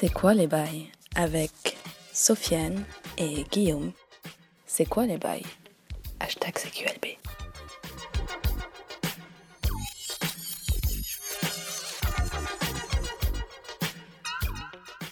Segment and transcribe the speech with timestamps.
[0.00, 1.76] C'est quoi les bails avec
[2.10, 2.86] Sofiane
[3.18, 3.92] et Guillaume.
[4.64, 5.44] C'est quoi les bails
[6.20, 7.18] Hashtag CQLB.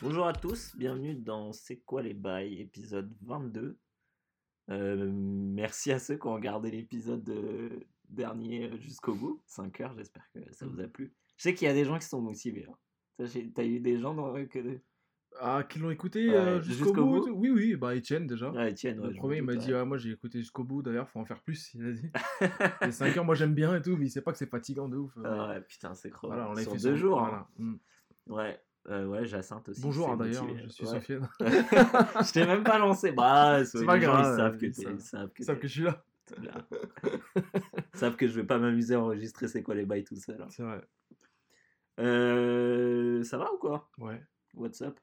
[0.01, 3.79] Bonjour à tous, bienvenue dans C'est quoi les bails, épisode 22.
[4.71, 10.27] Euh, merci à ceux qui ont regardé l'épisode euh, dernier jusqu'au bout, 5 heures, j'espère
[10.33, 11.13] que ça vous a plu.
[11.37, 12.65] Je sais qu'il y a des gens qui sont motivés.
[12.67, 12.75] Hein.
[13.55, 14.79] T'as eu des gens dans, que...
[15.41, 17.31] Ah, qui l'ont écouté Ouais, euh, jusqu'au bout, bout?
[17.33, 18.51] Oui, oui, bah Etienne déjà.
[18.51, 21.09] Ouais, Etienne, ouais, le premier, il m'a dit ah, Moi j'ai écouté jusqu'au bout, d'ailleurs,
[21.09, 21.73] faut en faire plus.
[21.75, 22.11] Il a dit.
[22.83, 24.89] Les 5 heures, moi j'aime bien et tout, mais il sait pas que c'est fatigant
[24.89, 25.17] de ouf.
[25.19, 25.23] euh.
[25.27, 26.35] Ah ouais, putain, c'est crevant.
[26.35, 27.21] voilà, on Sur fait deux jours.
[27.23, 27.47] hein.
[27.59, 27.71] voilà.
[27.73, 27.77] Mm.
[28.29, 29.81] Ouais, euh, ouais, Jacinthe aussi.
[29.83, 30.91] Bonjour d'ailleurs, je suis Ouais.
[30.95, 31.29] Sofiane.
[31.41, 33.13] je t'ai même pas lancé.
[33.13, 34.95] Bah, C'est les pas gens, grave, ils savent que ils savent.
[34.95, 36.05] ils savent que Ils savent que je suis là.
[36.43, 36.67] là.
[37.95, 40.41] Ils savent que je vais pas m'amuser à enregistrer c'est quoi les bails tout seul.
[40.43, 40.47] hein.
[40.51, 40.81] C'est vrai.
[41.99, 43.91] Euh, ça va ou quoi?
[43.99, 44.21] Ouais.
[44.55, 44.99] What's up?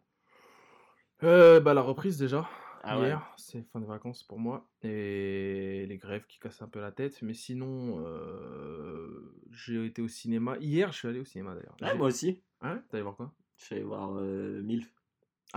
[1.23, 2.47] Euh, bah la reprise déjà.
[2.83, 3.07] Ah ouais.
[3.07, 4.69] Hier, c'est fin de vacances pour moi.
[4.83, 7.21] Et les grèves qui cassent un peu la tête.
[7.21, 10.55] Mais sinon, euh, j'ai été au cinéma.
[10.59, 11.75] Hier, je suis allé au cinéma d'ailleurs.
[11.81, 12.43] Ouais, J'ai- moi aussi.
[12.61, 12.81] Hein?
[12.89, 13.33] T'allais voir quoi?
[13.57, 14.87] Je suis allé voir euh, Milf.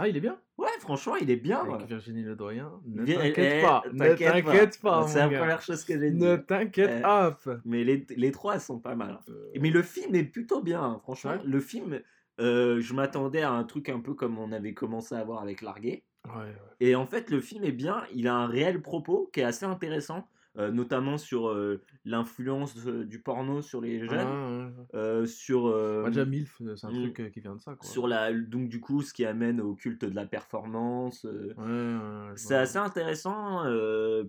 [0.01, 1.59] Ah, il est bien Ouais, franchement, il est bien.
[1.61, 1.87] Avec ouais.
[1.87, 2.71] Virginie Ledoyen.
[2.87, 3.83] Ne Bien- eh, t'inquiète pas.
[3.93, 5.07] Ne t'inquiète pas.
[5.09, 6.17] C'est la première chose que j'ai dit.
[6.19, 7.03] Ne t'inquiète Eh.
[7.03, 7.39] pas.
[7.65, 9.19] Mais les, les trois, sont pas mal.
[9.29, 11.33] Euh, Mais le film est plutôt bien, hein, franchement.
[11.33, 11.41] Ouais.
[11.45, 12.01] Le film,
[12.41, 15.63] euh, je m'attendais à un truc un peu comme on avait commencé à voir avec
[15.63, 16.05] Largué.
[16.27, 16.55] Ouais, ouais.
[16.81, 18.05] Et en fait, le film est bien.
[18.15, 23.05] Il a un réel propos qui est assez intéressant, euh, notamment sur euh, l'influence euh,
[23.05, 25.27] du porno sur les jeunes, Ah, ouais, ouais.
[25.27, 27.75] sur Bah, déjà, MILF, c'est un truc qui vient de ça.
[27.75, 27.89] Quoi.
[27.89, 31.25] sur la donc du coup ce qui amène au culte de la performance.
[31.25, 33.62] Ouais, C'est assez intéressant,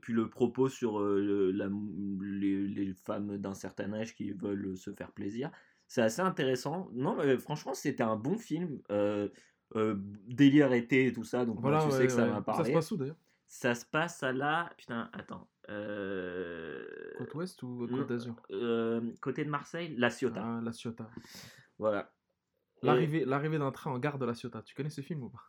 [0.02, 1.70] puis le propos sur la-
[2.22, 5.52] les, les femmes d'un certain âge qui veulent se faire plaisir,
[5.88, 6.90] c'est assez intéressant.
[6.94, 8.80] Non, mais franchement, c'était un bon film.
[9.76, 9.96] euh,
[10.28, 12.32] délire été et tout ça, donc Voilà, tu sais ouais, que ça ouais.
[12.32, 13.16] m'a Ça se passe où d'ailleurs?
[13.48, 14.72] Ça se passe à la.
[14.78, 15.48] Putain, attends.
[15.70, 16.84] Euh...
[17.18, 18.36] Côte ouest ou côte d'Azur?
[18.52, 20.44] euh, côté de Marseille, La Ciotat.
[20.44, 21.10] Ah, La Ciotat.
[21.78, 22.12] Voilà.
[22.82, 24.62] L'arrivée, l'arrivée d'un train en gare de La Ciotat.
[24.62, 25.44] Tu connais ce film ou pas?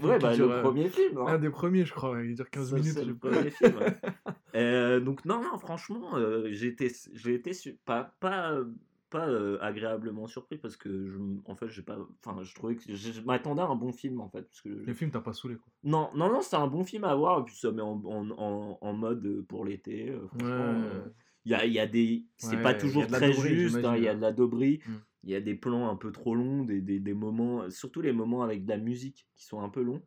[0.00, 1.18] Ouais, bah, dure, le euh, premier film.
[1.18, 1.24] hein.
[1.26, 2.22] Un des premiers, je crois.
[2.22, 2.92] Il dure 15 Ça, minutes.
[2.92, 3.96] c'est le premier film, ouais.
[4.54, 7.50] Euh, donc non, non, franchement, euh, j'ai été, j'ai été
[7.84, 8.64] pas, pas, euh,
[9.10, 12.82] pas euh, agréablement surpris parce que je, en fait, j'ai pas, enfin, je trouvais que
[12.86, 14.42] je, je m'attendais à un bon film en fait.
[14.42, 15.72] Parce que Le film t'a pas saoulé quoi.
[15.84, 18.30] non, non, non, c'est un bon film à voir et puis ça met en, en,
[18.30, 20.10] en, en mode pour l'été.
[20.10, 20.44] euh, Ouais.
[20.50, 21.08] euh,
[21.44, 23.76] il y a, il y a des, c'est Ouais, pas il toujours très juste.
[23.76, 24.16] hein, Il y a j'imagine.
[24.16, 24.80] de la dauberie.
[24.86, 24.92] Mm.
[25.24, 28.12] Il y a des plans un peu trop longs, des, des, des moments, surtout les
[28.12, 30.02] moments avec de la musique qui sont un peu longs.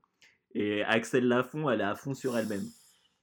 [0.53, 2.63] Et Axel Lafont, elle est à fond sur elle-même.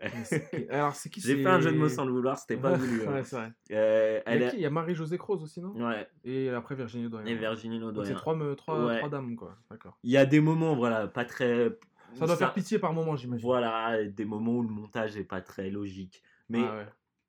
[0.71, 3.03] Alors, c'est qui J'ai fait un jeu de mots sans le vouloir, c'était pas voulu.
[3.07, 3.13] hein.
[3.15, 3.53] ouais, c'est vrai.
[3.73, 4.57] Euh, Il y a qui?
[4.57, 5.73] Il y a Marie-Josée Croze aussi, non?
[5.75, 7.27] Ouais, Et après Virginie Doyen.
[7.27, 8.99] et Virginie c'est trois, trois, Ouais.
[8.99, 9.57] trois dames quoi.
[9.71, 9.99] D'accord.
[10.05, 11.71] Il y a des moments, voilà, pas très.
[12.15, 13.45] Ça doit faire pitié par moment, j'imagine.
[13.45, 16.23] Voilà, des moments où le montage est pas très logique.
[16.49, 16.87] Mais Ah ouais.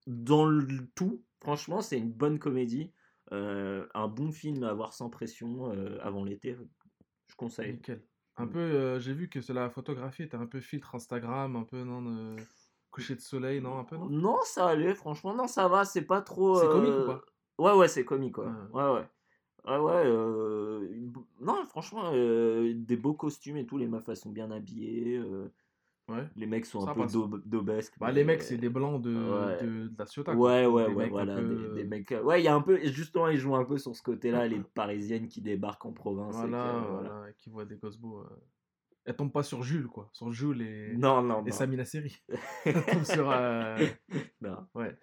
[0.07, 0.65] dans le
[0.95, 2.91] tout, franchement, c'est une bonne comédie.
[3.31, 6.57] Euh, un bon film à voir sans pression euh, avant l'été.
[7.27, 7.73] Je conseille.
[7.73, 8.01] Nickel.
[8.37, 8.49] Un Mm.
[8.51, 12.01] peu, euh, j'ai vu que la photographie, t'as un peu filtre Instagram, un peu non,
[12.99, 14.07] coucher de soleil, non, un peu non?
[14.09, 16.55] Non, ça allait, franchement, non, ça va, c'est pas trop.
[16.59, 17.21] C'est comique euh, ou pas?
[17.57, 18.45] Ouais, ouais, c'est comique, ouais.
[18.73, 18.83] Ouais.
[19.65, 20.03] Ouais, ouais.
[20.05, 20.87] Euh,
[21.41, 25.17] Non, franchement, euh, des beaux costumes et tout, les meufs, elles sont bien habillées.
[25.17, 25.51] euh,
[26.07, 26.27] Ouais.
[26.35, 27.05] Les mecs sont Ça un peu
[27.45, 27.93] daubesques.
[27.99, 29.63] Bah mais- les mecs c'est des blancs de, Ouais.
[29.63, 30.33] de, de la Ciotat.
[30.35, 30.41] quoi.
[30.49, 31.35] Ouais, ouais, Des ouais, mecs voilà.
[31.35, 32.15] peu- Des, des mecs.
[32.23, 32.79] Ouais, il y a un peu.
[32.83, 36.35] Justement, ils jouent un peu sur ce côté-là, les parisiennes qui débarquent en province.
[36.35, 37.09] et Voilà, que, voilà.
[37.09, 37.99] voilà, qui voient des gosses
[39.09, 41.51] Elles tombent pas sur Jules quoi, sur Jules et, Non, non, et non.
[41.51, 42.21] Samina Seri.
[42.65, 43.31] Elles tombent sur.
[43.31, 43.75] euh,
[44.41, 44.67] non.
[44.75, 44.95] Ouais.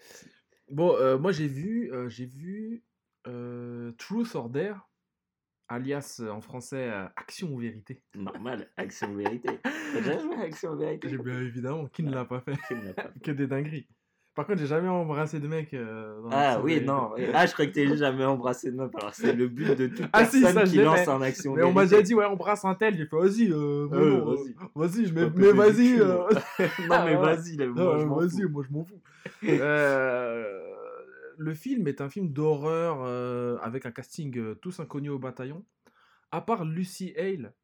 [0.70, 2.84] Bon, euh, moi j'ai vu, euh, j'ai vu
[3.98, 4.88] Truth or Dare,
[5.66, 8.00] alias en français Action ou Vérité.
[8.14, 9.58] Normal, Action Vérité.
[9.64, 11.08] T'as déjà joué à Action Vérité?
[11.08, 12.56] J'ai bien évidemment, qui ne l'a pas fait?
[12.68, 13.88] Qui ne l'a pas fait Que des dingueries.
[14.36, 15.72] Par contre, j'ai jamais embrassé de mec.
[15.74, 17.12] euh, dans Ah oui, non.
[17.34, 18.94] Ah, je croyais que t'avais jamais embrassé de meuf.
[18.94, 21.54] Alors, c'est le but de toute Ah si, personne ça, je qui lance un Action
[21.54, 22.96] Mais on m'a déjà dit, ouais, embrasse un tel.
[22.98, 24.54] J'ai fait, vas-y, euh, Euh, vas-y.
[24.74, 25.98] vas-y, Je mais, peux mais vas-y.
[25.98, 26.28] euh,
[26.86, 29.00] non, mais Ah, vas-y, là, Non, moi, je m'en vas-y, moi je m'en fous.
[31.38, 33.02] Le film est un film d'horreur
[33.62, 35.64] avec un casting tous inconnus au bataillon.
[36.30, 37.54] À part Lucy Hale,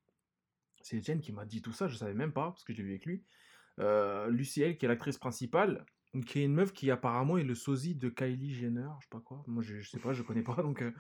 [0.83, 2.85] c'est Jen qui m'a dit tout ça, je savais même pas parce que je l'ai
[2.85, 3.25] vu avec lui.
[4.29, 5.85] Lucy Hale qui est l'actrice principale,
[6.21, 9.21] qui est une meuf qui apparemment est le sosie de Kylie Jenner, je sais pas
[9.21, 9.43] quoi.
[9.47, 10.83] Moi je, je sais pas, je connais pas donc.
[10.83, 10.91] euh,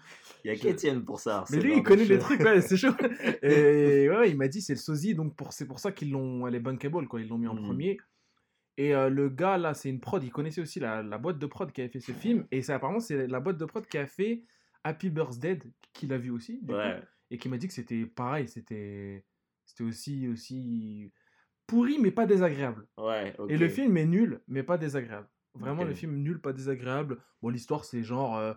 [0.45, 1.45] Il y a je- qu'Étienne pour ça.
[1.51, 2.25] mais lui, il de connaît les choses.
[2.25, 2.93] trucs, ouais, c'est chaud.
[3.43, 6.47] Et ouais, il m'a dit c'est le sosie, donc pour, c'est pour ça qu'ils l'ont,
[6.47, 7.63] elle est bankable, quoi, ils l'ont mis en Mhm.
[7.63, 7.99] premier.
[8.79, 11.47] Et euh, le gars là, c'est une prod, il connaissait aussi la, la boîte de
[11.47, 13.99] prod qui avait fait ce film, et c'est apparemment c'est la boîte de prod qui
[13.99, 14.45] a fait
[14.83, 15.59] Happy Birthday,
[15.93, 17.03] qu'il a vu aussi, du coup, Ouais.
[17.31, 19.27] et qui m'a dit que c'était pareil, c'était
[19.67, 21.13] C'était aussi, aussi
[21.73, 22.87] pourri, mais pas désagréable.
[22.97, 23.35] Ouais.
[23.49, 25.29] Et le film est nul, mais pas désagréable.
[25.55, 27.19] Vraiment, le film nul, pas désagréable.
[27.41, 28.37] Bon, l'histoire, c'est genre.
[28.37, 28.55] euh,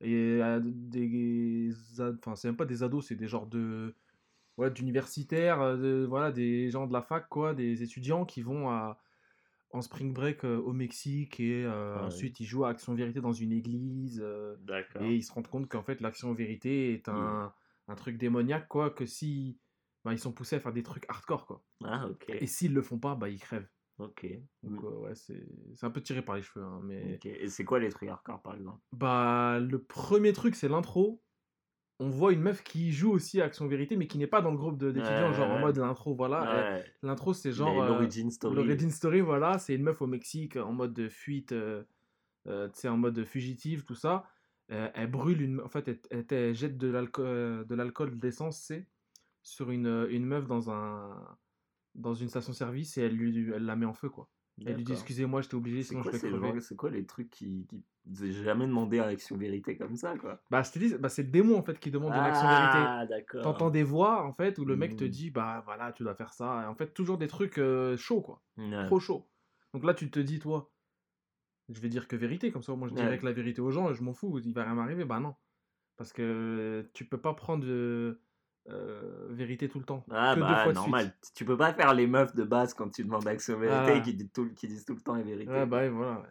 [0.00, 1.70] et, euh, des.
[2.18, 3.94] Enfin, c'est même pas des ados, c'est des genres de.
[4.56, 8.68] Ouais, d'universitaires, euh, de- voilà, des gens de la fac, quoi, des étudiants qui vont
[8.70, 8.98] à,
[9.70, 13.32] en spring break euh, au Mexique et euh, ensuite ils jouent à Action Vérité dans
[13.32, 14.20] une église.
[14.24, 14.56] euh,
[15.04, 17.52] et ils se rendent compte qu'en fait, l'action vérité est un,
[17.88, 19.58] un truc démoniaque, quoi, que si.
[20.04, 21.64] Bah, ils sont poussés à faire des trucs hardcore, quoi.
[21.84, 22.30] Ah, ok.
[22.30, 23.68] Et s'ils le font pas, bah, ils crèvent.
[23.98, 24.26] Ok.
[24.62, 24.86] Donc, Mm.
[24.86, 25.44] euh, ouais, c'est
[25.82, 27.14] un peu tiré par les cheveux, hein, mais.
[27.16, 27.26] Ok.
[27.26, 28.78] Et c'est quoi les trucs hardcore par exemple?
[28.92, 31.22] Bah, le premier truc, c'est l'intro.
[32.00, 34.52] On voit une meuf qui joue aussi à Action Vérité, mais qui n'est pas dans
[34.52, 36.72] le groupe d'étudiants, Ouais, genre en mode l'intro, voilà.
[36.76, 36.84] Ouais.
[37.02, 37.82] L'intro, c'est Genre genre.
[37.82, 38.54] euh, l'origin story.
[38.54, 41.82] L'origin story, voilà, c'est une meuf au Mexique en mode de fuite, euh,
[42.46, 44.26] euh, tu sais, en mode fugitive, tout ça.
[44.68, 45.60] Elle brûle une.
[45.60, 48.86] En fait, elle, elle- elle jette de l'alcool, de l'alcool, de l'essence, c'est
[49.48, 51.36] sur une, euh, une meuf dans un
[51.94, 54.28] dans une station-service et elle, lui, elle la met en feu, quoi.
[54.64, 54.92] Elle lui dit.
[54.92, 56.60] Excusez-moi, j'étais obligé, C'est sinon je quoi, vais ces crever.
[56.60, 57.84] c'est quoi les trucs qui, qui...
[58.10, 60.40] J'ai jamais demandé à Action Vérité comme ça, quoi?
[60.50, 62.78] Bah, je dis, bah, c'est le démon en fait qui demande une action vérité.
[63.38, 63.42] Ah.
[63.42, 65.10] T'entends des voix en fait où le mec te Mhm.
[65.10, 66.62] dit Bah voilà, tu dois faire ça.
[66.62, 68.42] Et en fait, toujours des trucs euh, chauds, quoi.
[68.56, 68.86] Ouais.
[68.86, 69.28] trop chaud.
[69.74, 70.72] Donc là, tu te dis, toi,
[71.68, 73.18] je vais dire que vérité, comme ça, moi je dirais Ouais.
[73.18, 75.04] que la vérité aux gens, je m'en fous, il va rien m'arriver.
[75.04, 75.34] Bah non.
[75.96, 78.20] Parce que tu peux pas prendre euh,
[78.68, 80.04] euh, vérité tout le temps.
[80.10, 82.90] Ah que deux bah de normal, tu peux pas faire les meufs de base quand
[82.90, 84.00] tu demandes Action Vérité Voilà.
[84.00, 85.50] qui, disent tout, qui disent tout le temps les vérités.
[85.50, 86.22] Ouais, bah voilà.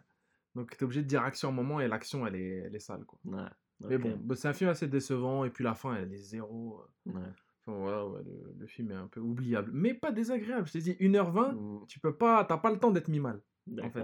[0.54, 2.80] Donc t'es obligé de dire action à un moment et l'action, elle est, elle est
[2.80, 3.18] sale, quoi.
[3.24, 3.42] Ouais,
[3.88, 6.80] Mais bon, bah, c'est un film assez décevant et puis la fin, elle est zéro.
[7.08, 7.12] euh.
[7.12, 7.26] Ouais.
[7.66, 9.70] Enfin, voilà, ouais, le, le film est un peu oubliable.
[9.74, 10.66] Mais pas désagréable.
[10.66, 13.42] Je t'ai dit, 1h20, Mm, tu peux pas, t'as pas le temps d'être mis mal.
[13.82, 14.02] en fait.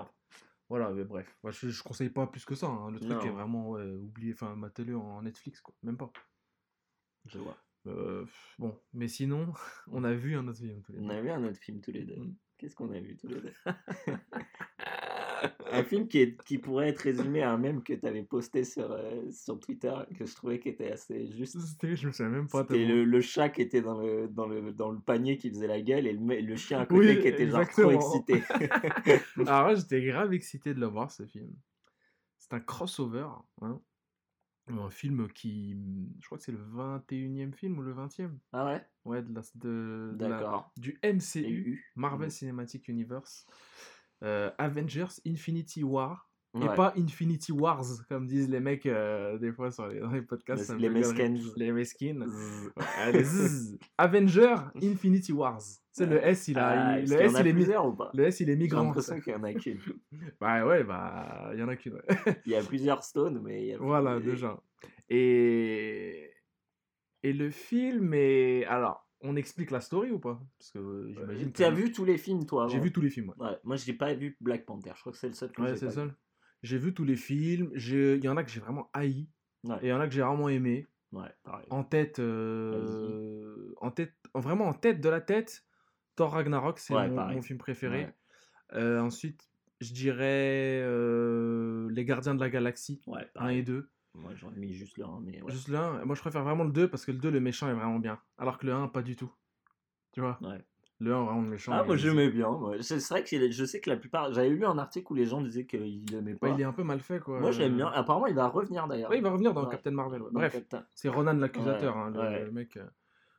[0.68, 1.26] Voilà, mais bref.
[1.50, 2.66] Je, je conseille pas plus que ça.
[2.66, 2.90] hein.
[2.90, 3.20] Le truc Non.
[3.20, 4.32] est vraiment oublié.
[4.34, 5.74] Enfin, matez-le en Netflix, quoi.
[5.82, 6.10] Même pas.
[7.26, 7.56] Je vois.
[7.86, 8.24] Euh,
[8.58, 9.52] bon, mais sinon,
[9.92, 11.14] on a vu un autre film tous les On deux.
[11.14, 12.16] a vu un autre film tous les deux.
[12.16, 12.34] Mm.
[12.58, 13.52] Qu'est-ce qu'on a vu tous les deux?
[15.70, 18.64] Un film qui, est, qui pourrait être résumé à un mème que tu avais posté
[18.64, 21.58] sur, euh, sur Twitter, que je trouvais qui était assez juste.
[21.58, 22.62] C'était, je me souviens même pas.
[22.62, 25.66] C'était le, le chat qui était dans le, dans, le, dans le panier qui faisait
[25.66, 27.98] la gueule et le, chien à côté Oui, qui était genre exactement.
[27.98, 28.42] trop excité.
[29.46, 31.52] Alors j'étais grave excité de le voir, ce film.
[32.38, 33.28] C'est un crossover.
[33.60, 33.80] Hein.
[34.68, 35.76] Un film qui.
[36.20, 38.30] Je crois que c'est le 21e film ou le 20e.
[38.52, 38.82] ah ouais?
[39.04, 40.72] Ouais, de la, de, de la- D'accord.
[40.78, 41.84] du MCU.
[41.96, 42.30] Marvel Mm.
[42.30, 43.46] Cinematic Universe.
[44.22, 46.30] Euh, Avengers Infinity War.
[46.56, 50.22] Et pas Infinity Wars, comme disent les mecs euh, des fois sur les, dans les
[50.22, 50.70] podcasts.
[50.74, 51.34] Les- les meskins.
[51.56, 52.24] Les meskins.
[52.28, 52.70] Zzz.
[52.76, 53.78] Ouais, les zzz.
[53.98, 55.60] Avenger Infinity Wars.
[55.96, 58.10] C'est le S, il a, Ah, il- le S, a il est ou pas?
[58.14, 58.82] le S, il est J'ai migrant.
[58.82, 59.78] l'impression qu'il y en a qu'une.
[60.40, 61.94] Bah ouais, bah il y en a qu'une.
[61.94, 62.02] ouais.
[62.44, 64.60] Il y a plusieurs stones, mais il y a voilà, déjà.
[65.08, 66.30] Et
[67.22, 70.42] et le film est alors, on explique la story ou pas?
[70.58, 71.52] Parce que euh, j'imagine.
[71.52, 73.32] Tu as vu tous les films, toi J'ai vu tous les films.
[73.38, 73.46] ouais.
[73.50, 74.90] Ouais, moi, j'ai pas vu Black Panther.
[74.96, 76.06] Je crois que c'est le seul que Ouais, j'ai c'est ça.
[76.06, 76.10] vu.
[76.64, 77.70] J'ai vu tous les films.
[77.74, 79.28] j'ai- Il y en a que j'ai vraiment haï.
[79.62, 79.76] Ouais.
[79.82, 80.86] Et il y en a que j'ai vraiment aimé.
[81.12, 81.28] Ouais.
[81.70, 85.64] En tête, euh, en tête, en- vraiment en tête de la tête,
[86.16, 88.04] Thor Ragnarok, c'est Ouais, mon, mon film préféré.
[88.04, 88.14] Ouais.
[88.74, 89.48] Euh, ensuite,
[89.80, 93.58] je dirais euh, Les Gardiens de la Galaxie, Ouais, 1 pareil.
[93.58, 93.88] et 2.
[94.16, 95.40] Moi, j'aurais mis juste le 1, mais.
[95.48, 96.04] Juste le 1.
[96.04, 98.18] Moi, je préfère vraiment le 2 parce que le 2, le méchant est vraiment bien.
[98.38, 99.32] Alors que le 1, pas du tout.
[100.12, 100.38] Tu vois?
[101.00, 101.72] Le 1, vraiment, le méchant.
[101.74, 102.48] Ah, moi, j'aimais bien.
[102.52, 102.76] moi.
[102.80, 104.32] C'est vrai que je sais que la plupart.
[104.32, 106.50] J'avais lu un article où les gens disaient qu'ils l'aimaient pas.
[106.50, 107.40] Il est un peu mal fait, quoi.
[107.40, 107.86] Moi, j'aime Euh, bien.
[107.88, 109.10] Apparemment, il va revenir d'ailleurs.
[109.10, 109.66] Ouais, il va revenir dans.
[109.66, 110.22] Captain Marvel.
[110.30, 110.56] Bref,
[110.94, 112.78] c'est Ronan l'accusateur, hein, le, le mec.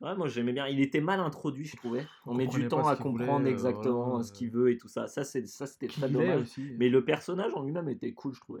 [0.02, 0.66] Ouais, moi j'aimais bien.
[0.66, 2.04] Il était mal introduit, je trouvais.
[2.26, 4.76] On, On met du temps à comprendre voulait, euh, exactement voilà, ce qu'il veut et
[4.78, 5.06] tout ça.
[5.06, 6.42] Ça, c'est ça c'était très dommage.
[6.42, 6.70] aussi.
[6.78, 8.60] Mais le personnage en lui-même était cool, je trouvais.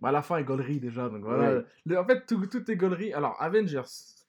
[0.00, 1.08] Bah, à la fin, est gaulerie déjà.
[1.08, 1.58] Donc voilà.
[1.58, 1.64] Ouais.
[1.86, 3.12] Le- en fait, tout, tout est gaulerie.
[3.12, 3.82] Alors, Avengers,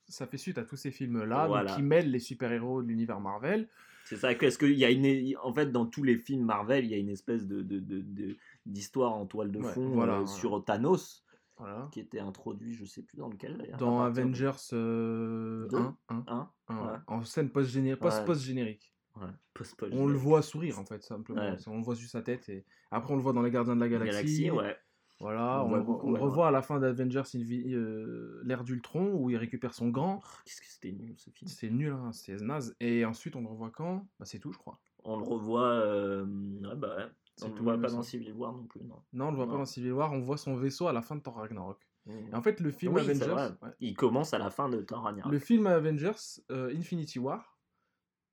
[0.07, 1.73] ça fait suite à tous ces films-là, Voilà.
[1.75, 3.67] qui mêlent les super-héros de l'univers Marvel.
[4.05, 4.31] C'est ça.
[4.31, 5.35] Est-ce qu'il y a une.
[5.43, 7.61] En fait, dans tous les films Marvel, il y a une espèce de.
[7.61, 10.27] de, de- de- d'histoire en toile de Ouais, fond voilà, euh, voilà.
[10.27, 11.23] sur Thanos
[11.59, 11.87] Voilà.
[11.91, 16.23] qui était introduit je sais plus dans lequel Dans de- Avengers euh, Deux 1, 1,
[16.27, 16.97] Hein 1, Ouais.
[17.07, 18.01] en scène post-générique.
[18.01, 19.23] Ouais.
[19.23, 19.29] ouais.
[19.53, 21.41] Post- post- On le voit sourire en fait, simplement.
[21.41, 21.57] Ouais.
[21.67, 22.47] On voit juste sa tête.
[22.49, 22.65] Et...
[22.91, 24.43] Après, on le voit dans Les Gardiens de la Galaxie.
[24.43, 24.77] Galaxie ouais
[25.19, 29.13] Voilà, On le- beaucoup, on le ouais, revoit à la fin d'Avengers euh, l'ère d'Ultron
[29.15, 30.21] où il récupère son gant.
[30.23, 32.73] Oh, qu'est-ce que c'était nul ce film C'est nul, hein, c'est naze.
[32.79, 34.07] Et ensuite, on le revoit quand?
[34.19, 34.79] Bah, c'est tout, je crois.
[35.03, 37.09] on le revoit euh, ouais, bah
[37.45, 38.01] on le tout, voit pas dans.
[38.03, 39.51] Civil War non plus non Non, on le voit Non.
[39.53, 41.79] pas dans Civil War, on voit son vaisseau à la fin de Thor Ragnarok.
[42.05, 42.11] Mmh.
[42.31, 45.01] Et en fait, le film Oui, Avengers, ouais, il commence à la fin de Thor
[45.03, 46.11] Ragnarok le film Avengers
[46.51, 47.57] euh, Infinity War,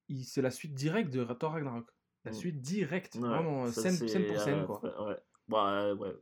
[0.08, 1.86] il- c'est la suite directe de Thor Ragnarok.
[2.24, 2.34] La Mm.
[2.34, 4.80] suite directe, Ouais, vraiment ça, scène, pour scène, euh, quoi.
[4.82, 5.16] ouais, ouais.
[5.48, 6.12] Bah, ouais.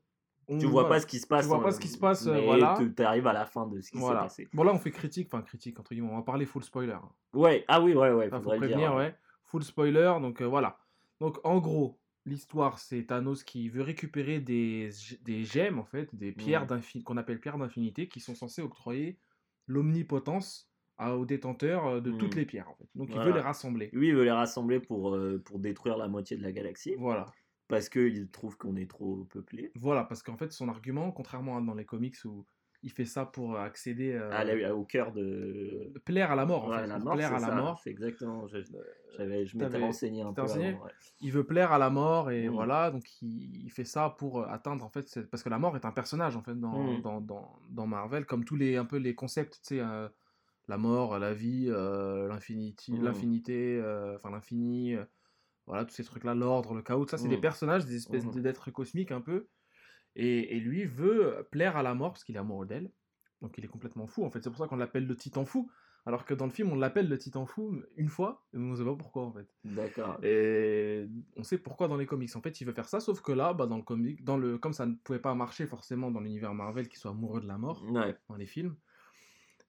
[0.49, 1.47] on- Tu vois pas ce qui se passe.
[1.47, 2.77] vois en- pas ce qui se passe, mais voilà.
[2.79, 4.23] Tu arrives à la fin de ce qui s'est Voilà.
[4.25, 4.47] passé.
[4.53, 6.93] Bon, là, on fait critique, enfin critique, entre guillemets, on va parler full spoiler.
[6.93, 7.09] hein.
[7.33, 8.69] Ouais, ah oui, ouais, ouais, Ça, faut le dire.
[8.69, 9.17] prévenir, ouais.
[9.45, 10.77] Full spoiler, donc euh, voilà.
[11.21, 14.91] Donc en gros, l'histoire, c'est Thanos qui veut récupérer des,
[15.23, 16.67] des gemmes, en fait, des pierres
[17.05, 19.19] qu'on appelle pierres d'infinité, qui sont censées octroyer
[19.67, 22.39] l'omnipotence aux détenteurs euh, de toutes Mhm.
[22.41, 22.89] les pierres, en fait.
[22.95, 23.91] Donc il veut les rassembler.
[23.93, 26.95] Lui, il veut les rassembler pour, euh, pour détruire la moitié de la galaxie.
[26.99, 27.27] Voilà.
[27.67, 29.73] Parce qu'il trouve qu'on est trop peuplé.
[29.75, 32.47] Voilà, parce qu'en fait, son argument, contrairement à dans les comics où
[32.85, 35.93] il fait ça pour accéder euh, la- au cœur de.
[36.05, 37.81] plaire à la mort, en Ouais, fait, la pour mort, plaire à la mort.
[37.83, 38.47] C'est exactement.
[38.47, 38.59] je-
[39.17, 40.43] j'avais- Je m'étais renseigné un peu.
[40.43, 40.91] renseigné avant, ouais.
[41.21, 42.53] il veut plaire à la mort et Mm.
[42.53, 45.77] voilà donc il, il fait ça pour euh, atteindre en fait parce que la mort
[45.77, 47.01] est un personnage en fait dans, Mm.
[47.03, 50.09] dans, dans, dans Marvel comme tous les un peu les concepts tu sais euh,
[50.69, 53.05] la mort la vie euh, l'infinity Mm.
[53.05, 55.05] l'infinité euh, enfin l'infini euh,
[55.67, 58.27] voilà tous ces trucs là l'ordre le chaos tout ça c'est des personnages des espèces
[58.27, 59.47] d'êtres cosmiques un peu
[60.17, 62.91] et, et lui veut plaire à la mort parce qu'il est amoureux d'elle
[63.43, 65.71] donc il est complètement fou en fait c'est pour ça qu'on l'appelle le titan fou
[66.07, 68.85] alors que dans le film on l'appelle le titan fou une fois mais on sait
[68.85, 70.19] pas pourquoi en fait D'accord.
[70.23, 72.35] et on sait pourquoi dans les comics.
[72.37, 74.59] En fait, il veut faire ça, sauf que là, bah, dans le comic, dans le,
[74.59, 77.59] comme ça ne pouvait pas marcher forcément dans l'univers Marvel, qui soit amoureux de la
[77.59, 78.17] mort Ouais.
[78.29, 78.77] dans les films,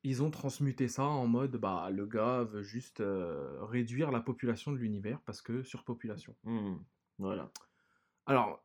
[0.04, 4.72] ils ont transmuté ça en mode, bah, le gars veut juste euh, réduire la population
[4.72, 6.36] de l'univers parce que surpopulation.
[6.44, 6.76] Hmm.
[7.18, 7.50] Voilà.
[8.26, 8.64] Alors,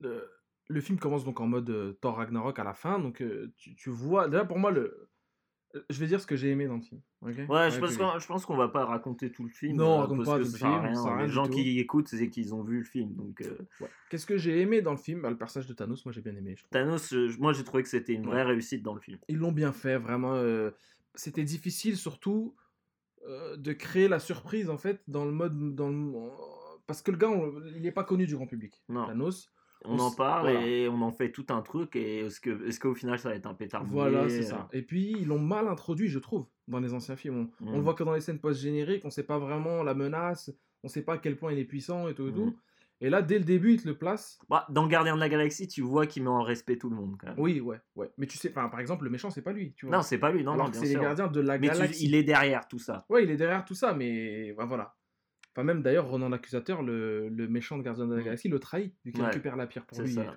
[0.00, 0.28] le,
[0.68, 3.74] le film commence donc en mode euh, Thor Ragnarok à la fin, donc euh, tu,
[3.74, 5.08] tu vois, déjà pour moi, le,
[5.74, 7.00] euh, je vais dire ce que j'ai aimé dans le film.
[7.22, 9.76] Ouais, je Ouais, pense, qu'on- je pense qu'on va pas raconter tout le film.
[9.76, 11.52] Non, on raconte parce pas que tout le film, rien Les gens tout.
[11.52, 13.14] qui écoutent, c'est qu'ils ont vu le film.
[13.14, 13.88] Donc, euh, Ouais.
[14.10, 15.22] Qu'est-ce que j'ai aimé dans le film?
[15.22, 16.54] Bah, Le personnage de Thanos, moi j'ai bien aimé.
[16.56, 16.64] je.
[16.70, 19.18] Thanos, moi j'ai trouvé que c'était une vraie réussite dans le film.
[19.28, 20.34] Ils l'ont bien fait, vraiment.
[21.14, 22.54] C'était difficile surtout
[23.56, 25.74] de créer la surprise en fait dans le mode.
[25.74, 26.30] Dans le...
[26.86, 28.82] Parce que le gars, on- il n'est pas connu du grand public.
[28.88, 29.06] Non.
[29.06, 29.50] Thanos.
[29.84, 30.66] On, On en parle voilà.
[30.66, 31.94] et on en fait tout un truc.
[31.96, 34.68] Et est-ce que- est-ce qu'au final ça va être un pétard Voilà, c'est euh, ça.
[34.72, 37.48] Et puis ils l'ont mal introduit, je trouve, dans les anciens films.
[37.60, 37.82] On, on le Mm.
[37.82, 40.50] voit que dans les scènes post-génériques, on sait pas vraiment la menace,
[40.82, 42.46] on sait pas à quel point il est puissant et tout et tout.
[42.46, 42.54] Mm.
[43.00, 44.40] Et là, dès le début, il te le place.
[44.50, 47.14] Bah, dans Gardien de la Galaxie, tu vois qu'il met en respect tout le monde
[47.16, 47.36] quand même.
[47.38, 48.10] Oui, ouais, ouais.
[48.18, 49.94] Mais tu sais, par exemple, le méchant, c'est pas lui, tu vois.
[49.98, 52.04] Non, c'est pas lui, non, Alors c'est les gardiens de la Mais tu- galaxie.
[52.06, 53.06] il est derrière tout ça.
[53.08, 54.96] Ouais, il est derrière tout ça, mais bah, voilà.
[55.58, 58.24] Enfin, même d'ailleurs, Ronan l'accusateur, le, le méchant de Gardien de la Mm.
[58.26, 60.14] Galaxie, le trahit, vu qu'il Ouais, récupère la pierre pour c'est lui.
[60.14, 60.36] ça.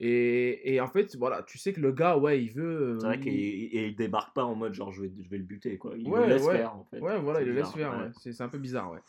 [0.00, 2.96] Et, en fait, voilà, tu sais que le gars, ouais, il veut.
[2.98, 5.36] C'est euh, vrai il- qu'il il débarque pas en mode genre je vais, je vais
[5.36, 5.92] le buter quoi.
[5.98, 6.56] Il Ouais, le laisse ouais.
[6.56, 6.98] faire en fait.
[6.98, 8.10] Ouais, voilà, C'est il le laisse bizarre, faire, ouais.
[8.22, 9.00] C'est c'est un peu bizarre, ouais.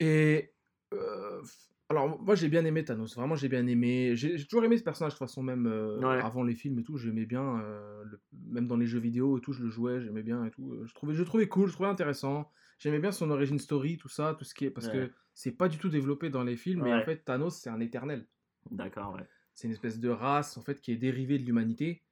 [0.00, 0.50] Et.
[0.92, 1.40] euh,
[1.88, 3.14] alors, moi, j'ai bien aimé Thanos.
[3.16, 4.14] Vraiment, j'ai bien aimé.
[4.14, 6.98] J'ai toujours aimé ce personnage, de toute façon, même euh, avant les films et tout.
[6.98, 7.62] J'aimais bien.
[8.04, 10.82] le- Même dans les jeux vidéo et tout, je le jouais, j'aimais bien et tout.
[10.84, 12.50] Je trouvais, je trouvais cool, je trouvais intéressant.
[12.82, 14.70] J'aimais bien son origin story, tout ça, tout ce qui est.
[14.70, 14.92] Parce Ouais.
[14.92, 17.78] que c'est pas du tout développé dans les films, mais en fait, Thanos, c'est un
[17.80, 18.26] éternel.
[18.70, 19.28] D'accord, ouais.
[19.54, 22.02] C'est une espèce de race, en fait, qui est dérivée de l'humanité.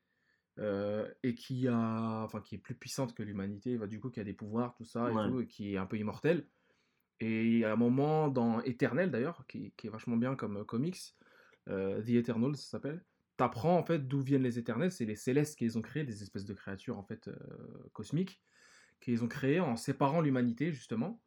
[0.59, 4.21] euh, et qui a, enfin, qui est plus puissante que l'humanité, bah, du coup, qui
[4.21, 6.49] a des pouvoirs, tout ça, et tout, et qui est un peu immortel.
[7.21, 10.59] Et il y a un moment dans Éternel, d'ailleurs, qui, qui est vachement bien comme
[10.59, 10.99] euh, comics,
[11.69, 13.05] euh, The Eternals, ça s'appelle.
[13.37, 14.93] T'apprends, en fait, d'où viennent les Éternels.
[14.93, 17.37] C'est les Célestes qui les ont créés, des espèces de créatures, en fait, euh,
[17.93, 18.43] cosmiques,
[19.01, 21.21] qui les ont créés en séparant l'humanité, justement.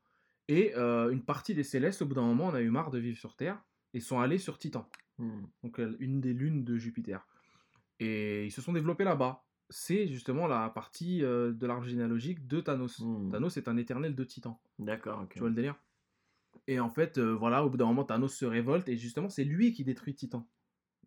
[0.47, 2.99] Et euh, une partie des Célestes, au bout d'un moment, on a eu marre de
[2.99, 3.63] vivre sur Terre,
[3.93, 4.89] et sont allés sur Titan
[5.19, 5.43] Hmm.
[5.61, 7.27] donc euh, une des lunes de Jupiter.
[7.99, 9.43] Et ils se sont développés là-bas.
[9.69, 12.99] C'est justement la partie euh, de l'arbre généalogique de Thanos.
[12.99, 13.29] Hmm.
[13.31, 14.59] Thanos est un éternel de Titan.
[14.79, 15.33] D'accord, ok.
[15.33, 15.75] Tu vois le délire?
[16.67, 19.43] Et en fait, euh, voilà, au bout d'un moment, Thanos se révolte et justement, c'est
[19.43, 20.47] lui qui détruit Titan.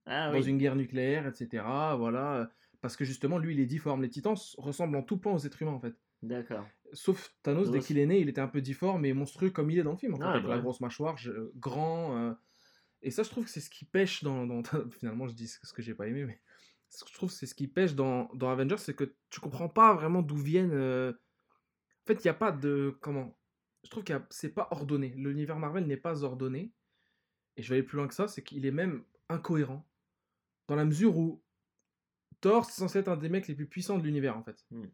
[0.06, 1.64] Ah Dans une guerre nucléaire, etc.
[1.96, 2.50] Voilà.
[2.80, 4.02] Parce que justement, lui, il est difforme.
[4.02, 5.96] Les Titans ressemblent en tout point aux êtres humains, en fait.
[6.22, 6.66] D'accord.
[6.92, 9.78] Sauf Thanos, dès qu'il est né, il était un peu difforme et monstrueux comme il
[9.78, 10.62] est dans le film, en fait, Ouais, avec bah la ouais.
[10.62, 12.16] grosse mâchoire, je- euh, grand.
[12.16, 12.32] euh,
[13.02, 14.46] Et ça, je trouve que c'est ce qui pêche dans.
[14.46, 14.62] dans-
[14.98, 16.40] Finalement, je dis ce que j'ai pas aimé, mais
[16.88, 19.68] ce que je trouve, c'est ce qui pêche dans, dans Avengers, c'est que tu comprends
[19.68, 20.72] pas vraiment d'où viennent.
[20.72, 22.96] euh, En fait, il n'y a pas de.
[23.00, 23.36] Comment
[23.84, 25.08] Je trouve que c'est pas ordonné.
[25.16, 26.72] L'univers Marvel n'est pas ordonné.
[27.56, 29.86] Et je vais aller plus loin que ça, c'est qu'il est même incohérent.
[30.68, 31.42] Dans la mesure où
[32.40, 34.64] Thor, c'est censé être un des mecs les plus puissants de l'univers, en fait.
[34.70, 34.86] Hmm.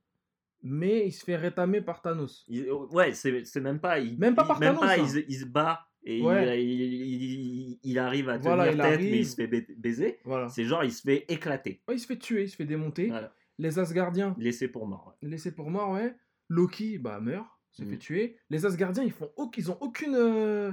[0.63, 2.45] Mais il se fait rétamer par Thanos.
[2.49, 3.99] Il- ouais, c'est c'est même pas.
[3.99, 5.03] Il, Même pas par même Thanos, pas, hein.
[5.05, 6.63] il, se- il se bat et Ouais.
[6.65, 9.15] il, arrive à tenir Voilà, il tête, mais arrive.
[9.17, 10.19] il se fait ba- baiser.
[10.25, 10.49] Voilà.
[10.49, 11.83] C'est genre, il se fait éclater.
[11.89, 13.09] Ouais, il se fait tuer, il se fait démonter.
[13.09, 13.33] Voilà.
[13.59, 15.15] Les Asgardiens, Laissé pour mort.
[15.23, 15.29] ouais.
[15.29, 16.15] laissés pour mort, ouais.
[16.49, 17.87] Loki, bah, meurt, se Mm.
[17.91, 18.37] fait tuer.
[18.51, 20.73] Les Asgardiens, ils, font ils ont aucune euh,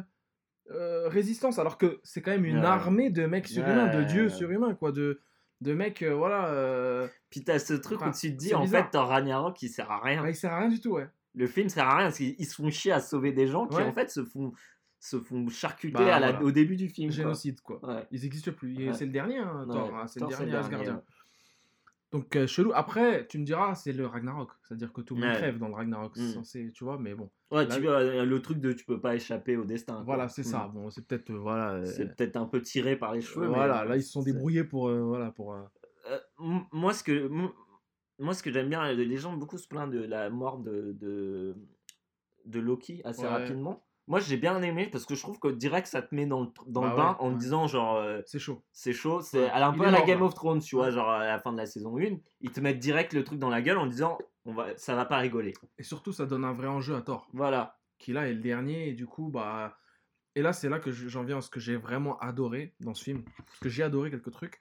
[0.72, 2.66] euh, résistance, alors que c'est quand même une Ouais.
[2.66, 4.92] armée de mecs surhumains, de dieux surhumains, quoi.
[4.92, 5.20] De,
[5.62, 6.48] de mecs, euh, voilà.
[6.48, 8.86] euh, Puis t'as ce truc Enfin, où tu te dis, c'est en bizarre.
[8.86, 10.22] fait, Thor Ragnarok, il sert à rien.
[10.24, 11.08] ah, il sert à rien du tout, ouais.
[11.36, 13.68] Le film sert à rien parce qu'ils ils se font chier à sauver des gens
[13.68, 13.84] qui, Ouais.
[13.84, 14.52] en fait, se font.
[15.02, 16.44] se font charcuter Bah, à la- voilà.
[16.46, 17.08] au début du film.
[17.10, 17.16] quoi.
[17.16, 17.80] Génocide, quoi.
[17.88, 18.06] Ouais.
[18.12, 18.78] Ils existent plus.
[18.82, 18.94] Et Ouais.
[18.94, 20.96] C'est le dernier, hein, Ouais, hein, c'est le Thor, dernier Asgardien.
[20.96, 21.02] ouais.
[22.12, 22.72] Donc, euh, chelou.
[22.74, 24.50] Après, tu me diras, c'est le Ragnarok.
[24.64, 25.36] C'est-à-dire que tout le monde Ouais.
[25.38, 26.14] crève dans le Ragnarok.
[26.16, 26.34] C'est Mm.
[26.34, 27.30] censé, tu vois, mais bon.
[27.52, 29.94] Ouais, Là- tu vois, euh, le truc de tu peux pas échapper au destin.
[29.96, 30.04] quoi.
[30.04, 30.46] Voilà, c'est Mm.
[30.46, 30.72] ça.
[30.74, 31.30] Bon, c'est peut-être.
[31.30, 31.86] euh, voilà.
[31.86, 33.46] C'est peut-être un peu tiré par les cheveux.
[33.48, 34.90] voilà, là, ils se sont débrouillés pour.
[34.92, 35.56] voilà, pour
[36.40, 37.28] moi, ce que,
[38.18, 41.56] moi, ce que j'aime bien, les gens beaucoup se plaignent de la mort de, de,
[42.46, 43.28] de Loki assez Ouais.
[43.28, 43.86] rapidement.
[44.10, 46.48] Moi, j'ai bien aimé parce que je trouve que direct, ça te met dans le,
[46.68, 48.62] dans Bah le bain ouais, en te disant, genre, euh, C'est chaud.
[48.74, 49.22] c'est chaud.
[49.22, 49.50] C'est Ouais.
[49.52, 51.66] un peu à la Game of Thrones, tu vois, genre à la fin de la
[51.68, 52.18] saison 1.
[52.42, 55.06] Ils te mettent direct le truc dans la gueule en disant, on va, ça va
[55.06, 55.54] pas rigoler.
[55.78, 57.30] Et surtout, ça donne un vrai enjeu à Thor.
[57.34, 57.78] Voilà.
[58.00, 58.90] Qui là est le dernier.
[58.90, 59.78] Et du coup, bah.
[60.36, 62.94] Et là, c'est là que je- j'en viens à ce que j'ai vraiment adoré dans
[62.96, 63.24] ce film.
[63.46, 64.60] Parce que j'ai adoré quelques trucs.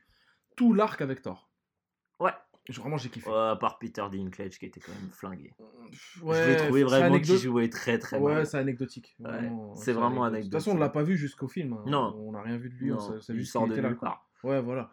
[0.56, 1.47] Tout l'arc avec Thor.
[2.68, 2.74] Ouais.
[2.76, 3.30] Vraiment, j'ai kiffé.
[3.30, 5.52] Euh, à part Peter Dinklage qui était quand même flingué.
[6.22, 8.46] Ouais, je l'ai trouvé vraiment anecdote- qu'il jouait très très Ouais, mal.
[8.46, 9.16] c'est anecdotique.
[9.20, 10.50] Ouais, c'est vraiment anecdotique.
[10.52, 10.94] De toute façon, on anecdotique.
[10.96, 11.72] l'a pas vu jusqu'au film.
[11.74, 11.84] hein.
[11.86, 12.14] Non.
[12.18, 12.92] On n'a rien vu de lui.
[12.92, 14.28] on Non, c'est il juste sort de était là, part.
[14.44, 14.92] Ouais, voilà.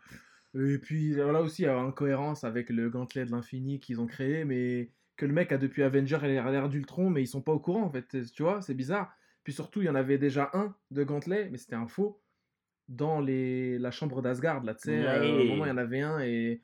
[0.57, 4.07] Et puis là aussi, il y a incohérence avec le gantelet de l'infini qu'ils ont
[4.07, 7.41] créé, mais que le mec a depuis Avenger il a l'air d'Ultron, mais ils sont
[7.41, 8.07] pas au courant en fait.
[8.33, 9.13] Tu vois, c'est bizarre.
[9.43, 12.21] Puis surtout, il y en avait déjà un de gantelet, mais c'était un faux
[12.87, 13.77] dans les...
[13.79, 14.63] la chambre d'Asgard.
[14.63, 15.47] Là, tu sais, euh, Ouais.
[15.49, 16.61] moment, il y en avait un et.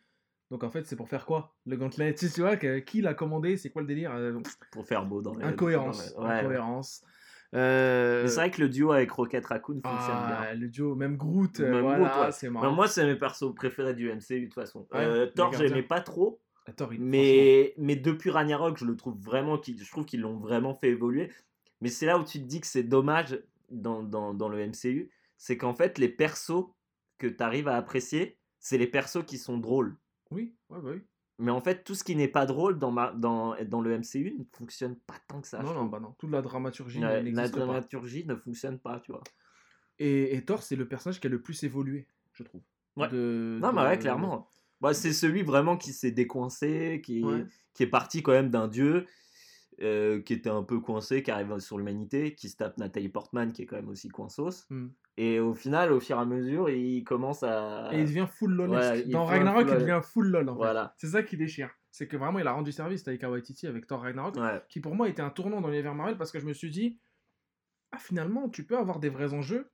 [0.51, 1.55] Donc en fait, c'est pour faire quoi?
[1.65, 3.55] Le gantelet Tu vois, qui l'a commandé?
[3.55, 4.11] C'est quoi le délire?
[4.13, 4.37] Euh,
[4.71, 5.45] Pour faire beau dans les.
[5.45, 6.13] Incohérence.
[6.13, 6.39] dans les- ouais, ouais.
[6.39, 7.03] Incohérence.
[7.53, 10.53] Euh, c'est vrai que le duo avec Rocket Raccoon fonctionne ah, bien.
[10.59, 12.31] le duo, même Groot, euh, Même voilà, Groot, ouais.
[12.31, 14.87] c'est moi, c'est mes persos préférés du MCU de toute façon.
[14.93, 16.39] Ouais, Euh, Thor, j'aimais pas trop,
[16.91, 20.73] il- mais, mais depuis Ragnarok, je le trouve vraiment, qu'ils- je trouve qu'ils l'ont vraiment
[20.73, 21.29] fait évoluer.
[21.81, 25.09] Mais c'est là où tu te dis que c'est dommage dans, dans, dans le MCU,
[25.37, 26.67] c'est qu'en fait, les persos
[27.17, 29.97] que tu arrives à apprécier, c'est les persos qui sont drôles.
[30.31, 31.01] Oui, ouais, bah oui.
[31.39, 34.35] Mais en fait, tout ce qui n'est pas drôle dans, ma, dans, dans le MCU
[34.37, 35.61] ne fonctionne pas tant que ça.
[35.63, 36.13] non, non, bah non.
[36.19, 37.49] Toute la dramaturgie Ouais, la pas.
[37.49, 39.23] dramaturgie ne fonctionne pas, tu vois.
[39.97, 42.61] Et, et Thor, c'est le personnage qui a le plus évolué, je trouve.
[42.95, 43.07] Ouais.
[43.09, 44.49] De- Non, de- mais ouais, clairement.
[44.81, 47.45] Bah, c'est celui vraiment qui s'est décoincé, qui, Ouais.
[47.73, 49.05] qui est parti quand même d'un dieu,
[49.81, 53.51] euh, qui était un peu coincé, qui arrive sur l'humanité, qui se tape Nathalie Portman,
[53.51, 54.65] qui est quand même aussi coinsos.
[54.69, 54.87] Hmm.
[55.17, 57.89] Et au final, au fur et à mesure, il commence à.
[57.93, 59.05] Et il devient full lolesque.
[59.05, 60.49] Ouais, Dans Ragnarok, full il devient full lol.
[60.49, 60.57] En fait.
[60.57, 60.93] Voilà.
[60.97, 61.69] C'est ça qui déchire.
[61.91, 64.61] C'est que vraiment, il a rendu service Taika Waititi avec Thor Ragnarok, Ouais.
[64.69, 66.99] qui pour moi était un tournant dans l'univers Marvel parce que je me suis dit,
[67.91, 69.69] ah finalement, tu peux avoir des vrais enjeux,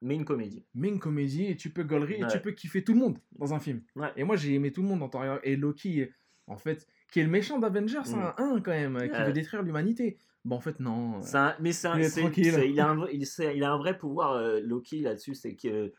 [0.00, 0.64] Mais une comédie.
[0.74, 2.40] mais une comédie, et tu peux gaulerie, et tu Ouais.
[2.40, 3.82] peux kiffer tout le monde dans un film.
[3.96, 4.10] Ouais.
[4.16, 5.42] Et moi, j'ai aimé tout le monde dans Thor Ragnarok.
[5.44, 6.10] Et Loki,
[6.46, 8.14] en fait, qui est le méchant d'Avengers, Mm.
[8.14, 9.24] un 1 quand même, qui Ouais.
[9.26, 10.18] veut détruire l'humanité.
[10.44, 11.20] Bon, en fait, non.
[11.34, 15.00] Un- mais c'est un- Il a un, vrai- il, a un vrai pouvoir, euh, Loki,
[15.02, 15.92] là-dessus, c'est que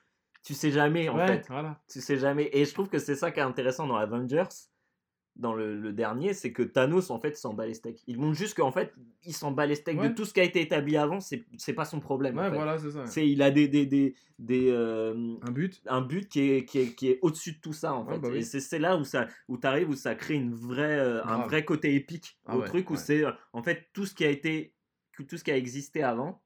[0.43, 1.45] tu sais jamais, en ouais, fait.
[1.49, 1.79] voilà.
[1.91, 2.49] Tu sais jamais.
[2.53, 4.45] Et je trouve que c'est ça qui est intéressant dans Avengers,
[5.37, 8.03] dans le, le dernier, c'est que Thanos, en fait, s'en bat les steaks.
[8.05, 10.09] Il montre juste qu'en fait, il s'en bat les steaks Ouais.
[10.09, 12.37] de tout ce qui a été établi avant, c'est pas son problème.
[12.37, 12.55] en Ouais, fait.
[12.55, 13.05] voilà, c'est ça.
[13.07, 15.81] C'est il a des, des, des, des, euh, Un but.
[15.87, 18.19] un but qui est, qui est, qui est au-dessus de tout ça en Ouais, fait.
[18.19, 18.37] bah oui.
[18.39, 21.63] Et c'est là où ça où t'arrives où ça crée une vraie euh, un vrai
[21.65, 24.73] côté épique Ah au truc où c'est euh, en fait tout ce qui a été
[25.27, 26.41] tout ce qui a existé avant.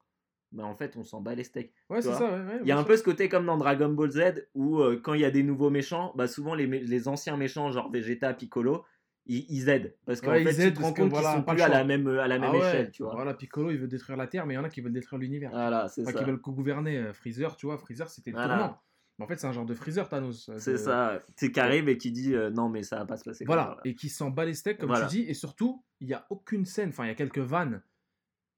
[0.55, 1.73] Ben en fait, on s'en bat les steaks.
[1.89, 2.87] Ouais, Tu c'est ça, ouais, ouais, Il y a un sûr.
[2.87, 5.43] peu ce côté comme dans Dragon Ball Z où euh, quand il y a des
[5.43, 8.85] nouveaux méchants, bah souvent les, les anciens méchants genre Vegeta, Piccolo,
[9.27, 11.29] ils, ils aident parce qu'en Ouais, fait ils tu aident te parce rends compte voilà,
[11.33, 13.13] qu'ils sont plus à la même à la même Ah ouais, échelle, tu vois.
[13.15, 15.19] Voilà, Piccolo, il veut détruire la Terre, mais il y en a qui veulent détruire
[15.19, 15.49] l'univers.
[15.51, 16.19] Voilà, c'est Enfin, ça.
[16.19, 16.97] qui veulent co-gouverner.
[16.97, 18.55] euh, Freezer, tu vois, Freezer, c'était le Voilà.
[18.57, 18.81] tournant.
[19.17, 20.49] Mais en fait, c'est un genre de Freezer, Thanos.
[20.49, 21.21] euh, C'est de- ça.
[21.37, 23.45] C'est qui arrive et qui dit euh, non mais ça va pas se passer.
[23.45, 23.81] comme Voilà, ça.
[23.85, 26.65] et qui s'en bat les steaks, comme tu dis, et surtout, il n'y a aucune
[26.65, 27.81] scène, enfin, il y a quelques vannes,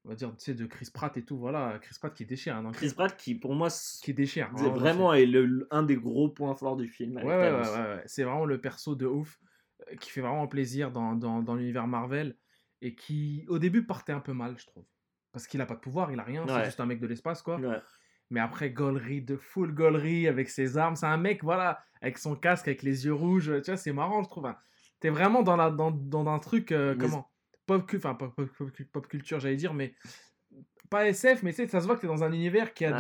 [0.08, 2.56] on va dire, tu sais, de Chris Pratt et tout, voilà, Chris Pratt qui déchire,
[2.56, 3.68] hein, Chris Pratt qui pour moi
[4.02, 4.50] qui déchire.
[4.56, 7.18] c'est le vraiment est le, un des gros points forts du film.
[7.18, 9.38] Ouais, ouais, ouais, c'est vraiment le perso de ouf,
[9.92, 12.38] euh, qui fait vraiment plaisir dans, dans, dans l'univers Marvel,
[12.82, 14.86] et qui, au début, partait un peu mal, je trouve.
[15.34, 17.42] Parce qu'il a pas de pouvoir, il a rien, c'est juste un mec de l'espace,
[17.42, 17.58] quoi.
[17.60, 17.82] Ouais.
[18.30, 20.96] Mais après, gaulerie de full gaulerie avec ses armes.
[20.96, 23.52] C'est un mec, voilà, avec son casque, avec les yeux rouges.
[23.64, 24.46] Tu vois, c'est marrant, je trouve.
[24.46, 24.58] hein.
[25.00, 27.30] T'es vraiment dans, la, dans, dans un truc, euh, comment
[27.68, 29.94] pop, enfin, pop, pop- pop- culture, j'allais dire, mais
[30.90, 32.92] pas SF, mais ça se voit que t'es dans un univers qui a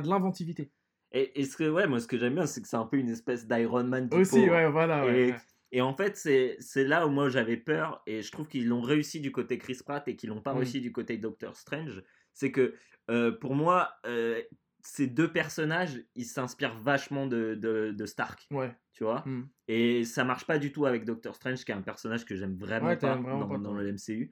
[0.00, 0.72] de l'inventivité.
[1.14, 2.96] Et, et ce que ouais moi ce que j'aime bien c'est que c'est un peu
[2.96, 5.04] une espèce d'Iron Man Aussi, ouais, voilà.
[5.04, 5.36] ouais, Et, ouais.
[5.72, 8.80] et en fait c'est c'est là où moi j'avais peur et je trouve qu'ils l'ont
[8.80, 10.56] réussi du côté Chris Pratt et qu'ils l'ont pas Mm.
[10.56, 12.02] réussi du côté Doctor Strange.
[12.32, 12.74] C'est que
[13.10, 14.40] euh, pour moi euh,
[14.84, 18.46] ces deux personnages ils s'inspirent vachement de, de, de Stark.
[18.50, 18.74] Ouais.
[18.92, 19.42] Tu vois Mm.
[19.68, 22.56] Et ça marche pas du tout avec Doctor Strange, qui est un personnage que j'aime
[22.56, 23.82] vraiment Ouais, pas vraiment dans, pas, dans toi.
[23.82, 24.30] le MCU.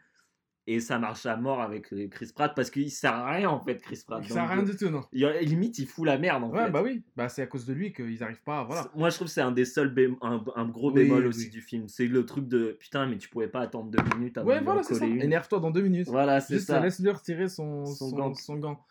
[0.66, 3.58] Et ça marche à mort avec euh, Chris Pratt parce qu'il sert à rien en
[3.60, 4.22] fait, Chris Pratt.
[4.22, 5.02] Ça sert à rien du tout, non.
[5.12, 6.70] Il, limite, il fout la merde en Ouais, fait.
[6.70, 7.02] bah oui.
[7.16, 8.62] Bah, c'est à cause de lui qu'ils arrivent pas.
[8.64, 8.90] Voilà.
[8.94, 11.50] Moi, je trouve que c'est un des seuls un, un gros Oui, bémol aussi oui.
[11.50, 11.88] du film.
[11.88, 14.64] C'est le truc de putain, mais tu pouvais pas attendre deux minutes avant Ouais, de
[14.64, 14.94] voilà, ça.
[14.98, 15.22] coller une.
[15.22, 16.08] Énerve-toi dans deux minutes.
[16.08, 16.78] Voilà, c'est ça.
[16.80, 18.34] laisse-le retirer son, Son son, gant.
[18.34, 18.84] son gant.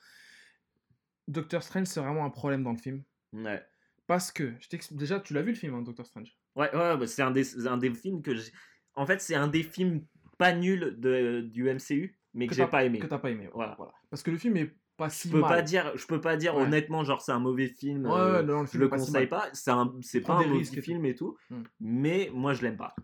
[1.29, 3.03] Doctor Strange, c'est vraiment un problème dans le film.
[3.33, 3.63] Ouais.
[4.07, 6.35] Parce que, je déjà, tu l'as vu le film, hein, Doctor Strange?
[6.55, 8.51] Ouais, ouais, bah, c'est un des, c'est un des films que j'ai.
[8.95, 10.03] En fait, c'est un des films
[10.37, 12.99] pas nuls de, du MCU, mais que, Que j'ai pas aimé.
[12.99, 13.49] Que t'as pas aimé.
[13.53, 13.75] Voilà.
[13.77, 13.93] voilà.
[14.09, 15.49] Parce que le film est pas si Je peux mal.
[15.49, 16.63] pas dire, je peux pas dire Ouais.
[16.63, 18.05] honnêtement, genre c'est un mauvais film.
[18.07, 19.47] Ouais, euh, non, le je film le pas si conseille pas.
[19.53, 21.61] C'est un, c'est pas un mauvais film et tout, Mm.
[21.79, 22.95] mais moi je l'aime pas.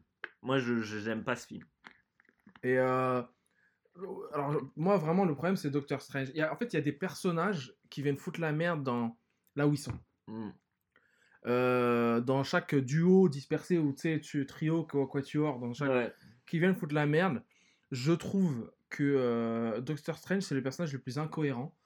[0.41, 1.63] Moi je je- j'aime pas ce film.
[2.63, 3.21] Et euh,
[4.33, 6.29] alors, moi, vraiment, le problème, c'est Doctor Strange.
[6.29, 8.83] Il y a- en fait, il y a des personnages qui viennent foutre la merde
[8.83, 9.17] dans
[9.55, 9.97] là où ils sont.
[10.27, 10.49] Mm.
[11.47, 16.13] Euh, dans chaque duo dispersé ou tu trio, quoi- quatuor, dans chaque Ouais.
[16.47, 17.43] qui viennent foutre la merde.
[17.91, 21.77] Je trouve que euh, Doctor Strange, c'est le personnage le plus incohérent.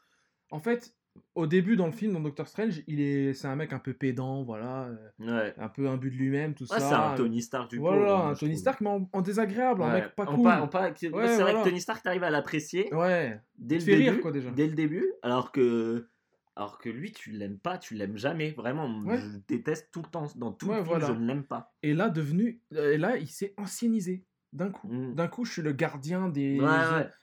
[0.50, 0.96] En fait,
[1.36, 3.94] au début dans le film, dans Doctor Strange, il est, c'est un mec un peu
[3.94, 4.98] pédant, voilà, euh,
[5.44, 5.54] Ouais.
[5.58, 6.90] un peu imbu de lui-même, tout Ouais, ça.
[6.90, 8.62] c'est un Tony Stark du Voilà, pauvre, un moi, je Tony trouve.
[8.62, 10.02] Stark, mais en, en désagréable, un Ouais.
[10.02, 10.40] mec pas cool.
[10.48, 11.60] Ouais, c'est vrai voilà.
[11.60, 14.02] que Tony Stark, t'arrives à l'apprécier Ouais, dès le début.
[14.02, 14.52] rire, quoi, déjà.
[14.52, 16.08] Dès le début, alors que.
[16.56, 18.52] Alors que lui, tu l'aimes pas, tu l'aimes jamais.
[18.52, 20.28] Vraiment, je déteste tout le temps.
[20.36, 21.08] Dans tout le film, voilà.
[21.08, 21.74] je ne l'aime pas.
[21.84, 24.90] Et là, devenu, euh, et là, il s'est anciennisé d'un coup.
[24.90, 25.16] Mm.
[25.16, 26.60] D'un coup, je suis le gardien des,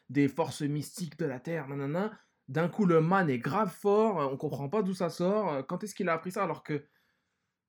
[0.09, 2.13] des forces mystiques de la Terre, nanana.
[2.49, 5.53] D'un coup, le man est grave fort, euh, on comprend pas d'où ça sort.
[5.53, 6.85] euh, Quand est-ce qu'il a appris ça alors que.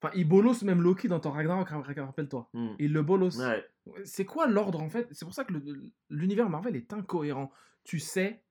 [0.01, 2.49] Enfin, il bolosse même Loki dans ton Ragnarok, ra- ra- rappelle-toi.
[2.53, 2.69] Mm.
[2.77, 3.37] Il le bolosse.
[3.39, 3.65] Ouais.
[4.03, 5.07] C'est quoi l'ordre en fait?
[5.11, 5.53] C'est pour ça que
[6.11, 7.51] l'univers Marvel est incohérent.
[7.83, 8.43] Tu sais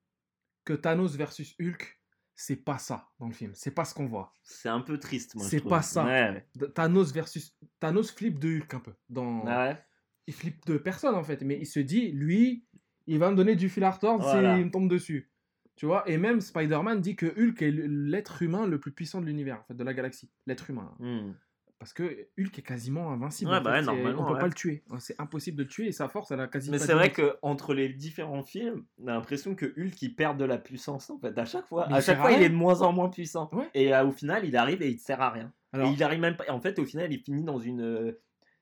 [0.65, 2.01] que Thanos versus Hulk,
[2.35, 3.53] c'est pas ça dans le film.
[3.55, 4.33] C'est pas ce qu'on voit.
[4.43, 5.45] C'est un peu triste, moi.
[5.45, 6.05] C'est pas ça.
[6.05, 7.57] Ouais, Thanos versus.
[7.79, 8.95] Thanos flippe de Hulk un peu.
[9.09, 9.45] Dans...
[9.47, 9.85] Ah ouais?
[10.27, 11.43] Il flippe de personne en fait.
[11.43, 12.67] Mais il se dit, lui,
[13.07, 14.57] il va me donner du fil à retordre Voilà.
[14.57, 15.31] s'il me tombe dessus.
[15.77, 19.27] Tu vois Et même Spider-Man dit que Hulk est l'être humain le plus puissant de
[19.27, 20.31] l'univers, en fait, de la galaxie.
[20.47, 20.95] L'être humain.
[20.99, 21.33] Mm.
[21.79, 23.51] Parce que Hulk est quasiment invincible.
[23.51, 23.87] Ouais, en bah fait.
[23.91, 24.41] ouais, On peut ouais.
[24.41, 24.83] pas le tuer.
[24.99, 27.17] C'est impossible de le tuer et sa force, elle a quasi Mais c'est vrai limite.
[27.17, 31.11] que entre les différents films, on a l'impression que Hulk il perd de la puissance
[31.11, 31.37] en fait.
[31.37, 33.51] À chaque fois, Mais à il chaque fois, il est de moins en moins puissant.
[33.75, 35.53] Et euh, au final, il arrive et il sert à rien.
[35.73, 36.45] Alors, Et il arrive même pas.
[36.49, 38.13] En fait, au final, il finit dans une, euh,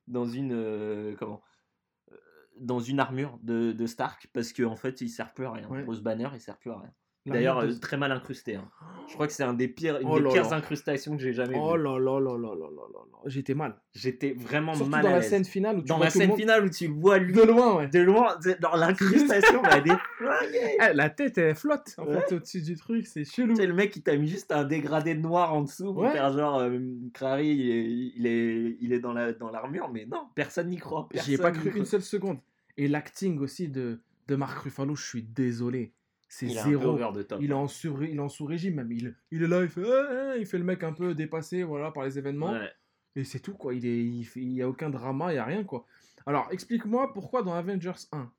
[0.09, 1.41] dans une, euh, comment,
[2.11, 2.17] Euh,
[2.59, 5.69] dans une armure de, de Stark parce qu'en fait, il sert plus à rien.
[5.87, 6.93] Rose Banner, il sert plus à rien.
[7.27, 8.57] D'ailleurs, euh, très mal incrusté.
[8.57, 8.71] Hein.
[9.09, 11.55] Je crois que c'est un des pires, une oh des pires incrustations que j'ai jamais
[11.57, 11.71] oh vues.
[11.73, 13.77] Oh là là là là là là là J'étais mal.
[13.95, 15.03] J'étais vraiment Surtout mal.
[15.03, 17.19] Dans à la scène finale où tu dans vois la scène finale où tu vois
[17.19, 17.89] de loin, ouais.
[17.89, 19.93] de loin, dans l'incrustation, bah, des...
[20.81, 23.57] ah, la tête elle flotte en fait au-dessus du truc, c'est chelou.
[23.57, 26.13] C'est le mec qui t'a mis juste un dégradé de noir en dessous pour ouais.
[26.13, 26.79] faire genre euh,
[27.41, 31.09] il est, il est, dans la dans l'armure, mais non, personne n'y croit.
[31.15, 32.39] J'y ai pas cru une seule seconde.
[32.77, 35.93] Et l'acting aussi de de Marc Ruffalo, je suis désolé
[36.37, 37.23] c'est un peu zéro.
[37.23, 37.39] top.
[37.41, 38.91] Il est en sur, il est en sous-régime même.
[38.91, 41.63] Il, il est là, il fait, Ah, ah il fait le mec un peu dépassé,
[41.63, 42.53] voilà, par les événements.
[42.53, 42.71] Ouais.
[43.15, 43.73] Et c'est tout quoi.
[43.75, 45.87] Il est, il, fait- il y a aucun drama, il y a rien quoi.
[46.27, 48.33] Alors explique-moi pourquoi dans Avengers 1,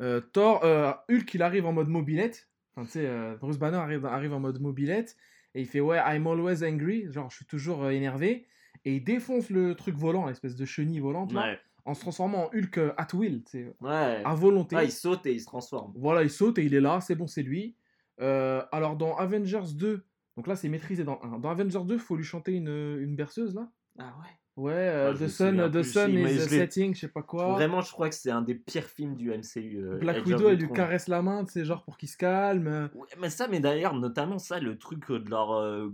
[0.00, 2.48] euh, Thor, euh, Hulk, il arrive en mode mobilette.
[2.74, 5.16] Enfin, tu sais, euh, Bruce Banner arrive, arrive en mode mobilette
[5.54, 8.46] et il fait ouais, I'm always angry, genre je suis toujours énervé.
[8.84, 11.60] Et il défonce le truc volant, l'espèce de chenille volante là, Ouais.
[11.84, 13.42] En se transformant en Hulk euh, at will,
[13.80, 14.22] Ouais.
[14.24, 14.76] à volonté.
[14.76, 15.92] Ah, il saute et il se transforme.
[15.96, 17.76] Voilà, il saute et il est là, c'est bon, c'est lui.
[18.20, 20.04] Euh, alors dans Avengers 2,
[20.36, 21.38] donc là c'est maîtrisé dans 1.
[21.38, 22.68] Dans Avengers 2, faut lui chanter une,
[23.00, 23.68] une berceuse là.
[23.98, 24.28] Ah ouais.
[24.54, 27.52] Ouais, euh, Ah, The Sun, The Sun is the setting, je sais pas quoi.
[27.54, 29.78] Vraiment, je crois que c'est un des pires films du MCU.
[29.82, 32.90] euh, Black Widow, elle lui caresse la main, sais, genre pour qu'il se calme.
[32.94, 35.88] Ouais, mais ça, mais d'ailleurs, notamment ça, le truc de leur Ah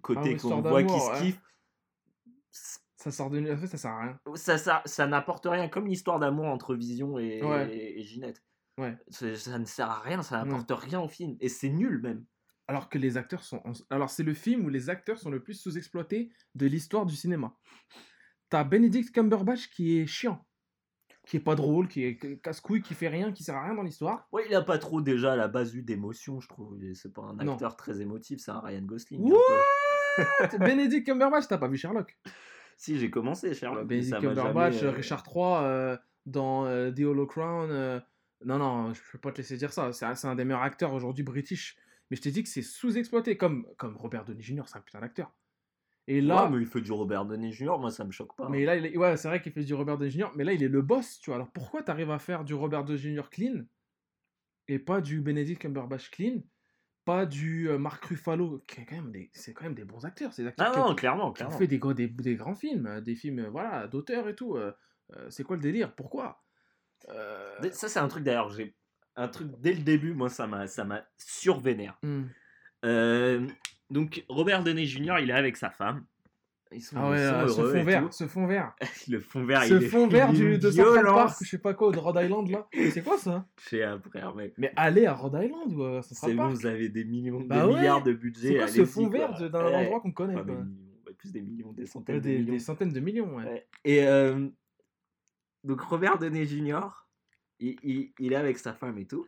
[0.00, 1.40] côté ouais, qu'on voit qui se kiffe.
[3.10, 3.56] Ça sort de.
[3.66, 4.20] Ça sert à rien.
[4.34, 7.74] ça, ça, ça n'apporte rien, comme l'histoire d'amour entre Vision et, Ouais.
[7.74, 8.42] et, et Ginette.
[8.78, 8.96] Ouais.
[9.08, 10.48] Ça ne sert à rien, ça Ouais.
[10.48, 11.36] n'apporte rien au film.
[11.40, 12.24] Et c'est nul même.
[12.66, 13.60] Alors que les acteurs sont.
[13.64, 17.16] en- Alors, c'est le film où les acteurs sont le plus sous-exploités de l'histoire du
[17.16, 17.56] cinéma.
[18.50, 20.44] T'as Benedict Cumberbatch qui est chiant.
[21.26, 23.82] Qui est pas drôle, qui est casse-couille, qui fait rien, qui sert à rien dans
[23.82, 24.26] l'histoire.
[24.32, 26.78] Ouais, il a pas trop déjà à la base eu d'émotion, je trouve.
[26.94, 27.52] C'est pas un Non.
[27.54, 29.20] acteur très émotif, c'est un Ryan Gosling.
[29.30, 29.38] What?
[30.58, 32.16] Benedict Cumberbatch, t'as pas vu Sherlock?
[32.78, 33.80] Si, j'ai commencé, Sherlock.
[33.80, 37.70] mais Benedict ça m'a Cumberbatch, jamais, euh, Richard III euh, dans euh, The Hollow Crown.
[37.70, 38.00] euh,
[38.44, 39.92] Non, non, je peux pas te laisser dire ça.
[39.92, 41.76] C'est un, un des meilleurs acteurs aujourd'hui british.
[42.10, 45.00] Mais je t'ai dit que c'est sous-exploité, comme, comme Robert Downey Jr., c'est un putain
[45.00, 45.34] d'acteur.
[46.06, 48.48] Et là, Ouais, mais il fait du Robert Downey Jr., moi ça me choque pas.
[48.48, 50.52] mais là, il est- ouais, c'est vrai qu'il fait du Robert Downey Jr., mais là,
[50.54, 51.34] il est le boss, tu vois.
[51.34, 53.28] Alors pourquoi t'arrives à faire du Robert Downey Jr.
[53.30, 53.64] clean
[54.68, 56.42] et pas du Benedict Cumberbatch clean,
[57.08, 60.04] pas du euh, Mark Ruffalo, qui est quand même des, c'est quand même des bons
[60.04, 61.56] acteurs, ces acteurs Ah qui, non, clairement, qui clairement.
[61.56, 64.56] fait des, gros- des, des grands films, euh, des films, euh, voilà, d'auteurs et tout.
[64.56, 64.72] euh,
[65.30, 65.94] c'est quoi le délire?
[65.94, 66.44] Pourquoi?
[67.08, 68.76] Euh, Ça, c'est un truc d'ailleurs, j'ai
[69.16, 71.98] un truc dès le début, moi ça m'a ça m'a survénère.
[72.84, 73.46] Euh,
[73.90, 75.16] donc Robert Downey Jr.
[75.20, 76.04] il est avec sa femme
[76.70, 78.12] Ils sont, Ah ils ouais, sont euh, ce fond vert, tout.
[78.12, 78.74] ce fond vert.
[79.08, 81.72] Le fond vert, ce il est fond vert du, de Central Park, je sais pas
[81.74, 82.68] quoi, de Rhode Island là.
[82.92, 83.46] C'est quoi ça?
[83.62, 84.52] Je sais après, mec.
[84.58, 87.62] Mais allez à Rhode Island ou à Central C'est bon, vous avez des millions, Bah
[87.66, 87.78] des ouais.
[87.78, 88.48] milliards de budget.
[88.48, 89.74] C'est quoi ce fond vert d'un Ouais.
[89.76, 92.52] endroit qu'on connaît Enfin, des ouais, plus des millions, des centaines Ouais, de millions.
[92.52, 93.66] des centaines de millions, ouais.
[93.84, 94.46] Et euh,
[95.64, 96.80] donc Robert Downey Jr.,
[97.60, 99.26] il, il, il est avec sa femme et tout.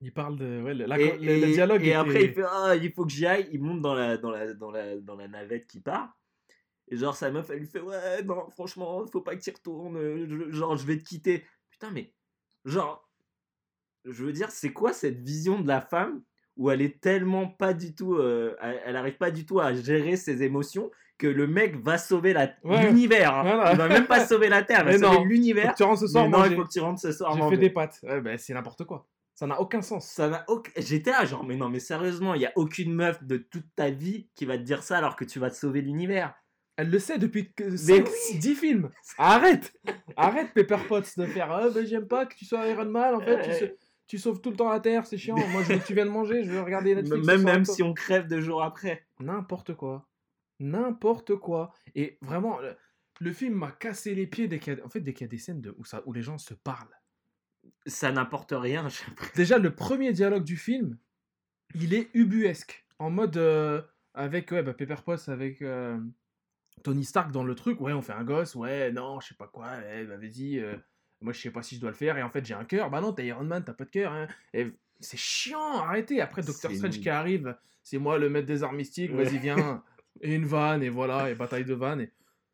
[0.00, 0.62] Il parle de.
[0.62, 1.82] Ouais, la- et, le- dialogue.
[1.82, 3.48] et était- après, il fait Ah, il faut que j'y aille.
[3.52, 6.16] Il monte dans la, dans, la, dans, la, dans la navette qui part.
[6.90, 9.52] Et genre, sa meuf, elle lui fait Ouais, non, franchement, faut pas que tu y
[9.52, 9.98] retournes.
[10.26, 11.44] je- genre, je vais te quitter.
[11.70, 12.12] Putain, mais.
[12.64, 13.06] Genre.
[14.04, 16.22] Je veux dire, c'est quoi cette vision de la femme
[16.56, 18.14] où elle est tellement pas du tout.
[18.16, 22.32] euh, elle, arrive pas du tout à gérer ses émotions que le mec va sauver
[22.32, 22.86] la- Ouais.
[22.86, 23.34] l'univers.
[23.34, 23.42] hein.
[23.42, 23.72] Voilà.
[23.72, 25.74] Il va même pas sauver la Terre, il va Mais sauver l'univers.
[25.74, 27.36] tu rentres ce soir, non, il faut que tu rentres ce soir.
[27.36, 27.98] J'ai fait des pâtes.
[28.04, 29.06] Ouais, bah, c'est n'importe quoi.
[29.34, 30.08] Ça n'a aucun sens.
[30.08, 30.70] Ça n'a aucun...
[30.76, 33.90] J'étais là, genre, mais non, mais sérieusement, il y a aucune meuf de toute ta
[33.90, 36.34] vie qui va te dire ça alors que tu vas te sauver l'univers.
[36.78, 38.38] Elle le sait depuis que Mais 5, oui.
[38.38, 38.90] 10 films.
[39.18, 39.74] Arrête
[40.16, 43.76] Arrête, Pepper Potts, de faire bah, j'aime pas que tu sois Iron Man, en fait.
[44.06, 45.36] Tu, sauves tout le temps la Terre, c'est chiant.
[45.36, 47.26] Moi, je veux que tu viennes manger, je veux regarder Netflix.
[47.26, 49.06] même même si on crève deux jours après.
[49.20, 50.08] N'importe quoi.
[50.60, 51.74] N'importe quoi.
[51.94, 52.74] Et vraiment, le,
[53.20, 55.28] le film m'a cassé les pieds dès qu'il y a, en fait, dès qu'il y
[55.28, 56.96] a des scènes de, où, ça, où les gens se parlent.
[57.86, 58.88] Ça n'apporte rien.
[59.34, 60.96] Déjà, le premier dialogue du film,
[61.74, 62.86] il est ubuesque.
[62.98, 63.36] En mode.
[63.36, 63.82] euh,
[64.14, 65.98] avec ouais, bah, Pepper Potts, avec euh,
[66.82, 67.80] Tony Stark dans le truc.
[67.80, 68.54] Ouais, on fait un gosse.
[68.54, 69.66] Ouais, non, je sais pas quoi.
[69.78, 70.58] Ouais, bah, vas-y.
[70.58, 70.76] euh,
[71.20, 72.16] moi, je sais pas si je dois le faire.
[72.18, 72.90] Et en fait, j'ai un cœur.
[72.90, 74.12] Bah non, t'es Iron Man, t'as pas de cœur.
[74.12, 74.26] hein.
[74.54, 74.68] Et
[75.00, 76.20] c'est chiant, arrêtez.
[76.20, 77.56] Après, Doctor C'est Strange qui arrive.
[77.82, 79.12] C'est moi le maître des arts mystiques.
[79.12, 79.24] Ouais.
[79.24, 79.82] Vas-y, viens.
[80.20, 80.82] et une vanne.
[80.82, 81.30] Et voilà.
[81.30, 82.00] Et bataille de vannes.
[82.00, 82.12] Et,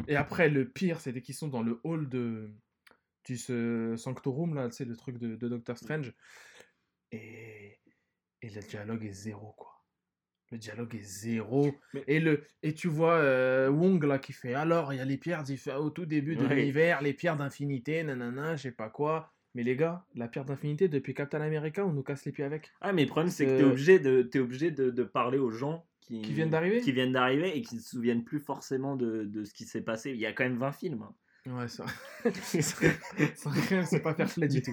[0.08, 2.50] et après, le pire, c'était qu'ils sont dans le hall de.
[3.26, 6.12] Du ce Sanctorum, là, tu sais, le truc de, de Doctor Strange.
[7.10, 7.78] Et,
[8.42, 9.73] et le dialogue est zéro, quoi.
[10.54, 11.74] Le dialogue est zéro.
[11.94, 15.04] Mais- Et, le, et tu vois euh, Wong, là, qui fait Alors, il y a
[15.04, 15.42] les pierres
[15.80, 16.54] au tout début de Ouais.
[16.54, 19.32] l'univers, les pierres d'infinité, nanana, je sais pas quoi.
[19.56, 22.70] Mais les gars, la pierre d'infinité, depuis Captain America, on nous casse les pieds avec.
[22.80, 25.38] Ah, mais le problème, c'est que t'es Euh, obligé, de, t'es obligé de, de parler
[25.38, 28.38] aux gens qui, Qui viennent d'arriver qui viennent d'arriver et qui ne se souviennent plus
[28.38, 30.10] forcément de, de ce qui s'est passé.
[30.12, 31.02] Il y a quand même 20 films.
[31.02, 31.52] hein.
[31.58, 31.84] Ouais, ça.
[32.44, 34.72] c'est pas fair play du tout.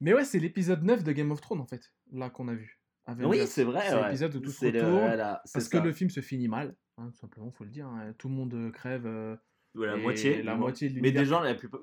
[0.00, 2.78] Mais ouais, c'est l'épisode 9 de Game of Thrones, en fait, là qu'on a vu.
[3.20, 3.82] Oui, c'est vrai.
[3.88, 4.04] C'est ouais.
[4.04, 4.90] l'épisode où tout se retourne.
[4.90, 7.86] voilà, Parce que le film se finit mal, hein, tout simplement, faut le dire.
[7.86, 8.14] hein.
[8.18, 9.06] Tout le monde euh, crève.
[9.06, 9.36] euh,
[9.74, 10.42] la moitié.
[10.42, 11.80] la mais moitié de Mais des gens, la plupart,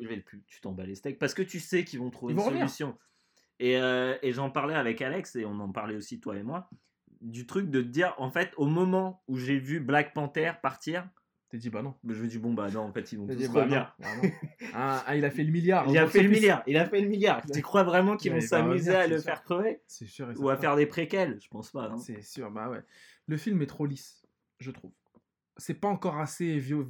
[0.47, 2.45] tu t'en bats les steaks parce que tu sais qu'ils vont trouver Ils une vont
[2.47, 2.69] revenir.
[2.69, 2.97] solution.
[3.59, 6.69] Et, euh, et j'en parlais avec Alex et on en parlait aussi toi et moi
[7.19, 11.07] du truc de te dire en fait au moment où j'ai vu Black Panther partir,
[11.51, 11.93] T'es dit, bah non.
[12.07, 13.95] je me dis bon bah non en fait ils vont tous bah revenir.
[13.99, 14.29] bah non.
[14.73, 15.85] Ah, ah, il a fait le milliard.
[15.89, 17.41] Il a au fait le milliard, il a fait le milliard.
[17.53, 19.25] Tu crois vraiment qu'ils Mais vont va s'amuser à le sûr.
[19.25, 19.81] faire crever?
[19.85, 20.31] C'est sûr.
[20.31, 21.39] et ou à faire des préquels?
[21.41, 21.89] Je pense pas.
[21.91, 21.97] hein.
[21.97, 22.81] C'est sûr, bah ouais.
[23.27, 24.25] Le film est trop lisse,
[24.59, 24.91] je trouve.
[25.57, 26.83] C'est pas encore assez vio-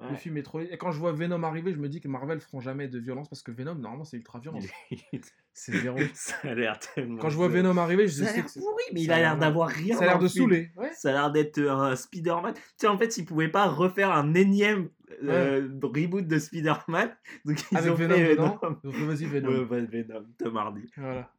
[0.00, 0.60] Le film est trop.
[0.60, 3.28] Et quand je vois Venom arriver, je me dis que Marvel feront jamais de violence
[3.28, 4.60] parce que Venom, normalement, c'est ultra violent.
[5.52, 5.98] C'est zéro.
[6.14, 7.18] ça a l'air tellement.
[7.18, 9.16] Quand je vois Venom arriver, je ça a sais l'air que pourri, mais il a
[9.16, 9.96] a l'air d'avoir rien.
[9.96, 10.70] ça a l'air de saouler.
[10.76, 10.92] Ouais.
[10.92, 12.54] Ça a l'air d'être un Spider-Man.
[12.54, 14.88] Tu sais, en fait, ils pouvaient pas refaire un énième
[15.24, 17.10] euh, reboot de Spider-Man.
[17.44, 18.34] Donc, ils Avec ont Venom fait.
[18.36, 18.58] Venom.
[18.84, 19.48] Donc vas-y, Venom.
[19.48, 20.86] Ouais, ouais, Venom, Tom Hardy.
[20.96, 21.32] Voilà.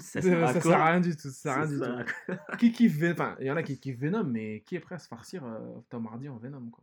[0.00, 1.28] Ça sert à ça sert à rien du tout.
[1.28, 2.56] Ça sert à rien Ça du tout.
[2.58, 4.94] Qui kiffe Venom Enfin, il y en a qui kiffent Venom, mais qui est prêt
[4.94, 5.58] à se farcir euh,
[5.90, 6.82] Tom Hardy en Venom, quoi.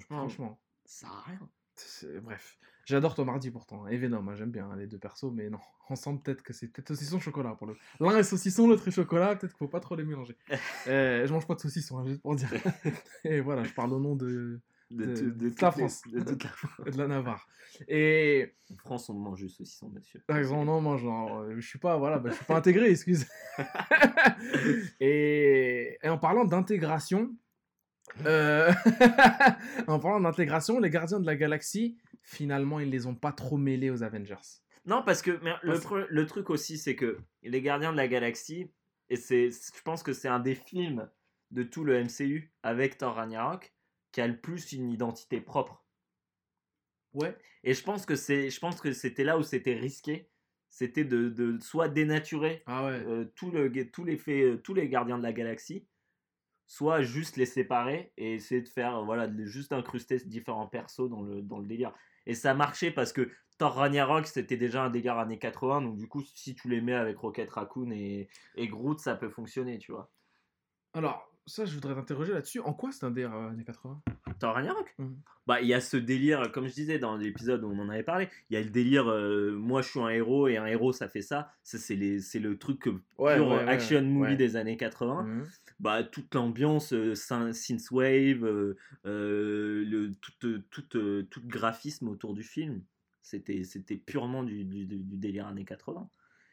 [0.00, 0.60] Franchement, Franchement.
[0.84, 1.48] ça sert à rien.
[1.74, 2.58] C'est- Bref.
[2.84, 3.86] J'adore Tom Hardy pourtant.
[3.86, 5.58] Et Venom, hein, j'aime bien hein, les deux persos, mais non.
[5.88, 7.76] Ensemble, peut-être que c'est peut-être saucisson chocolat pour le.
[8.00, 10.36] L'un est saucisson, l'autre est chocolat, peut-être qu'il faut pas trop les mélanger.
[10.88, 12.50] Euh, je mange pas de saucisson, hein, juste pour dire.
[13.24, 15.74] Et voilà, je parle au nom de, De, De- tout- de de toute la les-
[15.76, 16.02] France.
[16.10, 16.86] De toute la France.
[16.86, 17.46] de la Navarre.
[17.88, 18.54] Et.
[18.72, 20.20] En France, on mange juste saucisson, monsieur.
[20.26, 22.90] Par exemple, non, moi, genre, euh, je suis pas, voilà, bah, je suis pas intégré,
[22.90, 23.26] excuse.
[25.00, 27.30] et, et en parlant d'intégration,
[28.26, 28.72] euh,
[29.86, 33.90] en parlant d'intégration, les Gardiens de la Galaxie, finalement, ils les ont pas trop mêlés
[33.90, 34.36] aux Avengers.
[34.84, 37.96] Non, parce que mais le, Parce- pre- le truc aussi, c'est que les Gardiens de
[37.96, 38.70] la Galaxie,
[39.10, 41.08] et c'est, je pense que c'est un des films
[41.50, 43.72] de tout le MCU avec Thor Ragnarok
[44.10, 45.84] qui a le plus une identité propre.
[47.14, 47.36] Ouais.
[47.64, 50.28] Et je pense que c'est, je pense que c'était là où c'était risqué,
[50.70, 52.92] c'était de, de soit dénaturer Ah ouais.
[53.06, 55.86] euh, tout le, tous les faits, tous les Gardiens de la Galaxie,
[56.72, 61.20] soit juste les séparer et essayer de faire, voilà, de juste incruster différents persos dans
[61.20, 61.92] le, dans délire.
[62.24, 66.08] Et ça marchait parce que Thor Ragnarok, c'était déjà un délire années 80, donc du
[66.08, 69.92] coup, si tu les mets avec Rocket Raccoon et, et Groot, ça peut fonctionner, tu
[69.92, 70.10] vois.
[70.94, 72.60] Alors, ça, je voudrais t'interroger là-dessus.
[72.60, 74.02] En quoi c'est un DR euh, années 80
[74.42, 75.16] Thor Ragnarok Mhm.
[75.48, 78.04] Bah, il y a ce délire, comme je disais dans l'épisode où on en avait
[78.04, 80.92] parlé, il y a le délire, euh, moi je suis un héros et un héros
[80.92, 81.52] ça fait ça.
[81.64, 85.24] Ça, c'est les- c'est le truc que Ouais, ouais, action movie des années 80.
[85.24, 85.46] Mhm.
[85.80, 88.76] Bah, toute l'ambiance, euh, syn- synthwave, euh,
[89.06, 92.82] euh, le, tout, euh, tout, euh, tout graphisme autour du film,
[93.20, 96.08] c'était c'était purement du, du, du- du délire années 80.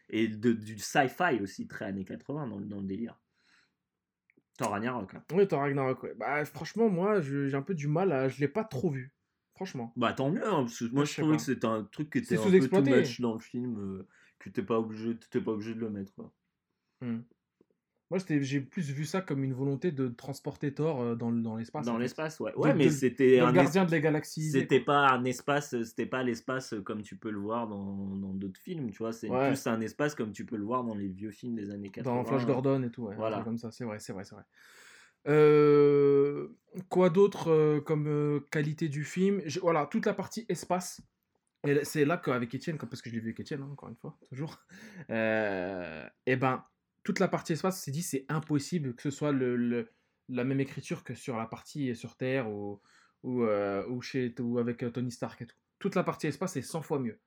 [0.09, 3.19] Et de- du sci-fi aussi, très années 80 dans, le- dans le délire.
[4.59, 5.15] Thor Ragnarok.
[5.15, 5.23] hein.
[5.31, 6.13] Oui, Thor Ragnarok, ouais.
[6.17, 8.27] Bah, franchement, moi, j'ai un peu du mal à.
[8.27, 9.13] Je l'ai pas trop vu.
[9.55, 9.93] Franchement.
[9.97, 11.37] Bah tant mieux, hein, parce que moi je je trouvais pas.
[11.37, 14.07] que c'était un truc qui était un peu too much dans le film, euh,
[14.39, 16.13] que t'es pas obligé, t'étais pas obligé de le mettre.
[16.15, 16.31] quoi.
[17.01, 17.19] Hmm.
[18.09, 21.85] Moi, j'ai plus vu ça comme une volonté de transporter Thor euh, dans, dans l'espace.
[21.85, 22.51] Dans l'espace, ouais.
[22.53, 24.49] De- Ouais, mais c'était un gardien de la galaxie.
[24.49, 28.89] C'était pas un espace, c'était pas l'espace comme tu peux le voir dans d'autres films,
[28.89, 29.13] tu vois.
[29.13, 29.49] C'est Ouais.
[29.49, 32.15] plus un espace comme tu peux le voir dans les vieux films des années 80.
[32.23, 33.15] Dans Flash Gordon et tout, ouais.
[33.15, 33.41] Voilà.
[33.41, 34.43] comme ça, c'est vrai, c'est vrai, c'est vrai.
[35.27, 36.47] Euh,
[36.89, 39.41] quoi d'autre euh, comme euh, qualité du film?
[39.45, 41.01] Je- Voilà, toute la partie espace.
[41.67, 43.97] Et c'est là qu'avec Étienne, parce que je l'ai vu avec Étienne, hein, encore une
[43.97, 44.57] fois, toujours.
[45.09, 46.63] Et ben,
[47.03, 49.89] toute la partie espace, on s'est dit c'est impossible que ce soit le, le-
[50.27, 52.79] la même écriture que sur la partie sur Terre ou,
[53.23, 55.55] ou, euh, ou chez, ou avec euh, Tony Stark et tout.
[55.79, 57.19] Toute la partie espace est 100 fois mieux.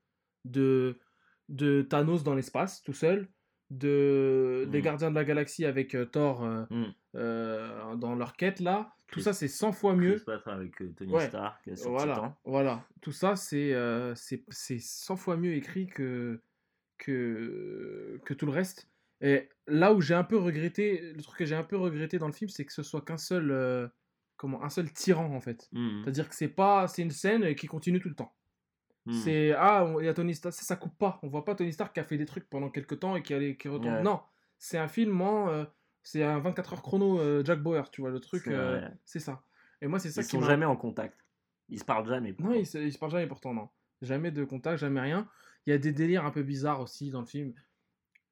[0.44, 0.98] De,
[1.48, 3.28] de Thanos dans l'espace, tout seul,
[3.70, 4.82] de, des Mm.
[4.82, 6.84] Gardiens de la Galaxie avec euh, Thor euh, Mm.
[7.16, 10.16] euh, dans leur quête là, tout Chris- ça c'est 100 fois Chris mieux.
[10.16, 11.26] Pratt avec euh, Tony Ouais.
[11.28, 12.36] Stark sur Voilà, Titan.
[12.44, 12.86] voilà.
[13.00, 13.74] Tout ça, c'est
[14.14, 16.40] c'est c'est 100 fois mieux écrit que,
[16.98, 18.88] que, que tout le reste.
[19.22, 22.26] Et là où j'ai un peu regretté, le truc que j'ai un peu regretté dans
[22.26, 23.86] le film, c'est que ce soit qu'un seul, euh,
[24.36, 25.68] comment, un seul tyran en fait.
[25.72, 26.02] Mm.
[26.02, 28.34] C'est-à-dire que c'est pas, c'est une scène qui continue tout le temps.
[29.06, 29.12] Mm.
[29.12, 31.20] C'est ah, il y a Tony Stark, ça, ça coupe pas.
[31.22, 33.32] On voit pas Tony Stark qui a fait des trucs pendant quelques temps et qui
[33.32, 33.94] allait, qui retourne.
[33.94, 34.02] Ouais.
[34.02, 34.20] Non,
[34.58, 35.64] c'est un film en, euh,
[36.02, 38.48] c'est un 24 heures chrono euh, Jack Bauer, tu vois le truc,
[39.04, 39.44] C'est ça.
[39.80, 41.18] Et moi c'est ça Ils qui sont m'a- jamais en contact.
[41.68, 42.34] Ils se parlent jamais.
[42.38, 43.68] non, ils se, ils se parlent jamais pourtant, non.
[44.00, 45.28] Jamais de contact, jamais rien.
[45.66, 47.54] Il y a des délires un peu bizarres aussi dans le film,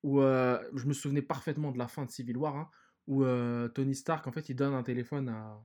[0.02, 2.70] où euh, je me souvenais parfaitement de la fin de Civil War, hein,
[3.06, 5.62] où euh, Tony Stark, en fait, il donne un téléphone à,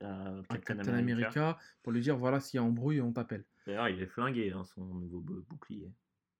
[0.00, 0.94] À- à Captain America.
[0.98, 3.44] America pour lui dire, voilà, s'il y a embrouille, on t'appelle.
[3.66, 5.90] D'ailleurs, il est flingué, hein, son nouveau bou- bouclier.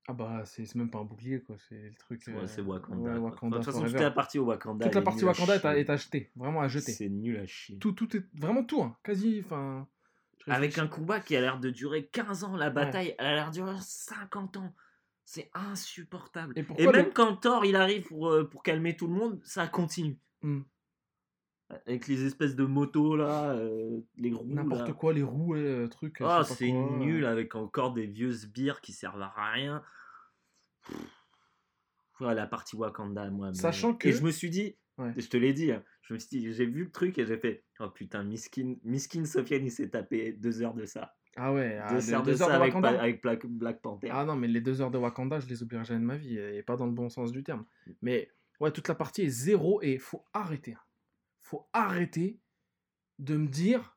[0.08, 2.22] Ah bah, c'est même pas un bouclier, quoi, c'est le truc...
[2.28, 3.10] Ouais, euh, c'est Wakanda.
[3.12, 3.18] ouais.
[3.18, 4.84] Wakanda de toute façon, toute la partie au Wakanda.
[4.86, 5.80] Toute la partie Wakanda est à, chier.
[5.80, 6.92] est à jeter, vraiment à jeter.
[6.92, 7.76] C'est nul à chier.
[7.78, 8.22] Tout, tout est...
[8.34, 9.88] Vraiment tout, hein, quasi, enfin...
[10.46, 13.48] Avec un combat qui a l'air de durer 15 ans, la bataille, elle a l'air
[13.48, 14.72] de durer 50 ans.
[15.28, 16.54] C'est insupportable.
[16.56, 19.40] Et Et, le- même quand Thor il arrive pour, euh, pour calmer tout le monde,
[19.44, 20.18] ça continue.
[20.42, 20.60] Hmm.
[21.68, 24.46] Avec les espèces de motos là, euh, les roues.
[24.46, 26.18] N'importe quoi, les roues, euh, trucs...
[26.20, 26.96] Oh, je sais pas c'est euh.
[26.98, 29.82] nul avec encore des vieux sbires qui servent à rien.
[32.20, 33.48] Ouais, la partie Wakanda, moi.
[33.48, 35.12] mais- Sachant que- Et je me suis dit, Ouais.
[35.16, 37.36] je te l'ai dit, hein, je me suis dit, j'ai vu le truc et j'ai
[37.36, 41.16] fait, oh putain, Miskin, Miskin Sofiane, il s'est tapé deux heures de ça.
[41.36, 43.00] Ah ouais, ah, deux les heures de deux heures ça de avec, Wakanda.
[43.00, 44.08] Avec Black, Black Panther.
[44.10, 46.38] Ah non, mais les deux heures de Wakanda, je les oublierai jamais de ma vie,
[46.38, 47.64] et pas dans le bon sens du terme.
[48.02, 50.72] Mais ouais, toute la partie est zéro et faut arrêter.
[50.74, 50.80] hein.
[51.42, 52.40] Faut arrêter
[53.18, 53.96] de me dire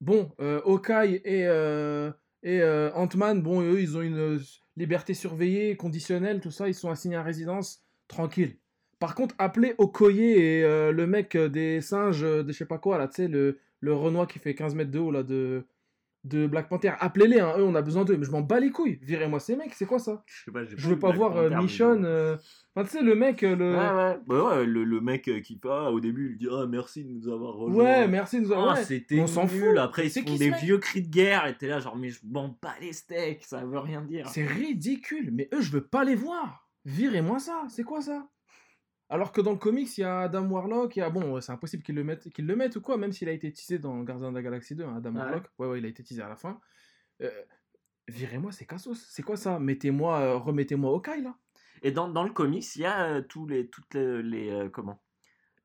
[0.00, 2.10] bon, euh, Hawkeye et, euh,
[2.42, 4.38] et euh, Ant-Man, bon, eux, ils ont une euh,
[4.76, 8.58] liberté surveillée, conditionnelle, tout ça, ils sont assignés à résidence, tranquille.
[8.98, 12.78] Par contre, appelez Okoye et euh, le mec euh, des singes, de je sais pas
[12.78, 15.64] quoi, là, tu sais, le, le Renoir qui fait 15 mètres de haut, là, de,
[16.28, 16.92] de Black Panther.
[17.00, 18.16] Appelez-les, hein, eux, on a besoin d'eux.
[18.16, 18.98] Mais je m'en bats les couilles.
[19.02, 20.22] Virez-moi ces mecs, c'est quoi ça?
[20.26, 22.04] Je sais pas, j'ai Je veux pas Black voir euh, Panther, Michonne.
[22.04, 22.36] euh,
[22.76, 23.72] Enfin, tu sais, le mec, euh, le.
[23.72, 24.18] Ouais, ouais.
[24.26, 27.28] Bah ouais, le, le mec qui part, au début, il dit ah, merci de nous
[27.28, 27.82] avoir rejoints.
[27.84, 28.76] Ouais, merci de nous avoir.
[28.76, 28.84] Ouais.
[28.84, 29.76] c'était on s'en fout.
[29.78, 31.46] Après, ils se font des vieux cris de guerre.
[31.46, 34.28] Et t'es là, genre, mais je m'en bats les steaks, ça veut rien dire.
[34.28, 35.30] C'est ridicule.
[35.32, 36.68] Mais eux, je veux pas les voir.
[36.84, 37.64] Virez-moi ça.
[37.68, 38.28] C'est quoi ça?
[39.10, 40.94] Alors que dans le comics, il y a Adam Warlock.
[40.96, 41.08] Il y a...
[41.10, 42.28] Bon, c'est impossible qu'ils le, mettent...
[42.30, 44.74] qu'ils le mettent ou quoi, même s'il a été teasé dans Gardien de la Galaxie
[44.74, 45.20] 2, hein, Adam Ouais.
[45.20, 45.44] Warlock.
[45.58, 46.60] Ouais, ouais, il a été teasé à la fin.
[47.22, 47.30] Euh,
[48.08, 49.06] Virez-moi ces cassos.
[49.10, 49.58] C'est quoi ça?
[49.58, 51.36] Mettez-moi, euh, remettez-moi Hawkeye là.
[51.82, 55.02] Et dans, dans le comics, il y a euh, tous les, toutes les, les, comment?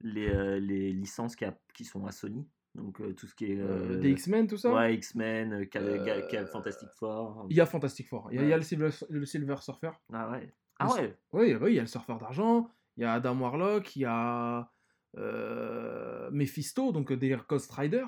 [0.01, 2.45] Les, les licences qui, a- qui sont à Sony.
[2.75, 3.59] Donc euh, tout ce qui est.
[3.59, 4.73] Euh, Des X-Men, tout ça?
[4.73, 7.45] Ouais, X-Men, euh, Fantastic Four.
[7.49, 8.29] Il y a Fantastic Four.
[8.31, 9.91] Il y a, il y a le, Silver, le Silver Surfer.
[10.11, 10.53] Ah ouais.
[10.79, 11.15] Ah ouais.
[11.31, 14.69] Oui, il y a le surfeur d'argent, il y a Adam Warlock, il y a
[15.17, 18.05] euh, Mephisto, donc euh, des Ghost Rider.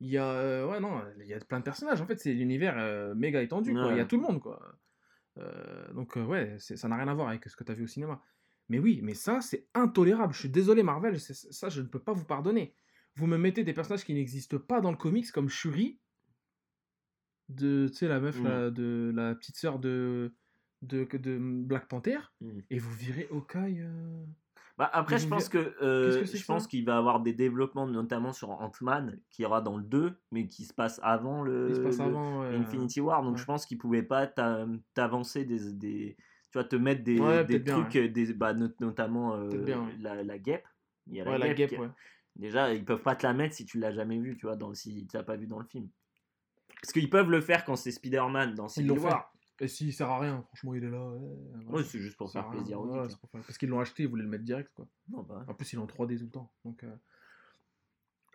[0.00, 2.00] Il y a, euh, ouais, non, il y a plein de personnages.
[2.02, 3.72] En fait, c'est l'univers euh, méga étendu.
[3.72, 3.92] quoi.
[3.92, 4.60] Il y a tout le monde, quoi.
[5.38, 7.88] Euh, donc, ouais, ça n'a rien à voir avec ce que tu as vu au
[7.88, 8.20] cinéma.
[8.68, 10.34] Mais oui, mais ça, c'est intolérable.
[10.34, 12.74] Je suis désolé, Marvel, ça, je ne peux pas vous pardonner.
[13.14, 15.98] Vous me mettez des personnages qui n'existent pas dans le comics, comme Shuri,
[17.48, 18.44] de, tu sais, la meuf, Mm.
[18.44, 20.34] là, de la petite sœur de,
[20.82, 22.60] de, de Black Panther, Mm.
[22.70, 23.80] et vous virez Hawkeye.
[23.80, 24.24] euh,
[24.78, 28.32] Bah, après, je pense que, euh, que je pense qu'il va avoir des développements, notamment
[28.34, 31.80] sur Ant-Man, qui ira dans le 2, mais qui se passe avant le, Il se
[31.80, 32.42] passe le- avant.
[32.42, 33.22] ouais, Infinity War.
[33.22, 33.40] Donc ouais.
[33.40, 36.16] je pense qu'il pouvait pas t'a- t'avancer des, des.
[36.52, 39.88] Tu vois, te mettre des, Ouais, des bien, trucs, des, bah, not- notamment euh, bien,
[39.98, 40.66] la, la guêpe.
[41.06, 41.76] Il y a Ouais, la guêpe, qui-.
[42.36, 44.74] Déjà, ils peuvent pas te la mettre si tu l'as jamais vu, tu vois, dans,
[44.74, 45.88] si tu l'as pas vu dans le film.
[46.82, 48.90] Parce qu'ils peuvent le faire quand c'est Spider-Man dans Civil.
[48.98, 49.32] War.
[49.60, 51.02] Et s'il sert à rien, franchement, il est là.
[51.08, 51.18] ouais,
[51.54, 51.70] voilà.
[51.70, 54.02] Ouais, c'est juste pour Ça faire plaisir aux ouais, pour faire- Parce qu'ils l'ont acheté,
[54.02, 54.86] ils voulaient le mettre direct, quoi.
[55.08, 56.52] Non, bah, En plus, il est en 3D tout le temps.
[56.64, 56.94] Donc, euh,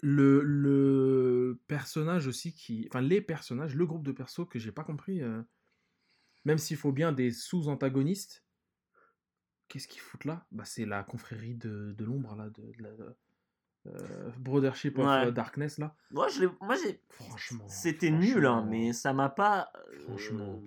[0.01, 2.87] le, le personnage aussi qui.
[2.89, 5.41] Enfin, les personnages, le groupe de persos que j'ai pas compris, euh,
[6.45, 8.43] même s'il faut bien des sous-antagonistes,
[9.67, 10.47] qu'est-ce qu'ils foutent là?
[10.51, 12.89] Bah, C'est la confrérie de, de l'ombre, là, de, de la.
[13.87, 15.27] euh, Brothership of Ouais.
[15.27, 15.95] euh, Darkness, là.
[16.09, 16.99] moi, je l'ai- moi, j'ai.
[17.09, 17.67] Franchement.
[17.67, 19.71] C'était nul, hein, mais ça m'a pas.
[19.75, 20.63] euh, Franchement.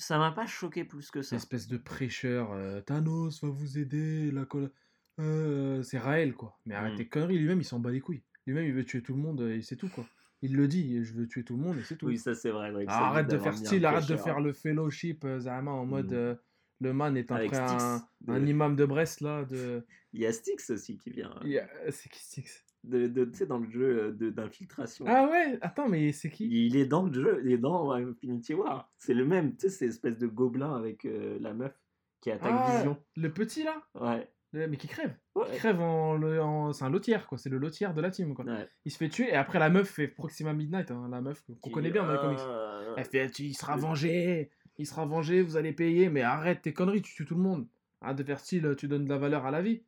[0.00, 1.36] Ça m'a pas choqué plus que ça.
[1.36, 4.70] Espèce de prêcheur, euh, Thanos va vous aider, la colla-
[5.18, 6.58] euh, c'est Raël quoi.
[6.66, 6.96] Mais arrête Mm.
[6.96, 8.22] tes conneries, lui-même il s'en bat les couilles.
[8.46, 10.06] Lui-même il veut tuer tout le monde euh, et c'est tout quoi.
[10.42, 12.06] Il le dit, je veux tuer tout le monde et c'est tout.
[12.06, 12.70] Oui, ça c'est vrai.
[12.72, 16.12] ouais, Ah, arrête de faire style, arrête de faire le fellowship euh, Zahama en mode
[16.12, 16.14] Mm.
[16.14, 16.34] euh,
[16.80, 18.00] le man est après un,
[18.46, 19.84] imam de Brest là de.
[20.14, 21.34] Il y a Styx aussi qui vient.
[21.44, 22.64] Y a- C'est qui Styx?
[22.82, 25.04] De, de- tu sais, dans le jeu euh, de- d'infiltration.
[25.06, 26.48] Ah ouais, attends mais c'est qui?
[26.66, 28.90] Il est dans le jeu, il est dans Infinity War.
[28.96, 31.78] C'est le même, tu sais, c'est espèce de gobelin avec euh, la meuf
[32.22, 32.96] qui attaque Ah, Vision.
[33.16, 33.82] Le petit là?
[34.00, 34.30] Ouais.
[34.52, 35.14] Le- Mais qui crève.
[35.34, 35.44] Ouais.
[35.52, 38.32] Qui crève en, le- en- c'est un lotière quoi, c'est le lotière de la team
[38.34, 38.46] quoi.
[38.46, 38.66] ouais.
[38.86, 41.70] Il se fait tuer et après la meuf fait Proxima Midnight, hein, la meuf qu'on
[41.70, 42.38] connaît bien dans les comics.
[42.40, 46.72] euh, Elle fait il sera vengé, il sera vengé, vous allez payer, mais arrête tes
[46.72, 47.68] conneries, tu tues tout le monde.
[48.00, 49.82] Arrête de faire style, tu donnes de la valeur à la vie.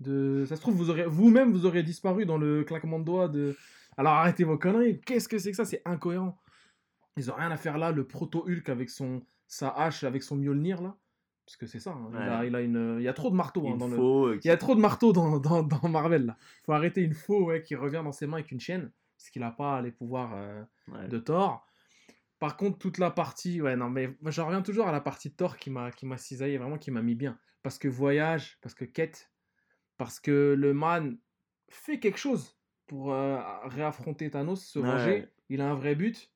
[0.00, 0.44] De...
[0.46, 3.56] Ça se trouve, vous aurez vous-même, vous aurez disparu dans le claquement de doigts de.
[3.96, 5.00] Alors arrêtez vos conneries.
[5.02, 5.64] Qu'est-ce que c'est que ça?
[5.64, 6.38] C'est incohérent.
[7.16, 7.92] Ils ont rien à faire là.
[7.92, 10.96] Le proto Hulk avec son sa hache, avec son Mjolnir là,
[11.44, 11.90] parce que c'est ça.
[11.90, 13.96] hein, Il, a, il a une, il y a trop de marteaux hein, dans le.
[13.98, 16.36] euh, Il y a trop de marteaux dans, dans, dans Marvel là.
[16.64, 19.42] Faut arrêter une faux ouais, qui revient dans ses mains avec une chaîne, parce qu'il
[19.42, 20.32] a pas les pouvoirs.
[20.34, 21.08] euh, ouais.
[21.08, 21.66] de Thor.
[22.38, 25.34] Par contre, toute la partie, ouais, non, mais j'en reviens toujours à la partie de
[25.34, 27.36] Thor qui m'a, qui m'a cisaillé, vraiment qui m'a mis bien.
[27.62, 29.30] Parce que voyage, parce que quête,
[30.00, 31.18] parce que le man
[31.68, 33.38] fait quelque chose pour euh,
[33.68, 34.86] réaffronter Thanos, se Ouais.
[34.86, 35.28] venger.
[35.50, 36.32] Il a un vrai but.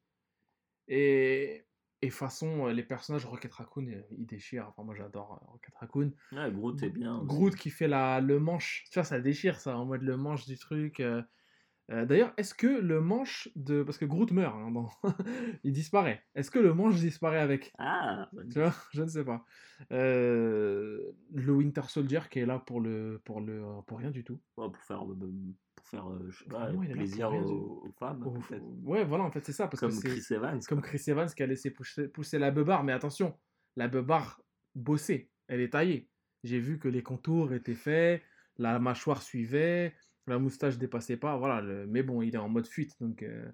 [0.88, 1.66] Et,
[2.02, 4.68] et façon, euh, les personnages Rocket Raccoon, euh, ils déchirent.
[4.68, 6.12] Enfin, moi, j'adore Rocket Raccoon.
[6.32, 7.18] Ouais, Groot est bien.
[7.20, 7.26] aussi.
[7.26, 10.46] Groot qui fait la, le manche, tu vois, ça déchire ça, en mode le manche
[10.46, 11.00] du truc.
[11.00, 11.22] euh.
[11.90, 13.82] Euh, D'ailleurs, est-ce que le manche de.
[13.82, 14.88] Parce que Groot meurt, hein, dans-
[15.64, 16.22] il disparaît.
[16.34, 17.72] Est-ce que le manche disparaît avec?
[17.78, 19.44] Ah, Tu vois, je ne sais pas.
[19.92, 24.40] Euh, Le Winter Soldier qui est là pour le pour le pour rien du tout.
[24.56, 25.16] ouais, pour faire, euh,
[25.76, 28.64] pour faire je sais pas, Vraiment, il est là plaisir aux, aux femmes, peut-être.
[28.84, 30.60] ouais, voilà, en fait, c'est ça parce Comme que Chris Evans.
[30.68, 30.80] comme.
[30.80, 33.38] Chris Evans qui a laissé pousser, pousser la beubare, mais attention,
[33.76, 34.40] la beubare
[34.74, 36.08] bossée, elle est taillée.
[36.44, 38.22] J'ai vu que les contours étaient faits,
[38.58, 39.94] la mâchoire suivait,
[40.26, 41.60] la moustache dépassait pas, voilà.
[41.60, 43.50] le- Mais bon, il est en mode fuite, donc euh,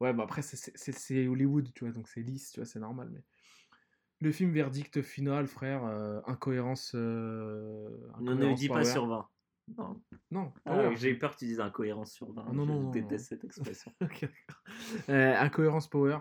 [0.00, 3.10] ouais, bah après c'est- Hollywood, tu vois, donc c'est lisse, tu vois, c'est normal.
[3.12, 3.22] Mais
[4.20, 6.92] le film verdict final, frère, euh, incohérence.
[6.94, 7.88] euh,
[8.20, 9.28] Ne, dis pas sur 20.
[9.78, 10.02] Non.
[10.30, 10.94] Non, Ah.
[10.94, 12.44] J'ai eu peur que tu dises incohérence sur 20.
[12.48, 13.38] Ah, non, je non, non, déteste non.
[13.38, 13.92] cette expression.
[15.08, 16.18] Incohérence power.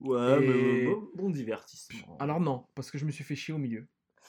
[0.00, 2.16] Ouais, Et- mais bon, bon divertissement.
[2.18, 3.86] Alors non, parce que je me suis fait chier au milieu.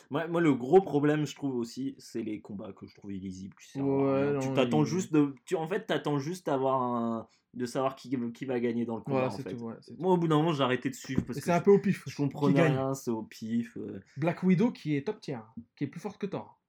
[0.10, 3.56] Moi, moi, le gros problème, je trouve aussi, c'est les combats que je trouve illisibles.
[3.72, 5.34] Tu, Ouais, non, t'attends il- juste de.
[5.46, 7.28] Tu, en fait, t'attends juste d'avoir un.
[7.54, 9.18] de savoir qui, qui va gagner dans le combat.
[9.20, 9.56] Voilà, en c'est fait.
[9.56, 9.64] tout.
[9.64, 10.02] ouais, c'est tout.
[10.02, 11.80] Moi, au bout d'un moment, j'ai arrêté de suivre parce que c'est un peu au
[11.80, 12.04] pif.
[12.08, 13.76] je comprenais rien, c'est au pif.
[13.78, 14.00] euh.
[14.18, 15.40] Black Widow qui est top tier,
[15.76, 16.61] qui est plus forte que Thor.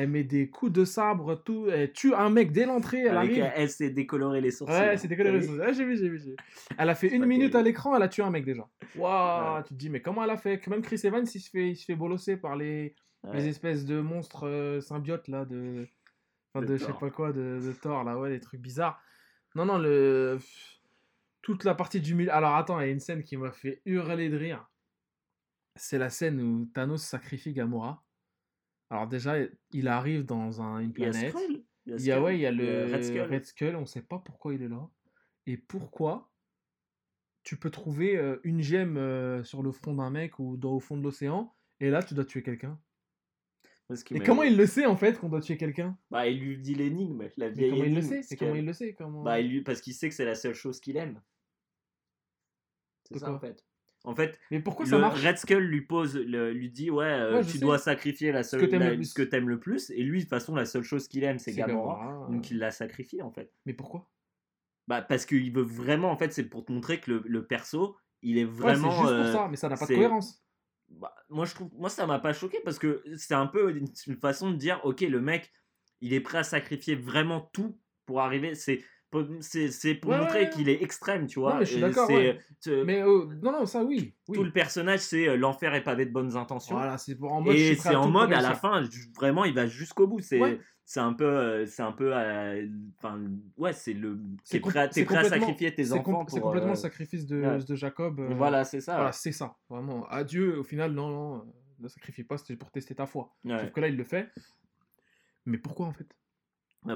[0.00, 1.66] Elle met des coups de sabre, tout.
[1.70, 3.52] Elle tue un mec dès l'entrée, elle Avec, arrive.
[3.56, 4.74] elle s'est décoloré les sourcils.
[4.74, 4.96] Ouais, hein.
[4.96, 5.30] c'est décollé.
[5.32, 6.36] T'as vu Ah, j'ai vu, j'ai vu, j'ai vu.
[6.78, 8.68] Elle a fait une minute à l'écran, elle a tué un mec déjà.
[8.96, 9.62] Waouh, Ouais.
[9.64, 10.64] tu te dis, mais comment elle a fait?
[10.68, 12.94] Même Chris Evans, il se fait, il se fait bolosser par les,
[13.24, 13.34] Ouais.
[13.38, 15.88] les espèces de monstres euh, symbiotes là, de.
[16.54, 17.00] Enfin, De de je sais Thor.
[17.00, 19.02] pas quoi, de, de Thor là, ouais, des trucs bizarres.
[19.56, 20.38] Non, non, le.
[21.42, 22.32] Toute la partie du milieu.
[22.32, 24.70] Alors attends, il y a une scène qui m'a fait hurler de rire.
[25.74, 28.04] C'est la scène où Thanos sacrifie Gamora.
[28.90, 29.36] Alors déjà,
[29.72, 31.34] il arrive dans un- une planète.
[31.86, 32.24] Il y a, Il y a, Skrull.
[32.24, 33.20] ouais, il y a le Red Skull.
[33.22, 34.88] Red Skull, on sait pas pourquoi il est là.
[35.46, 36.30] Et pourquoi
[37.42, 40.80] tu peux trouver euh, une gemme euh, sur le front d'un mec ou dans, au
[40.80, 42.78] fond de l'océan, et là tu dois tuer quelqu'un.
[44.10, 45.98] Et comment il le sait en fait qu'on doit tuer quelqu'un?
[46.10, 48.36] Bah, il lui dit l'énigme, la Mais vieille comment il le sait?
[48.36, 48.92] comment il le sait?
[48.92, 49.22] Comment...
[49.22, 49.62] Bah, il lui...
[49.62, 51.22] parce qu'il sait que c'est la seule chose qu'il aime.
[53.04, 53.64] C'est ça en fait.
[54.04, 57.04] En fait, Mais pourquoi le ça marche Red Skull lui pose, le- lui dit ouais,
[57.04, 57.58] euh, Ouais, tu sais.
[57.58, 58.60] dois sacrifier la seule,
[59.04, 61.38] ce que t'aimes le plus, et lui de toute façon la seule chose qu'il aime
[61.38, 62.50] c'est Gamora, donc euh.
[62.50, 63.52] il l'a sacrifié en fait.
[63.66, 64.10] Mais pourquoi?
[64.86, 67.96] Bah parce qu'il veut vraiment en fait c'est pour te montrer que le, le perso
[68.22, 68.90] il est Ouais, vraiment.
[68.90, 70.44] c'est juste euh, pour ça, mais ça n'a pas de cohérence.
[70.88, 73.86] bah, moi, je trouve, moi, ça m'a pas choqué parce que c'est un peu une,
[74.06, 75.52] une façon de dire, ok, le mec,
[76.00, 78.54] il est prêt à sacrifier vraiment tout pour arriver.
[78.54, 78.82] C'est
[79.40, 80.50] c'est pour Ouais, montrer ouais, ouais.
[80.50, 81.58] qu'il est extrême, tu vois.
[81.58, 82.08] mais je suis Et d'accord,
[82.60, 84.14] te- Mais euh, non, non, ça oui.
[84.28, 84.36] oui.
[84.36, 86.76] Tout le personnage, c'est euh, l'enfer est pavé de bonnes intentions.
[86.76, 87.56] Voilà, c'est pour en mode.
[87.56, 88.82] et c'est en mode à la fin,
[89.16, 90.20] vraiment, il va jusqu'au bout.
[90.20, 93.20] C'est c'est un peu, euh, c'est un peu, euh, enfin,
[93.58, 94.18] ouais, c'est le.
[94.48, 98.20] T'es prêt, à- prêt sacrifier tes enfants c'est complètement euh, le sacrifice de, de Jacob.
[98.20, 98.94] euh, Voilà, c'est ça.
[98.94, 99.54] Voilà, c'est ça.
[99.68, 100.06] Vraiment.
[100.08, 101.40] Adieu, au final, non, non, euh,
[101.80, 103.36] ne sacrifie pas, c'était pour tester ta foi.
[103.46, 104.30] Sauf que là, il le fait.
[105.44, 106.08] Mais pourquoi en fait?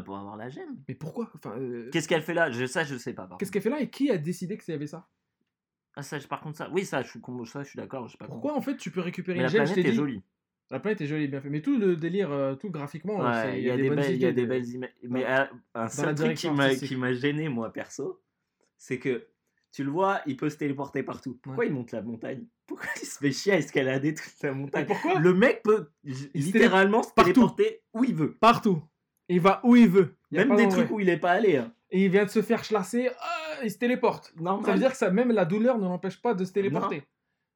[0.04, 0.76] Pour avoir la gemme.
[0.88, 1.30] Mais pourquoi?
[1.34, 2.50] Enfin, euh, Qu'est-ce qu'elle fait là?
[2.50, 3.28] Je, Ça, je sais pas.
[3.38, 5.08] Qu'est-ce qu'elle fait là et qui a décidé que avait ça?
[5.94, 6.70] Ah, ça, par contre, ça.
[6.70, 8.08] Oui, ça, je suis, ça, je suis d'accord.
[8.26, 10.22] Pourquoi en fait tu peux récupérer Mais une la gemme je planète est dit jolie.
[10.70, 11.50] La planète est jolie, bien fait.
[11.50, 14.24] Mais tout le délire, euh, tout graphiquement, Ouais, il y a des belles, il y
[14.24, 14.90] a idées des de- belles images.
[15.02, 18.22] Mais euh, un seul truc qui m'a gêné moi perso,
[18.78, 19.26] c'est que
[19.70, 21.38] tu le vois, il peut se téléporter partout.
[21.42, 21.70] Pourquoi Ouais.
[21.70, 22.46] il monte la montagne?
[22.66, 24.86] Pourquoi il se fait chier à escalader toute la montagne?
[24.86, 25.18] pourquoi?
[25.18, 28.36] Le mec peut Il littéralement se téléporter où il veut.
[28.38, 28.82] Partout.
[29.28, 30.16] Il va où il veut.
[30.30, 31.56] Il y a Même des trucs où il est pas allé.
[31.56, 31.72] hein.
[31.90, 34.32] Et il vient de se faire chlasser, ah, il se téléporte.
[34.36, 34.64] Normal.
[34.64, 37.04] Ça veut dire que ça, même la douleur ne l'empêche pas de se téléporter.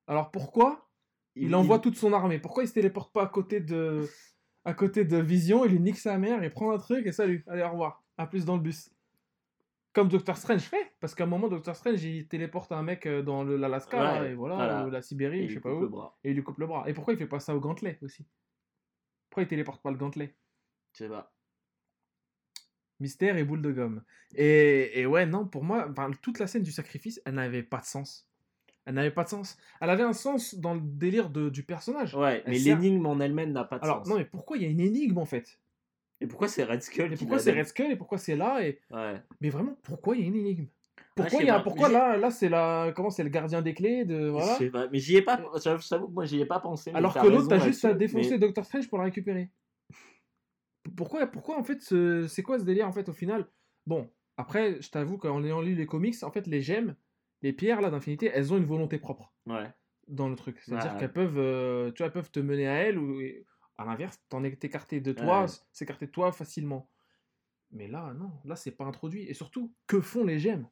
[0.06, 0.88] Alors pourquoi
[1.34, 2.38] il, envoie toute son armée?
[2.38, 4.08] Pourquoi il se téléporte pas à côté de,
[4.64, 5.64] à côté de Vision?
[5.64, 8.26] Il lui nique sa mère, il prend un truc et salut, allez au revoir, à
[8.26, 8.90] plus dans le bus.
[9.94, 13.22] Comme Doctor Strange fait, parce qu'à un moment Doctor Strange il téléporte un mec euh,
[13.22, 14.86] dans l'Alaska Ouais, et voilà, voilà.
[14.86, 16.84] ou la Et Sibérie, il je sais pas où, et il lui coupe le bras.
[16.86, 18.26] Et pourquoi il fait pas ça au gantelet aussi?
[19.30, 20.36] Pourquoi il téléporte pas le gantelet?
[20.92, 21.32] Je sais pas.
[23.00, 24.02] Mystère et boule de gomme.
[24.34, 25.92] Et, et ouais, non, pour moi,
[26.22, 28.26] toute la scène du sacrifice, elle n'avait pas de sens.
[28.86, 29.58] Elle n'avait pas de sens.
[29.80, 32.14] Elle avait un sens dans le délire de, du personnage.
[32.14, 34.08] Ouais, Elle mais sert- l'énigme en elle-même n'a pas de Alors, sens.
[34.08, 35.58] non, mais pourquoi il y a une énigme en fait?
[36.20, 38.80] Et pourquoi c'est Red Skull Et pourquoi c'est Red Skull et pourquoi c'est là et...
[38.90, 39.20] Ouais.
[39.40, 40.66] Mais vraiment, pourquoi il y a une énigme?
[40.98, 42.92] Ah, Pourquoi, y a, pourquoi là, là c'est la...
[42.94, 44.32] Comment c'est le gardien des clés de...
[44.38, 45.42] Je sais pas, mais j'y ai pas.
[45.62, 46.90] J'avoue que moi j'y ai pas pensé.
[46.94, 49.50] Alors que l'autre, t'as juste à défoncer mais- Doctor Strange pour la récupérer.
[50.96, 53.48] Pourquoi, pourquoi en fait, ce- c'est quoi ce délire en fait au final?
[53.86, 56.96] Bon, après, je t'avoue qu'en ayant lu les comics, en fait, les gemmes,
[57.42, 59.72] les pierres là d'infinité, elles ont une volonté propre Ouais.
[60.08, 60.60] dans le truc.
[60.60, 60.98] C'est-à-dire Ouais.
[61.00, 63.20] qu'elles peuvent, euh, tu vois, elles peuvent te mener à elles ou
[63.76, 65.48] à l'inverse, t'en es écarté de toi, Ouais.
[65.72, 66.90] s'écarter de toi facilement.
[67.70, 69.24] Mais là, non, là, c'est pas introduit.
[69.24, 70.68] Et surtout, que font les gemmes?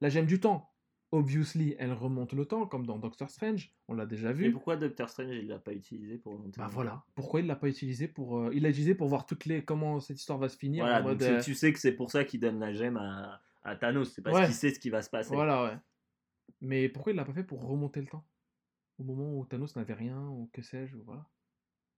[0.00, 0.72] La gemme du temps.
[1.10, 4.44] Obviously, elle remonte le temps, comme dans Doctor Strange, on l'a déjà vu.
[4.44, 7.56] Et pourquoi Doctor Strange il l'a pas utilisé pour monter Bah voilà, pourquoi il l'a
[7.56, 10.50] pas utilisé pour euh, il l'a utilisé pour voir toutes les comment cette histoire va
[10.50, 12.40] se finir Voilà, en donc mode, c'est- euh, tu sais que c'est pour ça qu'il
[12.40, 14.44] donne la gemme à, à Thanos, c'est parce Ouais.
[14.44, 15.34] qu'il sait ce qui va se passer.
[15.34, 15.76] voilà ouais.
[16.60, 18.26] Mais pourquoi il l'a pas fait pour remonter le temps?
[18.98, 21.24] Au moment où Thanos n'avait rien ou que sais-je ou voilà.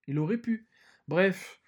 [0.07, 0.69] Il aurait pu.
[1.09, 1.61] Bref,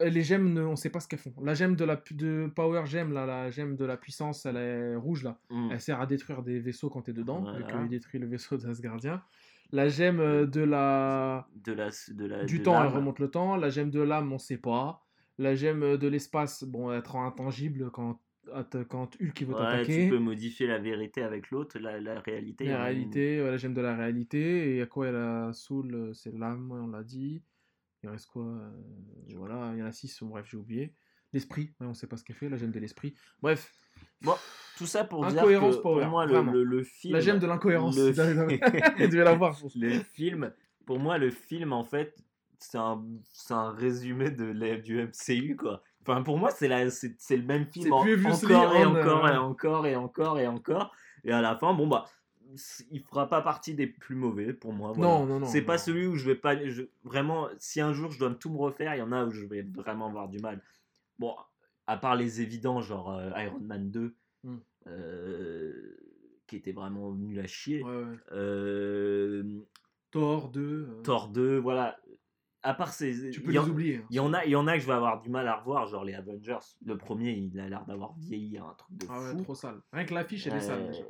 [0.00, 1.34] les gemmes ne- on sait pas ce qu'elles font.
[1.42, 4.96] La gemme de la de Power Gem là, la gemme de la puissance, elle est
[4.96, 5.38] rouge là.
[5.50, 5.68] Mm.
[5.72, 7.78] Elle sert à détruire des vaisseaux quand t'es dedans, vu Voilà.
[7.78, 9.22] qu'il détruit le vaisseau d'Asgardien.
[9.72, 13.28] La gemme euh, de la De la, de la, du de temps, elle remonte le
[13.30, 13.56] temps.
[13.56, 15.04] La gemme de l'âme, on sait pas.
[15.38, 18.18] La gemme euh, de l'espace, bon, elle te rend intangible quand,
[18.88, 20.04] quand Hulk veut Ouais, t'attaquer.
[20.04, 22.64] tu peux modifier la vérité avec l'autre, la, la réalité.
[22.66, 24.76] La réalité, ouais, la gemme de la réalité.
[24.76, 27.42] Et à quoi elle a Soul, euh, c'est l'âme, ouais, on l'a dit.
[28.02, 28.70] Il reste quoi euh,
[29.36, 30.94] Voilà, il y en a six, bref, j'ai oublié.
[31.32, 33.14] L'esprit, ouais, on sait pas ce qu'elle fait, la gemme de l'esprit.
[33.40, 33.72] Bref,
[34.22, 34.34] Bon,
[34.76, 35.48] tout ça pour dire que
[35.82, 37.14] power, pour moi, le, le, le film.
[37.14, 37.96] la gemme de l'incohérence.
[37.96, 38.12] le-
[39.76, 40.52] le film,
[40.86, 42.16] pour moi, le film, en fait,
[42.58, 43.02] c'est un,
[43.50, 45.82] un résumé de du MCU, quoi.
[46.02, 49.86] Enfin, pour moi, c'est le même film en- encore et on, encore euh, et encore
[49.86, 50.94] et encore et encore.
[51.24, 52.04] Et à la fin, bon, bah,
[52.90, 54.92] il fera pas partie des plus mauvais pour moi.
[54.92, 55.10] voilà.
[55.18, 55.46] Non, non, non.
[55.46, 56.56] C'est pas celui où je vais pas.
[56.68, 59.30] je- vraiment, si un jour je dois tout me refaire, il y en a où
[59.30, 60.62] je vais vraiment avoir du mal.
[61.18, 61.34] Bon,
[61.86, 64.56] à part les évidents, genre euh, Iron Man 2, Hmm.
[64.86, 65.96] euh,
[66.46, 67.82] qui était vraiment nul à chier.
[67.82, 68.16] Ouais, ouais.
[68.32, 69.60] Euh,
[70.10, 70.60] Thor 2.
[70.88, 71.98] euh, Thor 2, voilà.
[72.62, 73.30] À part ces.
[73.30, 73.96] Tu peux les en- oublier.
[73.98, 74.06] hein.
[74.10, 75.56] Il y, en a, il y en a que je vais avoir du mal à
[75.56, 76.58] revoir, genre les Avengers.
[76.84, 79.42] Le premier, il a l'air d'avoir vieilli, un truc de Ah ouais, fou.
[79.44, 79.80] trop sale.
[79.92, 80.86] Rien que l'affiche, elle est sale.
[80.88, 81.04] déjà.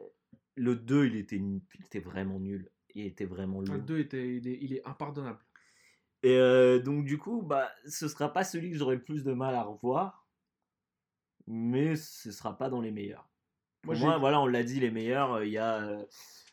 [0.61, 2.71] Le 2, il était, il était vraiment nul.
[2.95, 3.79] Il était vraiment Le long.
[3.79, 5.39] 2 était, il est, il est impardonnable.
[6.23, 9.33] Et euh, donc, du coup, bah, ce sera pas celui que j'aurai le plus de
[9.33, 10.27] mal à revoir.
[11.47, 13.27] Mais ce sera pas dans les meilleurs.
[13.81, 16.05] Pour Moi, voilà, on l'a dit, les meilleurs, euh, il y a, euh,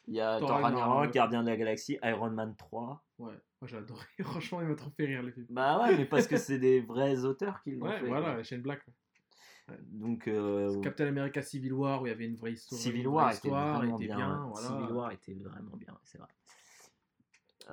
[0.08, 1.12] il y a Thor Ragnarok.
[1.12, 3.04] Gardien de la Galaxie, Iron Man 3.
[3.18, 4.06] Ouais, moi j'ai adoré.
[4.22, 5.48] Franchement, il m'a trop fait rire le film.
[5.50, 8.08] Bah ouais, mais parce que c'est des vrais auteurs qui l'ont Ouais, fait.
[8.08, 8.42] voilà.
[8.44, 8.86] Shane Black.
[9.90, 12.80] Donc, euh, Captain America Civil War où il y avait une vraie histoire.
[12.80, 14.16] Civil War était histoire, vraiment était bien.
[14.18, 14.48] bien.
[14.52, 14.68] voilà.
[14.68, 16.28] Civil War était vraiment bien, c'est vrai.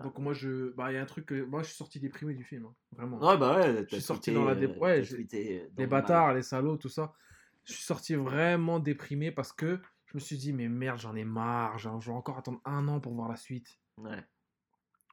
[0.02, 2.34] Donc moi je, bah il y a un truc que moi je suis sorti déprimé
[2.34, 3.18] du film, hein, vraiment.
[3.20, 6.42] Ouais, bah ouais, suis sorti dans la dé- ouais, je- dans les le bâtards, les
[6.42, 7.14] salauds, tout ça.
[7.62, 11.22] Je suis sorti vraiment déprimé parce que je me suis dit mais merde j'en ai
[11.24, 13.78] marre, je vais encore attendre un an pour voir la suite.
[13.98, 14.24] Ouais.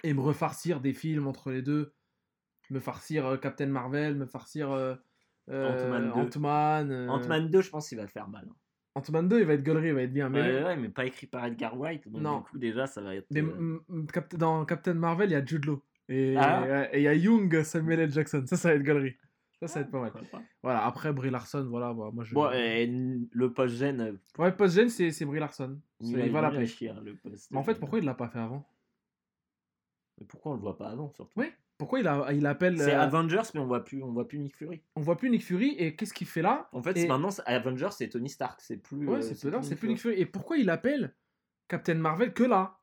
[0.04, 1.94] et me refarcir des films entre les deux.
[2.72, 4.96] Me farcir euh, Captain Marvel, me farcir euh, euh,
[5.50, 6.22] Ant-Man 2.
[6.22, 6.92] Ant-Man.
[6.92, 8.46] euh, Ant-Man 2, je pense qu'il va faire mal.
[8.50, 8.56] hein.
[8.96, 10.30] Ant-Man 2, il va être gaulerie, il va être bien.
[10.30, 12.10] Mais, Ouais, ouais, mais pas écrit par Edgar White.
[12.10, 12.38] Donc Non.
[12.40, 13.28] du coup, déjà, ça va être.
[13.36, 13.80] euh,
[14.12, 15.82] Cap- dans Captain Marvel, il y a Jude Law.
[16.10, 16.90] Et Ah.
[16.94, 18.12] et il y a Young Samuel L.
[18.12, 18.44] Jackson.
[18.46, 19.16] Ça, ça va être gaulerie.
[19.62, 20.12] Ça, ça va être pas mal.
[20.12, 20.42] pas.
[20.64, 22.34] Voilà, après Brie Larson, voilà, bah, moi je.
[22.34, 25.80] Bon, et n- le post-gène, euh, Ouais, post-gen, c'est Brie Larson.
[26.02, 28.68] Il, Il, va chier, le post Mais en fait, pourquoi il l'a pas fait avant?
[30.20, 31.32] Mais pourquoi on le voit pas avant, surtout?
[31.40, 31.46] Oui.
[31.82, 32.78] Pourquoi il, a, il appelle.
[32.78, 34.84] C'est euh, Avengers, mais on voit plus, on voit plus Nick Fury.
[34.96, 36.70] On voit plus Nick Fury et qu'est-ce qu'il fait là?
[36.74, 39.08] En fait, Et- maintenant, Avengers, c'est Tony Stark, c'est plus.
[39.08, 40.14] Ouais, euh, c'est c'est Nick plus Nick Fury.
[40.22, 41.16] Et pourquoi il appelle
[41.68, 42.78] Captain Marvel que là?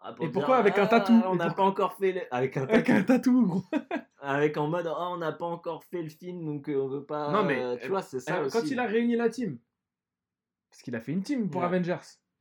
[0.00, 1.12] Ah, pour Et dire, pourquoi avec un ah, tatou?
[1.26, 2.10] On n'a pour- pas encore fait.
[2.10, 2.98] le- Avec un Avec tatou.
[2.98, 3.64] un tatou, gros.
[4.20, 7.04] Avec en mode, oh, on n'a pas encore fait le film, donc euh, on veut
[7.04, 7.30] pas.
[7.30, 8.42] Non, mais, euh, tu vois, c'est ça.
[8.42, 8.50] Aussi.
[8.58, 9.58] Quand il a réuni la team,
[10.70, 11.68] parce qu'il a fait une team pour Ouais.
[11.68, 11.98] Avengers,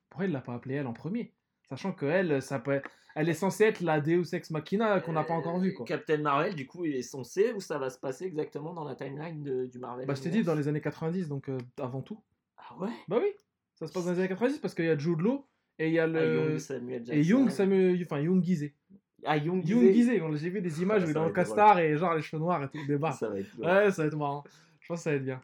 [0.09, 1.35] pourquoi il l'a pas appelé elle en premier?
[1.69, 2.81] Sachant que elle, ça peut...
[3.15, 5.73] elle est censée être la Deus Ex Machina qu'on n'a pas encore vue.
[5.73, 5.83] Quoi.
[5.85, 8.83] Euh, Captain Marvel, du coup, il est censé où ça va se passer exactement dans
[8.83, 11.57] la timeline de- du Marvel Bah, je t'ai dit dans les années 90, donc euh,
[11.79, 12.19] avant tout.
[12.57, 12.89] Ah ouais?
[13.07, 13.31] Bah oui,
[13.75, 15.47] ça se passe dans les années 90 parce qu'il y a Jude Law
[15.79, 16.35] et il y a Ah, le.
[16.49, 17.13] Young Samuel Jackson.
[17.13, 18.01] et Young Samuel.
[18.03, 18.75] Enfin, Young Guizé.
[19.25, 21.97] Ah, Young on- j'ai vu des images Ah, où il est en être costard et
[21.97, 23.13] genre les cheveux noirs et tout, des barres.
[23.15, 23.57] Ça va être.
[23.59, 24.43] Ouais, ça va être marrant.
[24.79, 25.41] Je pense que ça va être bien.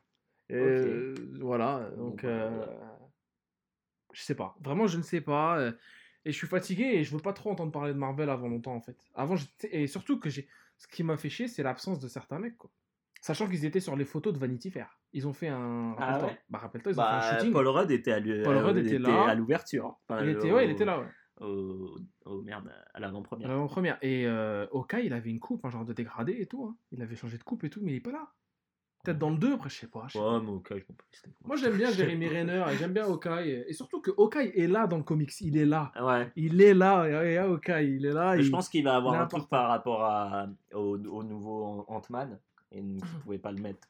[0.47, 2.65] Et euh, voilà, Bon, donc bah, euh,
[4.13, 4.55] je sais pas.
[4.61, 5.71] Vraiment, je ne sais pas.
[6.25, 8.47] Euh, Et je suis fatigué et je veux pas trop entendre parler de Marvel avant
[8.47, 8.97] longtemps en fait.
[9.13, 9.35] Avant,
[9.71, 10.47] et surtout que j'ai,
[10.77, 12.71] ce qui m'a fait chier, c'est l'absence de certains mecs quoi.
[13.21, 14.99] Sachant qu'ils étaient sur les photos de Vanity Fair.
[15.13, 15.95] Ils ont fait un.
[15.97, 16.27] Ah Rappelle-toi.
[16.29, 17.53] ouais Bah rappelle-toi, ils ont Bah, fait un shooting.
[17.53, 19.29] Paul Rudd était à l'u- Paul euh, Rudd était là.
[19.29, 19.97] à l'ouverture.
[20.07, 21.07] Enfin, Il était, au- ouais, il était là, ouais.
[21.41, 23.67] Au, au- merde, à l'avant-première.
[23.67, 23.97] Première.
[24.01, 26.65] Et euh, Oka, il avait une coupe, un genre de dégradé et tout.
[26.65, 26.77] hein.
[26.91, 28.27] Il avait changé de coupe et tout, mais il est pas là.
[29.05, 30.03] Peut-être dans le 2, après, je sais pas.
[30.07, 30.33] je sais pas.
[30.37, 32.27] Ouais, mais au cas, je m'en fous, c'était- Moi j'aime bien Jeremy.
[32.35, 33.63] Renner et j'aime bien Hawkeye.
[33.67, 35.91] Et surtout que Hawkeye est là dans le comics, il est là.
[36.01, 36.31] Ouais.
[36.35, 38.35] Il est là, et- et Hawkeye, il est là.
[38.35, 42.39] Mais Je pense qu'il va avoir un truc par rapport à, au, au nouveau Ant-Man.
[42.71, 43.87] Et il pouvait pas le mettre.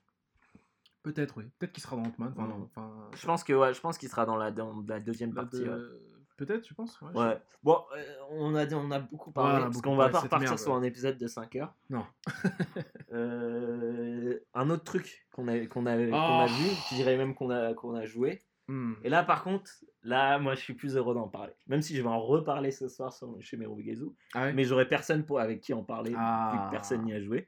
[1.04, 1.44] Peut-être, oui.
[1.60, 2.34] Peut-être qu'il sera dans Ant-Man.
[2.36, 5.00] Enfin, non, enfin, Je pense que ouais, je pense qu'il sera dans la, dans la
[5.00, 5.60] deuxième partie.
[5.62, 6.00] de- ouais.
[6.38, 7.00] Peut-être, je pense.
[7.02, 7.40] ouais.
[7.64, 10.60] Bon, euh, on, a, on a beaucoup parlé, a parce qu'on va pas repartir merde,
[10.60, 11.74] sur un épisode de 5 heures.
[11.90, 12.06] Non.
[13.14, 16.46] Euh, un autre truc qu'on a, qu'on a, Oh.
[16.48, 18.42] vu, je dirais même qu'on a, qu'on a joué.
[18.68, 18.94] Hmm.
[19.04, 19.70] Et là, par contre,
[20.04, 21.54] là, moi, je suis plus heureux d'en parler.
[21.68, 24.08] Même si je vais en reparler ce soir sur, chez Merugezu.
[24.34, 24.54] Ah ouais?
[24.54, 26.66] Mais j'aurai personne pour, avec qui en parler, vu Ah.
[26.68, 27.48] que personne n'y a joué.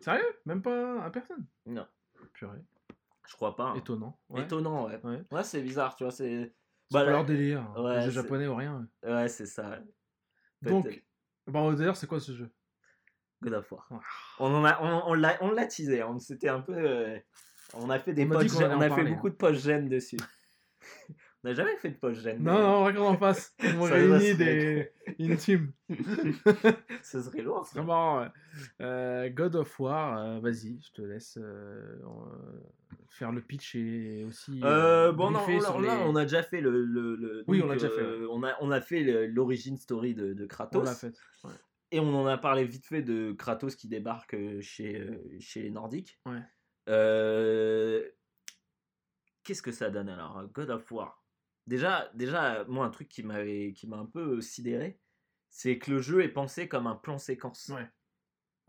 [0.00, 0.24] Sérieux?
[0.46, 1.44] Même pas à personne?
[1.66, 1.86] Non,
[2.32, 2.58] Purée.
[3.26, 3.64] je crois pas.
[3.70, 3.74] hein.
[3.74, 4.16] Étonnant.
[4.28, 4.42] Ouais.
[4.42, 5.00] Étonnant, ouais.
[5.02, 5.22] Ouais.
[5.32, 6.12] Ouais, c'est bizarre, tu vois.
[6.12, 6.54] C'est
[6.90, 7.60] Bah, pas leur délire.
[7.76, 7.82] hein.
[7.82, 8.88] Ouais, japonais ou rien.
[9.02, 9.28] ouais.
[9.28, 9.80] c'est ça.
[10.62, 11.02] Donc,
[11.46, 12.50] bah, d'ailleurs, c'est quoi ce jeu?
[13.42, 13.88] God of War.
[14.40, 16.02] On, en a, on, on l'a, on l'a teasé.
[16.02, 16.74] On, c'était un peu.
[16.74, 17.18] euh,
[17.74, 20.16] on a fait des On post on a fait beaucoup de post-gènes dessus.
[21.44, 22.42] on n'a jamais fait de post-gènes.
[22.42, 23.54] Non, non, regarde en face.
[23.78, 24.90] On Ça réunit des...
[25.38, 25.72] team.
[27.02, 27.64] Ce serait lourd.
[27.66, 27.80] ça.
[27.82, 28.26] Ouais.
[28.80, 31.96] Euh, God of War, euh, vas-y, je te laisse euh,
[33.08, 34.58] faire le pitch et aussi.
[34.60, 36.84] Bon, non, là, sur là, les- on a déjà fait le.
[36.84, 40.14] le- le- Oui, donc, on l'a déjà fait, on, a, on a fait l'origine story
[40.14, 40.84] de, de On Kratos.
[40.84, 41.14] l'a fait.
[41.44, 41.52] Ouais.
[41.92, 45.08] Et on en a parlé vite fait de Kratos qui débarque chez,
[45.40, 46.18] chez les Nordiques.
[46.26, 46.42] Ouais.
[49.44, 50.42] Qu'est-ce que ça donne alors?
[50.52, 51.17] God of War.
[51.68, 54.98] Déjà, déjà moi, un truc qui m'avait qui m'a un peu sidéré,
[55.50, 57.68] c'est que le jeu est pensé comme un plan séquence.
[57.68, 57.86] Ouais.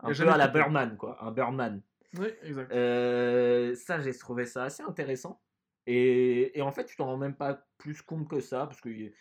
[0.00, 0.48] Un peu à la.
[0.48, 1.16] Burman, quoi.
[1.24, 1.82] Un Burman.
[2.18, 2.70] Oui, exact.
[2.72, 5.40] Euh, ça, j'ai trouvé ça assez intéressant.
[5.86, 9.12] Et, et en fait, tu t'en rends même pas plus compte que ça, parce a-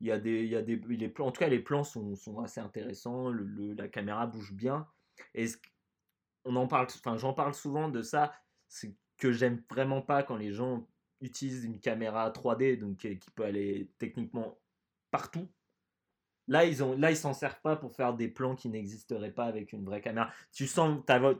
[0.00, 1.84] il y a des, il y a des, les plans, en tout cas, les plans
[1.84, 3.30] sont, sont assez intéressants.
[3.30, 4.86] le- le- la caméra bouge bien.
[5.34, 5.46] Et
[6.44, 8.34] on en parle, enfin, j'en parle souvent de ça.
[8.68, 10.86] C'est que j'aime vraiment pas quand les gens
[11.22, 14.58] utilisent une caméra 3D, donc qui, qui peut aller techniquement
[15.10, 15.48] partout.
[16.48, 19.44] Là, ils ont, là, ils s'en servent pas pour faire des plans qui n'existeraient pas
[19.44, 20.30] avec une vraie caméra.
[20.52, 20.98] Tu sens,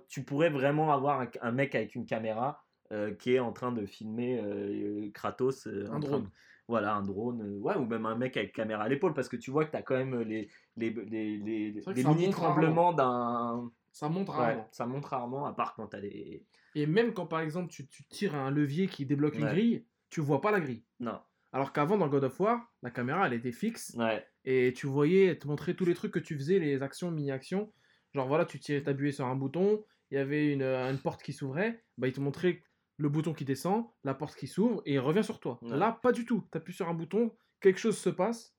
[0.09, 3.73] tu pourrais vraiment avoir un, un mec avec une caméra euh, qui est en train
[3.73, 5.67] de filmer euh, Kratos.
[5.67, 6.23] euh, Un drone.
[6.25, 6.29] de-
[6.69, 7.43] voilà, un drone.
[7.43, 9.73] euh, ouais, ou même un mec avec caméra à l'épaule, parce que tu vois que
[9.73, 13.73] tu as quand même les, les, les, les, montre mini-tremblements d'un.
[13.93, 14.69] Ça monte Ouais, rarement.
[14.73, 16.47] ça monte rarement, à part quand tu as des.
[16.75, 19.51] Et même quand par exemple tu, tu tires un levier qui débloque une Ouais.
[19.51, 20.85] grille, tu vois pas la grille.
[21.01, 21.21] Non.
[21.53, 24.27] Alors qu'avant dans God of War, la caméra elle était fixe Ouais.
[24.47, 27.71] et tu voyais, elle te montrait tous les trucs que tu faisais, les actions, mini-actions.
[28.15, 31.23] Genre voilà, tu tirais, t'appuyais sur un bouton, il y avait une, euh, une porte
[31.23, 32.63] qui s'ouvrait, bah il te montrait
[32.97, 35.59] le bouton qui descend, la porte qui s'ouvre et il revient sur toi.
[35.63, 36.47] Là, pas du tout.
[36.51, 38.57] T'appuies sur un bouton, quelque chose se passe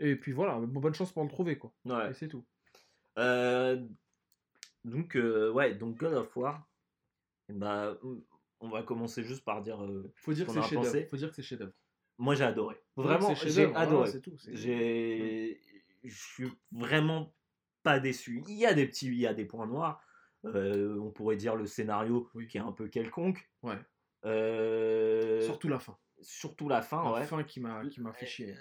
[0.00, 1.72] et puis voilà, bonne chance pour le trouver quoi.
[1.84, 2.10] Ouais.
[2.10, 2.44] Et c'est tout.
[3.18, 3.86] Euh,
[4.84, 6.66] donc, euh, ouais, donc God of War.
[7.48, 7.96] bah,
[8.60, 9.82] on va commencer juste par dire.
[9.84, 10.86] euh, Faut dire que c'est en a chef-d'œuvre.
[10.92, 11.06] pensé.
[11.06, 11.72] Faut dire que c'est chef-d'œuvre.
[12.18, 12.76] moi, j'ai adoré.
[12.96, 14.10] Vraiment, j'ai adoré.
[14.48, 15.60] J'ai.
[16.04, 17.34] je suis vraiment
[17.82, 18.42] pas déçu.
[18.48, 20.02] Il y a des petits, il y a des points noirs.
[20.46, 22.48] Euh, on pourrait dire le scénario Oui.
[22.48, 23.50] qui est un peu quelconque.
[23.62, 23.78] Ouais.
[24.26, 25.96] Euh, Surtout la fin.
[26.22, 27.24] surtout la fin, la ouais.
[27.26, 28.54] fin qui m'a qui m'a fait chier.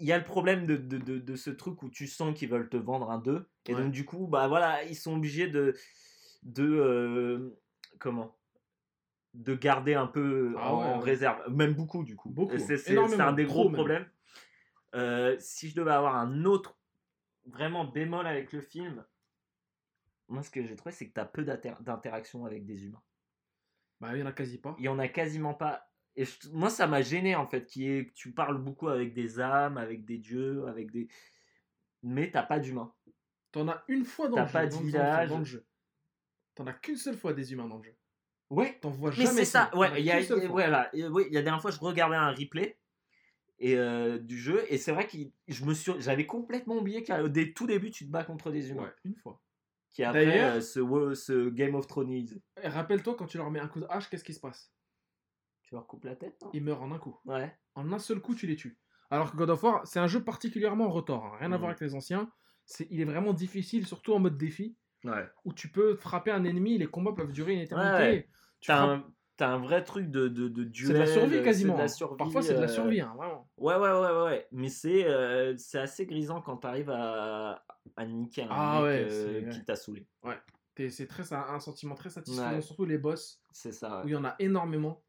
[0.00, 2.48] Il y a le problème de, de, de, de ce truc où tu sens qu'ils
[2.48, 3.48] veulent te vendre un 2.
[3.66, 3.82] Et Ouais.
[3.82, 5.74] donc, du coup, bah voilà, ils sont obligés de.
[6.42, 7.50] de euh,
[7.98, 8.36] comment?
[9.34, 11.04] De garder un peu Ah en, ouais, en ouais.
[11.04, 11.48] réserve.
[11.50, 12.30] Même beaucoup, du coup.
[12.30, 14.08] Beaucoup, C'est un des gros problèmes.
[14.94, 16.76] Euh, si je devais avoir un autre
[17.46, 19.04] vraiment bémol avec le film,
[20.28, 23.02] moi, ce que j'ai trouvé, c'est que tu as peu d'inter- d'interaction avec des humains.
[24.00, 24.74] Bah, il y en a quasi pas.
[24.78, 25.88] Il y en a quasiment pas.
[26.16, 29.14] Et je- moi, ça m'a gêné en fait, qui est que tu parles beaucoup avec
[29.14, 31.08] des âmes, avec des dieux, avec des.
[32.02, 32.92] Mais t'as pas d'humains.
[33.50, 34.52] T'en as une fois dans le jeu.
[34.52, 35.28] pas de dans village.
[35.30, 35.64] Dans le jeu.
[36.54, 37.94] T'en as qu'une seule fois des humains dans le jeu.
[38.50, 38.78] Ouais.
[38.80, 39.38] T'en vois Mais jamais.
[39.38, 39.70] c'est ça.
[39.76, 40.00] Ouais.
[40.00, 40.94] Il y a, voilà.
[40.94, 42.76] Et oui, il y a la dernière fois, je regardais un replay
[43.58, 45.16] et euh, du jeu et c'est vrai que
[45.48, 48.82] je me suis, j'avais complètement oublié qu'au tout début, tu te bats contre des humains.
[48.84, 49.40] Ouais, une fois.
[49.90, 52.10] Qui après euh, ce, ce Game of Thrones.
[52.12, 54.72] Et Rappelle-toi, quand tu leur mets un coup de hache, qu'est-ce qui se passe?
[55.74, 56.40] Tu leur coupes la tête.
[56.52, 57.18] Ils meurent en un coup.
[57.26, 57.52] Ouais.
[57.74, 58.78] En un seul coup, tu les tues.
[59.10, 61.24] Alors que God of War, c'est un jeu particulièrement retors.
[61.26, 61.32] hein.
[61.40, 61.58] Rien à Mhm.
[61.58, 62.30] voir avec les anciens.
[62.64, 65.26] C'est, il est vraiment difficile, surtout en mode défi, Ouais.
[65.44, 67.90] où tu peux frapper un ennemi, les combats peuvent durer une éternité.
[67.92, 68.28] Ouais.
[68.60, 70.86] Tu T'as frappes- un, t'as un vrai truc de, de, de duel.
[70.86, 71.76] C'est de la survie euh, quasiment.
[71.76, 73.50] la survie, Parfois, c'est de la euh, survie, hein, vraiment.
[73.56, 74.46] Ouais, ouais, ouais, ouais, ouais.
[74.52, 77.64] Mais c'est euh, c'est assez grisant quand t'arrives à,
[77.96, 79.64] à niquer un Ah mec ouais, euh, qui ouais.
[79.64, 80.06] t'a saoulé.
[80.76, 82.60] T'es- C'est très, un, sentiment très satisfaisant, Ouais.
[82.62, 83.98] surtout les boss, C'est ça.
[84.00, 84.10] où ouais.
[84.10, 85.03] il y en a énormément.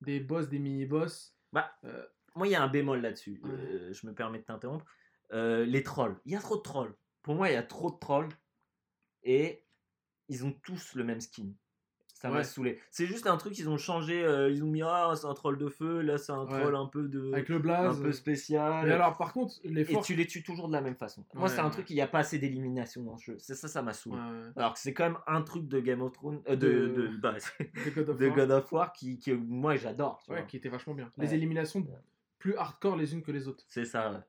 [0.00, 1.36] Des boss, des mini-boss.
[1.52, 3.40] Bah, Euh, moi, il y a un bémol là-dessus.
[3.42, 3.50] Ouais.
[3.50, 4.84] Euh, je me permets de t'interrompre.
[5.32, 6.20] Euh, les trolls.
[6.24, 6.94] Il y a trop de trolls.
[7.22, 8.28] Pour moi, il y a trop de trolls.
[9.22, 9.66] Et
[10.28, 11.52] ils ont tous le même skin.
[12.20, 12.44] Ça m'a Ouais.
[12.44, 12.80] saoulé.
[12.90, 14.24] C'est juste un truc, ils ont changé.
[14.24, 16.00] euh, ils ont mis, ah, c'est un troll de feu.
[16.00, 16.60] Là, c'est un Ouais.
[16.60, 17.32] troll un peu de.
[17.32, 18.02] Avec le un blaze.
[18.02, 18.86] peu spécial.
[18.86, 20.06] Mais alors, par contre, les Et forces.
[20.08, 21.24] tu les tues toujours de la même façon.
[21.34, 23.36] Moi, c'est un truc, il n'y a pas assez d'élimination dans ce jeu.
[23.38, 24.18] C'est ça, ça m'a saoulé.
[24.56, 27.16] Alors que c'est quand même un truc de Game of Thrones, euh, de, De- de,
[27.18, 27.34] bah,
[27.94, 28.36] God of de War.
[28.36, 30.24] God of War qui, qui moi j'adore.
[30.28, 30.42] Ouais, vois.
[30.46, 31.12] qui était vachement bien.
[31.18, 31.86] Les éliminations
[32.40, 33.64] plus hardcore les unes que les autres.
[33.68, 34.24] C'est ça.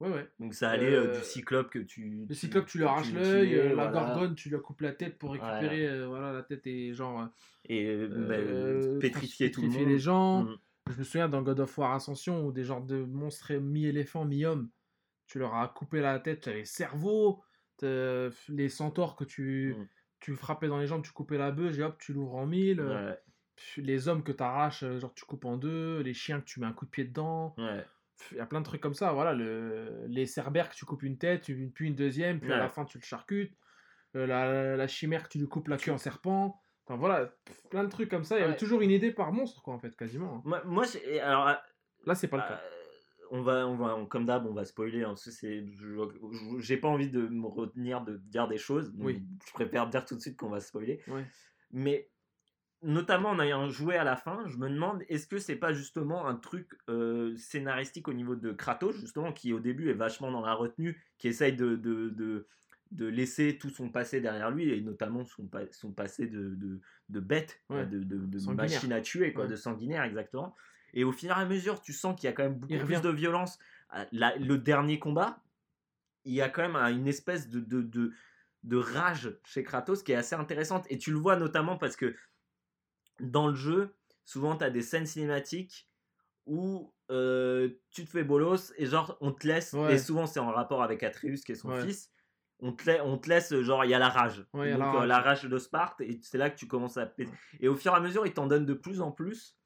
[0.00, 0.08] Ouais.
[0.10, 0.28] Ouais.
[0.38, 2.26] Donc ça allait euh, Euh, du cyclope que tu.
[2.28, 3.90] Le cyclope, tu lui arraches l'œil, euh, la voilà.
[3.90, 7.20] gorgone, tu lui coupes la tête pour récupérer euh, voilà, la tête et genre.
[7.22, 7.26] euh,
[7.68, 9.88] Et euh, bah, euh, pétrifier tout le monde.
[9.88, 10.44] les gens.
[10.44, 10.58] Mm.
[10.90, 14.68] Je me souviens dans God of War Ascension où des genres de monstres mi-éléphants, mi-hommes,
[15.26, 17.42] tu leur as coupé la tête, tu avais le cerveau,
[17.78, 19.88] t'as- les centaures que tu, Mm.
[20.20, 22.80] tu frappais dans les jambes, tu coupais la bœuf, et hop, tu l'ouvres en mille.
[22.80, 23.18] euh, Ouais,
[23.78, 26.66] Les hommes que tu arraches, genre tu coupes en deux, les chiens que tu mets
[26.66, 27.54] un coup de pied dedans.
[27.58, 27.84] ouais.
[28.32, 29.12] Il y a plein de trucs comme ça.
[29.12, 30.04] Voilà, le...
[30.08, 32.98] les cerbères que tu coupes une tête, puis une deuxième, puis à la fin tu
[32.98, 33.54] le charcutes.
[34.14, 36.60] Euh, la, la chimère que tu lui coupes la queue en serpent.
[36.86, 37.30] Enfin voilà,
[37.70, 38.36] plein de trucs comme ça.
[38.36, 38.56] Il y avait Ouais.
[38.58, 40.42] toujours une idée par monstre, quoi, en fait, quasiment.
[40.46, 40.62] hein.
[40.64, 40.84] Moi,
[41.22, 41.54] alors, euh,
[42.06, 42.60] Là, c'est pas le cas.
[43.32, 45.02] on va, on va, on- comme d'hab, on va spoiler.
[45.02, 45.64] hein, c'est,
[46.60, 48.92] j'ai pas envie de me retenir de dire des choses.
[48.94, 49.26] donc Oui.
[49.46, 51.02] Je préfère dire tout de suite qu'on va spoiler.
[51.08, 51.26] Ouais.
[51.72, 52.08] Mais
[52.86, 56.26] notamment en ayant joué à la fin, je me demande est-ce que c'est pas justement
[56.26, 60.40] un truc euh, scénaristique au niveau de Kratos, justement, qui au début est vachement dans
[60.40, 62.46] la retenue, qui essaye de, de, de,
[62.92, 66.56] de laisser tout son passé derrière lui, et notamment son, pa- son passé de,
[67.08, 67.84] de, bête, Ouais.
[67.86, 67.98] de,
[68.54, 69.50] machine à tuer, quoi, Ouais.
[69.50, 70.54] de sanguinaire, exactement.
[70.94, 73.00] Et au fur et à mesure, tu sens qu'il y a quand même beaucoup plus
[73.02, 73.58] de violence.
[73.90, 75.42] Ah, la- le dernier combat,
[76.24, 77.60] il y a quand même un- une espèce de,
[78.62, 80.86] de rage chez Kratos qui est assez intéressante.
[80.90, 82.14] Et tu le vois notamment parce que
[83.20, 83.94] dans le jeu,
[84.24, 85.88] souvent tu as des scènes cinématiques
[86.46, 89.94] où euh, tu te fais bolos et genre on te laisse, Ouais.
[89.94, 91.84] et souvent c'est en rapport avec Atreus qui est son Ouais.
[91.86, 92.10] fils,
[92.60, 94.46] on te, lai- on te laisse, genre il y a la rage.
[94.54, 95.08] Ouais, il y a Donc, la euh, rage.
[95.08, 97.32] la rage de Sparte, et c'est là que tu commences à péter.
[97.60, 99.56] Et au fur et à mesure, il t'en donne de plus en plus.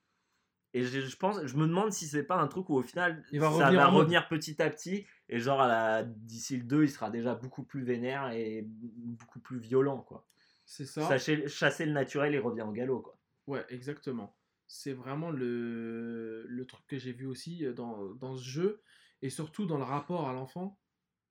[0.72, 3.24] Et je, je pense, je me demande si c'est pas un truc où au final,
[3.32, 4.00] Il va ça revenir va mode.
[4.02, 5.04] revenir petit à petit.
[5.28, 9.40] Et genre, à la- d'ici le 2, il sera déjà beaucoup plus vénère et beaucoup
[9.40, 10.26] plus violent, quoi.
[10.64, 11.06] C'est ça.
[11.08, 13.18] Chasser, chasser le naturel et revient au galop, quoi.
[13.46, 14.36] Ouais, exactement.
[14.66, 18.82] C'est vraiment le, le truc que j'ai vu aussi dans, dans ce jeu,
[19.22, 20.78] et surtout dans le rapport à l'enfant,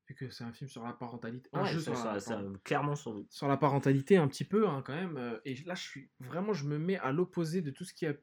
[0.07, 1.49] vu que c'est un film sur la parentalité.
[1.53, 4.67] Un Ouais, jeu sur, ça- la, ça- clairement sur sur la parentalité un petit peu,
[4.67, 5.39] hein, quand même.
[5.45, 8.13] Et là, je suis vraiment, je me mets à l'opposé de tout ce qui a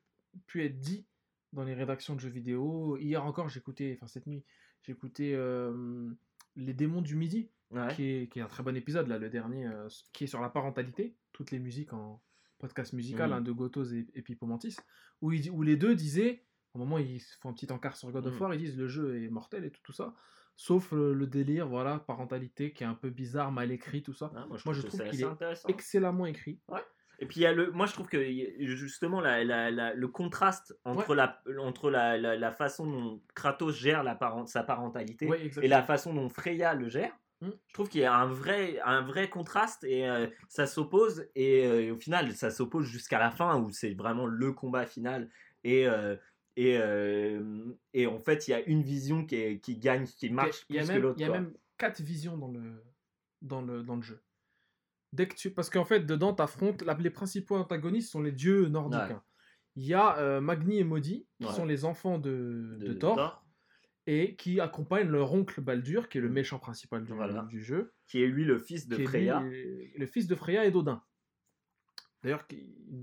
[0.47, 1.07] pu être dit
[1.53, 2.97] dans les rédactions de jeux vidéo.
[2.99, 4.45] Hier encore, j'écoutais, enfin cette nuit,
[4.83, 6.11] j'écoutais euh,
[6.57, 7.93] Les démons du midi, Ouais.
[7.95, 10.41] qui, est, qui est un très bon épisode, là, le dernier, euh, qui est sur
[10.41, 12.23] la parentalité, toutes les musiques en
[12.59, 14.77] podcast musical hein, de Gotos et, et Pipomantis,
[15.21, 15.31] où,
[15.63, 16.45] les deux disaient,
[16.75, 18.41] au moment où ils font un petit encart sur God of Mhm.
[18.41, 20.15] War, ils disent le jeu est mortel et tout, tout ça,
[20.57, 24.27] sauf le, le délire, voilà, parentalité qui est un peu bizarre, mal écrit, tout ça.
[24.27, 25.27] Ouais, moi, je Moi, je que trouve qu'il est.
[25.69, 26.61] Excellemment écrit.
[26.69, 26.81] Ouais.
[27.19, 28.23] Et puis il y a le, moi je trouve que
[28.67, 31.91] justement la, la- la- le contraste entre, la, entre
[32.53, 36.91] façon dont Kratos gère la parent- sa parentalité Ouais, et la façon dont Freya le
[36.91, 37.26] gère, Mm.
[37.43, 41.67] Je trouve qu'il y a un vrai, un vrai contraste et euh, ça s'oppose et,
[41.67, 45.31] euh, et au final ça s'oppose jusqu'à la fin où c'est vraiment le combat final
[45.65, 46.17] et euh,
[46.57, 46.79] et,
[47.93, 50.77] et en fait il y a une vision qui, est- qui gagne, qui marche il
[50.77, 51.17] y a plus même, que l'autre.
[51.19, 51.41] il y a quoi.
[51.41, 52.83] même quatre visions dans le,
[53.43, 54.23] dans le, dans le jeu.
[55.13, 58.69] Dès que tu, parce qu'en fait, dedans, t'affrontes, la- les principaux antagonistes sont les dieux
[58.69, 59.01] nordiques.
[59.01, 59.13] Ouais.
[59.13, 59.23] hein.
[59.77, 61.53] Il y a Magni et Maudit, qui Ouais.
[61.53, 63.45] sont les enfants de, de, De Thor,
[64.07, 66.33] et qui accompagnent leur oncle Baldur, qui est le Mm.
[66.33, 67.43] méchant principal du, Voilà.
[67.45, 69.41] du jeu, qui est lui le fils de lui, Freya.
[69.43, 71.03] le fils de Freya et d'Odin.
[72.23, 72.47] D'ailleurs,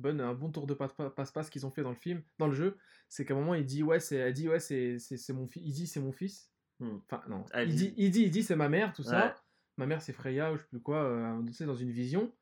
[0.04, 2.54] un bon tour de pa- pa- passe-passe qu'ils ont fait dans le film, dans le
[2.54, 2.78] jeu,
[3.10, 4.98] c'est qu'à un moment il dit ouais, c'est, elle dit ouais, c'est,
[5.34, 5.64] mon fils.
[5.66, 6.50] Il dit c'est mon fils.
[6.80, 6.98] Hmm.
[7.06, 9.10] Enfin non, Elle il dit- il dit, il dit c'est ma mère, tout Ouais.
[9.10, 9.36] ça.
[9.78, 12.34] Ma mère c'est Freya ou je sais plus quoi, euh, dans une vision.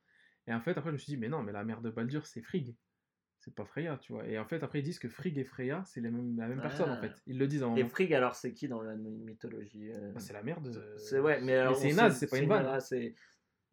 [0.47, 2.25] Et en fait après je me suis dit mais non, mais la mère de Baldur
[2.25, 2.75] c'est Frigg.
[3.43, 4.25] C'est pas Freya, tu vois.
[4.27, 6.61] Et en fait après ils disent que Frigg et Freya c'est les mêmes- la même
[6.61, 7.01] personne en Ah.
[7.01, 7.11] fait.
[7.25, 7.83] Ils le disent un Et.
[7.85, 10.71] Frigg, alors, c'est qui dans la mythologie euh, Bah, c'est la mère de.
[10.97, 12.67] C'est ouais, mais, c'est une naze, c'est pas une vanne.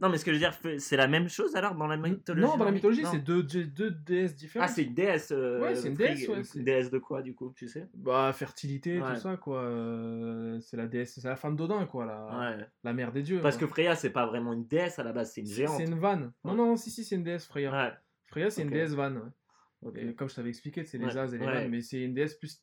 [0.00, 2.46] Non, mais ce que je veux dire, c'est la même chose alors dans la mythologie?
[2.46, 4.68] Non, dans la mythologie, c'est deux, deux, déesses différentes.
[4.70, 5.32] Ah, c'est une déesse.
[5.32, 7.88] euh, Ouais, c'est une déesse, ouais, une déesse de quoi, du coup, tu sais?
[7.94, 9.14] Bah, fertilité, Ouais.
[9.14, 9.60] tout ça, quoi.
[9.64, 12.26] euh, c'est la déesse, c'est la femme d'Odin, quoi, la,
[12.58, 12.66] Ouais.
[12.84, 13.40] la mère des dieux.
[13.40, 13.70] Parce que quoi.
[13.74, 15.76] Freya, c'est pas vraiment une déesse à la base, c'est une géante.
[15.76, 16.32] C'est une vanne.
[16.44, 17.98] Non, non, si, si, c'est une déesse, Freya.
[18.26, 19.32] Freya, c'est une déesse vanne.
[20.16, 21.68] Comme je t'avais expliqué, c'est les Ouais, as et les ouais.
[21.68, 22.62] mais c'est une déesse plus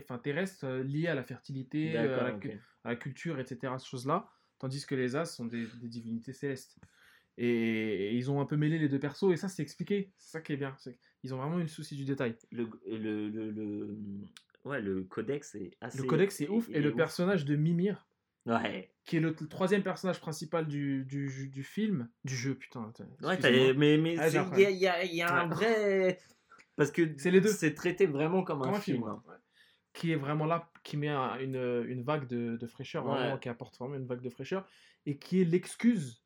[0.00, 2.38] enfin, terrestre euh, liée à la fertilité, euh, à, la,
[2.84, 3.72] à culture, etc.
[3.78, 4.28] Ces choses-là.
[4.58, 6.76] Tandis que les as sont des, des divinités célestes.
[7.38, 10.12] Et, et ils ont un peu mêlé les deux persos, et ça, c'est expliqué.
[10.18, 10.76] C'est ça qui est bien.
[11.22, 12.36] Ils ont vraiment eu le souci du détail.
[12.50, 13.98] Le, le, le, le-
[14.64, 15.98] Ouais, le codex est assez.
[15.98, 16.96] Le codex est ouf, et le ouf.
[16.96, 18.06] personnage de Mimir,
[18.46, 18.92] Ouais.
[19.04, 22.92] qui est le, troisième personnage principal du, du, du film, du jeu, putain.
[23.22, 23.38] Ouais,
[23.74, 26.20] mais Ah, il y a, y a- y a un vrai.
[26.82, 27.48] Parce que C'est les deux.
[27.48, 29.04] c'est traité vraiment comme, Comme un film.
[29.04, 29.22] hein.
[29.28, 29.34] Ouais.
[29.92, 33.12] Qui est vraiment là, qui met un- une, une vague de, de fraîcheur, Ouais.
[33.14, 34.66] vraiment, qui apporte vraiment une vague de fraîcheur,
[35.06, 36.24] et qui est l'excuse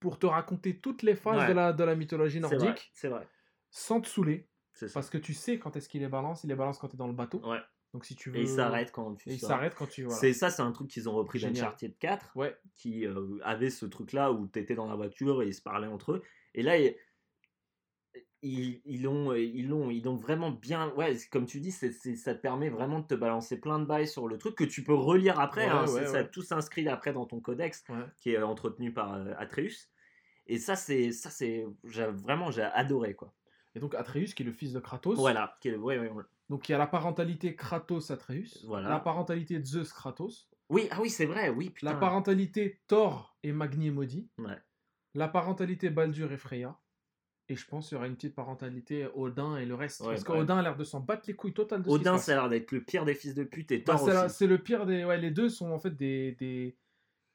[0.00, 1.48] pour te raconter toutes les phases Ouais.
[1.48, 3.28] de, la, de la mythologie nordique, C'est vrai.
[3.70, 4.48] sans te saouler,
[4.94, 6.98] parce que tu sais quand est-ce qu'il les balance, il les balance quand tu es
[6.98, 7.40] dans le bateau.
[7.48, 7.60] Ouais.
[7.92, 8.38] Donc si tu veux...
[8.38, 10.04] Et il s'arrête quand tu Et il s'arrête quand tu...
[10.04, 10.18] Voilà.
[10.18, 13.84] C'est ça, c'est un truc qu'ils ont repris d'Uncharted 4, Ouais, qui euh, avait ce
[13.84, 16.22] truc-là où t'étais dans la voiture et ils se parlaient entre eux.
[16.54, 16.78] Et là,
[18.42, 20.92] ils, ils, ils l'ont, ils ils vraiment bien.
[20.94, 23.84] Ouais, comme tu dis, c'est, c'est- ça te permet vraiment de te balancer plein de
[23.84, 25.66] bails sur le truc que tu peux relire après.
[25.66, 27.84] Ouais, hein, ouais, Ça tout s'inscrit après dans ton codex
[28.18, 29.90] qui est euh, entretenu par euh, Atreus.
[30.46, 33.32] Et ça, c'est, ça, c'est, j'ai, vraiment, j'ai adoré quoi.
[33.74, 35.16] Et donc Atreus, qui est le fils de Kratos.
[35.16, 35.56] Voilà.
[35.60, 35.78] qui est-.
[36.48, 38.88] Donc il y a la parentalité Kratos-Atreus, Voilà.
[38.88, 41.50] la parentalité Zeus-Kratos, Oui, ah oui, c'est vrai.
[41.50, 41.92] Oui, putain.
[41.92, 44.58] la parentalité Thor et Magni et Maudit, Ouais.
[45.14, 46.76] la parentalité Baldur et Freya,
[47.50, 50.00] et je pense qu'il y aura une petite parentalité Odin et le reste.
[50.02, 52.32] Ouais, parce qu'Odin a l'air de s'en battre les couilles total de ce Odin, ça
[52.32, 54.86] a l'air d'être le pire des fils de pute et Bah, Thor c'est le pire
[54.86, 55.04] des...
[55.04, 56.32] Ouais, les deux sont en fait des...
[56.38, 56.76] des...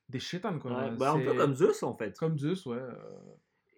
[0.07, 0.71] des chétanes, quoi.
[0.71, 2.17] Ouais, bah, un peu comme Zeus en fait.
[2.17, 2.77] Comme Zeus, ouais.
[2.77, 2.95] euh,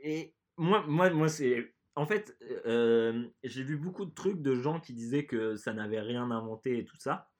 [0.01, 1.73] Et moi, moi, moi c'est.
[1.95, 5.99] En fait, euh, j'ai vu beaucoup de trucs de gens qui disaient que ça n'avait
[6.01, 7.31] rien inventé et tout ça.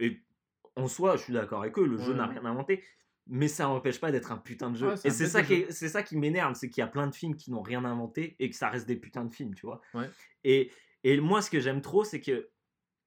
[0.00, 0.20] Et
[0.76, 2.84] en soi, je suis d'accord avec eux, le jeu n'a rien inventé.
[3.30, 4.88] Mais ça n'empêche pas d'être un putain de jeu.
[4.88, 7.14] Ouais, et c'est ça, qui c'est ça qui m'énerve, c'est qu'il y a plein de
[7.14, 9.82] films qui n'ont rien inventé et que ça reste des putains de films, tu vois.
[9.92, 10.08] Ouais.
[10.44, 10.70] Et,
[11.04, 12.48] et moi, ce que j'aime trop, c'est que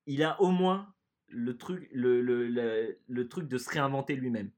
[0.06, 0.94] il a au moins
[1.28, 4.52] le truc, le, le, le, le truc de se réinventer lui-même.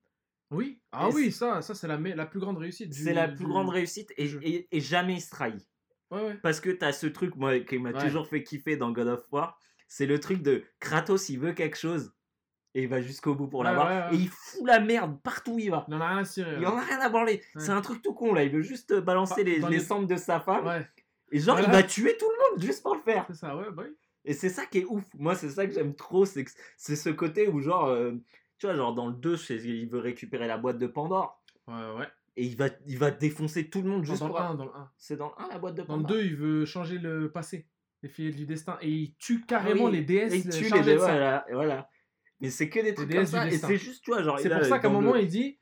[0.52, 2.94] Oui, ah Et oui, ça, ça c'est la, la plus grande réussite.
[2.94, 5.66] C'est la du- plus grande réussite et, et, et jamais il se trahit.
[6.12, 6.36] Ouais, ouais.
[6.44, 9.58] Parce que t'as ce truc, moi, qui m'a toujours fait kiffer dans God of War,
[9.88, 12.14] c'est le truc de Kratos, il veut quelque chose,
[12.76, 14.18] et il va jusqu'au bout pour Ouais, l'avoir, ouais, ouais.
[14.18, 15.86] et il fout la merde partout où il va.
[15.88, 16.56] Il en a rien à cirer.
[16.60, 17.42] Il en a rien à branler.
[17.56, 17.62] Ouais.
[17.62, 18.44] C'est un truc tout con, là.
[18.44, 20.86] Il veut juste euh, balancer Pas- les, les les- cendres de sa femme,
[21.32, 23.26] et genre, il va tuer tout le monde juste pour le faire.
[23.28, 23.96] c'est ça, ouais, bah oui.
[24.26, 25.04] Et c'est ça qui est ouf.
[25.18, 26.46] Moi, c'est ça que j'aime trop, c'est
[26.78, 28.14] ce côté où, genre, euh,
[28.58, 31.44] tu vois, genre dans le 2, je sais- il veut récupérer la boîte de Pandore,
[31.68, 32.08] Ouais, ouais.
[32.38, 34.40] et il va, il va défoncer tout le monde juste dans pour...
[34.40, 34.90] le 1, dans le 1.
[34.98, 37.30] C'est dans le 1, la boîte de Dans le Pandore 2, il veut changer le
[37.32, 37.68] passé,
[38.02, 40.66] les filles du destin, et il tue carrément Ah oui, les déesses Et il tue
[40.70, 41.06] chargées les de ça.
[41.08, 41.90] voilà, voilà.
[42.44, 43.48] Mais c'est que des trucs comme ça.
[43.48, 44.38] Et c'est juste, tu vois, genre.
[44.40, 45.58] C'est pour ça qu'à un moment, il dit.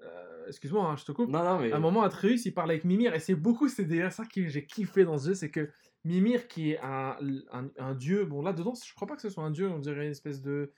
[0.00, 1.28] euh, Excuse-moi, hein, je te coupe.
[1.30, 1.70] Non, non, mais.
[1.72, 4.48] À un moment, Atreus, il parle avec Mimir, et c'est beaucoup, c'est déjà ça que
[4.48, 5.70] j'ai kiffé dans ce jeu, c'est que
[6.04, 7.16] Mimir, qui est un,
[7.52, 9.78] un, un dieu, bon là dedans, je crois pas que ce soit un dieu, on
[9.78, 10.72] dirait une espèce de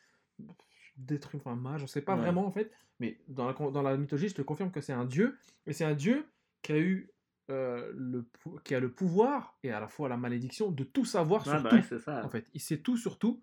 [0.96, 2.20] d'être enfin, un mage, on sait pas Ouais.
[2.22, 5.04] vraiment en fait, mais dans la, dans la mythologie, je te confirme que c'est un
[5.06, 6.26] dieu, et c'est un dieu
[6.60, 7.10] qui a eu
[7.50, 8.26] euh, le,
[8.64, 11.62] qui a le pouvoir et à la fois la malédiction de tout savoir Ah, sur
[11.62, 11.94] bah tout.
[11.94, 12.24] ouais, ça.
[12.24, 13.40] En fait, il sait tout sur tout,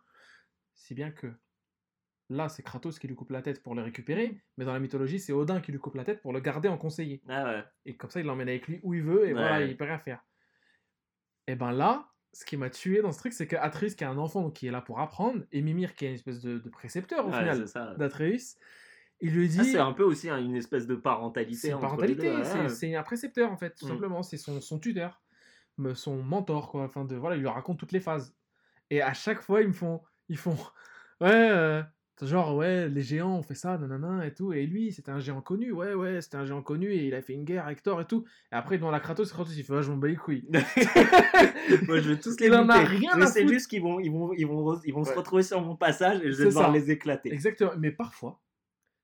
[0.75, 1.27] si bien que
[2.29, 5.19] là, c'est Kratos qui lui coupe la tête pour le récupérer, mais dans la mythologie,
[5.19, 7.21] c'est Odin qui lui coupe la tête pour le garder en conseiller.
[7.27, 7.63] Ah ouais.
[7.85, 9.69] Et comme ça, il l'emmène avec lui où il veut, et voilà, Ouais.
[9.69, 10.23] il peut rien faire.
[11.47, 14.07] Et ben là, ce qui m'a tué dans ce truc, c'est que Atreus, qui est
[14.07, 16.69] un enfant qui est là pour apprendre, et Mimir, qui est une espèce de, de
[16.69, 17.65] précepteur au Ouais, final
[17.97, 18.57] d'Atreus,
[19.21, 19.71] il lui Ça, dit.
[19.71, 21.55] c'est un peu aussi hein, une espèce de parentalité.
[21.69, 22.31] C'est parentalité,
[22.69, 23.89] c'est- un précepteur en fait, tout Mm.
[23.89, 24.23] simplement.
[24.23, 25.21] C'est son, son tuteur,
[25.95, 26.83] son mentor, quoi.
[26.83, 28.35] Enfin, de, voilà, il lui raconte toutes les phases.
[28.91, 30.01] Et à chaque fois, ils me font.
[30.29, 30.55] Ils font.
[31.21, 31.83] Ouais, euh,
[32.25, 34.51] genre, ouais, les géants ont fait ça, nanana, et tout.
[34.53, 37.21] Et lui, c'était un géant connu, ouais, ouais, c'était un géant connu, et il a
[37.21, 38.25] fait une guerre avec Thor et tout.
[38.51, 40.47] Et après, devant la Kratos, Kratos, il fait, ouais, je m'en bats les couilles.
[41.87, 43.53] Moi, je vais tous les Il en a rien Je à sais foutre.
[43.53, 45.15] juste qu'ils vont, ils vont, ils vont, ils vont se Ouais.
[45.15, 46.73] retrouver sur mon passage et je C'est vais devoir ça.
[46.73, 47.31] les éclater.
[47.31, 47.71] Exactement.
[47.77, 48.41] Mais parfois,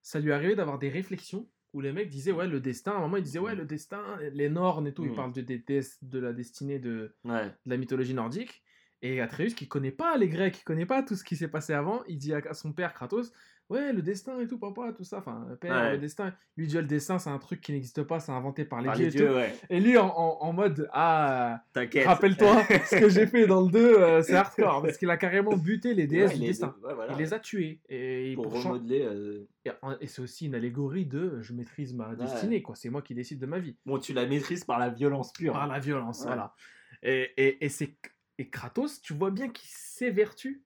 [0.02, 3.00] ça lui arrivait d'avoir des réflexions où les mecs disaient, ouais, le destin, à un
[3.02, 4.02] moment, ils disaient, ouais, le destin,
[4.34, 5.16] les Nornes et tout, ils Mm.
[5.16, 7.48] parlent de, des déesses de la destinée de, Ouais.
[7.48, 8.64] de la mythologie nordique.
[9.08, 11.74] Et Atreus, qui connaît pas les Grecs, qui connaît pas tout ce qui s'est passé
[11.74, 13.32] avant, il dit à, son père Kratos
[13.68, 15.18] Ouais, le destin et tout, papa, tout ça.
[15.18, 15.92] Enfin, père, Ouais.
[15.94, 16.32] le destin.
[16.56, 18.96] Lui, dit le destin, c'est un truc qui n'existe pas, c'est inventé par les Par
[18.96, 19.34] dieux les et dieux, tout.
[19.34, 19.56] ouais.
[19.72, 22.06] Et lui, en, en- en mode Ah, T'inquiète.
[22.06, 24.84] rappelle-toi, ce que j'ai fait dans le 2, euh, c'est hardcore.
[24.84, 26.76] Parce qu'il a carrément buté les déesses Ouais, du les- destin.
[26.82, 27.14] voilà.
[27.14, 27.80] Il les a tués.
[27.90, 29.02] Et, pour, remodeler.
[29.02, 32.76] euh, et, et c'est aussi une allégorie de je maîtrise ma destinée, quoi.
[32.76, 33.76] C'est moi qui décide de ma vie.
[33.88, 35.54] Bon, tu la maîtrises par la violence pure.
[35.54, 36.54] Par la violence, voilà.
[37.02, 37.96] Et, et, et, c'est,
[38.38, 40.64] et Kratos, tu vois bien qu'il s'évertue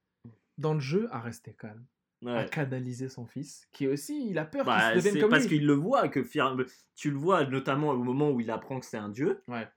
[0.58, 1.86] dans le jeu à rester calme,
[2.26, 5.44] à canaliser son fils, qui aussi, il a peur Bah, qu'il se devienne comme parce
[5.44, 5.58] lui.
[5.60, 6.20] qu'il le voit que
[6.96, 9.42] tu le vois notamment au moment où il apprend que c'est un dieu.
[9.48, 9.68] Ouais.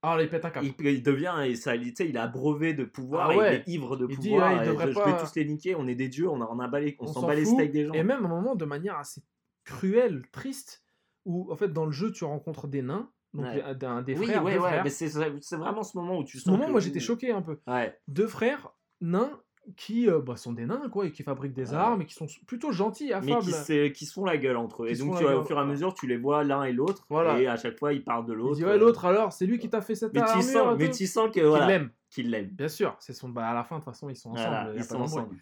[0.00, 0.66] Alors, là, il pète un câble.
[0.78, 3.54] Il, il devient et ça, tu sais, il est abreuvé de pouvoir, Ah et il
[3.54, 4.52] est ivre de Il dit, pouvoir.
[4.52, 5.74] ouais, il et devrait je, je pas- vais tous les niquer.
[5.74, 7.84] On est des dieux, on, a, on, a on, On s'en bat les steaks des
[7.86, 7.94] gens.
[7.94, 9.24] Et même à un moment, de manière assez
[9.64, 10.84] cruelle, triste,
[11.24, 14.02] où en fait, dans le jeu, tu rencontres des nains, donc Ouais.
[14.04, 14.84] des oui, frères, ouais, deux ouais, frères.
[14.84, 16.52] mais c'est vraiment ce moment où tu Ce sens.
[16.52, 17.58] moment, que- moi, j'étais choqué un peu.
[17.66, 17.98] Ouais.
[18.08, 18.70] Deux frères
[19.00, 19.38] nains
[19.76, 21.76] qui euh, bah, sont des nains, quoi, et qui fabriquent des Ouais.
[21.76, 23.42] armes, et qui sont plutôt gentils, Mais affables.
[23.44, 24.86] qui, se- qui se font la gueule entre eux.
[24.86, 26.72] Qui Et donc, tu vois, au fur et à mesure, tu les vois l'un et
[26.72, 27.04] l'autre.
[27.10, 27.38] Voilà.
[27.38, 28.58] Et à chaque fois, ils parlent de l'autre.
[28.62, 31.06] ouais, euh, l'autre alors, c'est lui qui t'a fait cette Mais tu sens, mais tu
[31.06, 31.90] sens que Qu'il voilà, l'aime.
[32.08, 32.46] qu'il l'aime.
[32.48, 33.28] Bien sûr, c'est son.
[33.28, 34.48] Bah, à la fin, de toute façon, ils sont ensemble.
[34.48, 35.36] Voilà, ils sont ensemble.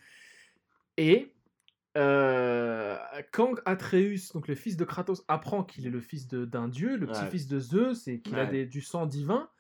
[0.97, 1.33] Et
[1.97, 2.97] euh,
[3.33, 7.07] quand Atreus, donc le fils de Kratos, apprend qu'il est le fils d'un dieu, le
[7.07, 7.13] Ouais.
[7.13, 9.51] petit-fils de Zeus, et qu'il a des- du sang divin,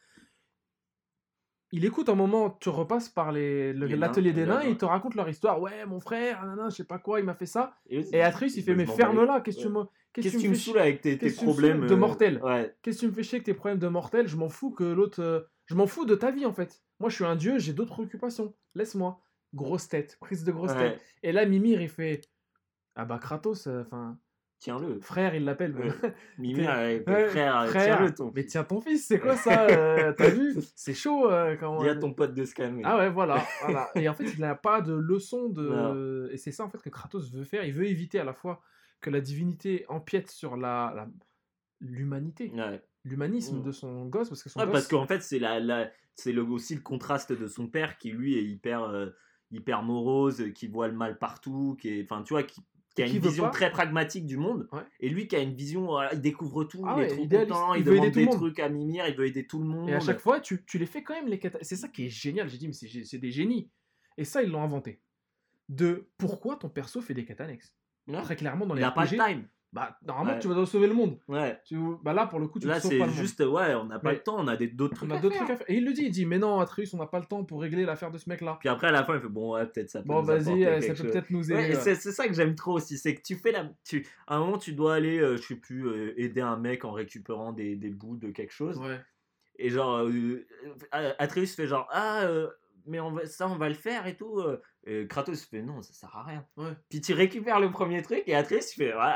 [1.72, 5.28] il écoute un moment, tu repasses par l'atelier des nains, et ils te racontent leur
[5.28, 5.60] histoire.
[5.60, 7.74] Ouais, mon frère, nanana, je sais pas quoi, il m'a fait ça.
[7.90, 9.82] Et, Et Atreus, il fait, mais ferme-la, qu'est-ce que tu me.
[10.12, 12.74] Qu'est-ce Qu'est-ce que que tu me avec tes, problèmes saoules de euh, mortel Ouais.
[12.82, 14.28] Qu'est-ce que tu me fais chier avec tes problèmes de mortel?
[14.28, 15.20] Je m'en fous que l'autre.
[15.22, 16.82] euh, Je m'en fous de ta vie en fait.
[17.00, 18.54] Moi je suis un dieu, j'ai d'autres préoccupations.
[18.74, 19.25] Laisse-moi.
[19.56, 20.92] Grosse tête, prise de grosse Ouais.
[20.92, 21.00] tête.
[21.22, 22.20] Et là Mimir il fait.
[22.94, 24.18] Ah bah Kratos, euh, enfin.
[24.58, 25.00] Tiens-le.
[25.00, 25.74] frère il l'appelle.
[25.74, 25.90] mais- Ouais.
[26.38, 28.32] Mimi, T'es- Ouais, frère, frère, tiens-le ton.
[28.34, 31.88] mais tiens ton fils, c'est quoi ça euh, T'as vu C'est chaud euh, quand Dis
[31.90, 32.80] à ton pote de se calmer.
[32.84, 33.90] Ah ouais, voilà, voilà.
[33.96, 36.30] Et en fait, il n'a pas de leçon de.
[36.32, 37.64] Et c'est ça en fait que Kratos veut faire.
[37.64, 38.62] Il veut éviter à la fois
[39.02, 41.06] que la divinité empiète sur la
[41.80, 42.50] l'humanité,
[43.04, 43.62] l'humanisme Mm.
[43.62, 44.72] de son gosse, parce que son Ouais, gosse.
[44.72, 48.10] parce qu'en fait, c'est la, la, c'est le, aussi le contraste de son père qui,
[48.10, 49.10] lui, est hyper, euh,
[49.50, 52.60] hyper morose, qui voit le mal partout, qui est, enfin, tu vois, qui,
[52.94, 53.50] qui a Qui une vision pas.
[53.50, 54.68] très pragmatique du monde.
[54.72, 54.80] Ouais.
[55.00, 57.52] Et lui qui a une vision, il découvre tout, Ah il est ouais, trop idéaliste.
[57.52, 59.58] content, il, Il veut aider demande tout des trucs à Mimir, il veut aider tout
[59.58, 59.88] le monde.
[59.90, 62.06] Et à chaque fois, tu, tu les fais quand même les cata- C'est ça qui
[62.06, 62.48] est génial.
[62.48, 62.72] J'ai dit, mais
[63.04, 63.70] c'est des génies.
[64.16, 65.00] Et ça, ils l'ont inventé.
[65.68, 67.26] De pourquoi ton perso fait des.
[68.08, 68.22] Ouais.
[68.22, 69.48] Très clairement, dans il les pas le RPG, time.
[69.76, 70.38] Bah, normalement, Ouais.
[70.38, 71.18] tu vas sauver le monde.
[71.28, 71.60] Ouais.
[71.66, 73.10] Tu, bah là, pour le coup, tu Là, c'est le monde.
[73.10, 75.10] juste, ouais, on n'a pas Mais- le temps, on a des- d'autres trucs.
[75.10, 75.44] On a à d'autres faire.
[75.44, 75.70] trucs à faire.
[75.70, 77.60] Et il le dit, il dit, mais non, Atreus, on n'a pas le temps pour
[77.60, 78.56] régler l'affaire de ce mec-là.
[78.58, 80.64] Puis après, à la fin, il fait, bon, ouais, peut-être ça peut Bon, nous vas-y,
[80.64, 81.74] euh, ça peut peut-être nous aider.
[81.74, 81.80] ouais.
[81.94, 83.68] c'est ça que j'aime trop aussi, c'est que tu fais la.
[83.84, 86.86] Tu, à un moment, tu dois aller, euh, je sais plus, euh, aider un mec
[86.86, 88.78] en récupérant des, des bouts de quelque chose.
[88.78, 88.98] Ouais.
[89.58, 90.46] Et genre, euh,
[90.94, 92.26] euh, Atreus fait genre, ah,
[92.86, 94.40] mais on va, ça, on va le faire et tout.
[94.86, 96.46] Et Kratos fait, non, ça sert à rien.
[96.56, 96.70] Ouais.
[96.88, 99.14] Puis tu récupères le premier truc et Atreus fait, ouais,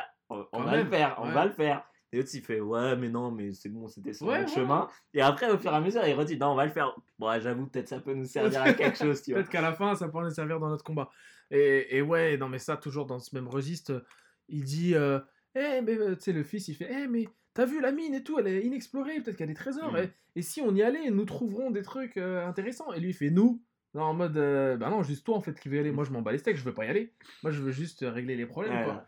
[0.53, 1.35] on, va même, le faire, on ouais.
[1.35, 1.85] va le faire.
[2.13, 4.49] Et l'autre, il fait, ouais, mais non, mais c'est bon, c'était sur Ouais, ouais.
[4.49, 4.89] chemin.
[5.15, 6.95] Et après, au fur et à mesure, il redit, non, on va le faire.
[7.19, 9.41] Bon, j'avoue, peut-être ça peut nous servir à quelque chose, tu vois.
[9.41, 11.11] Peut-être qu'à la fin, ça pourrait nous servir dans notre combat.
[11.51, 14.05] Et, et ouais, non, mais ça, toujours dans ce même registre,
[14.49, 15.21] il dit euh,
[15.55, 18.15] Eh, mais euh, tu sais, le fils, il fait Eh, mais t'as vu la mine
[18.15, 19.93] et tout, elle est inexplorée, peut-être qu'il y a des trésors.
[19.93, 19.99] Mm.
[19.99, 22.93] Et, et si on y allait, nous trouverons des trucs euh, intéressants.
[22.93, 23.63] Et lui, il fait Nous
[23.95, 25.91] non, en mode, euh, bah non, juste toi en fait qui veux y aller.
[25.91, 27.13] Moi, je m'en bats les steaks, je veux pas y aller.
[27.43, 28.79] Moi, je veux juste régler les problèmes.
[28.79, 28.85] Ouais.
[28.85, 29.07] quoi.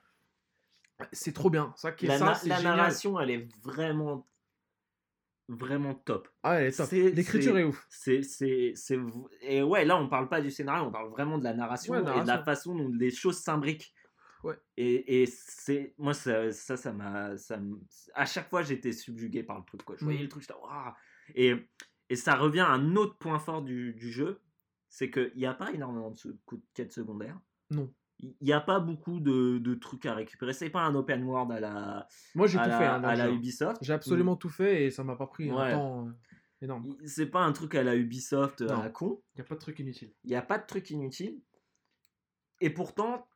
[1.12, 1.72] C'est trop bien.
[1.76, 2.76] Ça, qui est La, ça, na- c'est la génial.
[2.76, 4.26] narration, elle est vraiment,
[5.48, 6.28] vraiment top.
[6.42, 6.86] Ah, elle est top.
[6.88, 7.86] c'est- L'écriture c'est- est ouf.
[7.90, 8.98] C'est, c'est,
[9.42, 12.00] et ouais, là, on parle pas du scénario, on parle vraiment de la narration Ouais,
[12.00, 13.92] et de la façon dont les choses s'imbriquent.
[14.44, 14.58] Ouais.
[14.76, 17.58] Et, et c'est, moi, ça, ça, ça m'a, ça
[18.14, 19.94] à chaque fois, j'étais subjugué par le truc, quoi.
[19.98, 20.22] Je voyais Mm.
[20.24, 20.92] le truc, j'étais, Waouh
[21.34, 21.54] et,
[22.08, 24.40] et ça revient à un autre point fort du, du jeu,
[24.88, 26.38] c'est qu'il n'y a pas énormément de se- de
[26.74, 27.38] quêtes secondaires.
[27.70, 27.92] Non.
[28.22, 30.52] Il n'y a pas beaucoup de, de trucs à récupérer.
[30.52, 32.84] C'est pas un open world à la, Moi, j'ai tout la, fait.
[32.86, 33.30] hein, à la.
[33.30, 33.78] Ubisoft.
[33.82, 35.72] J'ai absolument tout fait et ça m'a pas pris Ouais.
[35.72, 36.06] un temps.
[36.06, 36.12] euh.
[36.60, 36.96] énorme.
[37.04, 38.78] C'est pas un truc à la Ubisoft euh, Non.
[38.80, 39.20] à la con.
[39.34, 40.12] Il n'y a pas de truc inutile.
[40.24, 41.40] Il n'y a pas de truc inutile.
[42.60, 43.26] Et pourtant,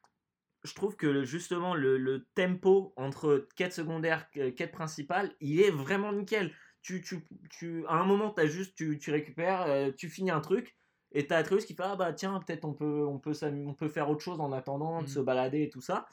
[0.62, 5.70] je trouve que justement le, le tempo entre quête secondaire et quête principale, il est
[5.70, 6.53] vraiment nickel.
[6.82, 10.41] Tu, tu, tu, à un moment, as juste, tu, tu récupères, euh, tu finis un
[10.41, 10.76] truc,
[11.18, 13.88] et t'as Atreus qui fait Ah bah tiens, peut-être on peut, on, peut, on peut
[13.88, 15.08] faire autre chose en attendant, de Mhm.
[15.08, 16.06] se balader et tout ça.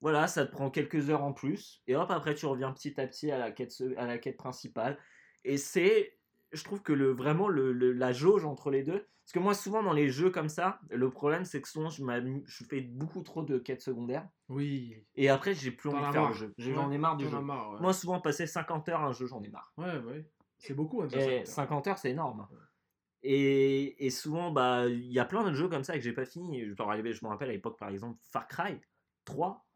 [0.00, 3.06] Voilà, ça te prend quelques heures en plus, et hop, après tu reviens petit à
[3.06, 4.98] petit à la quête, à la quête principale.
[5.44, 6.18] Et c'est,
[6.52, 9.54] je trouve que le, vraiment le, le- la jauge entre les deux, parce que moi
[9.54, 12.04] souvent dans les jeux comme ça, le problème c'est que souvent je,
[12.44, 14.94] je fais beaucoup trop de quêtes secondaires, Oui.
[15.14, 16.52] et après j'ai plus envie de faire le jeu.
[16.58, 17.34] J'en ai marre du jeu.
[17.38, 17.80] as marre, ouais.
[17.80, 19.72] Moi souvent passer 50 heures à un jeu, j'en ai marre.
[19.78, 20.28] Ouais, ouais.
[20.58, 21.00] C'est beaucoup.
[21.00, 21.52] hein, déjà, Et ça.
[21.62, 22.46] 50 heures c'est énorme.
[22.50, 22.58] Ouais.
[23.26, 26.26] Et, et souvent, bah, il y a plein de jeux comme ça que j'ai pas
[26.26, 26.62] fini.
[26.66, 28.78] Je, me rappelle- je me rappelle à l'époque, par exemple, Far Cry
[29.24, 29.66] 3.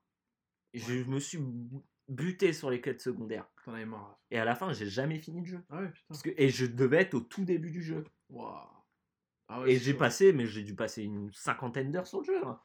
[0.74, 1.78] Je me suis bu-
[2.09, 3.49] buté sur les quêtes secondaires.
[3.64, 4.20] T'en avais marre.
[4.30, 5.64] Et à la fin, j'ai jamais fini le jeu.
[5.70, 6.05] Ah ouais, putain.
[6.09, 8.05] Parce que, et je devais être au tout début du jeu.
[9.49, 12.44] Ah ouais, et j'ai passé, mais j'ai dû passer une cinquantaine d'heures sur le jeu.
[12.46, 12.61] hein.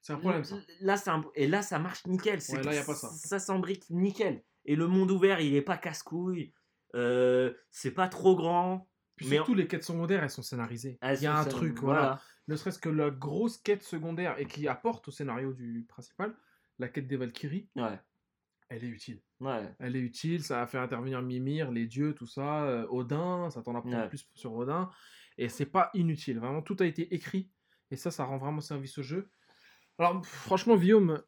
[0.00, 0.56] C'est un problème, ça.
[0.80, 2.40] Là, un- Et là, ça marche nickel.
[2.42, 3.08] C'est- Ouais, là, y a pas ça.
[3.10, 4.42] Ça s'embrique nickel.
[4.66, 6.52] Et le monde ouvert, il est pas casse-couille.
[6.94, 8.88] Euh, c'est pas trop grand.
[9.16, 10.98] Puis mais surtout, les quêtes secondaires, elles sont scénarisées.
[11.02, 12.20] Il y a un truc, voilà.
[12.48, 16.34] Ne serait-ce que la grosse quête secondaire et qui apporte au scénario du principal,
[16.78, 17.98] la quête des Valkyries, Ouais.
[18.68, 19.22] elle est utile.
[19.40, 19.72] Ouais.
[19.78, 23.62] Elle est utile, ça a fait intervenir Mimir, les dieux, tout ça, euh, Odin, ça
[23.62, 24.08] t'en apprend Ouais.
[24.08, 24.90] plus sur Odin.
[25.38, 27.50] Et c'est pas inutile, vraiment, tout a été écrit.
[27.90, 29.30] Et ça, ça rend vraiment service au jeu.
[29.98, 31.22] Alors, franchement, Guillaume,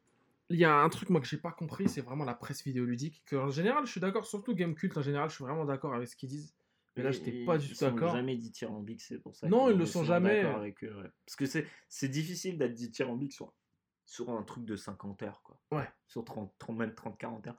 [0.49, 3.23] il y a un truc, moi, que j'ai pas compris, c'est vraiment la presse vidéoludique.
[3.25, 6.07] Que, en général, je suis d'accord, surtout Gamecult, en général, je suis vraiment d'accord avec
[6.07, 6.55] ce qu'ils disent.
[6.95, 8.15] Mais là, j'étais pas du ils tout sont d'accord.
[8.15, 9.47] jamais dithyrambiques, c'est pour ça.
[9.47, 10.41] Non, ils le on est sont jamais.
[10.41, 11.09] d'accord avec eux, ouais.
[11.25, 13.53] Parce que c'est c'est difficile d'être dithyrambique sur,
[14.05, 15.59] sur un truc de 50 heures, quoi.
[15.71, 15.87] Ouais.
[16.07, 17.57] Sur 30, 30 même 30, 40 heures.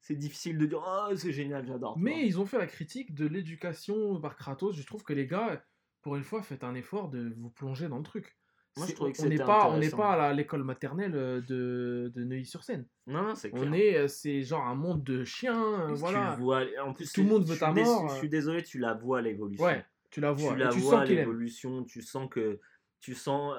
[0.00, 1.98] C'est difficile de dire, oh, c'est génial, j'adore.
[1.98, 4.74] Mais ils ont fait la critique de l'éducation par Kratos.
[4.74, 5.62] Je trouve que les gars,
[6.00, 8.37] pour une fois, faites un effort de vous plonger dans le truc.
[8.76, 11.40] Moi, je C'est- trouvais que on n'est pas, on n'est pas à l'école maternelle euh,
[11.40, 12.86] de, de Neuilly-sur-Seine.
[13.08, 13.64] Non, non, c'est clair.
[13.66, 16.34] On est, euh, c'est genre un monde de chiens, euh, voilà.
[16.36, 18.94] Tu vois, en plus, Tout le monde veut ta mort, Je suis désolé, tu la
[18.94, 19.64] vois l'évolution.
[19.64, 20.52] Ouais, tu la vois.
[20.52, 22.60] tu la vois l'évolution, tu sens que
[23.00, 23.54] tu sens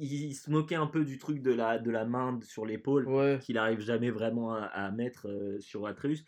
[0.00, 3.08] il, il se moquait un peu du truc de la de la main sur l'épaule
[3.08, 3.38] Ouais.
[3.42, 6.24] qu'il arrive jamais vraiment à, à mettre euh, sur Atreus.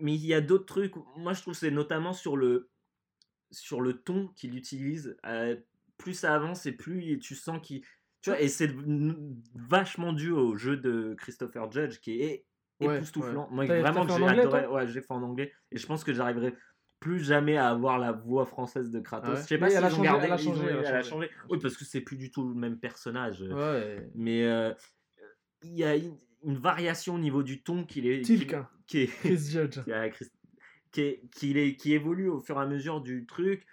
[0.00, 0.94] Mais il y a d'autres trucs.
[1.16, 2.70] Moi, je trouve que c'est notamment sur le
[3.50, 5.16] sur le ton qu'il utilise.
[5.26, 5.56] Euh,
[5.98, 7.82] plus ça avance et plus tu sens qu'il
[8.22, 8.70] tu vois et c'est
[9.54, 12.44] vachement dû au jeu de Christopher Judge qui est
[12.80, 13.48] Ouais, époustouflant.
[13.48, 13.54] ouais.
[13.54, 14.66] Moi, T'as- vraiment, j'ai adoré.
[14.68, 16.54] Ouais, j'ai fait en anglais et je pense que j'arriverai
[17.00, 19.30] plus jamais à avoir la voix française de Kratos.
[19.30, 20.26] Ah ouais Je sais pas Mais si elle a ils ont changé, gardé.
[20.26, 20.38] elle a
[21.02, 21.26] changé, elle a.
[21.50, 23.40] Oui, parce que c'est plus du tout le même personnage.
[23.42, 24.08] Ouais.
[24.14, 24.72] Mais euh,
[25.64, 28.20] il y a une, une variation au niveau du ton qu'il est.
[28.22, 28.56] Tilk, qui-.
[28.86, 29.80] Qui est, Chris Judge.
[30.92, 33.66] qui, est- qui est- qui évolue au fur et à mesure du truc,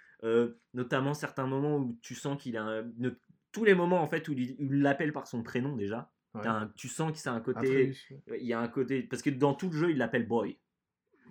[0.74, 3.10] notamment certains moments où tu sens qu'il a un- ne-
[3.52, 6.12] tous les moments en fait où il l'appelle par son prénom déjà.
[6.34, 6.46] Ouais.
[6.46, 7.94] Un- tu sens que c'est un côté,
[8.38, 10.58] il y a un côté parce que dans tout le jeu il l'appelle boy.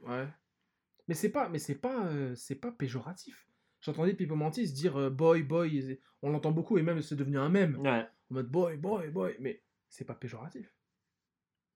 [0.03, 0.27] Ouais.
[1.07, 3.47] Mais c'est pas, mais c'est pas, euh, c'est pas péjoratif.
[3.81, 5.99] J'entendais Pipo Mantis dire euh, boy, boy.
[6.23, 7.77] On l'entend beaucoup et même c'est devenu un mème.
[7.77, 8.07] Ouais.
[8.31, 9.35] En mode boy, boy, boy.
[9.39, 10.73] Mais c'est pas péjoratif.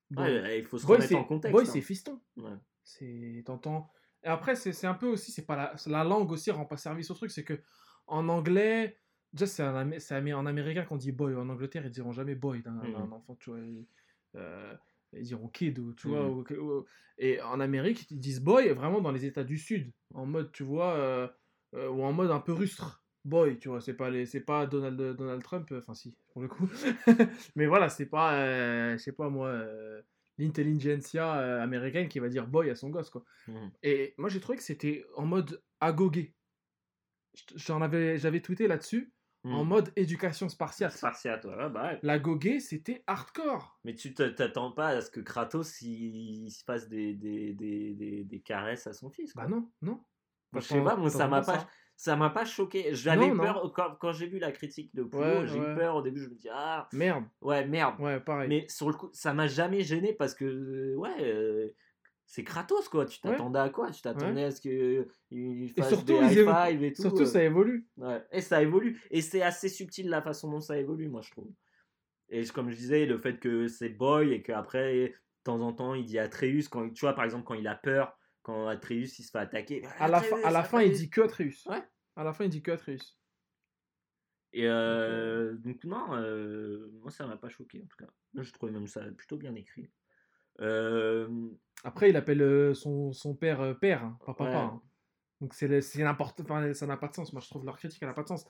[0.10, 1.52] Boy, Ouais, il faut se Boy, remettre c'est en contexte.
[1.54, 1.70] boy, hein.
[1.72, 2.20] c'est fiston.
[2.38, 2.58] Ouais.
[2.84, 3.92] C'est t'entends.
[4.24, 7.10] Et après c'est un peu aussi c'est pas la, la langue aussi rend pas service
[7.10, 7.62] au truc c'est que
[8.08, 8.98] en anglais
[9.34, 12.74] déjà c'est un en américain qu'on dit boy en Angleterre ils diront jamais boy d'un
[12.82, 13.14] Mhm.
[13.14, 13.86] enfant tu vois ils,
[14.36, 14.76] euh,
[15.14, 16.32] ils diront kid ou tu vois Mhm.
[16.32, 16.86] ou- ou-
[17.18, 20.64] et en Amérique ils disent boy vraiment dans les États du Sud en mode tu
[20.64, 21.28] vois euh,
[21.76, 24.66] euh, ou en mode un peu rustre boy tu vois c'est pas les c'est pas
[24.66, 26.68] Donald Donald Trump enfin si pour le coup
[27.56, 29.50] mais voilà c'est pas je sais pas moi
[30.40, 33.72] l'intelligentsia euh, américaine qui va dire boy à son gosse quoi Mhm.
[33.84, 36.36] et moi j'ai trouvé que c'était en mode agogué
[37.56, 39.14] j'en avais j'avais tweeté là-dessus
[39.46, 39.70] en Mhm.
[39.70, 42.00] mode éducation spartiate Spartiate, ouais, bah ouais.
[42.04, 42.20] la
[42.60, 46.90] c'était hardcore Mais tu te- t'attends pas à ce que Kratos il, il se passe
[46.90, 49.32] des, des, des, des, des caresses à son fils.
[49.34, 49.44] quoi.
[49.44, 50.04] bah non non
[50.54, 51.68] je sais pas, moi ça m'a pas,
[52.00, 52.94] ça m'a pas choqué.
[52.94, 55.74] J'avais peur quand, quand j'ai vu la critique de Poulo, Ouais, j'ai ouais.
[55.74, 56.22] eu peur au début.
[56.22, 58.00] Je me dis ah merde ouais merde.
[58.00, 61.10] ouais pareil Mais sur le coup, ça m'a jamais gêné parce que euh, ouais.
[61.20, 61.68] euh,
[62.26, 63.32] c'est Kratos quoi, tu Ouais.
[63.32, 63.92] t'attendais à quoi?
[63.92, 67.02] Tu t'attendais à ce qu'il et fasse surtout des high five et tout.
[67.02, 67.26] surtout euh.
[67.26, 69.02] ça évolue Ouais, et ça évolue.
[69.12, 71.52] Et c'est assez subtil la façon dont ça évolue, moi, je trouve.
[72.30, 75.14] Et comme je disais, le fait que c'est Boy et qu'après, de
[75.44, 78.18] temps en temps, il dit Atreus, quand, tu vois, par exemple, quand il a peur,
[78.50, 79.84] quand Atreus, il se fait attaquer.
[80.00, 81.84] à la fin à la fin il dit que Atreus Ouais.
[82.16, 83.18] à la fin il dit que Atreus
[84.54, 88.12] Et euh, donc, non, euh, moi, ça m'a pas choqué, en tout cas.
[88.34, 89.90] Moi, je trouvais même ça plutôt bien écrit.
[90.62, 91.28] Euh,
[91.84, 94.50] Après, il appelle euh, son, son père euh, père, hein, pas papa.
[94.50, 94.56] Ouais.
[94.58, 94.82] hein.
[95.42, 95.70] Donc c'est
[96.04, 97.32] n'importe, enfin, ça n'a pas de sens.
[97.32, 98.46] Moi, je trouve leur critique, elle n'a pas de sens.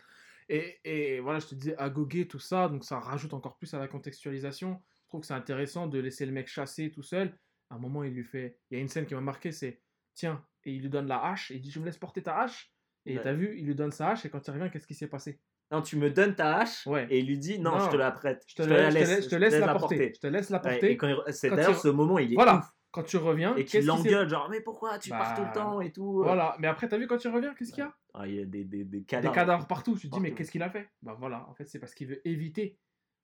[0.48, 3.80] Et, et voilà, je te disais Agogé, tout ça, donc ça rajoute encore plus à
[3.80, 4.82] la contextualisation.
[5.04, 7.38] Je trouve que c'est intéressant de laisser le mec chasser tout seul.
[7.70, 9.80] À un moment, il lui fait, il y a une scène qui m'a marqué, c'est
[10.20, 12.38] tiens, et il lui donne la hache et il dit je me laisse porter ta
[12.41, 12.72] hache.
[13.06, 13.24] Et Ouais.
[13.24, 15.40] t'as vu, il lui donne sa hache et quand il revient, qu'est-ce qui s'est passé?
[15.72, 17.08] Non, tu me donnes ta hache Ouais.
[17.10, 17.80] et il lui dit non, Non.
[17.86, 18.44] je te la prête.
[18.48, 20.12] Je te, laisse, je te laisse- je te laisse la porter.
[20.16, 20.91] Je te laisse la Ouais, porter.
[20.91, 22.58] et quand il- c'est d'ailleurs il- ce moment, il est Voilà.
[22.58, 22.66] ouf.
[22.91, 25.48] Quand tu reviens, et qu'il qui s'est- l'engueule, genre mais pourquoi tu pars tout le
[25.48, 26.24] Bah, temps et tout?
[26.24, 26.56] Voilà.
[26.60, 27.94] Mais après, t'as vu quand il revient, qu'est-ce qu'il y a?
[28.16, 29.34] Ah, il y a des, des, des Des cadavres.
[29.36, 29.96] cadavres partout.
[29.96, 30.90] Tu te dis, mais qu'est-ce qu'il a fait?
[31.04, 32.78] Bah voilà, en fait, c'est parce qu'il veut éviter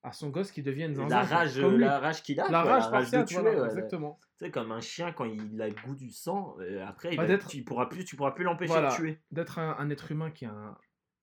[0.06, 1.07] à son gosse qu'il devienne zinzin.
[1.15, 3.40] La rage, comme la rage qu'il a, La quoi, rage de tuer.
[3.41, 3.65] voilà, ouais.
[3.65, 4.19] exactement.
[4.38, 7.18] Tu sais, comme un chien, quand il a le goût du sang, euh, après, il
[7.18, 8.90] Bah, va- d'être- tu pourras plus, tu pourras plus l'empêcher Voilà.
[8.91, 9.22] de tuer.
[9.32, 10.77] D'être un, un être humain qui a un,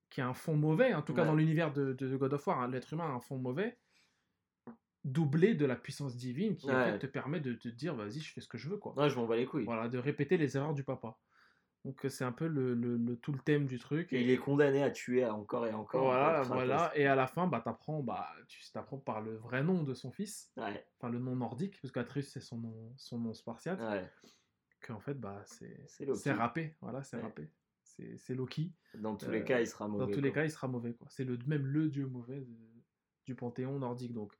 [0.09, 2.59] qui a un fond mauvais, en tout cas dans l'univers de, de God of War,
[2.61, 3.77] hein, l'être humain a un fond mauvais,
[5.03, 6.91] doublé de la puissance divine qui en Ouais.
[6.93, 8.77] fait, te permet de te dire, vas-y, je fais ce que je veux.
[8.77, 8.93] quoi.
[8.97, 9.65] Ouais, je m'en bats les couilles.
[9.65, 11.17] Voilà, de répéter les erreurs du papa.
[11.85, 14.13] Donc c'est un peu le, le- le- tout le thème du truc.
[14.13, 16.05] Et il est condamné à tuer encore et encore.
[16.05, 16.75] Voilà, encore, voilà.
[16.77, 16.97] Kratos.
[16.99, 20.11] Et à la fin, bah, t'apprends, bah, tu t'apprends par le vrai nom de son
[20.11, 24.09] fils, Ouais, enfin le nom nordique, parce qu'Atreus c'est son nom, son nom spartiate, ouais.
[24.81, 25.85] qu'en fait, bah, c'est
[26.15, 27.23] C'est râpé, voilà, c'est Ouais.
[27.23, 27.49] râpé.
[27.83, 28.71] C'est c'est Loki.
[28.95, 30.05] Dans tous Euh, les cas, il sera mauvais.
[30.05, 30.41] Dans tous les quoi.
[30.41, 31.07] cas, il sera mauvais, quoi.
[31.09, 32.83] C'est le même le dieu mauvais de-
[33.25, 34.33] du panthéon nordique, donc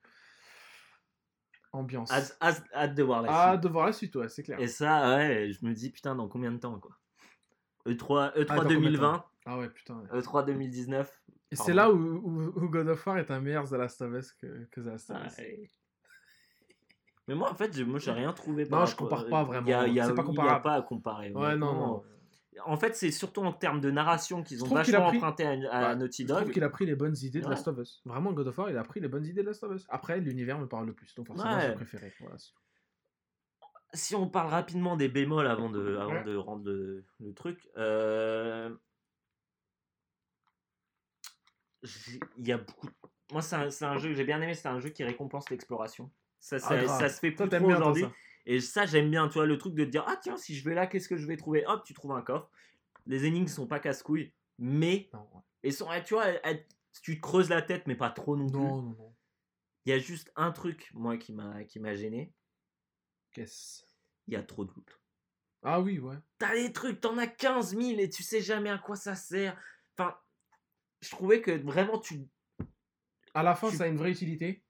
[1.74, 2.12] ambiance.
[2.12, 3.64] Hâte, hâte- hâte de voir la suite.
[3.64, 4.60] de voir la suite, ouais, c'est clair.
[4.62, 6.98] Et ça, ouais, je me dis, putain, dans combien de temps, quoi?
[7.88, 9.96] E3, E3 Ah, dans combien de 2020, Ah ouais, putain.
[10.12, 10.20] ouais.
[10.22, 11.22] E3 2019.
[11.52, 14.14] Et c'est là où, où, où God of War est un meilleur The Last of
[14.14, 15.38] Us que, que The Last of Us.
[15.38, 15.70] Ouais.
[17.28, 18.66] Mais moi, en fait, moi, j'ai rien trouvé.
[18.66, 19.84] Non, je compare pas y a, vraiment.
[19.86, 21.32] il y a- C'est pas pas à comparer.
[21.32, 22.04] Ouais, non.
[22.66, 25.82] En fait, c'est surtout en termes de narration qu'ils ont vachement pris- emprunté à, à
[25.82, 26.52] Bah, Naughty Je trouve Dog.
[26.54, 27.52] qu'il a pris les bonnes idées de Ouais.
[27.52, 28.02] Last of Us.
[28.06, 29.86] Vraiment, God of War, il a pris les bonnes idées de Last of Us.
[29.90, 31.68] Après, l'univers me parle le plus, donc forcément, Ouais.
[31.70, 32.14] j'ai préféré.
[32.20, 32.36] Voilà.
[33.94, 36.24] Si on parle rapidement des bémols avant de, avant Ouais.
[36.24, 38.76] de rendre le, le truc, euh,
[42.38, 42.88] il y a beaucoup.
[43.32, 44.54] Moi, c'est un, c'est un jeu que j'ai bien aimé.
[44.54, 46.12] C'est un jeu qui récompense l'exploration.
[46.40, 48.06] Ça, ça, Ah, ça se fait plus trop aujourd'hui.
[48.46, 50.68] Et ça, j'aime bien, tu vois, le truc de te dire, ah tiens, si je
[50.68, 51.66] vais là, qu'est-ce que je vais trouver?
[51.66, 52.50] Hop, tu trouves un coffre.
[53.06, 55.42] Les énigmes sont pas casse-couilles, mais Non, ouais.
[55.64, 56.66] elles sont, tu vois, elles-
[57.02, 58.60] tu te creuses la tête, mais pas trop non plus.
[58.60, 59.16] non, non, non.
[59.86, 62.34] Il y a juste un truc, moi, qui m'a qui m'a gêné.
[63.34, 63.84] Qu'est-ce?
[64.28, 65.00] Il y a trop de loot.
[65.64, 66.16] Ah oui, ouais.
[66.38, 69.58] T'as des trucs, t'en as 15 000 et tu sais jamais à quoi ça sert.
[69.98, 70.16] Enfin,
[71.02, 72.22] je trouvais que vraiment tu.
[73.34, 74.64] À la fin, Tu- ça a une vraie utilité.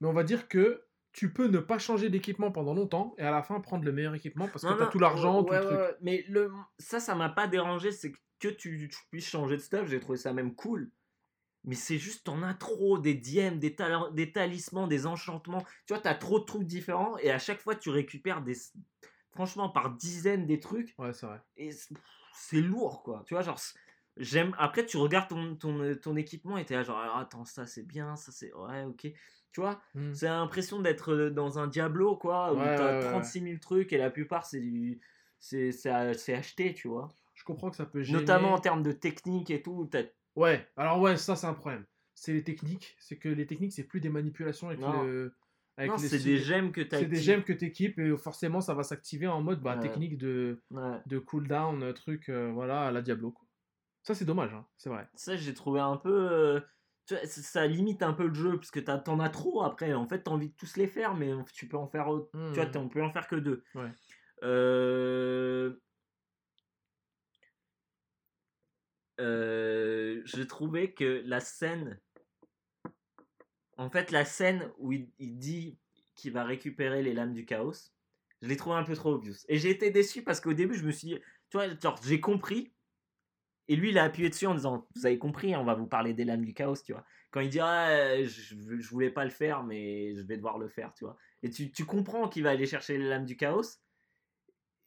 [0.00, 3.30] Mais on va dire que tu peux ne pas changer d'équipement pendant longtemps et à
[3.30, 5.58] la fin prendre le meilleur équipement parce que Non, t'as non, tout l'argent, tout ouais,
[5.58, 5.78] le truc.
[5.78, 5.96] ouais, ouais.
[6.00, 7.90] Mais le, ça, ça m'a pas dérangé.
[7.92, 9.88] C'est que tu, tu puisses changer de stuff.
[9.88, 10.90] J'ai trouvé ça même cool.
[11.64, 12.98] Mais c'est juste, t'en as trop.
[12.98, 15.62] Des dièmes, des, talents- des talismans, des enchantements.
[15.86, 17.18] Tu vois, t'as trop de trucs différents.
[17.18, 18.54] Et à chaque fois, tu récupères des.
[19.32, 20.94] Franchement, par dizaines des trucs.
[20.98, 21.40] Ouais, c'est vrai.
[21.56, 23.58] et c'est- lourd quoi tu vois genre
[24.16, 27.66] j'aime après tu regardes ton, ton, ton équipement et t'es là genre ah, attends ça
[27.66, 29.08] c'est bien ça c'est ouais ok
[29.52, 30.12] tu vois Hmm.
[30.14, 33.58] c'est l'impression d'être euh, dans un Diablo quoi où Ouais, t'as ouais, ouais, 36 000
[33.58, 35.00] trucs et la plupart c'est du
[35.40, 35.72] c'est
[36.32, 38.18] acheté tu vois Je comprends que ça peut gêner.
[38.20, 40.04] notamment en termes de technique et tout t'as-
[40.36, 41.84] Ouais, alors ouais, ça c'est un problème.
[42.14, 42.96] C'est les techniques.
[42.98, 45.02] C'est que les techniques, c'est plus des manipulations avec Non.
[45.02, 45.34] le.
[45.76, 48.60] Avec non les c'est des gemmes que t'as C'est des gemmes que t'équipes et forcément
[48.60, 49.80] ça va s'activer en mode bah, Ouais.
[49.80, 50.98] technique de, ouais.
[51.06, 53.30] de cooldown, euh, truc, euh, voilà, à la Diablo.
[53.30, 53.46] Quoi.
[54.02, 55.08] Ça c'est dommage, hein, c'est vrai.
[55.14, 56.60] ça j'ai trouvé un peu euh,
[57.06, 60.22] tu ça- limite un peu le jeu parce que t'en as trop après en fait
[60.24, 62.08] t'as envie de tous les faire mais tu peux en faire.
[62.32, 63.62] Tu vois, t'es- on peut en faire que deux.
[63.74, 63.90] Ouais.
[64.42, 65.74] Euh...
[69.20, 72.00] Euh, je trouvais que la scène.
[73.76, 75.78] En fait, la scène où il, dit
[76.14, 77.92] qu'il va récupérer les lames du chaos,
[78.42, 79.36] je l'ai trouvé un peu trop obvious.
[79.48, 81.18] Et j'ai été déçu parce qu'au début, je me suis dit,
[81.50, 81.66] tu vois,
[82.02, 82.72] j'ai compris.
[83.68, 86.12] Et lui, il a appuyé dessus en disant, vous avez compris, on va vous parler
[86.12, 87.04] des lames du chaos, tu vois.
[87.30, 90.68] Quand il dit, ah, je, je voulais pas le faire, mais je vais devoir le
[90.68, 91.16] faire, tu vois.
[91.42, 93.78] Et tu comprends qu'il va aller chercher les lames du chaos.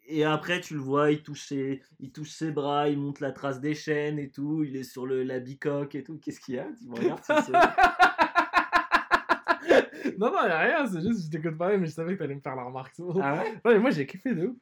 [0.05, 3.31] Et après, tu le vois, il touche, ses, il touche ses bras, il monte la
[3.31, 6.17] trace des chaînes et tout, il est sur le, la bicoque et tout.
[6.19, 6.65] Qu'est-ce qu'il y a?
[6.77, 7.51] Tu me regardes, tu sais.
[10.17, 12.35] non, non, y a rien, c'est juste, je t'écoute pas, mais je savais que t'allais
[12.35, 12.95] me faire la remarque.
[13.21, 13.53] Ah ouais?
[13.65, 14.55] Mais moi j'ai kiffé de ouf.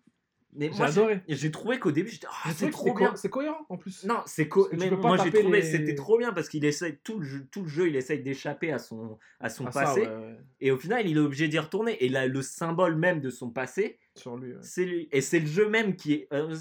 [0.54, 1.22] Mais J'ai moi, adoré.
[1.30, 3.16] j'ai- J'ai trouvé qu'au début, j'étais, ah, Je c'est que trop co- bien.
[3.16, 4.04] C'est cohérent en plus.
[4.04, 6.98] Non, c'est co- que mais moi j'ai trouvé les- c'était trop bien parce qu'il essaye
[7.06, 9.80] tout le jeu, tout le jeu, il essaye d'échapper à son à son Ah, ça,
[9.82, 10.38] passé ouais, ouais.
[10.60, 13.50] et au final il est obligé d'y retourner et là le symbole même de son
[13.50, 14.52] passé sur lui.
[14.52, 14.60] ouais.
[14.62, 15.08] C'est lui.
[15.12, 16.28] Et c'est le jeu même qui est.
[16.34, 16.54] euh,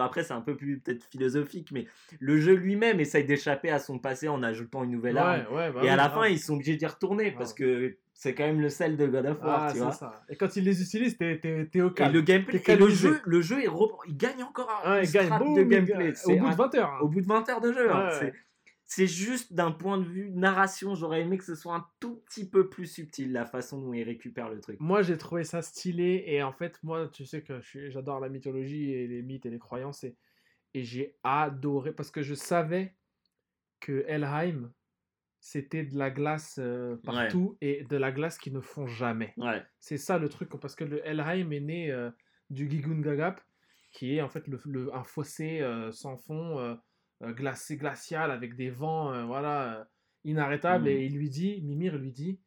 [0.00, 1.86] Après, c'est un peu plus peut-être philosophique, mais
[2.20, 5.44] le jeu lui-même essaye d'échapper à son passé en ajoutant une nouvelle arme.
[5.50, 8.34] Ouais, ouais, bah Et à la fin, ils sont obligés d'y retourner parce que c'est
[8.34, 9.90] quand même le sel de God of War, Ah, tu vois.
[9.92, 10.12] ça.
[10.28, 11.40] Et quand il les utilise, t'es
[11.80, 12.12] au Et calme.
[12.12, 13.68] le gameplay, et le jeu, le jeu est
[14.06, 15.28] il gagne encore un Ouais, il gagne.
[15.38, 16.12] Boum, de gameplay.
[16.26, 16.90] Au bout de un- 20 heures.
[16.90, 16.98] hein.
[17.02, 17.90] au bout de 20 heures de jeu.
[17.92, 18.04] hein.
[18.06, 18.32] Ouais, C'est- ouais.
[18.94, 22.46] C'est juste d'un point de vue narration, j'aurais aimé que ce soit un tout petit
[22.46, 24.78] peu plus subtil la façon dont il récupère le truc.
[24.80, 26.24] Moi, j'ai trouvé ça stylé.
[26.26, 27.58] Et en fait, moi, tu sais que
[27.88, 30.04] j'adore la mythologie et les mythes et les croyances.
[30.04, 30.14] Et,
[30.74, 32.92] et j'ai adoré parce que je savais
[33.80, 34.70] que Helheim,
[35.40, 39.32] c'était de la glace euh, partout et de la glace qu'ils ne font jamais.
[39.38, 40.50] Ouais, C'est ça le truc.
[40.60, 42.10] Parce que le Helheim est né euh,
[42.50, 43.40] du Gigungagap,
[43.90, 46.78] qui est en fait le, le- un fossé euh, sans fond,
[47.30, 49.84] glacé, glacial, avec des vents euh, voilà, euh,
[50.24, 50.88] inarrêtables.
[50.88, 52.40] Et il lui dit, Mimir lui dit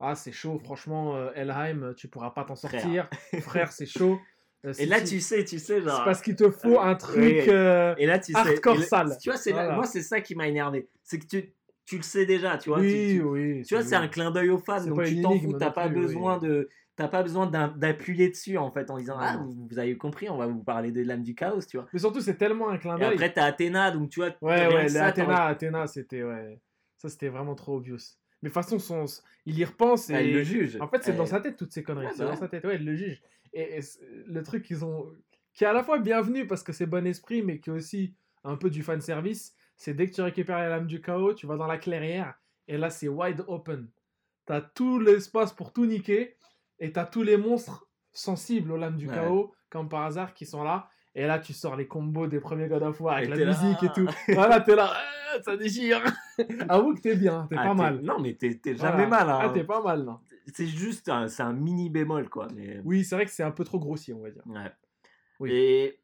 [0.00, 2.80] Ah, c'est chaud, franchement, euh, Helheim, tu pourras pas t'en Frère.
[2.82, 3.10] sortir.
[3.40, 4.18] Frère, c'est chaud.
[4.64, 6.04] Euh, Et là, tu- tu sais, tu sais, C'est genre.
[6.04, 7.48] parce qu'il te faut un truc.
[7.48, 9.16] euh, Et là, tu hardcore sale.
[9.20, 10.88] Tu vois, c'est moi, c'est ça qui m'a énervé.
[11.02, 11.54] C'est que tu,
[11.84, 12.78] tu le sais déjà, tu vois.
[12.80, 13.62] tu- oui, tu, oui.
[13.64, 15.88] tu vois, c'est un clin d'œil aux fans, C'est donc tu t'en fous, t'as pas
[15.88, 15.94] oui.
[15.94, 16.68] besoin de.
[16.94, 20.36] T'as pas besoin d'appuyer dessus en fait en disant Ah, vous, vous avez compris, on
[20.36, 21.86] va vous parler des lames du chaos, tu vois.
[21.92, 23.12] Mais surtout, c'est tellement un clin Et d'œil.
[23.14, 24.30] après, t'as Athéna, donc tu vois.
[24.42, 26.60] Ouais, ouais, ça, Athéna, Athéna, c'était, ouais.
[26.98, 27.96] Ça, c'était vraiment trop obvious.
[28.42, 29.06] Mais de toute façon, son...
[29.46, 30.14] il y repense et.
[30.14, 30.76] Ah, il le juge.
[30.80, 32.08] En fait, c'est dans sa tête toutes ces conneries.
[32.14, 33.22] C'est dans sa tête, ouais, il le juge.
[33.54, 33.80] Et, et
[34.26, 35.10] le truc qu'ils ont.
[35.54, 38.14] qui est à la fois bienvenu parce que c'est bon esprit, mais qui est aussi
[38.44, 41.56] un peu du fanservice, c'est dès que tu récupères la lame du chaos, tu vas
[41.56, 42.34] dans la clairière
[42.68, 43.88] et là, c'est wide open.
[44.44, 46.36] T'as tout l'espace pour tout niquer
[46.82, 49.14] et t'as tous les monstres sensibles aux lames du Ouais.
[49.14, 50.88] chaos, comme par hasard, qui sont là.
[51.14, 53.82] Et là, tu sors les combos des premiers God of War avec la là, musique
[53.82, 54.08] et tout.
[54.28, 56.02] Voilà, t'es là, Ah, ça déchire.
[56.68, 58.00] Avoue que t'es bien, t'es ah, pas mal.
[58.02, 58.78] Non, mais t'es Voilà.
[58.96, 59.30] jamais mal.
[59.30, 59.38] hein.
[59.42, 60.18] Ah, t'es pas mal, non.
[60.52, 62.48] C'est juste un, c'est un mini bémol, quoi.
[62.54, 62.80] Mais...
[62.84, 64.42] Oui, c'est vrai que c'est un peu trop grossier, on va dire.
[64.46, 64.72] Ouais.
[65.40, 65.50] Oui.
[65.52, 66.00] Et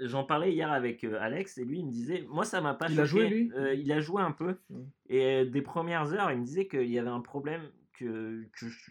[0.00, 2.86] j'en parlais hier avec euh, Alex et lui il me disait, moi ça m'a pas
[2.88, 4.56] Il a joué, lui Euh, Il a joué un peu.
[4.70, 4.80] Mm.
[5.10, 8.66] Et euh, des premières heures, il me disait qu'il y avait un problème que, que
[8.68, 8.90] je,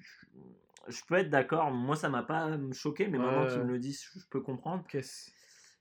[0.90, 1.72] je- peux être d'accord.
[1.72, 3.52] Moi ça m'a pas choqué, mais maintenant Ouais.
[3.54, 4.86] qu'il me le dit, je peux comprendre.
[4.88, 5.32] Qu'est-ce?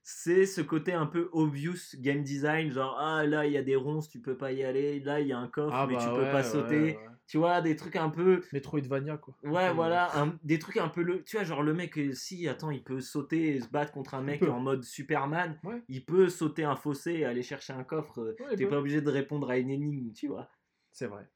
[0.02, 3.76] C'est ce côté un peu obvious game design, genre ah là il y a des
[3.76, 5.01] ronces, tu peux pas y aller.
[5.01, 6.80] Là il y a un coffre, mais tu peux bah ouais, pas sauter.
[6.80, 7.02] ouais, ouais.
[7.26, 8.43] Tu vois des trucs un peu.
[8.52, 9.35] Metroidvania, quoi.
[9.43, 11.22] Ouais, Euh, voilà, un- des trucs un peu le.
[11.24, 14.14] Tu vois, genre le mec, euh, si, attends, il peut sauter et se battre contre
[14.14, 15.59] un mec en mode Superman,
[15.89, 18.18] il peut sauter un fossé et aller chercher un coffre.
[18.20, 20.48] euh, T'es pas obligé de répondre à une énigme, tu vois.
[20.90, 21.28] C'est vrai.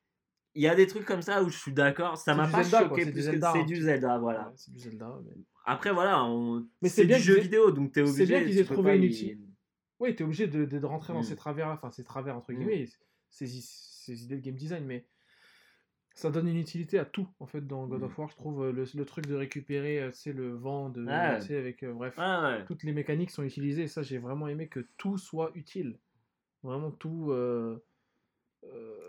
[0.55, 2.63] Il y a des trucs comme ça où je suis d'accord, ça C'est m'a pas
[2.63, 3.65] Zelda, choqué c'est du plus que Zelda, c'est hein.
[3.65, 4.49] du Zelda, voilà.
[4.49, 5.19] Ouais, c'est du Zelda.
[5.25, 5.33] Mais...
[5.65, 6.67] Après, voilà, on...
[6.83, 8.27] Mais c'est c'est bien du jeu vidéo, donc t'es c'est obligé.
[8.27, 9.39] bien qu'ils aient trouvé une y-
[9.99, 11.25] Oui, t'es obligé de, de, de rentrer dans Mm.
[11.25, 12.57] ces travers-là, enfin ces travers entre Mm.
[12.57, 12.89] guillemets,
[13.31, 15.07] ces, idées de game design, mais
[16.15, 18.05] ça donne une utilité à tout en fait dans God Mm.
[18.05, 18.29] of War.
[18.29, 21.41] Je trouve euh, le, le truc de récupérer, c'est le vent, de, Ouais.
[21.41, 22.65] sais, avec euh, bref, Ah ouais.
[22.67, 23.85] toutes les mécaniques sont utilisées.
[23.85, 25.99] Et ça, j'ai vraiment aimé que tout soit utile,
[26.63, 27.31] vraiment tout.
[27.31, 27.79] euh, euh,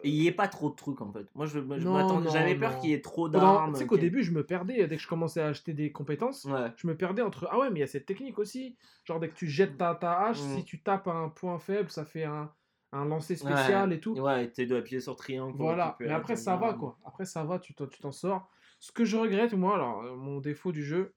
[0.05, 1.25] Et il y ait pas trop de trucs en fait.
[1.35, 3.71] Moi, je, je j'avais peur qu'il y ait trop d'armes.
[3.73, 5.73] Tu sais qu'au y ait- début, je me perdais dès que je commençais à acheter
[5.73, 6.43] des compétences.
[6.45, 6.71] Ouais.
[6.75, 8.75] je me perdais entre ah ouais mais il y a cette technique aussi
[9.05, 10.55] genre dès que tu jettes ta, ta hache Mm.
[10.57, 12.51] si tu tapes un point faible ça fait un,
[12.91, 13.95] un lancer spécial Ouais.
[13.95, 15.55] et tout Ouais, tu dois appuyer sur triangle.
[15.57, 18.49] voilà mais après ça va quoi après ça va tu t'en sors
[18.79, 21.13] ce que je regrette moi alors euh, mon défaut du jeu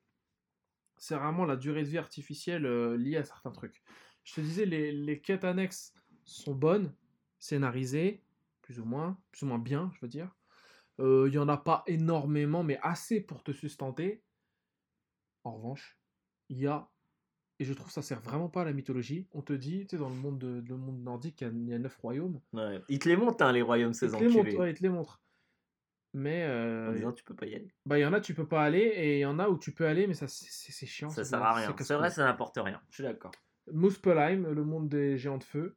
[0.98, 3.82] c'est vraiment la durée de vie artificielle euh, liée à certains trucs
[4.22, 5.92] je te disais les, les quêtes annexes
[6.24, 6.92] sont bonnes
[7.40, 8.22] scénarisées
[8.66, 10.30] plus ou moins plus ou moins bien je veux dire
[10.98, 14.22] Euh, il y en a pas énormément mais assez pour te sustenter
[15.44, 15.96] en revanche,
[16.48, 16.88] il y a,
[17.60, 19.90] et je trouve que ça sert vraiment pas à la mythologie, on te dit, tu
[19.96, 21.96] sais, dans le monde, de, le monde nordique, il y a- il y, a neuf
[21.98, 22.40] royaumes.
[22.52, 22.80] Ouais.
[22.88, 24.56] Ils te les montent, hein, les royaumes, ces les montrent, enculés.
[24.56, 25.20] ouais, ils te les montrent.
[26.14, 27.70] Mais euh, En disant, tu peux pas y aller.
[27.84, 29.56] bah, il y en a, tu peux pas aller, et il y en a où
[29.56, 31.10] tu peux aller, mais ça, c'est- chiant.
[31.10, 31.76] Ça c'est sert à rien.
[31.78, 32.80] C'est vrai, ça n'apporte rien.
[32.90, 33.32] Je suis d'accord.
[33.72, 35.76] Muspelheim, le monde des géants de feu,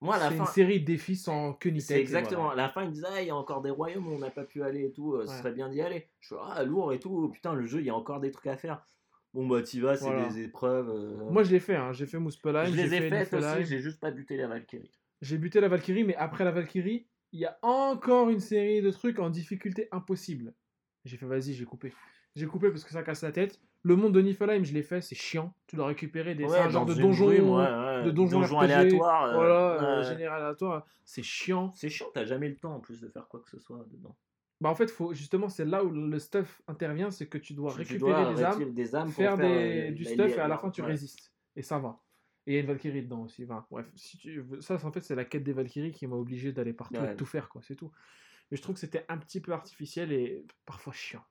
[0.00, 2.44] Moi, c'est fin, une série de défis sans queue ni c'est exactement.
[2.44, 2.64] voilà.
[2.64, 4.30] À la fin, ils disent, ah, il y a encore des royaumes où on n'a
[4.30, 5.14] pas pu aller et tout.
[5.14, 5.38] euh, Ce Ouais.
[5.38, 6.08] serait bien d'y aller.
[6.20, 7.30] Je suis, ah, lourd et tout.
[7.30, 8.84] Putain, le jeu, il y a encore des trucs à faire.
[9.32, 10.28] Bon, bah, t'y vas, c'est Voilà.
[10.28, 10.90] des épreuves.
[10.90, 13.34] euh, Moi, je l'ai fait, hein, j'ai fait Muspelheim, je j'ai les ai fait faites
[13.34, 13.64] aussi.
[13.66, 14.90] J'ai juste pas buté la Valkyrie.
[15.20, 18.90] J'ai buté la Valkyrie, mais après la Valkyrie, il y a encore une série de
[18.90, 20.54] trucs en difficulté impossible.
[21.04, 21.92] J'ai fait, vas-y, j'ai coupé.
[22.34, 23.60] J'ai coupé parce que ça casse la tête.
[23.86, 25.54] Le monde de Niflheim, je l'ai fait, c'est chiant.
[25.68, 28.02] Tu dois récupérer des un genre de une donjon, brume, ouais, ouais.
[28.04, 29.24] de donjon Donjon RPG, aléatoire.
[29.24, 30.08] euh, voilà, euh, ouais.
[30.08, 30.86] général aléatoire.
[31.04, 31.70] C'est chiant.
[31.74, 34.16] C'est chiant, t'as jamais le temps en plus de faire quoi que ce soit dedans.
[34.60, 37.70] Bah en fait, faut justement, c'est là où le stuff intervient, c'est que tu dois
[37.72, 40.80] Tu- récupérer dois des âmes faire, des, euh, du stuff, et à la fin, tu
[40.80, 40.88] ouais.
[40.88, 41.32] résistes.
[41.54, 42.00] Et ça va.
[42.48, 43.44] Et il y a une Valkyrie dedans aussi.
[43.44, 44.42] Enfin, bref, si tu...
[44.60, 47.10] ça, en fait, c'est la quête des Valkyries qui m'a obligé d'aller partout et Ouais.
[47.12, 47.60] de tout faire, quoi.
[47.62, 47.92] C'est tout.
[48.50, 51.22] Mais je trouve que c'était un petit peu artificiel et parfois chiant.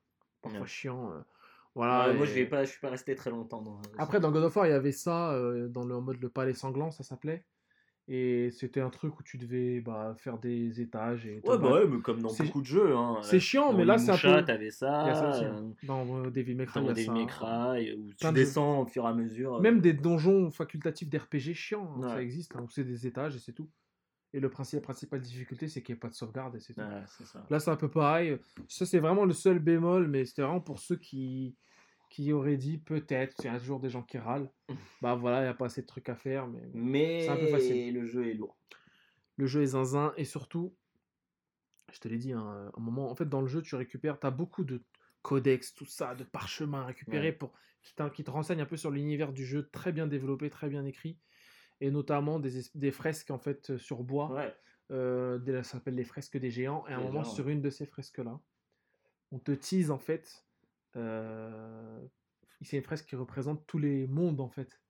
[0.41, 0.67] Parfois Ouais.
[0.67, 1.11] chiant.
[1.11, 1.19] euh.
[1.75, 2.07] Voilà.
[2.09, 3.61] Ouais, moi, je vais pas, je suis pas resté très longtemps.
[3.61, 3.81] Dans...
[3.97, 6.29] Après, dans God of War, il y avait ça, euh, dans le en mode le
[6.29, 7.43] palais sanglant, ça s'appelait.
[8.07, 11.25] Et c'était un truc où tu devais bah, faire des étages.
[11.25, 12.95] Et Ouais, bah ouais, mais comme dans beaucoup de jeux.
[12.95, 13.17] Hein.
[13.23, 15.05] c'est chiant, Dans mais là, c'est un peu- t'avais ça.
[15.07, 15.43] Y a ça aussi.
[15.45, 15.73] euh, hein.
[15.83, 17.11] Dans euh, Devil May Cry, Dans ça.
[17.11, 19.55] May Cry, où tu descends au fur et à mesure.
[19.55, 23.35] euh, Même des donjons facultatifs d'RPG chiants, hein, ça existe, hein, où c'est des étages
[23.35, 23.69] et c'est tout.
[24.35, 26.75] Et le principe, la principale difficulté, c'est qu'il n'y ait pas de sauvegarde et c'est.
[26.77, 28.37] Là, c'est un peu pareil.
[28.67, 31.55] Ça, c'est vraiment le seul bémol, mais c'était vraiment pour ceux qui,
[32.09, 34.51] qui auraient dit peut-être, il y a toujours des gens qui râlent.
[35.01, 37.37] Bah voilà, il n'y a pas assez de trucs à faire, mais Mais C'est un
[37.37, 37.93] peu facile.
[37.93, 38.57] le jeu est lourd.
[39.37, 40.75] le jeu est zinzin et surtout,
[41.93, 44.27] je te l'ai dit, hein, un moment, en fait, dans le jeu, tu récupères, tu
[44.27, 44.83] as beaucoup de
[45.21, 47.33] codex, tout ça, de parchemins à récupérer Ouais.
[47.33, 50.69] pour, qui, qui te renseignent un peu sur l'univers du jeu, très bien développé, très
[50.69, 51.19] bien écrit,
[51.81, 54.31] et notamment des, es- des fresques en fait euh, sur bois.
[54.33, 54.53] Ouais.
[54.91, 56.85] Euh, ça s'appelle les fresques des géants.
[56.87, 58.39] Et à un moment, sur une de ces fresques-là,
[59.31, 60.45] on te tease en fait.
[60.95, 62.01] euh,
[62.61, 64.81] c'est une fresque qui représente tous les mondes en fait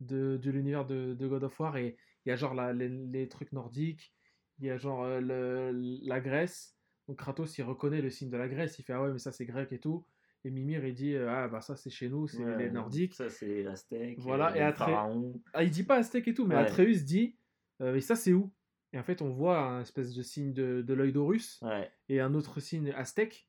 [0.00, 1.76] de, de l'univers de, de God of War.
[1.76, 4.14] Et il y a genre la- les, les trucs nordiques,
[4.58, 6.76] il y a genre euh, le- la Grèce.
[7.06, 8.78] Donc Kratos, il reconnaît le signe de la Grèce.
[8.78, 10.04] Il fait Ah ouais, mais ça c'est grec et tout.
[10.48, 13.12] Et Mimir, il dit euh, Ah bah ça c'est chez nous, c'est Ouais, les nordiques.
[13.12, 14.18] Ça, c'est Aztèque.
[14.18, 15.38] Voilà, euh, et pharaons.
[15.52, 16.62] Ah, il dit pas Aztèque et tout, mais Ouais.
[16.62, 17.36] Atreus dit
[17.82, 18.50] euh, Mais ça c'est où?
[18.94, 21.90] Et en fait, on voit un espèce de signe de, de l'œil d'Horus Ouais.
[22.08, 23.46] et un autre signe aztèque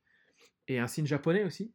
[0.67, 1.73] et un signe japonais aussi.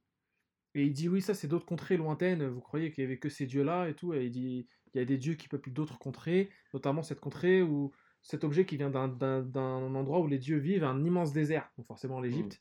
[0.75, 2.47] Et il dit oui, ça c'est d'autres contrées lointaines.
[2.47, 4.13] Vous croyez qu'il y avait que ces dieux-là et tout?
[4.13, 7.63] Et il dit il y a des dieux qui peuplent d'autres contrées, notamment cette contrée
[7.63, 11.87] ou cet objet qui vient d'un- endroit où les dieux vivent, un immense désert, donc
[11.87, 12.61] forcément l'Égypte.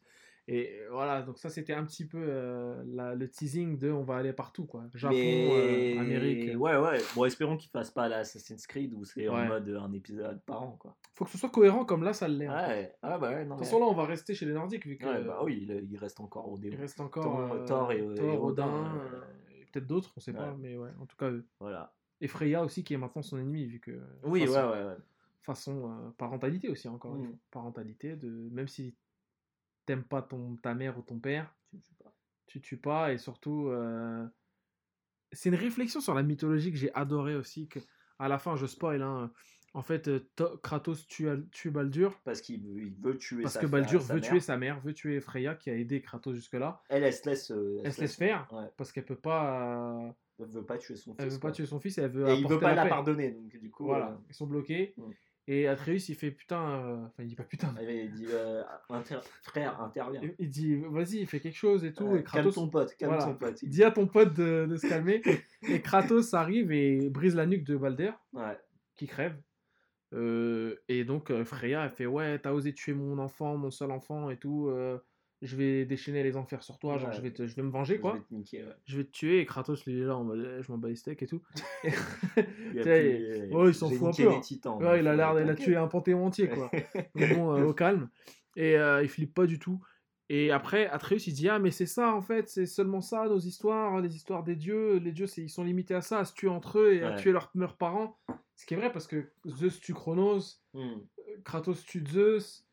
[0.49, 4.03] Et euh, voilà, donc ça c'était un petit peu euh, la- le teasing de on
[4.03, 4.83] va aller partout quoi.
[4.93, 6.59] Japon, Mais- euh, Amérique.
[6.59, 6.97] Ouais, ouais.
[7.15, 9.35] Bon, espérons qu'il fasse pas l'Assassin's Creed où c'est Ouais.
[9.41, 10.97] en mode un épisode par an, quoi.
[11.15, 12.49] Faut que ce soit cohérent comme là ça l'est.
[12.49, 13.55] Ouais, ah bah ouais, non.
[13.55, 15.59] De toute façon là on va rester chez les Nordiques vu que Ouais, bah oui,
[15.61, 19.01] il, il reste encore au il reste encore Thor- Thor et- Thor, Odin, Odin,
[19.61, 21.45] et peut-être d'autres, on sait pas, mais ouais, en tout cas eux.
[21.61, 21.93] Voilà.
[22.19, 24.97] Et Freya aussi qui est maintenant son ennemi vu que Oui, façon, ouais, ouais, ouais.
[25.41, 27.27] façon euh, parentalité aussi encore une Mm.
[27.27, 27.35] fois.
[27.51, 28.93] parentalité de même si
[29.85, 32.13] t'aimes pas ton ta mère ou ton père, Tu sais pas.
[32.47, 34.25] tu tues pas et surtout euh,
[35.31, 37.79] c'est une réflexion sur la mythologie que j'ai adoré aussi que
[38.19, 39.31] à la fin je spoil hein,
[39.73, 43.65] en fait euh, To- Kratos tue, tue Baldur Parce qu'il veut, tuer parce sa que
[43.65, 44.23] Baldur veut mère.
[44.23, 46.81] tuer sa mère, veut tuer Freya qui a aidé Kratos jusque là.
[46.89, 47.51] Elle, elle se laisse.
[47.51, 48.69] euh, Elle se laisse faire Ouais.
[48.77, 51.23] parce qu'elle peut pas euh, Elle veut pas tuer son fils.
[51.23, 51.51] elle veut pas quoi.
[51.53, 53.85] tuer son fils et elle veut Et il veut pas la pardonner, donc du coup.
[53.85, 54.93] Voilà, euh, ils sont bloqués.
[54.97, 55.03] Mm.
[55.47, 56.79] Et Atreus, il fait putain.
[56.85, 57.73] euh, Enfin, il dit pas putain.
[57.81, 60.21] il dit euh, inter- frère, interviens.
[60.23, 62.05] Il- Il dit vas-y, il fait quelque chose et tout.
[62.15, 63.25] Et calme Kratos, ton pote, calme voilà.
[63.31, 63.61] ton pote.
[63.61, 63.75] il dit.
[63.77, 65.21] dis à ton pote de, de se calmer.
[65.67, 68.57] et Kratos arrive et brise la nuque de Balder, Ouais.
[68.95, 69.35] qui crève.
[70.13, 73.91] Euh, et donc euh, Freya, elle fait ouais, t'as osé tuer mon enfant, mon seul
[73.91, 74.67] enfant et tout.
[74.69, 74.97] euh,
[75.43, 77.15] je vais déchaîner les enfers sur toi, genre Ouais.
[77.15, 78.13] je vais, te- je vais me venger Je quoi.
[78.13, 78.73] vais te niquer, ouais.
[78.85, 79.39] Je vais te tuer.
[79.41, 81.27] Et Kratos, lui, il est là en mode eh, je m'en bats les steaks et
[81.27, 81.41] tout.
[82.73, 84.39] Il a ouais, il s'en fout un peu, les hein.
[84.41, 84.81] titans.
[84.81, 86.71] Ouais, il a l'air, il a tué un panthéon entier, quoi.
[87.15, 88.09] Bon, euh, au calme.
[88.55, 89.79] Et euh, il flippe pas du tout.
[90.29, 93.37] Et après, Atreus, il dit Ah, mais c'est ça, en fait, c'est seulement ça, nos
[93.39, 94.97] histoires, les histoires des dieux.
[94.97, 97.31] Les dieux, ils sont limités à ça, à se tuer entre eux et à tuer
[97.31, 98.17] leurs, leurs parents.
[98.55, 100.39] Ce qui est vrai, parce que Zeus tue Chronos,
[100.73, 101.01] Hmm.
[101.43, 102.65] Kratos tue Zeus,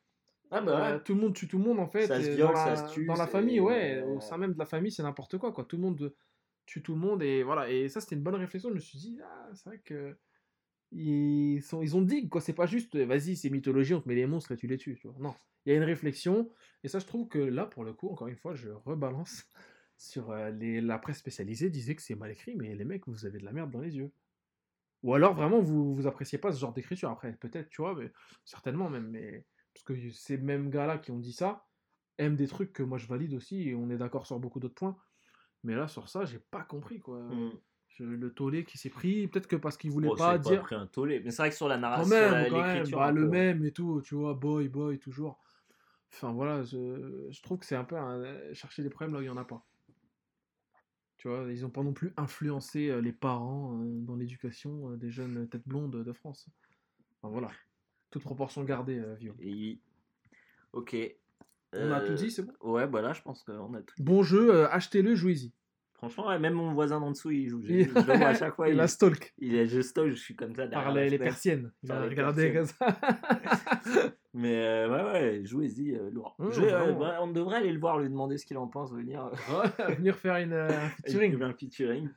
[0.50, 2.06] Ah bah euh, tout le monde tue tout le monde, en fait.
[2.06, 3.96] Ça se viole, dans ça la, se tue, Dans la famille, ouais.
[3.98, 5.64] euh, Au sein même de la famille, c'est n'importe quoi, quoi.
[5.64, 6.14] Tout le monde
[6.66, 7.22] tue tout le monde.
[7.22, 7.70] Et voilà.
[7.70, 8.70] Et ça, c'était une bonne réflexion.
[8.70, 10.16] Je me suis dit Ah, c'est vrai que.
[10.92, 14.08] Ils, sont, ils ont dit quoi, c'est pas juste euh, vas-y, c'est mythologie, on te
[14.08, 14.96] met les monstres et tu les tues.
[15.00, 15.16] Tu vois.
[15.20, 16.50] Non, il y a une réflexion,
[16.82, 19.44] et ça, je trouve que là, pour le coup, encore une fois, je rebalance
[19.96, 23.24] sur euh, les, la presse spécialisée disait que c'est mal écrit, mais les mecs, vous
[23.26, 24.10] avez de la merde dans les yeux.
[25.02, 27.10] Ou alors, vraiment, vous, vous appréciez pas ce genre d'écriture.
[27.10, 28.12] Après, peut-être, tu vois, mais
[28.44, 29.08] certainement même.
[29.08, 29.46] Mais...
[29.84, 31.66] Parce que ces mêmes gars-là qui ont dit ça
[32.18, 34.74] aiment des trucs que moi je valide aussi, et on est d'accord sur beaucoup d'autres
[34.74, 34.96] points.
[35.64, 37.22] Mais là, sur ça, j'ai pas compris, quoi.
[37.88, 40.62] Je- le tollé qui s'est pris, peut-être que parce qu'il voulait Bon, pas dire.
[40.62, 41.20] pris un tollé.
[41.20, 42.14] Mais c'est vrai que sur la narration,
[42.50, 42.98] l'écriture.
[42.98, 45.42] bah, le même et tout, tu vois, boy, boy, toujours.
[46.12, 49.22] Enfin voilà, je, je trouve que c'est un peu un- chercher des problèmes là où
[49.22, 49.66] il n'y en a pas.
[51.16, 54.96] Tu vois, ils n'ont pas non plus influencé euh, les parents euh, dans l'éducation euh,
[54.96, 56.48] des jeunes têtes blondes de France.
[57.22, 57.50] Enfin voilà,
[58.10, 59.34] toute proportion gardée, euh, Vio.
[59.40, 59.78] Et-
[60.72, 60.96] Ok.
[61.72, 62.52] On a Euh, tout dit, c'est bon?
[62.62, 64.02] Ouais, voilà, je pense qu'on a tout dit.
[64.02, 65.52] Bon jeu, euh, achetez-le, jouez-y.
[65.94, 67.60] Franchement, ouais, même mon voisin d'en dessous, il joue.
[67.62, 68.68] Je, Il- je le vois à chaque fois.
[68.68, 71.70] Et il, la stalk il est juste je suis comme ça derrière par les, persiennes.
[71.82, 72.98] Il va regarder comme ça.
[74.34, 76.34] Mais euh, ouais, ouais, jouez-y, euh, lourd.
[76.38, 78.92] Mmh, Je- euh, ouais, on devrait aller le voir, lui demander ce qu'il en pense,
[78.92, 79.26] venir.
[79.26, 79.32] euh,
[79.98, 81.42] venir faire une, euh, un featuring.
[81.42, 82.08] un featuring.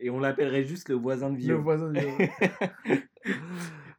[0.00, 1.62] Et on l'appellerait juste le voisin de Le Vio.
[1.62, 3.36] voisin de Vio.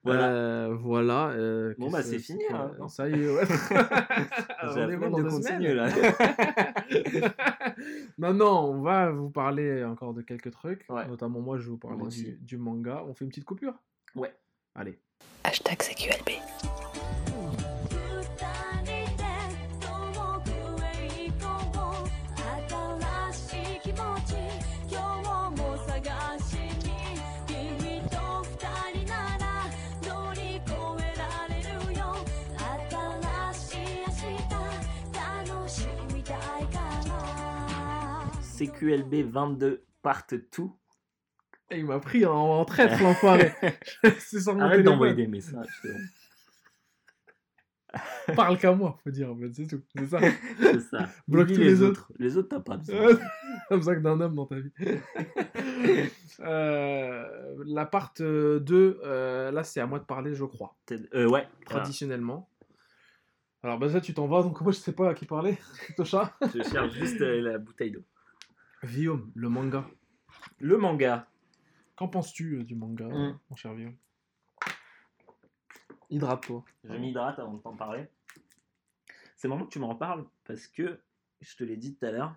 [0.07, 0.27] Voilà.
[0.29, 1.27] Euh, voilà.
[1.29, 3.43] euh, Bon, bah, c'est fini, quoi hein, non Ça y est, ouais.
[4.73, 5.89] J'ai on est de deux continuer, là.
[8.17, 10.85] non, non, on va vous parler encore de quelques trucs.
[10.89, 11.07] Ouais.
[11.07, 13.03] Notamment, moi, je vais vous parler du manga.
[13.07, 13.73] On fait une petite coupure?
[14.15, 14.33] Ouais.
[14.75, 14.97] Allez.
[15.43, 16.29] Hashtag CQLB.
[38.57, 40.43] CQLB 22, part 2.
[41.69, 43.51] Et il m'a pris en, en traître, l'enfoiré.
[44.59, 45.67] Arrête d'envoyer des messages.
[48.35, 49.31] Parle qu'à moi, faut dire.
[49.31, 49.81] en fait, C'est tout.
[49.95, 50.19] C'est ça.
[50.59, 51.09] C'est ça.
[51.27, 52.11] Bloque tous les autres.
[52.19, 53.17] Les autres, t'as pas besoin.
[53.69, 54.71] T'as besoin que d'un homme dans ta vie.
[56.41, 58.61] Euh, la part 2,
[59.03, 60.75] euh, là c'est à moi de parler, je crois,
[61.13, 61.47] Euh, ouais.
[61.65, 62.49] traditionnellement.
[63.63, 65.57] Alors, bah ça, tu t'en vas, donc moi je sais pas à qui parler.
[65.95, 66.37] Tocha.
[66.53, 68.03] Je cherche juste la bouteille d'eau.
[68.83, 69.85] Guillaume, le manga.
[70.59, 71.27] Le manga.
[71.95, 73.39] Qu'en penses-tu euh, du manga, Mm.
[73.49, 73.95] mon cher Guillaume
[76.09, 76.63] Hydrate-toi.
[76.83, 78.05] Je m'hydrate avant de t'en parler.
[79.35, 80.99] C'est marrant que tu m'en parles parce que,
[81.41, 82.35] je te l'ai dit tout à l'heure,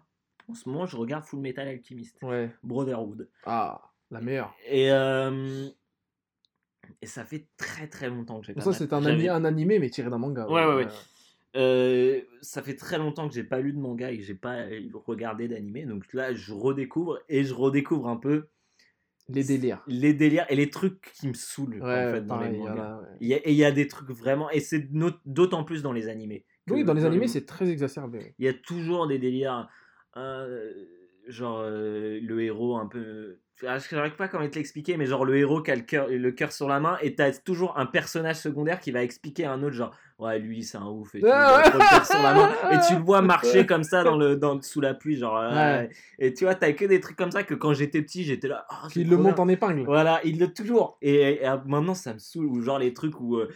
[0.49, 2.51] en ce moment je regarde Full Metal Alchemist, Ouais.
[2.63, 3.29] Brotherhood.
[3.45, 3.81] Ah,
[4.11, 4.55] la meilleure.
[4.67, 5.69] Et, euh,
[7.01, 9.45] et ça fait très très longtemps que j'ai pas ça, c'est un, j'avais- ami- un
[9.45, 10.47] animé, mais tiré d'un manga.
[10.49, 10.87] Ouais, ouais, ouais.
[10.87, 10.91] Euh,
[11.55, 14.81] ça fait très longtemps que j'ai pas lu de manga et que j'ai pas euh,
[15.07, 15.85] regardé d'animé.
[15.85, 18.49] Donc là, je redécouvre et je redécouvre un peu
[19.29, 19.83] Les délires.
[19.87, 22.83] les délires et les trucs qui me saoulent Ouais, en fait dans pareil, les mangas.
[22.97, 23.09] a, ouais.
[23.21, 24.89] Il y a- Et il y a des trucs vraiment, et c'est
[25.27, 26.45] d'autant plus dans les animés.
[26.69, 28.35] Oui, dans les animés, c'est très exacerbé.
[28.39, 29.69] Il y a toujours des délires,
[30.17, 30.73] euh,
[31.27, 33.39] genre euh, le héros un peu.
[33.67, 36.07] Ah, Je n'arrive pas comment te l'expliquer, mais genre le héros qui a le cœur,
[36.09, 39.53] le cœur sur la main, et t'as toujours un personnage secondaire qui va expliquer à
[39.53, 42.07] un autre, genre ouais, lui c'est un ouf, et tout, il a trop le cœur
[42.07, 44.95] sur la main, et tu le vois marcher comme ça dans le, dans, sous la
[44.95, 45.37] pluie, genre.
[45.39, 45.51] euh,
[45.81, 45.91] Ouais.
[46.19, 48.65] Et tu vois, t'as que des trucs comme ça que quand j'étais petit, j'étais là.
[48.71, 49.31] Ah, c'est Qui trop le bien.
[49.31, 49.85] monte en épingle.
[49.85, 50.97] Voilà, il le toujours.
[51.03, 52.47] Et, et, maintenant, ça me saoule.
[52.47, 53.49] Ou genre les trucs où, euh,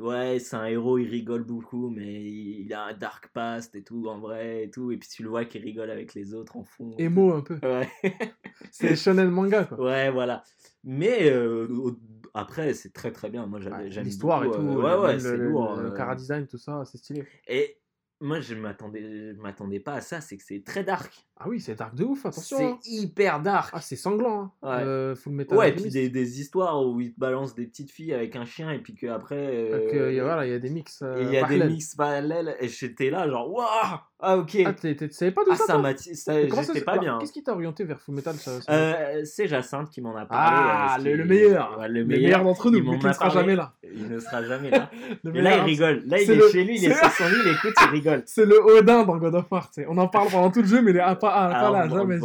[0.00, 4.06] ouais, c'est un héros, il rigole beaucoup, mais il, a un dark past et tout,
[4.08, 4.90] en vrai, et tout.
[4.92, 6.94] Et puis tu le vois qu'il rigole avec les autres en fond.
[6.98, 7.58] Émo un peu.
[7.62, 7.88] Ouais,
[8.70, 9.80] C'est shonen manga, quoi.
[9.80, 10.42] ouais, voilà.
[10.84, 11.68] Mais euh,
[12.34, 13.46] après, c'est très très bien.
[13.46, 14.54] Moi, Ouais, j'aime L'histoire et tout.
[14.54, 15.76] euh, le- ouais, ouais, c'est le, lourd.
[15.76, 15.90] Le, euh.
[15.90, 17.24] cara design, tout ça, c'est stylé.
[17.48, 17.76] Et
[18.20, 20.20] moi, je m'attendais, je m'attendais pas à ça.
[20.20, 21.26] C'est que c'est très dark.
[21.36, 22.58] Ah oui, c'est dark de ouf, attention.
[22.58, 22.78] C'est hein.
[22.84, 23.70] hyper dark.
[23.72, 24.42] Ah, c'est sanglant.
[24.42, 24.52] Hein.
[24.62, 24.84] Ouais.
[24.84, 27.90] Euh, Full Metal Ouais, et puis des, des histoires où ils te balancent des petites
[27.90, 29.70] filles avec un chien et puis qu'après.
[29.70, 31.00] Donc, euh, voilà, il y a des mix.
[31.02, 31.70] euh, il y a des parallèles.
[31.70, 34.58] mix parallèles et j'étais là genre waouh ah ok.
[34.66, 37.18] Ah, tu savais pas ah ça m'a ça- comment pas alors, bien.
[37.18, 40.26] Qu'est-ce qui t'a orienté vers Full Metal ça, ça- Euh, c'est Jacinthe qui m'en a
[40.26, 41.78] parlé Ah, euh, le, meilleur.
[41.78, 42.44] Ouais, le meilleur.
[42.44, 43.72] d'entre nous, mais qui ne sera jamais là.
[43.82, 44.90] il ne sera jamais là.
[45.24, 46.02] Là il rigole.
[46.06, 48.22] Là il est le- chez lui il est sur son lit il écoute il rigole.
[48.26, 49.70] C'est le Odin dans God of War.
[49.88, 52.18] On en parle pendant tout le jeu, mais il est ah, pas, là, jamais.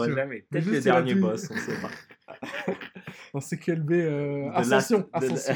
[0.50, 1.90] peut-être le dernier boss on sait pas
[3.36, 5.10] Dans CQLB euh, The Ascension.
[5.14, 5.52] last-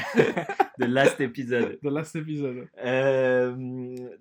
[0.78, 2.68] the- last épisode De last épisode.
[2.84, 3.56] Euh,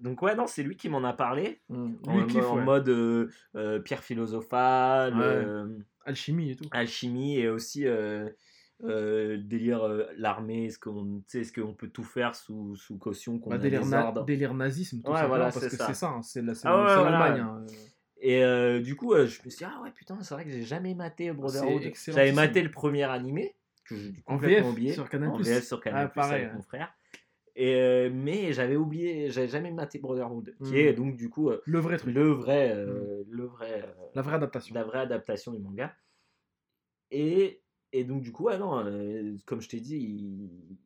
[0.01, 1.77] donc ouais non c'est lui qui m'en a parlé Lui,
[2.07, 2.63] en, il kiffe, en ouais.
[2.65, 5.23] mode euh, euh, pierre philosophale Ouais.
[5.25, 5.67] euh,
[6.07, 6.65] Alchimie et tout.
[6.71, 8.29] alchimie et aussi euh,
[8.85, 12.97] euh, délire euh, l'armée est-ce qu'on tu sais, est-ce qu'on peut tout faire sous, sous
[12.97, 15.59] caution qu'on Bah, a délire, des na- ordres délire nazisme, tout Ouais, simplement, voilà, parce
[15.59, 15.87] c'est que ça.
[15.89, 17.47] c'est ça, hein, c'est Ah l'Allemagne.
[18.21, 20.51] Et euh, du coup euh, je me suis dit ah ouais putain c'est vrai que
[20.51, 23.55] j'ai jamais maté Brotherhood j'avais maté le premier animé
[23.85, 25.29] que j'ai En complètement VF, oublié sur Canal+.
[25.31, 26.55] en VF sur Canal+, Ah, pareil, avec ouais.
[26.57, 26.93] mon frère
[27.57, 30.77] et euh, mais j'avais oublié j'avais jamais maté Brotherhood qui Mm.
[30.77, 32.15] est donc du coup Le vrai truc.
[32.15, 33.85] le vrai euh, le vrai
[34.15, 34.75] La vraie adaptation.
[34.75, 35.93] la vraie adaptation du manga.
[37.11, 37.63] Et,
[37.93, 38.85] et donc, du coup, ouais, non,
[39.47, 40.77] comme je t'ai dit, il,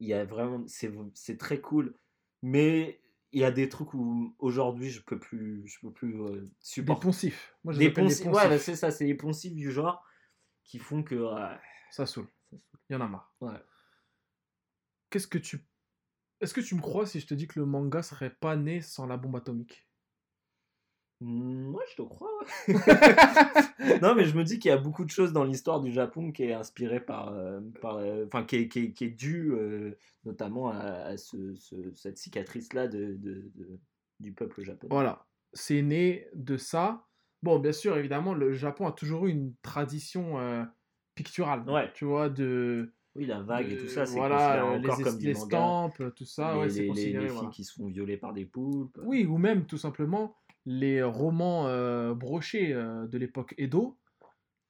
[0.00, 0.62] il y a vraiment.
[0.68, 1.94] C'est c'est très cool.
[2.42, 3.00] Mais
[3.32, 6.50] il y a des trucs où aujourd'hui, je peux plus, je peux plus euh, Des
[6.60, 7.02] supporter.
[7.02, 7.56] poncifs.
[7.64, 8.26] Moi, je Des des poncifs.
[8.26, 10.04] Ouais, bah, c'est ça, c'est les poncifs du genre
[10.64, 11.28] qui font que.
[11.90, 12.28] Ça saoule.
[12.52, 13.32] Il y en a marre.
[13.40, 13.60] Ouais.
[15.10, 15.66] Qu'est-ce que tu.
[16.40, 18.80] Est-ce que tu me crois si je te dis que le manga serait pas né
[18.80, 19.85] sans la bombe atomique?
[21.20, 22.28] Moi, je te crois,
[24.02, 26.30] non, mais je me dis qu'il y a beaucoup de choses dans l'histoire du Japon
[26.30, 27.32] qui est inspirée par.
[27.32, 31.16] euh, par euh, enfin, qui est, qui est, qui est due euh, notamment à, à
[31.16, 33.78] ce, ce- cette cicatrice-là de, de- de-
[34.20, 34.92] du peuple japonais.
[34.92, 35.24] Voilà.
[35.54, 37.06] C'est né de ça.
[37.42, 40.66] Bon, bien sûr, évidemment, le Japon a toujours eu une tradition
[41.14, 41.62] picturale.
[41.68, 41.90] Ouais.
[41.94, 42.92] Tu vois, de.
[43.14, 44.60] Oui, la vague et tout ça, c'est voilà, considéré
[44.90, 45.90] encore les, comme du les manga.
[46.14, 47.22] tout ça, les, ouais, c'est considéré.
[47.22, 47.48] les filles voilà.
[47.50, 49.00] qui se font violer par des poulpes.
[49.04, 50.36] Oui, ou même tout simplement
[50.66, 53.98] les romans euh, brochés euh, de l'époque Edo,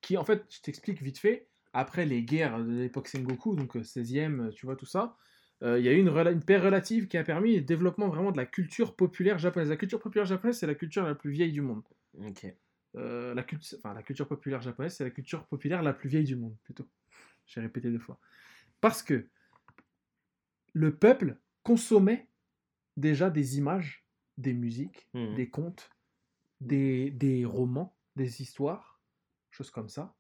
[0.03, 3.83] qui en fait, je t'explique vite fait, après les guerres de l'époque Sengoku, donc euh,
[3.83, 5.17] 16e, euh, tu vois tout ça,
[5.63, 8.37] euh, il y a eu une, paix relative qui a permis le développement vraiment de
[8.37, 9.71] la culture populaire japonaise.
[9.71, 11.83] La culture populaire japonaise, c'est la culture la plus vieille du monde.
[12.19, 12.47] Ok.
[12.95, 16.37] La, cult- enfin, la culture populaire japonaise, c'est la culture populaire la plus vieille du
[16.37, 16.89] monde, plutôt.
[17.47, 18.19] J'ai répété deux fois.
[18.81, 19.27] Parce que
[20.73, 22.29] le peuple consommait
[22.97, 24.06] déjà des images,
[24.37, 25.35] des musiques, Mhm.
[25.35, 25.91] des contes,
[26.61, 29.01] des, des romans, des histoires,
[29.51, 30.15] choses comme ça,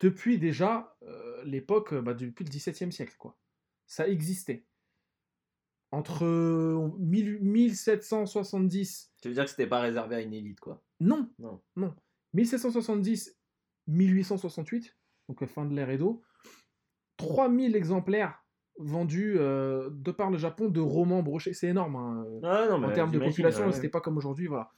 [0.00, 3.38] depuis déjà euh, l'époque, bah, depuis le XVIIe siècle, quoi.
[3.86, 4.66] Ça existait.
[5.92, 10.82] Entre euh, 1000 1770 Tu veux dire que c'était pas réservé à une élite, quoi?
[11.00, 11.60] non, Non.
[11.76, 11.94] non.
[12.34, 13.36] 1770,
[13.88, 14.96] 1868,
[15.28, 16.22] donc euh, fin de l'ère Edo,
[17.16, 18.39] 3000 exemplaires
[18.80, 21.52] vendus euh, de par le Japon de romans brochés.
[21.52, 21.96] C'est énorme.
[21.96, 23.72] hein, euh, Ah, non, en termes de population, ouais.
[23.72, 24.70] c'était pas comme aujourd'hui, voilà.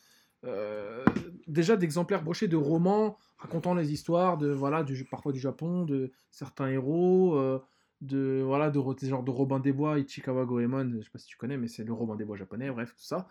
[0.45, 1.05] Euh,
[1.47, 6.11] déjà d'exemplaires brochés de romans racontant les histoires de voilà du parfois du Japon, de
[6.31, 7.63] certains héros, euh,
[8.01, 11.37] de voilà de genre de Robin des Bois, Ichikawa Goemon, je sais pas si tu
[11.37, 13.29] connais, mais c'est le Robin des Bois japonais, bref tout ça.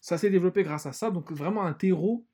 [0.00, 2.26] Ça s'est développé grâce à ça, donc vraiment un terreau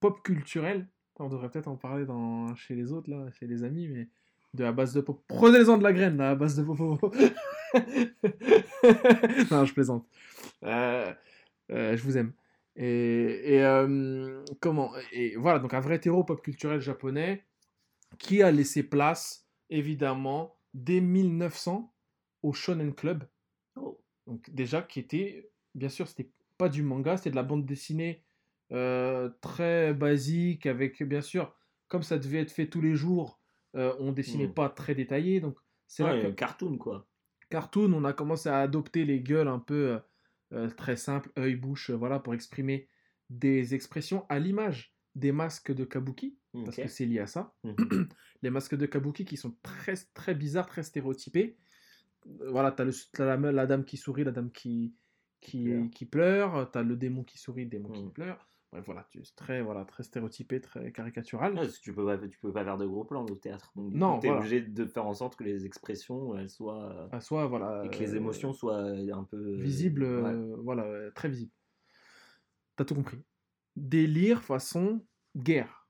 [0.00, 0.88] pop culturel.
[1.20, 4.08] On devrait peut-être en parler dans, chez les autres là, chez les amis, mais
[4.54, 5.22] de la base de pop.
[5.28, 6.78] Prenez-en de la graine là, à base de pop.
[9.50, 10.06] non, je plaisante.
[10.64, 11.12] Euh,
[11.70, 12.32] euh, je vous aime.
[12.76, 17.44] Et, et, euh, comment Et voilà, donc un vrai terreau pop culturel japonais
[18.18, 21.92] qui a laissé place, évidemment, dès 1900
[22.42, 23.24] au Shonen Club.
[23.76, 23.98] Oh.
[24.26, 28.22] Donc déjà, qui était, bien sûr, c'était pas du manga, c'était de la bande dessinée
[29.42, 31.54] très basique, avec, bien sûr,
[31.88, 33.41] comme ça devait être fait tous les jours,
[33.76, 34.54] euh, on dessinait Mm.
[34.54, 35.40] pas très détaillé.
[35.40, 37.06] Donc c'est là Ouais, que cartoon, quoi.
[37.50, 39.98] cartoon, on a commencé à adopter les gueules un peu euh,
[40.52, 42.88] euh, très simples, œil, bouche, voilà, pour exprimer
[43.30, 47.54] des expressions à l'image des masques de kabuki, parce que c'est lié à ça.
[47.64, 47.76] Mhm.
[48.42, 51.56] Les masques de kabuki qui sont très, très bizarres, très stéréotypés.
[52.24, 54.94] Voilà, t'as, le, t'as la, me- la dame qui sourit, la dame qui,
[55.40, 55.90] qui, Pleure.
[55.90, 58.12] qui pleure, t'as le démon qui sourit, le démon qui Mhm.
[58.12, 58.48] pleure.
[58.72, 61.52] Bref, voilà, tu- c'est très, voilà, très stéréotypé, très caricatural.
[61.52, 63.70] Ouais, parce que tu peux pas, tu peux pas faire de gros plans au théâtre.
[63.76, 64.40] Donc, Non, t'es voilà.
[64.40, 67.08] obligé de faire en sorte que les expressions, elles soient.
[67.20, 67.84] Voilà.
[67.84, 69.56] et que les euh, émotions soient un peu.
[69.60, 70.08] visible, ouais.
[70.08, 71.52] euh, voilà, euh, très visible.
[72.76, 73.18] T'as tout compris.
[73.76, 75.04] Délire façon
[75.36, 75.86] guerre.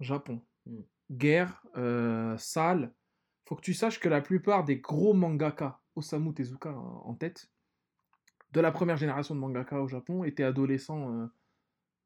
[0.00, 0.40] Japon.
[0.66, 0.80] Mm.
[1.10, 2.94] Guerre, euh, sale.
[3.46, 7.50] Faut que tu saches que la plupart des gros mangaka, Osamu Tezuka en tête,
[8.52, 11.26] de la première génération de mangaka au Japon, étaient adolescents euh,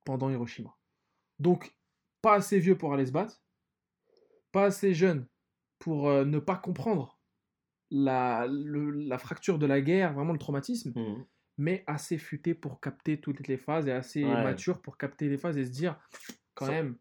[0.05, 0.77] pendant Hiroshima.
[1.39, 1.75] Donc,
[2.23, 3.43] pas assez vieux pour aller se battre,
[4.53, 5.27] pas assez jeune
[5.79, 7.19] pour euh, ne pas comprendre
[7.91, 11.25] la, le- la fracture de la guerre, vraiment le traumatisme, Mhm.
[11.59, 14.43] mais assez futé pour capter toutes les phases et assez Ouais.
[14.45, 15.99] mature pour capter les phases et se dire
[16.55, 16.97] quand Ça- même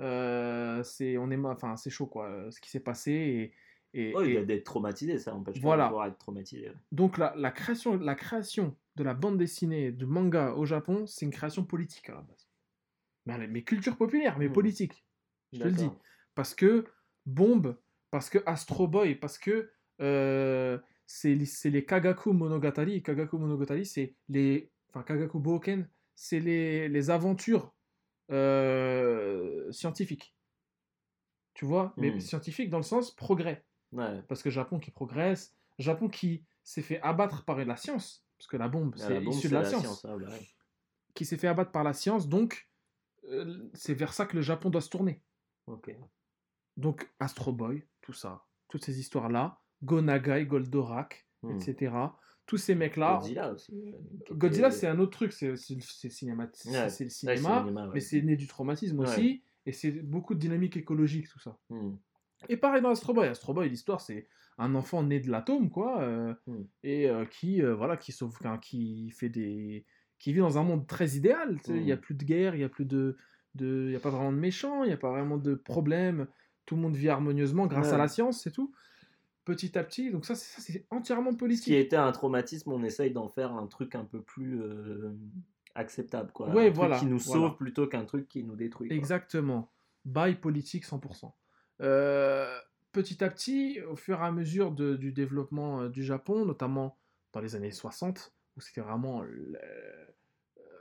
[0.00, 3.52] euh, c'est on est ma- enfin c'est chaud quoi euh, ce qui s'est passé
[3.94, 5.84] et, il et y a d'être traumatisé, ça empêche Voilà.
[5.84, 6.68] pas de pouvoir être traumatisé.
[6.68, 6.76] ouais.
[6.92, 11.24] donc la, la création la création de la bande dessinée du manga au Japon c'est
[11.24, 12.48] une création politique à la base
[13.26, 14.52] mais, mais culture populaire mais Hmm.
[14.52, 15.06] politique
[15.52, 15.90] je te le dis
[16.34, 16.84] parce que
[17.26, 17.76] Bombe,
[18.10, 19.70] parce que Astro Boy, parce que
[20.00, 23.02] euh, c'est les- Kagaku Monogatari.
[23.02, 24.70] Kagaku Monogatari, c'est les.
[24.88, 27.74] Enfin, Kagaku Boken, c'est les, les aventures
[28.30, 30.34] euh, scientifiques.
[31.54, 31.92] Tu vois?
[31.98, 32.20] Mais Hmm.
[32.20, 33.66] scientifiques dans le sens progrès.
[33.92, 34.22] Ouais.
[34.28, 38.56] Parce que Japon qui progresse, Japon qui s'est fait abattre par la science, parce que
[38.56, 40.48] la bombe, Ah, c'est issu de la, science, ah, bah ouais.
[41.14, 42.68] qui s'est fait abattre par la science, donc
[43.28, 45.22] euh, c'est vers ça que le Japon doit se tourner.
[46.76, 51.52] Donc Astro Boy, tout ça, toutes ces histoires-là, Gonagai, Goldorak, Hmm.
[51.52, 51.94] etc.
[52.46, 53.18] Tous ces mecs-là.
[53.18, 53.72] Godzilla aussi.
[53.94, 57.90] euh, Godzilla, c'est un autre truc, c'est cinéma, Ouais, le cinéma, ouais.
[57.94, 61.56] mais c'est né du traumatisme aussi, et c'est beaucoup de dynamique écologique, tout ça.
[61.70, 61.94] Hmm.
[62.48, 63.28] Et pareil dans Astro Boy.
[63.28, 64.26] Astro Boy, l'histoire, c'est
[64.58, 66.62] un enfant né de l'atome, quoi, euh, Hmm.
[66.82, 69.84] et euh, qui, euh, voilà, qui sauve, qui fait des,
[70.18, 71.58] qui vit dans un monde très idéal.
[71.68, 72.00] Il n'y a Hmm.
[72.00, 73.16] plus de guerre, il n'y a plus de,
[73.54, 76.26] de, il y a pas vraiment de méchants, il n'y a pas vraiment de problèmes.
[76.66, 78.72] Tout le monde vit harmonieusement grâce à la science, c'est tout.
[79.44, 81.72] Petit à petit, donc ça, c'est entièrement Ce qui politique.
[81.74, 84.60] était un traumatisme, on essaye d'en faire un truc un peu plus
[85.74, 86.48] acceptable, quoi.
[86.50, 87.48] Ouais, un truc voilà, qui nous voilà.
[87.48, 88.92] sauve plutôt qu'un truc qui nous détruit.
[88.92, 89.70] Exactement.
[90.04, 91.32] Bail politique 100%.
[91.80, 92.58] Euh,
[92.92, 96.98] petit à petit, au fur et à mesure de- du développement euh, du Japon, notamment
[97.32, 100.04] dans les années 60, où c'était vraiment, le- euh,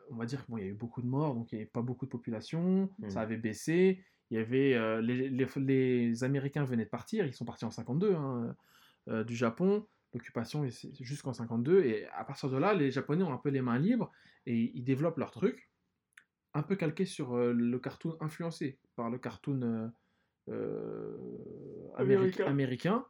[0.09, 1.81] on va dire qu'il y a eu beaucoup de morts, donc il n'y avait pas
[1.81, 3.09] beaucoup de population, Mhm.
[3.09, 4.03] ça avait baissé.
[4.29, 7.71] Il y avait euh, les, les- les Américains venaient de partir, ils sont partis en
[7.71, 8.55] 52 hein,
[9.09, 9.85] euh, du Japon.
[10.13, 10.65] L'occupation
[11.01, 14.11] jusqu'en 52 et à partir de là, les Japonais ont un peu les mains libres
[14.45, 15.69] et ils développent leur truc,
[16.53, 19.91] un peu calqué sur euh, le cartoon influencé par le cartoon
[21.97, 22.45] Américain.
[22.45, 23.05] américain.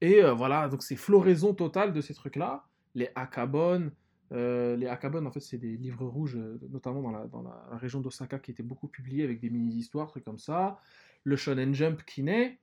[0.00, 2.64] Et euh, voilà, donc c'est floraison totale de ces trucs-là.
[2.94, 3.90] Les Akabon.
[4.32, 7.76] euh, les Akabon, en fait, c'est des livres rouges, euh, notamment dans la, dans la
[7.78, 10.78] région d'Osaka, qui étaient beaucoup publiés avec des mini-histoires, trucs comme ça.
[11.22, 12.58] Le Shonen Jump qui naît.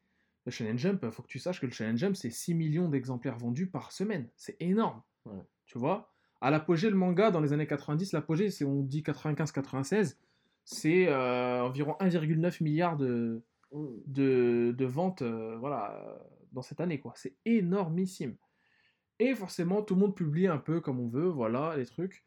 [0.46, 2.90] Le Shonen Jump, il faut que tu saches que le Shonen Jump, c'est 6 millions
[2.90, 4.28] d'exemplaires vendus par semaine.
[4.36, 5.02] C'est énorme.
[5.26, 5.42] Ouais.
[5.66, 6.12] Tu vois?
[6.42, 10.18] À l'apogée, le manga, dans les années 90, l'apogée, c'est on dit 95-96,
[10.66, 13.44] c'est euh, environ 1,9 milliard de,
[14.08, 16.18] de, de ventes euh, voilà, euh,
[16.52, 17.00] dans cette année.
[17.00, 17.14] quoi.
[17.16, 18.36] C'est énormissime.
[19.20, 22.26] Et forcément, tout le monde publie un peu comme on veut, voilà, les trucs.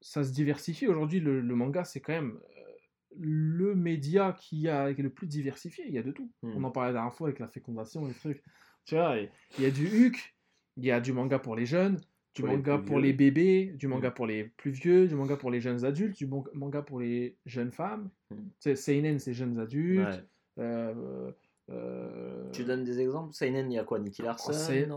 [0.00, 0.86] Ça se diversifie.
[0.86, 2.72] Aujourd'hui, le, le manga, c'est quand même euh,
[3.18, 5.84] le média qui, a, qui est le plus diversifié.
[5.88, 6.30] Il y a de tout.
[6.42, 6.52] Hmm.
[6.56, 8.42] On en parlait la dernière fois avec la fécondation, les trucs.
[8.84, 10.36] Tu vois, il y a du HUC,
[10.76, 11.96] il y a du manga pour les jeunes,
[12.36, 14.14] du Pour manga pour les bébés, du manga Mm.
[14.14, 17.72] pour les plus vieux, du manga pour les jeunes adultes, du manga pour les jeunes
[17.72, 18.10] femmes.
[18.30, 18.74] Mm.
[18.76, 20.06] Seinen, c'est jeunes adultes.
[20.06, 20.24] Ouais.
[20.58, 21.30] Euh,
[21.70, 23.34] euh, Tu donnes des exemples?
[23.34, 23.98] Seinen, il y a quoi?
[23.98, 24.88] Nicky Larson c'est-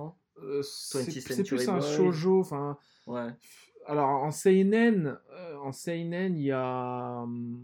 [0.41, 2.39] euh, c'est 20th c'est Century plus un shoujo.
[2.41, 2.77] Enfin,
[3.07, 3.29] Ouais.
[3.85, 5.19] alors en seinen,
[5.61, 7.61] en seinen, il y a hum,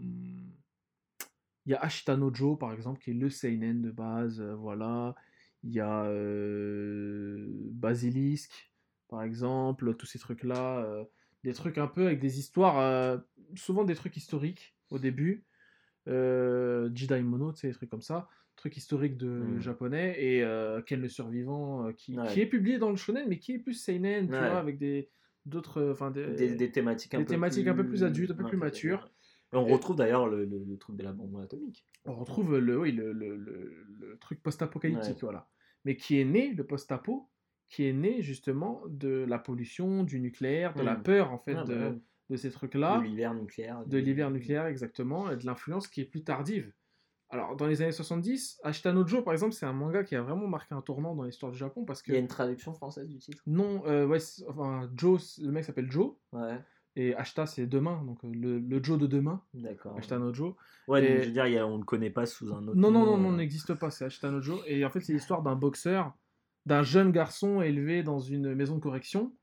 [1.64, 4.54] il y a Ashita no Joe par exemple qui est le seinen de base, euh,
[4.54, 5.14] voilà.
[5.64, 8.72] Il y a euh, Basilisk
[9.08, 10.84] par exemple, tous ces trucs là,
[11.44, 13.20] des trucs un peu avec des histoires,
[13.54, 15.44] souvent des trucs historiques au début.
[16.08, 19.60] Euh, Jidaimono, tu sais, des trucs comme ça, trucs historiques de Mm.
[19.60, 22.26] japonais et euh, Ken le survivant euh, qui, Ouais.
[22.28, 24.38] qui est publié dans le shonen mais qui est plus seinen, tu Ouais.
[24.38, 25.10] vois, avec des
[25.44, 27.70] d'autres, enfin des, Des, des thématiques un des peu thématiques plus...
[27.70, 29.10] un peu plus adultes, un peu Ouais, plus matures.
[29.52, 31.84] Et on Et- retrouve d'ailleurs le, le- le truc de la bombe atomique.
[32.04, 35.48] On retrouve le, oui, le, truc post-apocalyptique, voilà.
[35.84, 37.28] Mais qui est né, le post-apo,
[37.68, 41.02] qui est né justement de la pollution, du nucléaire, de la Mm.
[41.04, 42.00] peur en fait Ah, bah de.
[42.30, 42.98] De ces trucs-là.
[42.98, 43.84] De l'hiver nucléaire.
[43.86, 46.72] de l'hiver nucléaire exactement, et de l'influence qui est plus tardive.
[47.28, 50.22] Alors, dans les années 70, Ashita no Joe, par exemple, c'est un manga qui a
[50.22, 52.72] vraiment marqué un tournant dans l'histoire du Japon parce que Il y a une traduction
[52.72, 53.42] française du titre?
[53.46, 56.60] Non, euh, ouais, enfin, Joe, le mec s'appelle Joe, Ouais,
[56.94, 59.96] et Ashita c'est demain, donc euh, le, le Joe de demain, d'accord.
[59.98, 60.54] Ashita no Joe.
[60.86, 62.62] Ouais, donc, je veux dire, il y a- on ne le connaît pas sous un
[62.68, 63.36] autre Non, non, non, nom, non, euh.
[63.38, 64.60] n'existe pas, c'est no Joe.
[64.66, 66.14] Et en fait, c'est l'histoire d'un boxeur,
[66.64, 69.34] d'un jeune garçon élevé dans une maison de correction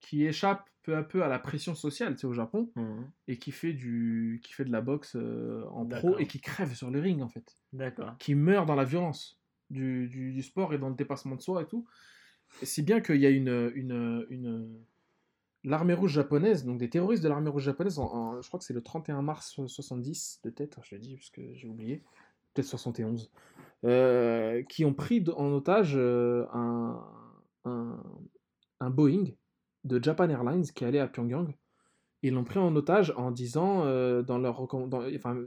[0.00, 3.10] qui échappe peu à peu à la pression sociale, tu sais, au Japon, Mhm.
[3.26, 6.72] et qui fait, du, qui fait de la boxe euh, en pro et qui crève
[6.74, 7.56] sur le ring, en fait.
[7.72, 8.16] D'accord.
[8.18, 9.40] qui meurt dans la violence
[9.70, 11.86] du, du- du sport et dans le dépassement de soi et tout.
[12.62, 14.78] Et si bien qu'il y a une, une, une-
[15.64, 18.64] l'armée rouge japonaise, donc des terroristes de l'armée rouge japonaise, en, en- je crois que
[18.66, 22.02] c'est le 31 mars 70 de tête, je le dis parce que j'ai oublié,
[22.52, 23.30] peut-être 71,
[23.84, 27.02] euh, qui ont pris en otage euh, un,
[27.64, 28.02] un,
[28.80, 29.24] un Boeing
[29.84, 31.54] de Japan Airlines qui allait à Pyongyang.
[32.22, 35.38] Ils l'ont pris en otage en disant euh, dans leur dans, enfin,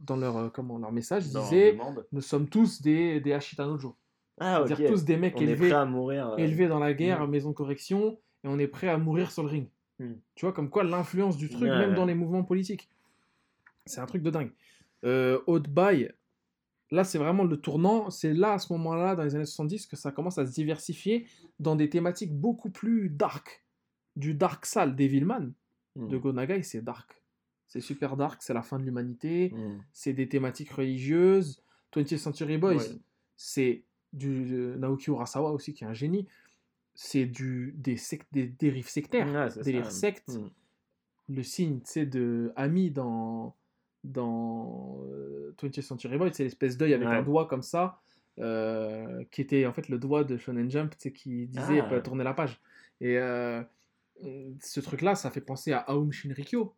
[0.00, 1.78] dans leur euh, comment leur message, ils disaient
[2.12, 3.92] nous sommes tous des, des Ashita no Joe.
[4.40, 4.68] Ah, ok.
[4.68, 6.30] C'est-à-dire tous des mecs On élevés, prêt à mourir.
[6.30, 7.30] euh, élevés dans la guerre, Mm.
[7.30, 9.68] maison de correction, et on est prêt à mourir sur le ring.
[10.00, 10.12] Mm.
[10.34, 11.94] Tu vois, comme quoi l'influence du truc, Ouais, même ouais.
[11.96, 12.88] dans les mouvements politiques.
[13.86, 14.50] C'est un truc de dingue.
[15.04, 16.10] Euh, Haute Bail,
[16.90, 18.08] là c'est vraiment le tournant.
[18.10, 21.26] C'est là, à ce moment-là, dans les années 70, que ça commence à se diversifier
[21.60, 23.63] dans des thématiques beaucoup plus dark.
[24.16, 25.52] Du dark sale Devilman
[25.96, 26.08] Mm.
[26.08, 27.22] de Gonagai, c'est dark.
[27.68, 29.80] C'est super dark, c'est la fin de l'humanité Mm.
[29.92, 31.62] c'est des thématiques religieuses.
[31.92, 32.98] 20th Century Boys, Ouais.
[33.36, 36.26] c'est du de Naoki Urasawa aussi, qui est un génie.
[36.94, 37.96] C'est du des,
[38.46, 40.30] dérives sectaires, Ouais, c'est des délires sectes.
[40.36, 40.50] Mm.
[41.34, 43.54] Le signe, sais, de Ami dans
[44.04, 47.14] dans euh, 20th Century Boys, c'est l'espèce d'œil avec Ouais.
[47.14, 48.00] un doigt comme ça,
[48.38, 51.88] euh, qui était en fait le doigt de Shonen Jump, qui disait Ah.
[51.92, 52.60] euh, tourner la page.
[53.00, 53.62] Et euh,
[54.60, 56.74] ce truc-là, ça fait penser à Aum Shinrikyo.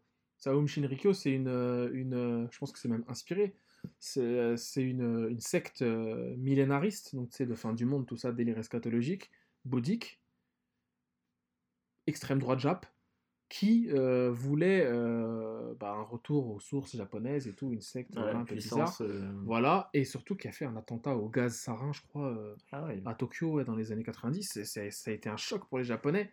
[0.46, 3.56] Aum Shinrikyo, c'est une, euh, une, euh, je pense que c'est même inspiré.
[3.98, 8.32] C'est euh, c'est une, une secte millénariste, donc sais, de fin du monde, tout ça,
[8.32, 9.30] délire eschatologique,
[9.64, 10.20] bouddhique,
[12.06, 12.86] extrême droite Jap,
[13.48, 18.30] qui euh, voulait euh, bah, un retour aux sources japonaises et tout, une secte Ouais,
[18.30, 18.96] un peu bizarre.
[19.00, 22.36] euh, Voilà, et surtout qui a fait un attentat au gaz sarin, je crois,
[22.72, 24.48] Ah à Tokyo ouais, dans les années 90.
[24.52, 26.30] C'est- c'est- ça a été un choc pour les Japonais.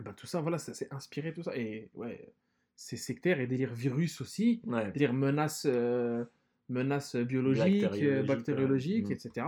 [0.00, 1.56] Et ben, tout ça, voilà, ça s'est inspiré, tout ça.
[1.56, 2.34] Et ouais,
[2.76, 4.90] c'est sectaire et délire virus aussi, Ouais.
[4.92, 6.24] délire menaces, euh,
[6.68, 9.14] menaces biologiques, euh, Bactériologiques, bactériologiques, ouais.
[9.14, 9.46] etc.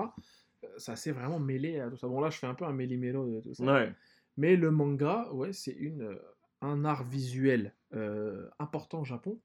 [0.65, 2.07] Euh, Ça s'est vraiment mêlé à tout ça.
[2.09, 3.65] Bon, là, je fais un peu un méli-mélo de tout ça.
[3.65, 3.93] Ouais.
[4.37, 6.19] Mais le manga, ouais, c'est une, euh,
[6.61, 9.41] un art visuel euh, important au Japon.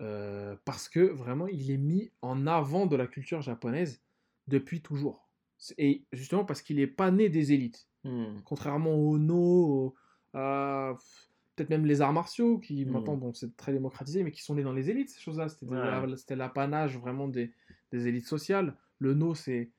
[0.00, 4.02] euh, parce que vraiment, il est mis en avant de la culture japonaise
[4.48, 5.30] depuis toujours.
[5.78, 7.88] Et justement parce qu'il n'est pas né des élites.
[8.04, 8.40] Mm.
[8.44, 9.94] Contrairement au No,
[10.32, 12.90] peut-être même les arts martiaux, qui Mm.
[12.90, 15.48] maintenant, bon, c'est très démocratisé, mais qui sont nés dans les élites, ces choses-là.
[15.48, 16.36] C'était Ouais.
[16.36, 17.52] l'apanage vraiment des,
[17.90, 18.76] des élites sociales.
[18.98, 19.70] Le No, c'est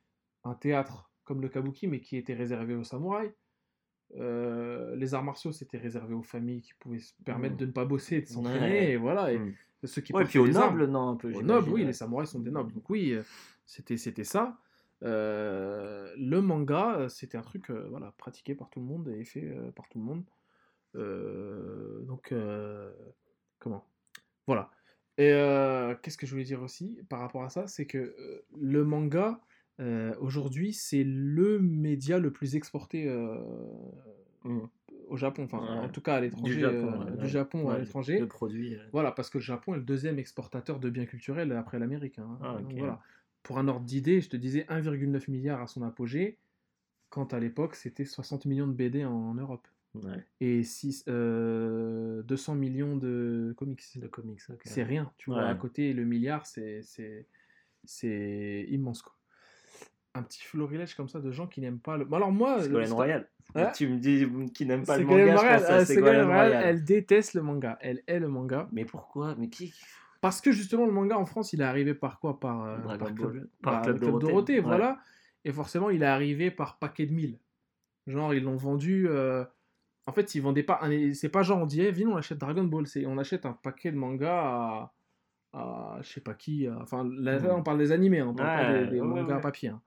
[0.44, 3.32] un théâtre comme le kabuki, mais qui était réservé aux samouraïs.
[4.18, 7.58] Euh, les arts martiaux, c'était réservé aux familles qui pouvaient se permettre Mm.
[7.60, 8.70] de ne pas bosser et de s'entraîner.
[8.70, 8.92] Ouais.
[8.92, 9.32] Et voilà.
[9.34, 9.54] Et Mm.
[9.86, 11.34] ceux qui Ouais, puis aux nobles, non, un peu.
[11.34, 12.74] Aux nobles, oui, les samouraïs sont des nobles.
[12.74, 13.24] Donc oui, euh,
[13.66, 14.58] c'était ça.
[15.02, 19.26] Euh, le manga, euh, c'était un truc euh, voilà, pratiqué par tout le monde et
[19.26, 20.24] fait euh, par tout le monde.
[20.96, 22.92] Euh, donc, euh,
[23.60, 23.86] comment?
[24.48, 24.72] Voilà.
[25.18, 27.68] Et euh, qu'est-ce que je voulais dire aussi par rapport à ça?
[27.68, 28.16] C'est que
[28.58, 29.42] le manga,
[30.20, 33.38] aujourd'hui, c'est le média le plus exporté euh,
[34.44, 34.60] Mm.
[35.08, 35.44] au Japon.
[35.44, 35.86] Enfin, Ouais.
[35.86, 36.60] en tout cas à l'étranger.
[36.60, 37.30] Japon, euh, ouais, du ouais.
[37.30, 38.20] Japon à l'étranger.
[38.20, 38.78] Le produit.
[38.92, 42.20] Voilà, parce que le Japon est le deuxième exportateur de biens culturels après l'Amérique.
[42.20, 42.38] hein.
[42.42, 43.02] Ah, voilà.
[43.42, 46.40] Pour un ordre d'idée, je te disais 1,9 milliard à son apogée,
[47.10, 49.68] quand à l'époque c'était 60 millions de BD en Europe.
[49.96, 53.84] Ouais, Et six- euh, 200 millions de comics.
[54.00, 54.62] de comics, ok.
[54.66, 55.44] C'est rien, tu vois.
[55.44, 55.50] Ouais.
[55.50, 56.82] À côté, le milliard, c'est
[58.70, 59.02] immense.
[59.02, 59.14] Quoi.
[60.16, 62.08] Un petit florilège comme ça de gens qui n'aiment pas le.
[62.14, 63.28] Alors moi, le- Royal.
[63.56, 63.72] Ouais.
[63.74, 66.84] Tu me dis qui n'aime pas le manga, je Royal, pense euh, à Royal, elle
[66.84, 67.78] déteste le manga.
[67.82, 68.68] Elle est le manga.
[68.72, 69.36] Mais pourquoi?
[69.38, 69.74] Mais qui
[70.22, 72.40] Parce que justement, le manga en France, il est arrivé par quoi?
[72.40, 73.14] Par, euh, par.
[73.14, 74.28] Club, Par Club Club Dorothée.
[74.28, 74.62] Dorothée, Ouais.
[74.62, 75.00] voilà.
[75.46, 77.38] Et forcément, il est arrivé par paquet de 1000.
[78.08, 79.08] Genre, ils l'ont vendu.
[79.10, 79.44] euh,
[80.06, 80.80] En fait, ils vendaient pas.
[80.82, 82.88] un- C'est pas genre, on dit, eh, viens, on achète Dragon Ball.
[82.88, 84.94] C'est on achète un paquet de mangas à.
[85.54, 86.68] à je sais pas qui.
[86.68, 89.08] à- Enfin, là, là, on parle des animés, hein, on parle pas des, des ouais,
[89.08, 89.70] mangas à papier.
[89.70, 89.82] hein.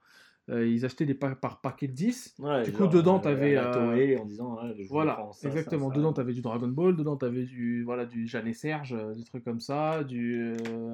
[0.49, 2.33] Euh, ils achetaient des pa- par paquet de 10.
[2.39, 5.89] Ouais, Du coup, genre, dedans, euh, euh, en disant ouais, je Voilà, ça, exactement.
[5.89, 5.99] ça, ça.
[5.99, 8.93] Dedans, tu avais du Dragon Ball, dedans, tu avais du, voilà, du Jeanne et Serge,
[8.93, 10.93] euh, des trucs comme ça, du euh,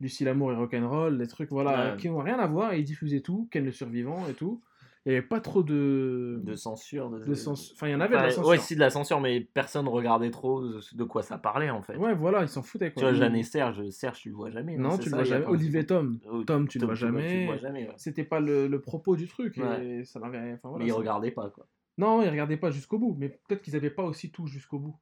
[0.00, 3.20] Lucie Lamour et Rock'n'Roll, des trucs voilà, qui n'ont rien à voir, et ils diffusaient
[3.20, 4.60] tout, Ken le survivant et tout.
[5.06, 6.40] Il n'y avait pas trop de.
[6.42, 7.08] de censure.
[7.10, 8.48] De, de sens- Enfin, il y en avait de la Enfin, censure.
[8.50, 11.96] Ouais, si de la censure, mais personne regardait trop de quoi ça parlait en fait.
[11.96, 12.88] Ouais, voilà, ils s'en foutaient.
[12.90, 13.02] Tu Quoi.
[13.04, 14.76] vois, Ils- Jeanne et Serge, Serge, tu le vois jamais.
[14.76, 15.46] Non, c'est tu le vois jamais.
[15.46, 16.18] Olivier Tom.
[16.30, 17.46] Oh, Tom, tu le vois tu le jamais.
[17.46, 17.94] vois jamais, ouais.
[17.96, 19.56] C'était pas le, le propos du truc.
[19.56, 19.86] Ouais.
[20.00, 20.52] Et ça n'avait.
[20.54, 21.66] Enfin, voilà, mais ils regardaient pas quoi.
[21.96, 24.96] Non, ils regardaient pas jusqu'au bout, mais peut-être qu'ils n'avaient pas aussi tout jusqu'au bout.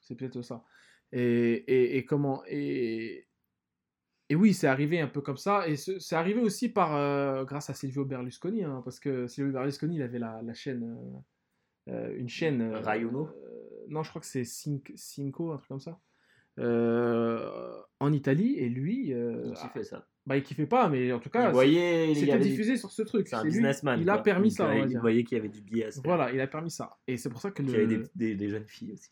[0.00, 0.64] C'est peut-être ça.
[1.12, 3.26] Et, et, et comment et,
[4.32, 5.68] et oui, c'est arrivé un peu comme ça.
[5.68, 9.52] Et ce- c'est arrivé aussi par euh, grâce à Silvio Berlusconi, hein, parce que Silvio
[9.52, 10.96] Berlusconi, il avait la, la chaîne,
[11.88, 12.60] euh, euh, une chaîne.
[12.62, 15.98] euh, Rai Uno euh, Non, je crois que c'est Cinco, un truc comme ça.
[18.00, 20.06] en Italie, et lui, Il kiffait ça.
[20.26, 23.28] bah, il kiffait pas, mais en tout cas, il c'était du- diffusé sur ce truc.
[23.28, 24.00] C'est un lui, businessman.
[24.00, 25.00] il a permis Donc, ça, on va Il dire.
[25.00, 26.02] voyait qu'il y avait du billet à faire.
[26.04, 26.98] Voilà, il a permis ça.
[27.06, 27.72] Et c'est pour ça que Il le.
[27.72, 29.10] y avait des, des, des jeunes filles aussi.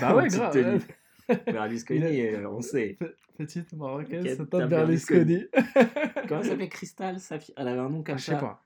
[0.00, 0.84] Bah ouais, grave.
[1.28, 1.42] Ouais.
[1.52, 2.96] Berlusconi, euh, on sait.
[2.98, 5.44] Pe- Petite marocaine, ça tape Berlusconi.
[6.28, 7.54] Comment ça s'appelle Cristal sa fille?
[7.56, 8.38] Elle avait un nom comme Ah, je sais ça.
[8.38, 8.62] pas.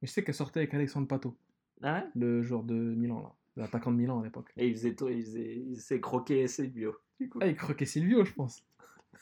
[0.00, 1.36] Mais je sais qu'elle sortait avec Alexandre Pato,
[1.82, 2.04] Ah ouais?
[2.14, 3.32] Le joueur de Milan, là.
[3.56, 4.50] L'attaquant de Milan à l'époque.
[4.56, 6.96] Et il faisait tout, il faisait, il s'est croqué ses bio.
[7.20, 7.38] Du coup.
[7.42, 8.64] Ah, il croquait Silvio, je pense.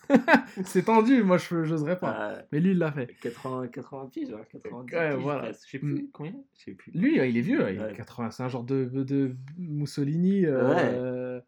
[0.64, 2.10] c'est tendu, moi je j'oserais pas.
[2.38, 3.14] Ah, Mais lui, il l'a fait.
[3.22, 5.52] 80, 80 piges, genre 90 Ouais, piges, voilà.
[5.52, 6.34] Je sais plus combien.
[6.56, 6.92] Je sais plus.
[6.92, 7.92] Lui, il est vieux, il est Ouais.
[7.94, 11.40] 80, c'est un genre de, de Mussolini euh,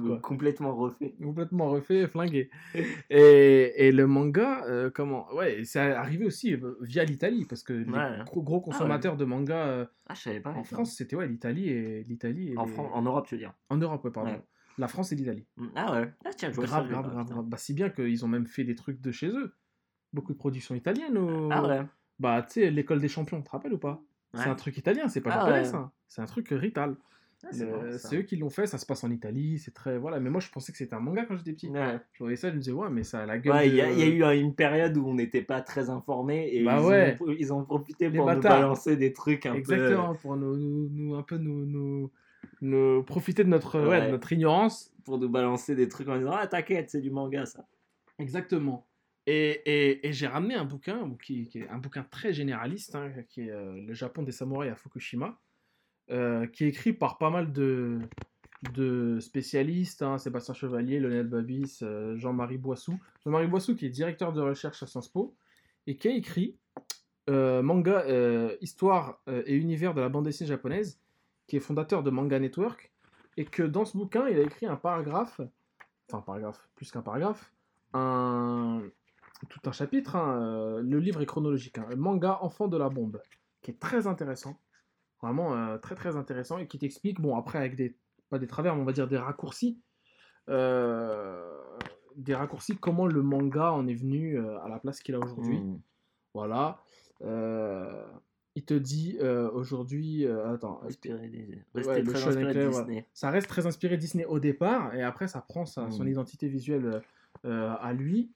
[0.00, 0.18] quoi.
[0.20, 1.14] Complètement refait.
[1.22, 2.50] complètement refait, flingué.
[3.10, 7.72] Et, et le manga, euh, comment Ouais, c'est arrivé aussi euh, via l'Italie, parce que
[7.72, 8.18] les Ouais.
[8.26, 10.50] gros, gros consommateurs de manga euh, Ah, pas.
[10.50, 10.64] en.
[10.64, 12.54] France, c'était ouais, l'Italie et l'Italie.
[12.56, 13.54] En, les- en Europe, tu veux dire.
[13.68, 14.42] En Europe, ouais, pardon.
[14.78, 15.46] La France et l'Italie.
[15.74, 16.12] Ah ouais.
[16.24, 17.44] Ah tiens, je Grave, grave, grave.
[17.46, 19.54] Bah, si bien qu'ils ont même fait des trucs de chez eux.
[20.12, 21.18] Beaucoup de productions italiennes.
[21.18, 21.82] au- Ah ouais.
[22.18, 24.02] Bah, tu sais, l'école des champions, tu te rappelles ou pas?
[24.34, 25.92] C'est un truc italien, c'est pas Ah japonais, ça.
[26.08, 26.96] C'est un truc rital.
[27.42, 28.08] Ah, Le- ça.
[28.10, 29.96] C'est eux qui l'ont fait, ça se passe en Italie, c'est très.
[29.98, 31.68] Voilà, mais moi je pensais que c'était un manga quand j'étais petit.
[31.68, 31.98] Ouais.
[32.12, 33.66] Je voyais ça, je me disais, ouais, mais ça a la gueule.
[33.66, 35.62] Il y, a- de- il y a eu euh, une période où on n'était pas
[35.62, 37.16] très informés et Bah ils, ouais.
[37.20, 38.60] ont, ils ont profité Les pour nous bâtards.
[38.60, 42.10] balancer des trucs un Exactement, pour nous, nous, nous- un peu nous, nous,
[42.60, 44.92] nous profiter de notre, de notre ignorance.
[44.98, 47.66] peu pour nous balancer des trucs en disant ah t'inquiète c'est du manga ça.
[48.18, 48.86] Exactement.
[49.26, 53.10] Et, et, et j'ai ramené un bouquin qui, qui est un bouquin très généraliste, hein,
[53.28, 55.38] qui est euh, Le Japon des samouraïs à Fukushima,
[56.10, 58.00] euh, qui est écrit par pas mal de,
[59.20, 62.98] spécialistes, hein, Sébastien Chevalier, Lionel Babis, euh, Jean-Marie Boissou.
[63.24, 65.36] Jean-Marie Boissou qui est directeur de recherche à Sciences Po
[65.86, 66.56] et qui a écrit
[67.28, 68.04] euh, Manga,
[68.60, 71.00] Histoire et univers de la bande dessinée japonaise,
[71.46, 72.92] qui est fondateur de Manga Network,
[73.36, 75.40] et que dans ce bouquin, il a écrit un paragraphe,
[76.08, 77.52] enfin un paragraphe, plus qu'un paragraphe,
[77.92, 83.22] tout un chapitre, hein, le livre est chronologique, hein, Manga Enfant de la bombe,
[83.62, 84.60] qui est très intéressant,
[85.22, 87.96] vraiment euh, très très intéressant, et qui t'explique, bon après avec des,
[88.30, 89.78] pas des travers, mais on va dire des raccourcis,
[90.48, 91.58] euh,
[92.16, 95.58] des raccourcis, comment le manga en est venu euh, à la place qu'il a aujourd'hui.
[95.60, 95.80] Mm.
[96.34, 96.78] Voilà.
[97.22, 98.04] Euh,
[98.56, 100.26] il te dit euh, aujourd'hui.
[100.26, 100.80] euh, attends.
[100.84, 101.30] Inspiré.
[101.74, 102.68] Ouais, très inspiré ouais.
[102.68, 103.06] Disney.
[103.14, 106.08] Ça reste très inspiré Disney au départ, et après ça prend sa- son Mm.
[106.08, 107.02] identité visuelle
[107.44, 108.32] euh, à lui.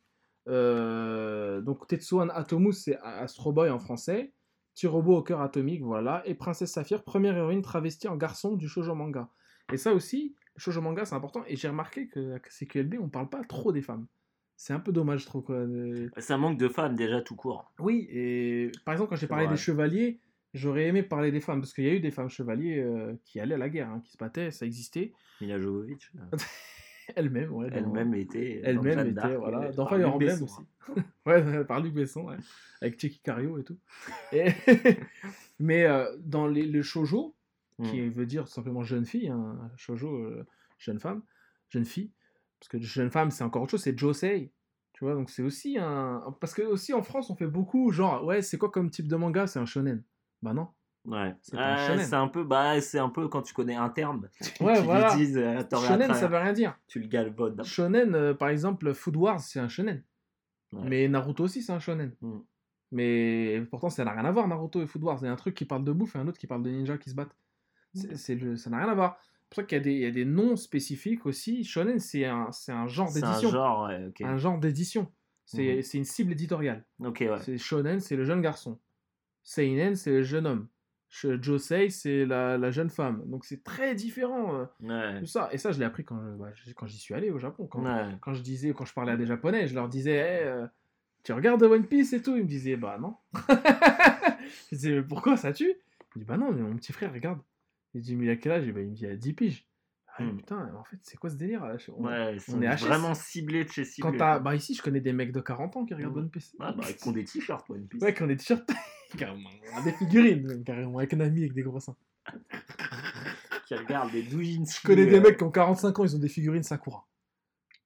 [0.49, 4.33] Euh, donc Tetsuan Atomu, c'est Astro Boy en français.
[4.75, 6.23] Petit robot au cœur atomique, voilà.
[6.27, 9.29] Et Princesse Saphir, première héroïne travestie en garçon du shoujo manga.
[9.73, 11.45] Et ça aussi, le shoujo manga, c'est important.
[11.47, 14.07] Et j'ai remarqué que à CQLB, on parle pas trop des femmes.
[14.57, 15.43] C'est un peu dommage, je trouve.
[15.45, 15.65] Quoi.
[16.19, 17.73] Ça manque de femmes déjà tout court.
[17.79, 19.55] Oui, et par exemple, quand j'ai parlé vrai.
[19.55, 20.21] des chevaliers,
[20.55, 23.41] j'aurais aimé parler des femmes, parce qu'il y a eu des femmes chevaliers euh, qui
[23.41, 25.13] allaient à la guerre, hein, qui se battaient, ça existait.
[25.41, 26.13] Mila Jovovich,
[27.17, 27.69] Elle-même, ouais.
[27.73, 28.61] elle-même était.
[28.63, 30.55] dans Elle-même était, voilà, euh, dans Fire Emblem aussi.
[30.89, 30.95] hein.
[31.27, 32.37] Ouais, par Luc Besson, ouais.
[32.83, 33.79] avec Checky Cario et tout.
[34.33, 34.51] Et-
[35.59, 37.35] Mais euh, dans les, le shoujo,
[37.83, 38.11] qui Mm.
[38.11, 40.47] veut dire tout simplement jeune fille, hein, shoujo, euh,
[40.79, 41.23] jeune femme,
[41.71, 42.13] jeune fille,
[42.61, 44.53] parce que jeune femme c'est encore autre chose, c'est josei.
[44.93, 46.23] Tu vois, donc c'est aussi un.
[46.41, 49.17] Parce que aussi en France on fait beaucoup, genre, ouais, c'est quoi comme type de
[49.17, 49.47] manga?
[49.49, 50.05] C'est un shonen.
[50.43, 50.69] Bah non.
[51.07, 51.35] Ouais.
[51.43, 52.05] C'est pas un Euh, shonen.
[52.07, 54.29] c'est un peu, bah, c'est un peu quand tu connais un terme.
[54.61, 55.09] Ouais, tu voilà.
[55.09, 56.79] l'utilises, euh, Shonen ça veut rien dire.
[56.89, 57.63] Tu le galvaudes.
[57.65, 60.03] Shonen, euh, par exemple, Food Wars c'est un shonen.
[60.73, 60.89] Ouais.
[60.89, 62.15] Mais Naruto aussi c'est un shonen.
[62.23, 62.39] Mm.
[62.93, 65.19] Mais pourtant ça n'a rien à voir Naruto et Food Wars.
[65.23, 66.71] Il y a un truc qui parle de bouffe et un autre qui parle de
[66.71, 67.37] ninja qui se battent.
[67.95, 68.15] Mm.
[68.15, 69.19] C'est, le- ça n'a rien à voir.
[69.21, 71.65] C'est pour ça qu'il y a des, il y a des noms spécifiques aussi.
[71.65, 73.51] Shonen c'est un, c'est un genre C'est un d'édition.
[73.51, 75.13] genre, ouais, un genre d'édition.
[75.45, 76.87] C'est c'est une cible éditoriale.
[77.01, 77.39] Ok, ouais.
[77.43, 78.81] C'est shonen, c'est le jeune garçon.
[79.43, 80.69] Seinen, c'est le jeune homme.
[81.41, 83.23] Josei, c'est la, la jeune femme.
[83.27, 85.21] Donc c'est très différent euh, Ouais.
[85.21, 85.49] tout ça.
[85.53, 87.67] Et ça, je l'ai appris quand, je- bah, j- quand j'y suis allé au Japon.
[87.67, 88.17] Quand, Ouais.
[88.21, 90.67] quand je disais, quand je parlais à des Japonais, je leur disais, Hey, euh,
[91.23, 92.37] tu regardes One Piece et tout?
[92.37, 93.15] Ils me disaient, bah non.
[94.71, 95.73] je disais, mais pourquoi ça tue?
[96.17, 97.41] Il dit, bah non, mais mon petit frère, regarde.
[97.95, 98.65] Il dit, mais il a quel âge?
[98.67, 99.67] Il me dit, il a 10 piges.
[100.17, 100.37] Ah, Hmm.
[100.37, 101.77] Putain, en fait, c'est quoi ce délire là?
[101.97, 102.87] On- Ouais, sont est HS.
[102.87, 104.13] vraiment ciblés de chez ciblés.
[104.13, 106.23] Quand t'as- bah ici, je connais des mecs de 40 ans qui regardent Mhm.
[106.25, 106.55] One Piece.
[106.61, 108.01] Ah, bah, ils ont des t-shirts, One Piece.
[108.01, 108.69] Ouais, qui ont des t-shirts.
[109.17, 109.51] carrément.
[109.85, 111.97] Des figurines, même, carrément, avec un ami avec des gros seins.
[113.67, 114.23] Qui regardent des.
[114.23, 117.07] Je connais des mecs qui ont 45 ans, ils ont des figurines Sakura.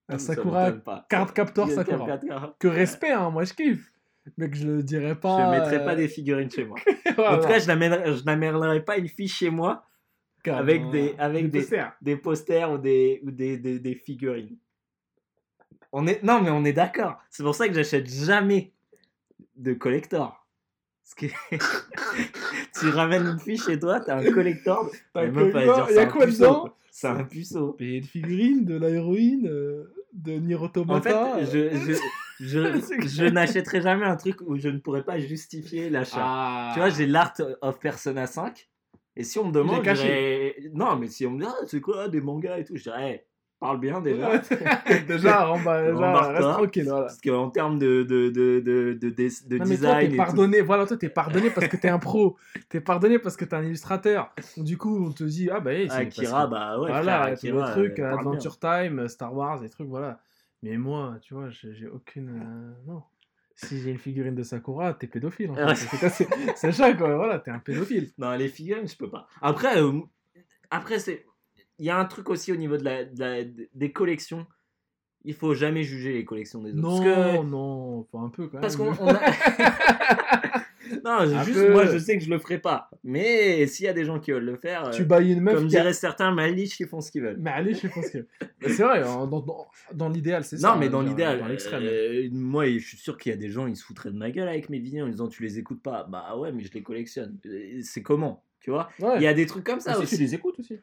[0.08, 0.72] Ah, Un Sakura,
[1.08, 2.18] card captor Sakura.
[2.58, 3.92] Que respect, hein, moi je kiffe.
[4.36, 5.54] Mais que je le dirais pas.
[5.54, 6.78] Je mettrais pas euh, des figurines chez moi.
[7.16, 9.86] voilà, En tout cas, je n'amènerai je n'amènerai pas une fille chez moi
[10.42, 10.62] carrément.
[10.62, 11.92] avec des- avec des- posters.
[12.02, 14.56] des posters ou des, ou des, des, des figurines.
[15.92, 16.22] On est...
[16.22, 17.18] Non, mais on est d'accord.
[17.30, 18.72] C'est pour ça que j'achète jamais
[19.56, 20.37] de collector.
[21.08, 21.56] Parce que
[22.80, 24.90] tu ramènes une fille chez toi, t'as un collector.
[25.14, 26.74] T'as un collector, y a quoi dedans.
[26.90, 27.76] C'est un puceau.
[27.78, 31.46] Et une figurine de la héroïne euh, de Nier En fait, euh.
[31.46, 31.94] je, je,
[32.40, 36.18] je, je n'achèterai jamais un truc où je ne pourrais pas justifier l'achat.
[36.20, 36.70] Ah.
[36.74, 38.68] Tu vois, j'ai l'Art of Persona 5.
[39.16, 39.84] Et si on me demande,
[40.74, 43.10] non, mais si on me dit, ah, c'est quoi des mangas et tout, je dirais,
[43.10, 43.22] hey,
[43.58, 44.38] parle bien déjà.
[45.06, 47.02] déjà, reste tranquille, voilà.
[47.06, 50.00] Parce qu'en termes de, de, de, de, de, de, de Non, mais toi, design.
[50.00, 50.60] t'es tout, pardonné.
[50.60, 52.36] Voilà, toi, t'es pardonné parce que t'es un pro.
[52.68, 54.32] T'es pardonné parce que t'es un illustrateur.
[54.56, 57.02] Du coup, on te dit, ah bah, hey, c'est parce Akira, que- bah ouais, voilà,
[57.02, 58.18] frère, Akira, trucs, euh, bien.
[58.18, 60.20] Adventure Time, Star Wars, des trucs, voilà.
[60.62, 62.28] Mais moi, tu vois, j'ai aucune.
[62.30, 63.02] euh, non.
[63.54, 65.50] Si j'ai une figurine de Sakura, t'es pédophile.
[65.50, 65.74] En fait.
[65.74, 67.16] C'est quoi, c'est- C'est ça, quoi.
[67.16, 68.10] Voilà, t'es un pédophile.
[68.16, 69.26] Non, les figurines, je peux pas.
[69.42, 70.00] Après, euh,
[70.70, 71.26] après c'est.
[71.78, 73.44] Il y a un truc aussi au niveau de la, de la-
[73.74, 74.46] des collections.
[75.24, 76.80] Il faut jamais juger les collections des autres.
[76.80, 78.60] Non, Parce que non, pas un peu quand même.
[78.62, 79.20] Parce qu'on a...
[81.04, 81.72] non, juste peu.
[81.72, 82.88] moi je sais que je le ferai pas.
[83.04, 85.56] Mais s'il y a des gens qui veulent le faire, euh, Tu bailles une meuf
[85.56, 87.36] comme a- diraient certains, maliche, ils font ce qu'ils veulent.
[87.40, 88.26] Mais allez, je pense que.
[88.62, 90.72] Mais c'est vrai, hein, dans, dans, dans l'idéal, c'est ça.
[90.72, 91.82] Non, mais dans dire, l'idéal, Dans l'extrême.
[91.84, 94.30] euh, moi je suis sûr qu'il y a des gens, ils se foutraient de ma
[94.30, 96.04] gueule avec mes vidéos en disant tu les écoutes pas.
[96.04, 97.38] Bah ouais, mais je les collectionne.
[97.46, 98.88] Euh, C'est comment Tu vois?
[99.00, 99.16] Ouais.
[99.16, 100.16] Il y a des trucs comme ça si, aussi.
[100.16, 100.78] tu les écoutes aussi.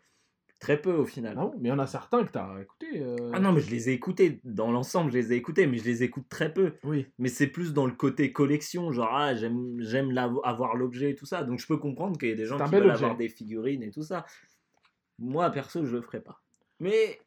[0.60, 1.36] Très peu au final.
[1.38, 1.53] Ah bon?
[1.60, 2.88] Mais il y en a certains que t'as écouté.
[3.02, 4.40] euh, Ah non, mais je les ai écoutés.
[4.45, 6.73] Dans l'ensemble, je les ai écoutés, mais je les écoute très peu.
[6.84, 7.07] Oui.
[7.19, 11.44] mais c'est plus dans le côté collection, genre ah, j'aime avoir l'objet et tout ça.
[11.44, 12.94] Donc je peux comprendre qu'il y ait des gens qui veulent objet.
[13.03, 14.26] avoir des figurines et tout ça.
[15.19, 16.41] Moi perso, je le ferai pas.
[16.80, 17.19] Mais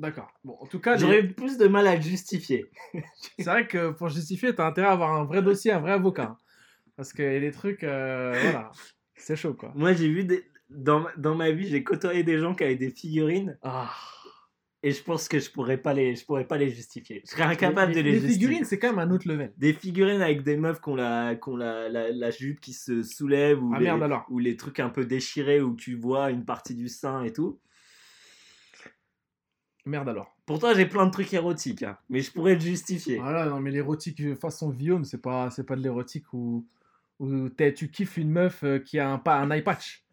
[0.00, 0.32] D'accord.
[0.42, 2.64] Bon, en tout cas, les- j'aurais eu plus de mal à le justifier.
[3.38, 6.36] c'est vrai que pour justifier, t'as intérêt à avoir un vrai dossier, un vrai avocat.
[6.96, 8.72] Parce que les trucs, euh, voilà,
[9.14, 9.72] c'est chaud quoi.
[9.76, 10.44] Moi j'ai vu des...
[10.74, 13.90] dans, ma- dans ma vie, j'ai côtoyé des gens qui avaient des figurines Ah.
[14.82, 17.22] et je pense que je pourrais pas les je pourrais pas les justifier.
[17.24, 18.34] Je serais incapable les, de les, les justifier.
[18.48, 19.52] figurines, c'est quand même un autre level.
[19.56, 22.72] Des figurines avec des meufs qui ont la, qui ont la, la, la jupe qui
[22.72, 24.26] se soulève ou Ah les, merde alors.
[24.28, 27.58] ou les trucs un peu déchirés où tu vois une partie du sein et tout.
[29.86, 30.34] Merde alors.
[30.46, 33.18] Pourtant, j'ai plein de trucs érotiques, hein, mais je pourrais le justifier.
[33.18, 36.66] Voilà, non mais l'érotique euh, façon Guillaume, c'est pas, c'est pas de l'érotique où,
[37.18, 40.03] où tu kiffes une meuf euh, qui a un, un eye patch.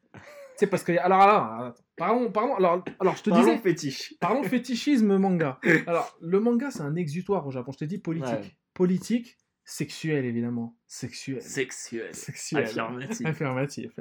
[0.61, 4.13] C'est parce que alors alors, parlons, parlons alors, alors je te Parlons disais, fétiche.
[4.19, 5.59] parlons fétichisme manga.
[5.87, 7.71] Alors le manga c'est un exutoire au Japon.
[7.71, 8.29] Je t'ai dit politique.
[8.29, 8.55] Ouais.
[8.75, 10.75] Politique, Sexuel, évidemment.
[10.85, 11.41] Sexuel.
[11.41, 12.13] Sexuel.
[12.13, 12.63] Sexuel.
[12.63, 13.25] Affirmatif.
[13.25, 13.91] Affirmatif.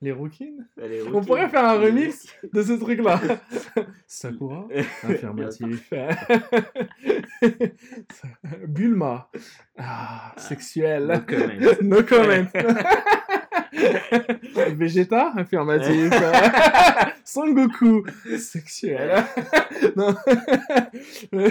[0.00, 0.68] Les rouquines
[1.12, 3.20] On pourrait faire un remix de ce truc-là.
[4.08, 4.66] Sakura
[5.04, 5.92] Affirmatif.
[8.66, 9.30] Bulma.
[9.78, 11.06] Ah, sexuel.
[11.06, 11.76] No comment.
[11.82, 12.48] No comment.
[14.76, 16.12] Vegeta Affirmatif.
[17.24, 18.04] Son Goku
[18.38, 19.24] Sexuel.
[19.96, 20.14] Non.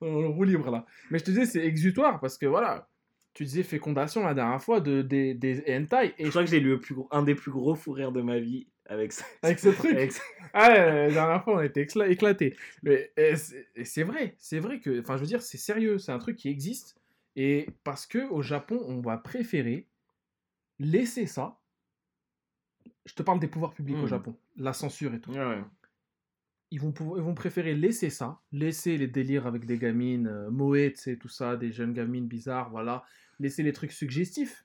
[0.00, 0.84] On roule libre là.
[1.10, 2.88] Mais je te disais, c'est exutoire parce que voilà,
[3.34, 6.60] tu disais fécondation la dernière fois de, des, des hentai et Je crois que j'ai
[6.60, 9.24] lu le plus gros- un des plus gros fous rires de ma vie avec ça.
[9.42, 9.92] avec ce truc.
[9.92, 10.12] Avec.
[10.52, 12.56] Ah, la dernière fois, on était écla- éclatés.
[12.82, 13.34] Mais et
[13.84, 16.48] c'est vrai, c'est vrai que, enfin, je veux dire, c'est sérieux, c'est un truc qui
[16.50, 16.96] existe.
[17.36, 19.86] Et parce que au Japon, on va préférer
[20.78, 21.58] laisser ça.
[23.04, 24.08] Je te parle des pouvoirs publics au Hmm.
[24.08, 25.32] Japon, la censure et tout.
[25.32, 25.62] Ouais, ouais.
[26.70, 30.50] Ils vont, pouvoir- ils vont préférer laisser ça, laisser les délires avec des gamines, euh,
[30.50, 33.04] moe, tu sais, tout ça, des jeunes gamines bizarres, voilà.
[33.40, 34.64] Laisser les trucs suggestifs,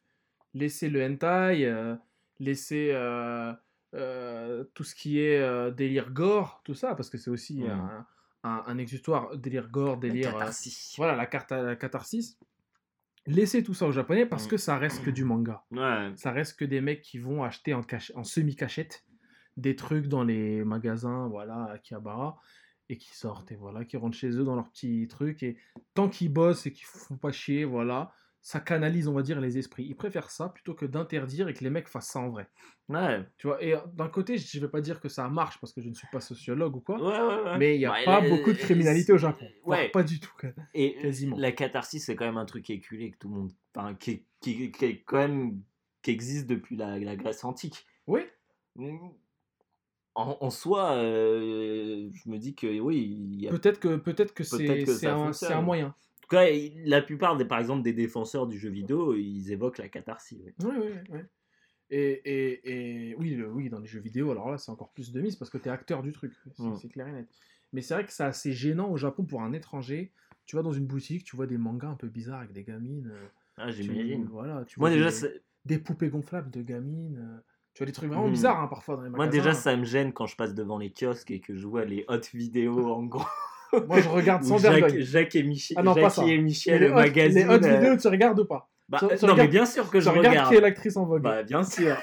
[0.53, 1.95] laisser le hentai, euh,
[2.39, 3.52] laisser euh,
[3.94, 8.06] euh, tout ce qui est délire gore, tout ça, parce que c'est aussi un,
[8.44, 10.30] un- un exutoire, délire gore, délire.
[10.30, 10.94] euh, Catharsis.
[10.98, 12.38] voilà, la, carte, la catharsis.
[13.28, 14.49] Laissez tout ça aux japonais parce Mhm.
[14.52, 16.12] que ça reste que du manga Ouais.
[16.16, 19.04] ça reste que des mecs qui vont acheter en, cach- en semi-cachette
[19.58, 22.40] des trucs dans les magasins, voilà, à Akihabara,
[22.90, 25.58] et qui sortent, et voilà, qui rentrent chez eux dans leurs petits trucs, et
[25.94, 29.57] tant qu'ils bossent et qu'ils font pas chier, voilà, ça canalise, on va dire, les
[29.57, 29.84] esprits.
[29.85, 32.47] Ils préfèrent ça plutôt que d'interdire et que les mecs fassent ça en vrai.
[32.88, 33.26] Ouais.
[33.38, 35.81] Tu vois, et euh, d'un côté, je vais pas dire que ça marche parce que
[35.81, 37.57] je ne suis pas sociologue ou quoi, Ouais, ouais, ouais.
[37.57, 39.45] mais il n'y a Ouais, pas la- beaucoup de criminalité au Japon.
[39.65, 39.89] Ouais.
[39.89, 40.31] pas du tout.
[40.73, 41.35] Et Quasiment.
[41.38, 43.51] la catharsis, c'est quand même un truc éculé que tout le monde.
[43.76, 45.61] Enfin, qui, qui, qui est quand même.
[46.01, 47.85] qui existe depuis la, la Grèce antique.
[48.07, 48.22] Oui,
[50.15, 54.43] En, en soi, euh, je me dis que oui, a peut-être que, peut-être que
[55.07, 55.93] un, c'est un moyen.
[56.30, 56.45] Tout cas,
[56.86, 60.40] la plupart des, par exemple, des défenseurs du jeu vidéo, ils évoquent la catharsis.
[60.44, 60.54] ouais.
[60.60, 61.20] Oui, oui, oui.
[61.90, 65.14] Et, et, et oui, le- oui, dans les jeux vidéo, alors là, c'est encore plus
[65.14, 66.34] de mise parce que tu es acteur du truc.
[66.56, 66.76] C'est Mm.
[66.76, 67.30] c'est clair et net.
[67.72, 70.12] Mais c'est vrai que c'est assez gênant au Japon pour un étranger.
[70.45, 73.10] Tu vas dans une boutique, tu vois des mangas un peu bizarres avec des gamines.
[73.10, 73.28] euh,
[73.58, 74.26] Ah, j'imagine.
[74.26, 75.28] Voilà, tu Moi vois déjà,
[75.66, 77.18] des, poupées gonflables de gamines.
[77.20, 77.40] euh,
[77.74, 78.32] tu vois des trucs vraiment Mm.
[78.32, 79.44] bizarres hein, parfois dans les moi magasins.
[79.44, 82.04] déjà, ça me gêne quand je passe devant les kiosques et que je vois les
[82.10, 83.24] hot vidéos en gros.
[83.88, 85.02] Moi, je regarde sans Jacques, vergogne.
[85.02, 87.48] Jacques et Michel, Ah non, pas Jacques et Michel, les le magazine.
[87.48, 88.69] les hot euh, vidéos, tu regardes pas.
[88.89, 90.49] bah, tu- tu non, mais regardes- bien sûr que Tu je regardes regarde.
[90.49, 91.22] qui est l'actrice en vogue.
[91.22, 91.98] Bah, bien sûr.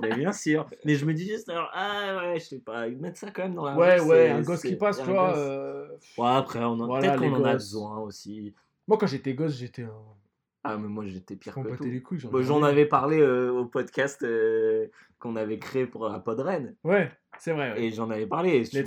[0.00, 0.66] mais bien sûr.
[0.84, 3.54] Mais je me dis juste, alors, ah ouais, je sais pas, mettre ça quand même
[3.54, 5.36] dans la ouais, rue, ouais, un gosse qui passe, tu vois.
[5.36, 6.86] euh, Ouais, après, on en...
[6.86, 8.54] Voilà, peut-être qu'on en a besoin aussi.
[8.86, 9.92] Moi, quand j'étais gosse, j'étais un.
[10.70, 11.84] Ah, mais moi, j'étais pire que tout.
[11.84, 12.18] les couilles.
[12.18, 12.72] j'en Bon, J'en regardais.
[12.74, 14.86] avais parlé euh, au podcast euh,
[15.18, 16.74] qu'on avait créé pour la Podren.
[16.84, 17.72] Ouais, c'est vrai.
[17.72, 17.84] ouais.
[17.84, 18.64] Et j'en avais parlé.
[18.64, 18.84] J'ai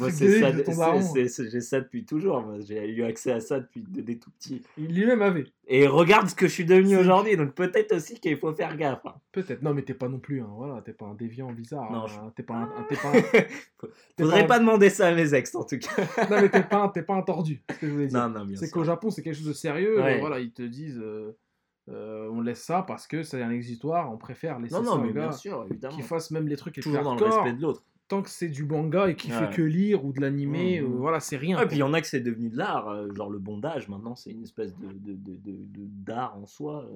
[1.61, 2.45] ça depuis toujours.
[2.61, 4.61] J'ai eu accès à ça depuis de- des tout petits.
[4.77, 5.45] Il lui-même avait.
[5.67, 7.35] Et regarde ce que je suis devenu aujourd'hui.
[7.35, 9.05] Donc peut-être aussi qu'il faut faire gaffe.
[9.05, 9.15] hein.
[9.31, 9.61] Peut-être.
[9.61, 10.41] Non, mais t'es pas non plus.
[10.55, 11.91] Voilà, t'es pas un déviant bizarre.
[11.91, 12.63] Non, hein, T'es pas un.
[12.63, 13.43] un- T'es pas un-
[14.19, 15.89] Faudrait pas demander ça à mes ex en tout cas.
[16.29, 17.61] Non, mais t'es pas, pas un tordu.
[17.69, 18.19] C'est ce que je voulais dire.
[18.19, 19.99] non, non, bien c'est qu'au Japon, c'est quelque chose de sérieux.
[20.01, 20.19] Ouais.
[20.19, 20.99] voilà, ils te disent.
[21.01, 21.35] euh,
[21.89, 24.11] euh, on laisse ça parce que c'est un exutoire.
[24.13, 25.95] On préfère laisser Non, ça non, aux mais bien gars sûr, évidemment.
[25.95, 27.83] qui fassent même les trucs les Toujours dans le respect de l'autre.
[28.07, 29.37] Tant que c'est du manga et qui Ouais.
[29.39, 30.85] fait que lire ou de l'animé, Mhm.
[30.93, 31.59] euh, voilà, c'est rien.
[31.61, 33.87] Et puis il y en a que c'est devenu de l'art, euh, genre le bondage,
[33.87, 34.91] maintenant c'est une espèce de,
[36.05, 36.87] d'art en soi.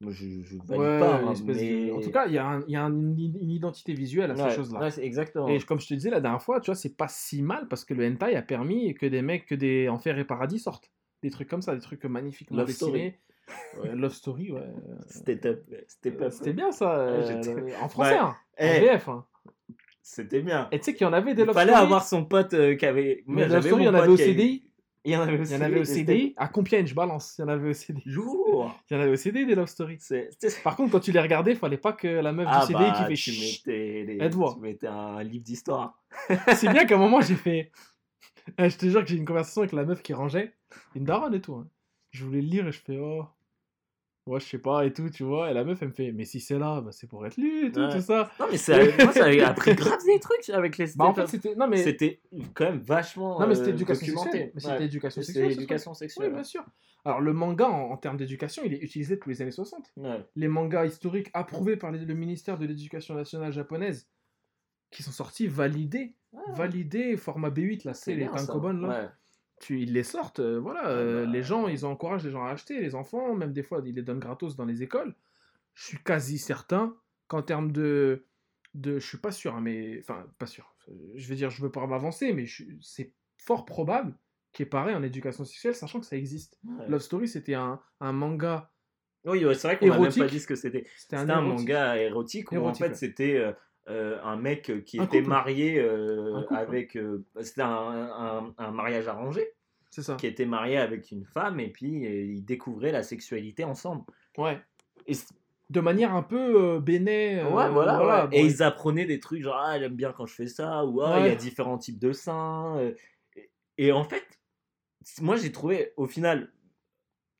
[0.00, 1.90] Moi je, je valide Ouais, pas, hein, de- mais...
[1.92, 4.54] En tout cas, il y a, un- y a un- une, identité visuelle à ces
[4.56, 4.88] choses-là.
[5.00, 5.48] exactement.
[5.48, 7.84] Et comme je te disais la dernière fois, tu vois, c'est pas si mal parce
[7.84, 10.90] que le hentai a permis que des mecs, que des Enfer et Paradis sortent.
[11.22, 13.18] Des trucs comme ça, des trucs magnifiquement dessinés.
[13.80, 14.60] Ouais, Love Story, ouais.
[15.08, 15.60] C'était top.
[15.88, 16.96] C'était C'était bien ça.
[16.98, 18.18] euh, j'étais- en français, Ouais.
[18.18, 19.08] hein, Eh, en VF.
[19.08, 19.24] hein.
[20.02, 20.68] C'était bien.
[20.72, 21.84] Et tu sais qu'il y en avait des Il Love fallait Story.
[21.84, 23.24] avoir son pote euh, qui avait.
[23.26, 24.62] Mais Love Story, il y en avait au CDI.
[25.04, 26.34] Il y en avait Il y en avait au CDI.
[26.36, 27.36] À Compiègne, je balance.
[27.38, 28.02] Il y en avait au CDI.
[28.06, 29.98] Jour Il y en avait au CDI des Love Story.
[30.64, 32.82] Par contre, quand tu les regardais, il fallait pas que la meuf Ah du CDI
[32.84, 33.66] bah, qui fait tu chut.
[33.66, 34.18] mettais, les...
[34.24, 34.52] Aide-moi.
[34.54, 36.00] tu mettais un livre d'histoire.
[36.56, 37.70] C'est bien qu'à un moment, j'ai fait.
[38.58, 40.54] Eh, je te jure que j'ai une conversation avec la meuf qui rangeait.
[40.94, 41.54] Une daronne et tout.
[41.56, 41.66] hein.
[42.12, 43.24] Je voulais le lire et je fais Oh.
[44.26, 45.50] Ouais, je sais pas et tout, tu vois.
[45.50, 47.68] Et la meuf, elle me fait Mais si c'est là, bah, c'est pour être lu
[47.68, 47.92] et tout, Ouais.
[47.92, 48.28] tout ça.
[48.40, 51.26] Non, mais ça, moi, ça avait appris grave des trucs avec les Bah, en fait,
[51.28, 51.54] c'était.
[51.54, 51.76] Non, mais.
[51.76, 52.20] C'était
[52.54, 53.38] quand même vachement.
[53.40, 54.30] Non, mais c'était euh, éducation documenté.
[54.30, 54.50] sexuelle.
[54.54, 54.84] Mais c'était Ouais.
[54.84, 55.52] éducation sexuelle.
[55.52, 55.92] éducation.
[56.20, 56.64] Oui, bien sûr.
[57.04, 59.92] Alors, le manga, en, en termes d'éducation, il est utilisé depuis les années 60.
[59.96, 60.26] Ouais.
[60.34, 64.08] Les mangas historiques approuvés par les- le ministère de l'Éducation nationale japonaise,
[64.90, 66.14] qui sont sortis, validés.
[66.54, 69.12] Validés, format B8, là, c'est les tankobon, là.
[69.60, 71.32] Tu, ils les sortent, euh, voilà, Ah euh, bah.
[71.32, 74.02] les gens, ils encouragent les gens à acheter, les enfants, même des fois, ils les
[74.02, 75.14] donnent gratos dans les écoles.
[75.74, 76.94] Je suis quasi certain
[77.28, 78.24] qu'en termes de,
[78.74, 80.74] de, je suis pas sûr, hein, mais, enfin, pas sûr,
[81.14, 82.44] je veux dire, je veux pas m'avancer, mais
[82.82, 84.14] c'est fort probable
[84.52, 86.58] qui est pareil en éducation sexuelle, sachant que ça existe.
[86.64, 86.88] Ouais.
[86.88, 88.70] Love Story, c'était un, un manga.
[89.24, 90.86] Oui, c'est vrai qu'on n'a même pas dit ce que c'était.
[90.96, 92.94] C'était un, manga érotique où Érotique, en fait ouais.
[92.94, 93.54] c'était
[93.88, 95.28] euh, un mec qui Un était couple.
[95.30, 96.96] marié euh, avec.
[96.96, 99.52] euh, c'était un, un- un mariage arrangé,
[99.90, 100.16] C'est ça.
[100.16, 104.02] qui était marié avec une femme et puis ils découvraient la sexualité ensemble.
[104.38, 104.60] Ouais.
[105.06, 105.14] Et
[105.70, 107.42] De manière un peu béné.
[107.42, 108.28] ouais, voilà.
[108.32, 111.20] et ils apprenaient des trucs genre ah, j'aime bien quand je fais ça ou ah,
[111.20, 112.80] il y a différents types de seins.
[113.36, 114.24] et, et en fait,
[115.20, 116.52] moi j'ai trouvé au final,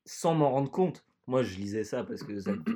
[0.05, 1.05] sans m'en rendre compte.
[1.29, 2.35] Moi, je lisais ça parce que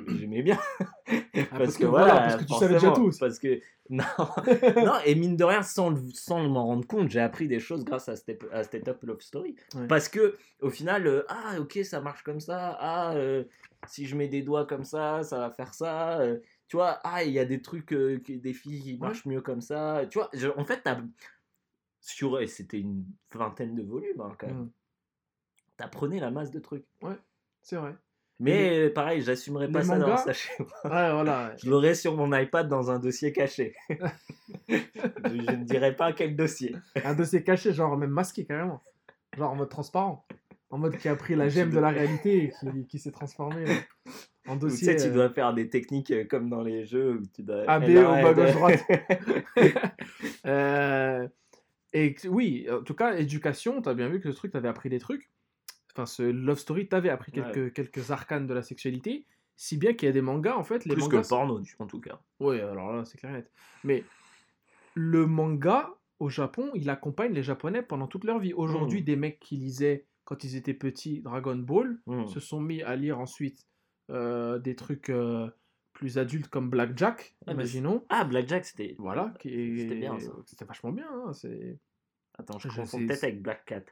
[0.09, 0.59] j'aimais bien.
[1.33, 3.11] Ah, parce que voilà, parce que tu savais déjà tout.
[3.19, 4.03] Parce que non,
[4.85, 7.83] non, et mine de rien, sans, le- sans m'en rendre compte, j'ai appris des choses
[7.85, 9.55] grâce à Step, à Step Up Love Story.
[9.75, 9.87] Ouais.
[9.87, 12.77] Parce que au final, euh, ah ok, ça marche comme ça.
[12.79, 13.43] Ah, euh,
[13.87, 16.19] si je mets des doigts comme ça, ça va faire ça.
[16.19, 19.59] euh, tu vois, ah, il y a des trucs, des filles qui marchent mieux comme
[19.61, 20.03] ça.
[20.09, 21.01] Tu vois, je- en fait, t'as-
[21.99, 24.57] sur, et c'était une vingtaine de volumes hein, quand même.
[24.57, 24.71] Mm.
[25.77, 26.85] T'apprenais la masse de trucs.
[27.61, 27.95] C'est vrai.
[28.41, 30.67] Mais euh, pareil, j'assumerais les pas ça d'avoir ça chez moi.
[30.85, 31.53] Ouais, voilà.
[31.57, 33.75] Je l'aurais sur mon iPad dans un dossier caché.
[34.69, 34.75] je,
[35.25, 36.75] je ne dirais pas quel dossier.
[37.05, 38.81] Un dossier caché, genre même masqué carrément.
[39.37, 40.25] Genre en mode transparent.
[40.71, 43.65] En mode qui a pris la gemme de la réalité et qui, qui s'est transformé
[43.69, 43.73] euh,
[44.47, 44.85] en Ou tu dossier.
[44.85, 47.63] sais, tu euh, dois faire des techniques comme dans les jeux où tu dois.
[47.69, 48.79] A, B, Eh ben, au ouais, bas, gauche, droite.
[50.45, 51.27] Euh,
[51.93, 54.99] et oui, en tout cas, éducation, t'as bien vu que ce truc, t'avais appris des
[54.99, 55.29] trucs.
[55.93, 57.43] Enfin, ce Love Story, t'avais appris Ouais.
[57.51, 59.25] quelques, quelques arcanes de la sexualité.
[59.57, 61.21] Si bien qu'il y a des mangas, en fait, les Plus que mangas.
[61.21, 62.19] le porno, en tout cas.
[62.39, 63.51] Oui, alors là, c'est clair et net.
[63.83, 64.03] Mais
[64.95, 68.53] le manga, au Japon, il accompagne les Japonais pendant toute leur vie.
[68.53, 69.05] Aujourd'hui, Mm.
[69.05, 72.27] des mecs qui lisaient, quand ils étaient petits, Dragon Ball, Mm.
[72.27, 73.65] se sont mis à lire ensuite
[74.09, 75.49] euh, des trucs euh,
[75.93, 78.03] plus adultes comme Blackjack, Ah, imaginons.
[78.09, 78.95] Ah, Blackjack, c'était.
[78.97, 80.17] Voilà, qui C'était bien.
[80.45, 81.07] C'était vachement bien.
[81.09, 81.77] hein, c'est...
[82.37, 83.83] Attends, je confonds peut-être avec Black Cat.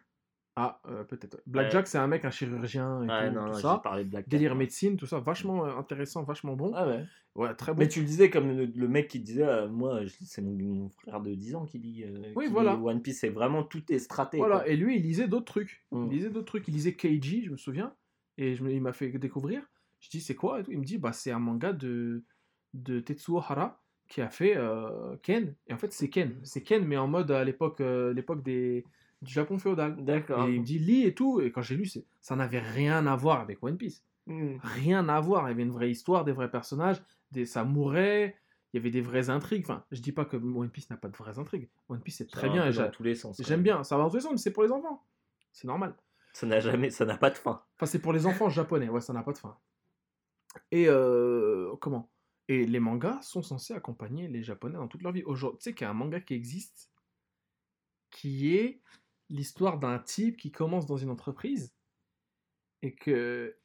[0.62, 1.36] Ah, euh, peut-être.
[1.36, 1.42] ouais.
[1.48, 3.80] Blackjack, c'est un mec, un chirurgien et Ouais, tout, non, tout ça.
[3.82, 4.28] parlé de Black.
[4.28, 6.74] Délire médecine, tout ça, vachement euh, intéressant, vachement bon.
[6.76, 7.06] Ah ouais.
[7.36, 7.80] Ouais, très bon.
[7.80, 10.90] Mais tu le disais comme le, le mec qui disait, euh, moi, c'est mon, mon
[10.90, 12.74] frère de 10 ans qui lit, euh, Oui, qui voilà.
[12.76, 14.38] lit One Piece, c'est vraiment tout est straté.
[14.38, 14.68] Voilà, quoi.
[14.68, 15.86] et lui, il lisait d'autres trucs.
[15.92, 16.08] Mm.
[16.08, 16.68] Il lisait d'autres trucs.
[16.68, 17.94] Il lisait Keiji, je me souviens.
[18.38, 19.62] Et je il m'a fait découvrir.
[20.02, 22.26] Je dis, c'est quoi et tout Il me dit, bah, c'est un manga de,
[22.74, 24.58] de Tetsuo Hara qui a fait
[25.22, 25.56] Ken.
[25.68, 26.38] Et en fait, c'est Ken.
[26.44, 28.84] C'est Ken, mais en mode à l'époque l'époque des,
[29.22, 30.04] du Japon féodal.
[30.04, 30.48] D'accord.
[30.48, 31.42] Et il me dit, lis et tout.
[31.42, 34.04] Et quand j'ai lu, c'est- ça n'avait rien à voir avec One Piece.
[34.28, 34.58] Mm.
[34.62, 35.48] Rien à voir.
[35.48, 37.02] Il y avait une vraie histoire, des vrais personnages,
[37.32, 38.36] des, ça mourait.
[38.72, 39.64] Il y avait des vraies intrigues.
[39.66, 41.70] Enfin, je dis pas que One Piece n'a pas de vraies intrigues.
[41.90, 42.72] One Piece, c'est très va un bien.
[42.72, 43.42] peu dans tous les sens.
[43.44, 43.84] J'aime bien.
[43.84, 45.04] Ça va dans tous les sens, mais c'est pour les enfants.
[45.52, 45.96] C'est normal.
[46.34, 47.64] Ça n'a jamais, ça n'a pas de fin.
[47.76, 49.58] Enfin, c'est pour les enfants japonais, ouais, ça n'a pas de fin.
[50.72, 52.12] Et euh, comment?
[52.48, 55.24] Et les mangas sont censés accompagner les japonais dans toute leur vie.
[55.24, 56.92] Aujourd'hui, tu sais qu'il y a un manga qui existe
[58.12, 58.82] qui est
[59.30, 61.74] l'histoire d'un type qui commence dans une entreprise
[62.82, 63.56] et que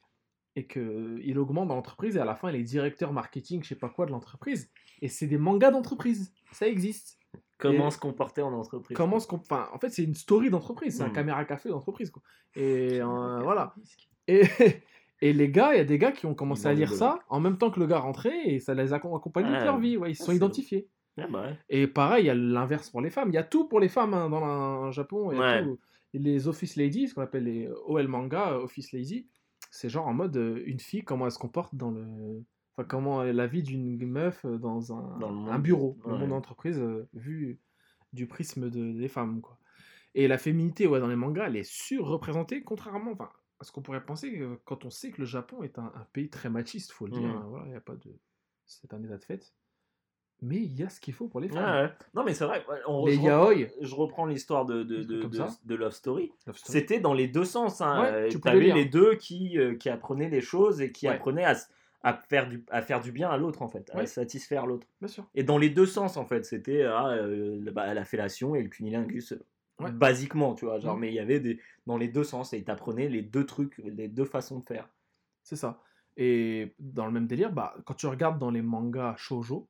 [0.57, 3.69] et que il augmente dans l'entreprise et à la fin il est directeur marketing, je
[3.69, 4.71] sais pas quoi de l'entreprise.
[5.01, 7.19] Et c'est des mangas d'entreprise, ça existe.
[7.57, 10.97] Comment Et- se comporter en entreprise Comment se enfin, en fait c'est une story d'entreprise,
[10.97, 11.13] c'est un Hmm.
[11.13, 12.21] caméra café d'entreprise quoi.
[12.55, 13.73] Et euh, voilà.
[14.27, 14.41] Et,
[15.21, 17.19] et les gars, il y a des gars qui ont commencé Ils à lire ça
[17.29, 19.97] en même temps que le gars rentrait et ça les a accompagnés toute leur vie.
[19.97, 20.87] Ouais, ils se Ah, sont identifiés.
[21.17, 21.57] Ah bah ouais.
[21.69, 23.29] Et pareil, il y a l'inverse pour les femmes.
[23.29, 25.31] Il y a tout pour les femmes hein, dans le Japon.
[25.31, 25.63] il y a Ouais.
[25.63, 25.79] tout.
[26.13, 29.27] Et Les office ladies, ce qu'on appelle les OL manga, office lady,
[29.71, 32.43] c'est genre en mode euh, une fille, comment elle se comporte dans le.
[32.77, 36.19] Enfin, comment est la vie d'une meuf euh, dans un, Dans un bureau, le Ouais.
[36.19, 37.59] monde d'entreprise, euh, vu
[38.13, 39.41] du prisme de- des femmes.
[39.41, 39.57] Quoi.
[40.13, 43.29] Et la féminité ouais, dans les mangas, elle est surreprésentée, contrairement enfin,
[43.59, 46.29] à ce qu'on pourrait penser quand on sait que le Japon est un, un pays
[46.29, 47.21] très machiste, faut le dire.
[47.23, 47.35] Mhm.
[47.35, 48.17] hein, voilà, il y a pas de.
[48.65, 49.53] C'est un état de fait.
[50.41, 51.85] Mais il y a ce qu'il faut pour les Ouais, femmes.
[51.85, 51.91] ouais.
[52.13, 52.63] Non mais c'est vrai.
[52.69, 53.67] ouais, on- Les je reprends- yaoi.
[53.81, 55.17] Je reprends l'histoire de, de, Des
[55.63, 56.31] de, Love Story.
[56.53, 57.81] C'était dans les deux sens.
[57.81, 58.01] Hein.
[58.01, 58.75] Ouais, tu lire.
[58.75, 61.13] les deux qui, euh, qui apprenaient les choses et qui Ouais.
[61.15, 61.55] apprenaient à,
[62.03, 64.05] à, faire du, à faire du bien à l'autre en fait, à Ouais.
[64.05, 64.85] satisfaire l'autre.
[64.99, 65.25] Bien sûr.
[65.35, 68.69] Et dans les deux sens en fait, c'était ah, euh, bah, la fellation et le
[68.69, 69.33] cunilingus.
[69.79, 69.91] Ouais.
[69.91, 71.01] Basiquement, tu vois, genre, Mhm.
[71.01, 74.07] mais il y avait des dans les deux sens et t'apprenais les deux trucs, les
[74.07, 74.89] deux façons de faire.
[75.43, 75.81] C'est ça.
[76.17, 79.67] Et dans le même délire, bah, quand tu regardes dans les mangas shoujo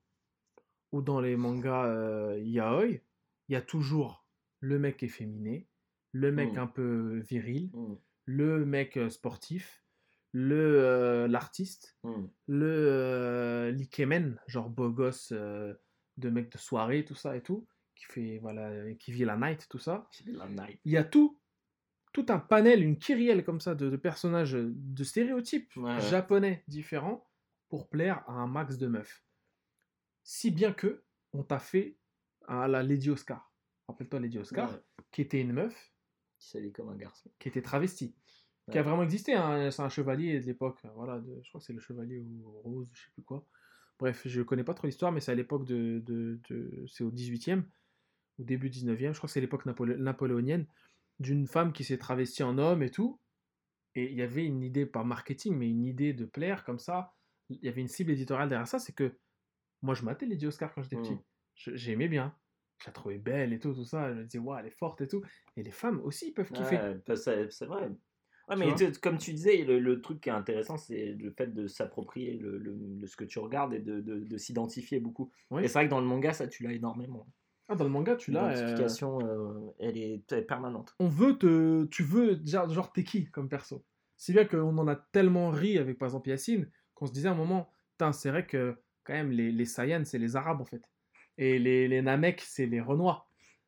[0.92, 2.86] ou dans les mangas euh, yaoi,
[3.48, 4.26] il y a toujours
[4.60, 5.68] le mec efféminé,
[6.12, 6.58] le mec Mm.
[6.60, 7.96] un peu viril, Mm,
[8.26, 9.84] le mec euh, sportif,
[10.32, 12.26] le euh, l'artiste, mm.
[12.48, 18.06] le euh, l'ikemen, genre beau gosse de mec de soirée, tout ça et tout, qui
[18.06, 20.08] fait voilà, qui vit la night, tout ça.
[20.26, 20.80] La night.
[20.86, 21.38] Il y a tout,
[22.14, 26.00] tout un panel, une kyrielle comme ça de, de personnages, de stéréotypes ouais.
[26.00, 27.28] japonais différents
[27.68, 29.25] pour plaire à un max de meufs.
[30.28, 31.04] Si bien que
[31.34, 31.98] on t'a fait
[32.48, 33.54] à la Lady Oscar.
[33.88, 34.80] Rappelle-toi Lady Oscar, Ouais.
[35.12, 35.94] qui était une meuf
[36.40, 37.32] qui comme un garçon.
[37.40, 38.16] qui était travesti,
[38.72, 39.34] qui a vraiment existé.
[39.34, 40.80] hein, C'est un chevalier de l'époque.
[40.96, 43.46] Voilà, de- je crois que c'est le chevalier ou rose, je sais plus quoi.
[44.00, 47.12] Bref, je connais pas trop l'histoire, mais c'est à l'époque de, de, de- c'est au
[47.12, 47.64] 18e
[48.40, 49.14] ou début 19e.
[49.14, 50.66] Je crois que c'est l'époque napolé- napoléonienne
[51.20, 53.20] d'une femme qui s'est travestie en homme et tout.
[53.94, 57.14] Et il y avait une idée, pas marketing, mais une idée de plaire comme ça.
[57.50, 58.80] Il y avait une cible éditoriale derrière ça.
[58.80, 59.16] C'est que
[59.86, 61.14] moi, je matais Lady Oscar quand j'étais petit.
[61.14, 61.24] Mm.
[61.56, 62.36] Je- J'aimais bien.
[62.80, 64.14] Je la trouvais belle et tout, tout ça.
[64.14, 65.22] Je me disais, waouh, elle est forte et tout.
[65.56, 66.76] Et les femmes aussi peuvent kiffer.
[66.76, 67.90] Ouais, bah, c'est vrai.
[68.50, 71.48] Ouais, mais tu- comme tu disais, le, le truc qui est intéressant, c'est le fait
[71.48, 75.32] de s'approprier le, le- le- ce que tu regardes et de, de- de s'identifier beaucoup.
[75.52, 75.64] Oui.
[75.64, 77.26] Et c'est vrai que dans le manga, ça, tu l'as énormément.
[77.70, 78.50] Ah, dans le manga, tu l'as.
[78.54, 80.94] L'identification, euh, elle, est, elle est permanente.
[81.00, 81.86] on veut te.
[81.86, 82.40] Tu veux.
[82.46, 83.84] Genre, genre t'es qui comme perso?
[84.18, 87.32] Si bien qu'on en a tellement ri avec, par exemple, Yacine, qu'on se disait à
[87.32, 87.72] un moment,
[88.12, 88.76] c'est vrai que,
[89.06, 90.82] quand même, les, les Saiyans, c'est les Arabes, en fait.
[91.38, 93.28] Et les, les Namek, c'est les Renois.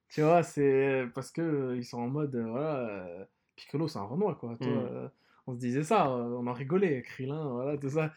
[0.09, 1.05] Tu vois, c'est.
[1.15, 2.35] Parce que euh, ils sont en mode.
[2.35, 2.79] euh, voilà.
[3.05, 4.53] euh, Piccolo, c'est un Renoir, quoi.
[4.53, 4.57] Mm.
[4.63, 5.09] euh,
[5.47, 7.01] on se disait ça, euh, on en rigolait.
[7.03, 8.13] Krillin, voilà, tout ça.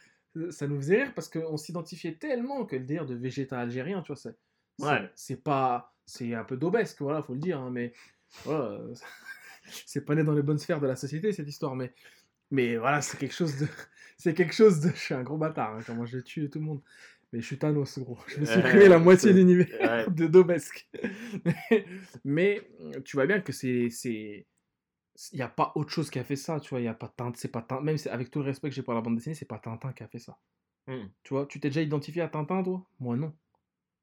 [0.51, 4.09] Ça nous faisait rire parce qu'on s'identifiait tellement que le délire de Vegeta algérien, tu
[4.13, 4.37] vois, c'est.
[4.81, 5.11] Ouais.
[5.17, 5.95] C'est pas.
[6.07, 7.93] C'est un peu d'obesque, voilà, faut le dire, hein, mais.
[8.45, 8.81] Voilà,
[9.87, 11.93] c'est pas né dans les bonnes sphères de la société cette histoire, mais
[12.53, 13.67] mais voilà, c'est quelque chose de,
[14.21, 16.65] c'est quelque chose de, je suis un gros bâtard, hein, comment je tue tout le
[16.67, 16.83] monde,
[17.33, 20.89] mais je suis Thanos gros, je me suis supprimé la moitié de l'univers de Dobesque,
[21.45, 21.87] mais,
[22.25, 22.63] mais,
[23.05, 23.89] tu vois bien que c'est
[25.33, 26.95] il n'y a pas autre chose qui a fait ça, tu vois, il y a
[26.95, 29.17] pas Tintin, c'est pas Tintin, même avec tout le respect que j'ai pour la bande
[29.17, 30.39] dessinée, c'est pas Tintin qui a fait ça.
[30.87, 31.09] Mm.
[31.23, 32.87] Tu vois, tu t'es déjà identifié à Tintin, toi?
[33.01, 33.35] Moi, non.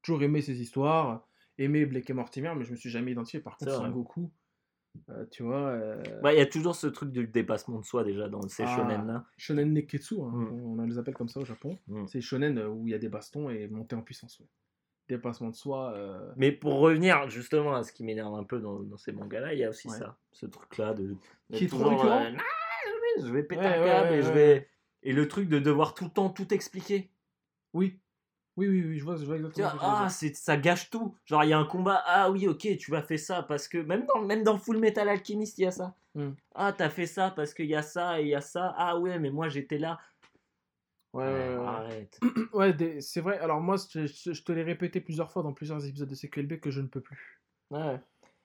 [0.02, 1.26] Toujours aimé ses histoires,
[1.56, 3.40] aimé Blake et Mortimer, mais je me suis jamais identifié.
[3.40, 3.74] Par contre.
[3.74, 4.30] Son Goku,
[5.10, 8.04] euh, tu vois, euh, Bah, Il y a toujours ce truc du dépassement de soi
[8.04, 8.76] déjà dans ces Ah.
[8.76, 9.24] shonen-là.
[9.36, 10.78] Shonen Neketsu, hein, Mm.
[10.80, 11.78] on les appelle comme ça au Japon.
[11.88, 12.06] Mm.
[12.06, 14.38] C'est Shonen euh, où il y a des bastons et montée en puissance.
[14.40, 14.46] ouais.
[15.08, 15.92] Dépassement de soi.
[15.94, 19.54] euh, Mais pour revenir justement à ce qui m'énerve un peu dans, dans ces mangas-là,
[19.54, 19.96] il y a aussi Ouais.
[19.96, 21.16] ça, ce truc-là de.
[21.52, 22.30] Qui est trop Ah,
[23.20, 24.68] je vais- péter un câble et je vais.
[25.02, 27.10] Et le truc de devoir tout le temps tout expliquer.
[27.72, 27.98] Oui.
[28.58, 29.70] Oui, oui, oui, je vois, je vois exactement.
[29.70, 31.14] tu ah, c'est, ça gâche tout.
[31.26, 32.02] Genre, il y a un combat.
[32.06, 33.78] Ah oui, ok, tu vas faire ça parce que.
[33.78, 35.94] Même dans, même dans Full Metal Alchemist, il y a ça.
[36.16, 36.30] Mm.
[36.56, 38.74] Ah, t'as fait ça parce qu'il y a ça et il y a ça.
[38.76, 40.00] Ah ouais, mais moi j'étais là.
[41.12, 41.56] Ouais, ouais.
[41.64, 42.18] Arrête.
[42.52, 43.38] Ouais, c'est vrai.
[43.38, 46.58] Alors moi, je, je- je te l'ai répété plusieurs fois dans plusieurs épisodes de CQLB
[46.60, 47.40] que je ne peux plus.
[47.70, 48.00] Ouais.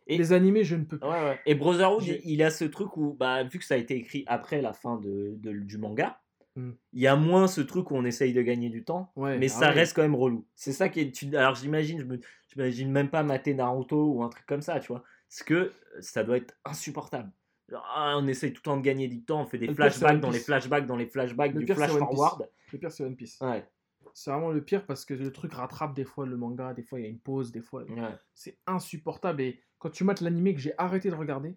[0.08, 1.08] Et- Les animés, je ne peux plus.
[1.10, 1.40] Ouais, ouais.
[1.46, 4.62] Et Brotherhood, il a ce truc où, bah, vu que ça a été écrit après
[4.62, 6.20] la fin de, de- du manga,
[6.56, 6.72] Mm.
[6.92, 9.48] il y a moins ce truc où on essaye de gagner du temps, Ouais, mais
[9.48, 9.72] ah ça ouais.
[9.72, 10.46] reste quand même relou.
[10.56, 11.36] C'est ça qui est.
[11.36, 12.06] alors j'imagine, je
[12.50, 15.04] j'imagine même pas mater Naruto ou un truc comme ça, tu vois.
[15.30, 17.32] Parce que euh, ça doit être insupportable.
[17.74, 20.20] Ah, on essaye tout le temps de gagner du temps, on fait des Le flashbacks
[20.20, 22.48] dans les flashbacks, dans les flashbacks, Le du flash forward.
[22.72, 23.40] Le pire, c'est One Piece.
[23.42, 23.68] Ouais,
[24.14, 27.00] C'est vraiment le pire parce que le truc rattrape des fois le manga, des fois
[27.00, 28.16] il y a une pause, des fois ouais.
[28.36, 29.42] c'est insupportable.
[29.42, 31.56] Et quand tu mates l'animé que j'ai arrêté de regarder,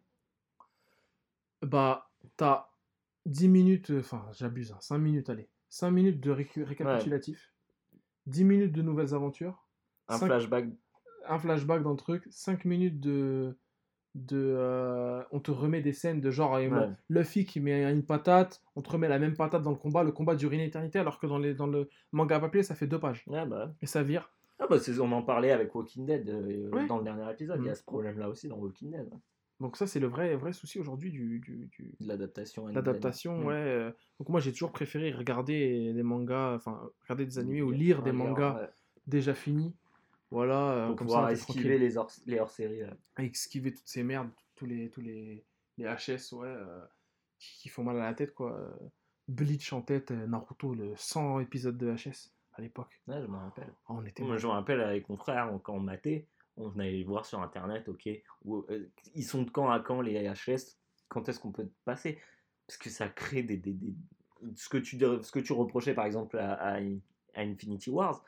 [1.62, 2.68] bah t'as
[3.26, 7.52] 10 minutes, euh, enfin j'abuse, hein, 5 minutes, allez, 5 minutes de récapitulatif,
[8.26, 9.66] 10 minutes de nouvelles aventures,
[10.08, 10.66] Un flashback.
[11.28, 13.56] un flashback dans le truc, 5 minutes de.
[14.14, 16.88] de euh, on te remet des scènes de genre Ouais.
[17.10, 20.12] Luffy qui met une patate, on te remet la même patate dans le combat, le
[20.12, 22.98] combat dure une éternité alors que dans, les, dans le manga papier ça fait deux
[23.00, 23.24] pages.
[23.26, 23.74] Ouais, bah.
[23.82, 24.30] Et ça vire.
[24.58, 26.86] Ah bah on en parlait avec Walking Dead euh, Ouais.
[26.86, 27.58] dans le dernier épisode.
[27.60, 27.76] Il y a Mm.
[27.76, 29.06] ce problème-là aussi dans Walking Dead.
[29.12, 29.20] hein,
[29.60, 32.66] Donc ça c'est le vrai, vrai souci aujourd'hui du, du, du- de L'adaptation.
[32.68, 33.38] l'adaptation.
[33.38, 33.44] Mm.
[33.46, 33.54] Ouais.
[33.54, 33.90] euh.
[34.18, 38.12] Donc moi j'ai toujours préféré regarder des mangas, enfin regarder des animés ou lire des
[38.12, 38.68] mangas ouais.
[39.06, 39.74] déjà finis.
[40.30, 42.80] Voilà, euh, pour comme pouvoir ça, esquiver les, hors, les hors-séries.
[43.18, 45.44] esquiver toutes ces merdes, tous les, tous les,
[45.78, 46.80] les HS, ouais, euh,
[47.38, 48.76] qui, qui font mal à la tête, quoi.
[49.28, 53.00] Bleach en tête, Naruto, le 100 épisodes de HS à l'époque.
[53.06, 53.72] Ouais, je me rappelle.
[53.88, 56.26] Oh, on était Moi, je me rappelle avec mon frère, quand on matait,
[56.56, 58.08] on allait voir sur internet, ok,
[58.44, 60.76] où, euh, ils sont de quand à quand les HS,
[61.08, 62.18] quand est-ce qu'on peut passer?
[62.66, 63.56] Parce que ça crée des.
[63.56, 63.94] des, des-
[64.54, 66.76] Ce, que tu, ce que tu reprochais par exemple à, à,
[67.34, 68.22] à Infinity Wars.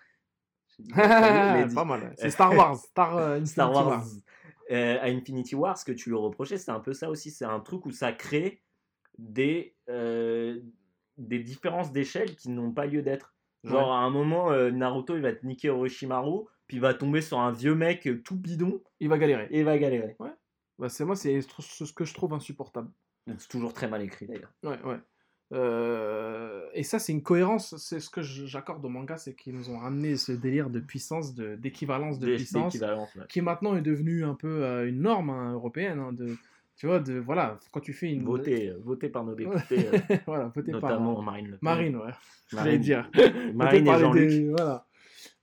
[0.94, 2.14] Pas mal.
[2.16, 3.86] C'est Star Wars, Star, euh, Star Wars.
[3.86, 4.04] War.
[4.70, 7.30] Euh, à Infinity War, ce que tu lui reprochais, c'est un peu ça aussi.
[7.30, 8.62] C'est un truc où ça crée
[9.18, 9.74] des,
[11.16, 13.34] des différences d'échelle qui n'ont pas lieu d'être.
[13.64, 13.94] Genre, Ouais.
[13.94, 17.50] à un moment, Naruto, il va te niquer Orochimaru, puis il va tomber sur un
[17.50, 19.48] vieux mec euh, tout bidon, Il va galérer.
[19.50, 20.16] et il va galérer.
[20.78, 22.88] Bah, c'est moi, c'est ce que je trouve insupportable.
[23.38, 24.52] C'est toujours très mal écrit, d'ailleurs.
[24.62, 24.98] Ouais, ouais.
[25.52, 27.76] Euh, et ça, c'est une cohérence.
[27.78, 31.34] C'est ce que j'accorde au manga, c'est qu'ils nous ont ramené ce délire de puissance,
[31.34, 32.74] de- d'équivalence de, puissance.
[32.74, 33.24] ouais.
[33.28, 35.98] qui maintenant est devenu un peu euh, une norme hein, européenne.
[35.98, 36.36] hein, de,
[36.76, 38.24] tu vois, de, voilà, quand tu fais une.
[38.24, 41.58] Voté, voté par nos députés, euh, voilà, voté par notamment euh, Marine Le Pen.
[41.62, 42.12] Marine, ouais,
[42.52, 43.10] Marine, dire.
[43.54, 44.50] Marine et par Jean-Luc.
[44.56, 44.86] Voilà.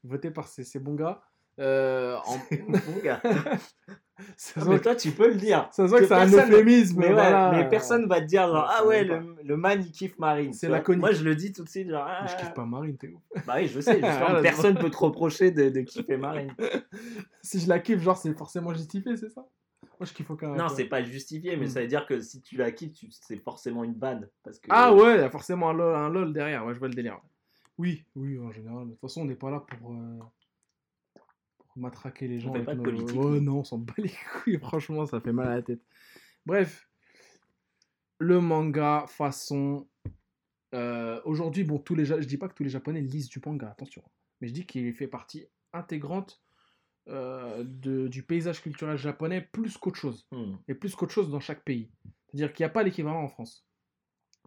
[0.06, 1.22] Voté par ces, ces bons gars.
[1.60, 2.38] Euh, en...
[2.68, 3.22] Mon gars.
[4.38, 5.68] ça, Ah, mais toi, tu peux le dire.
[5.72, 6.99] ça se voit que que c'est un euphémisme.
[6.99, 7.49] Mais, ouais, voilà.
[7.52, 10.53] mais personne va te dire genre, ah ouais, le, le man il kiffe Marine.
[10.53, 11.02] C'est laconique.
[11.02, 13.44] Moi je le dis tout de suite, genre, Mais je ah, kiffe pas Marine, ouf.
[13.48, 16.53] Bah oui, je sais, justement, Ah, personne peut te reprocher de, de kiffer Marine.
[17.41, 19.45] Si je la kiffe, genre, c'est forcément justifié, c'est ça?
[19.99, 20.56] Moi, je kiffe aucun.
[20.56, 21.69] Non, c'est pas justifié, mais Hmm.
[21.69, 23.98] ça veut dire que si tu la kiffes, tu- c'est forcément une.
[24.44, 26.80] Parce que, Ah ouais, il y a forcément un lol, un lol derrière, ouais, je
[26.80, 27.19] vois le délire.
[27.77, 28.85] Oui, oui, en général.
[28.85, 30.19] De toute façon, on n'est pas là pour, euh,
[31.57, 32.52] pour matraquer les gens.
[32.53, 33.41] fait avec pas de nos- politique, nous.
[33.41, 34.10] non, on s'en bat les
[34.43, 35.81] couilles, franchement, ça fait mal à la tête.
[36.45, 36.88] Bref,
[38.19, 39.88] le manga façon.
[40.73, 43.39] euh, Aujourd'hui, bon, tous les, Ja- je dis pas que tous les Japonais lisent du
[43.45, 44.03] manga, attention.
[44.41, 46.41] Mais je dis qu'il fait partie intégrante
[47.07, 50.27] euh, de- du paysage culturel japonais plus qu'autre chose.
[50.31, 50.56] Hmm.
[50.68, 51.91] Et plus qu'autre chose dans chaque pays.
[52.27, 53.65] C'est-à-dire qu'il n'y a pas l'équivalent en France.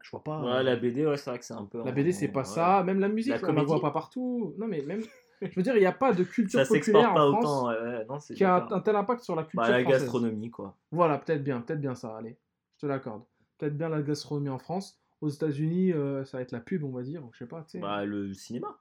[0.03, 0.41] Je vois pas.
[0.41, 1.83] Ouais, euh, la BD, ouais, c'est vrai que c'est un peu.
[1.85, 2.83] la BD, c'est pas ça.
[2.85, 4.55] Même la musique, La on la voit pas partout.
[4.59, 5.03] Non, mais même.
[5.41, 7.69] Je veux dire, il n'y a pas de culture Ça populaire pas en France autant.
[7.69, 10.03] ouais, non, qui a un, tel impact sur la culture Bah, la française.
[10.03, 10.77] gastronomie, quoi.
[10.91, 12.17] Voilà, peut-être bien, peut-être bien ça.
[12.17, 12.37] Allez,
[12.77, 13.23] je te l'accorde.
[13.57, 15.01] Peut-être bien la gastronomie en France.
[15.21, 17.25] Aux États-Unis, euh, ça va être la pub, on va dire.
[17.25, 17.79] ou Je sais pas, tu sais.
[17.79, 18.81] Bah, le cinéma.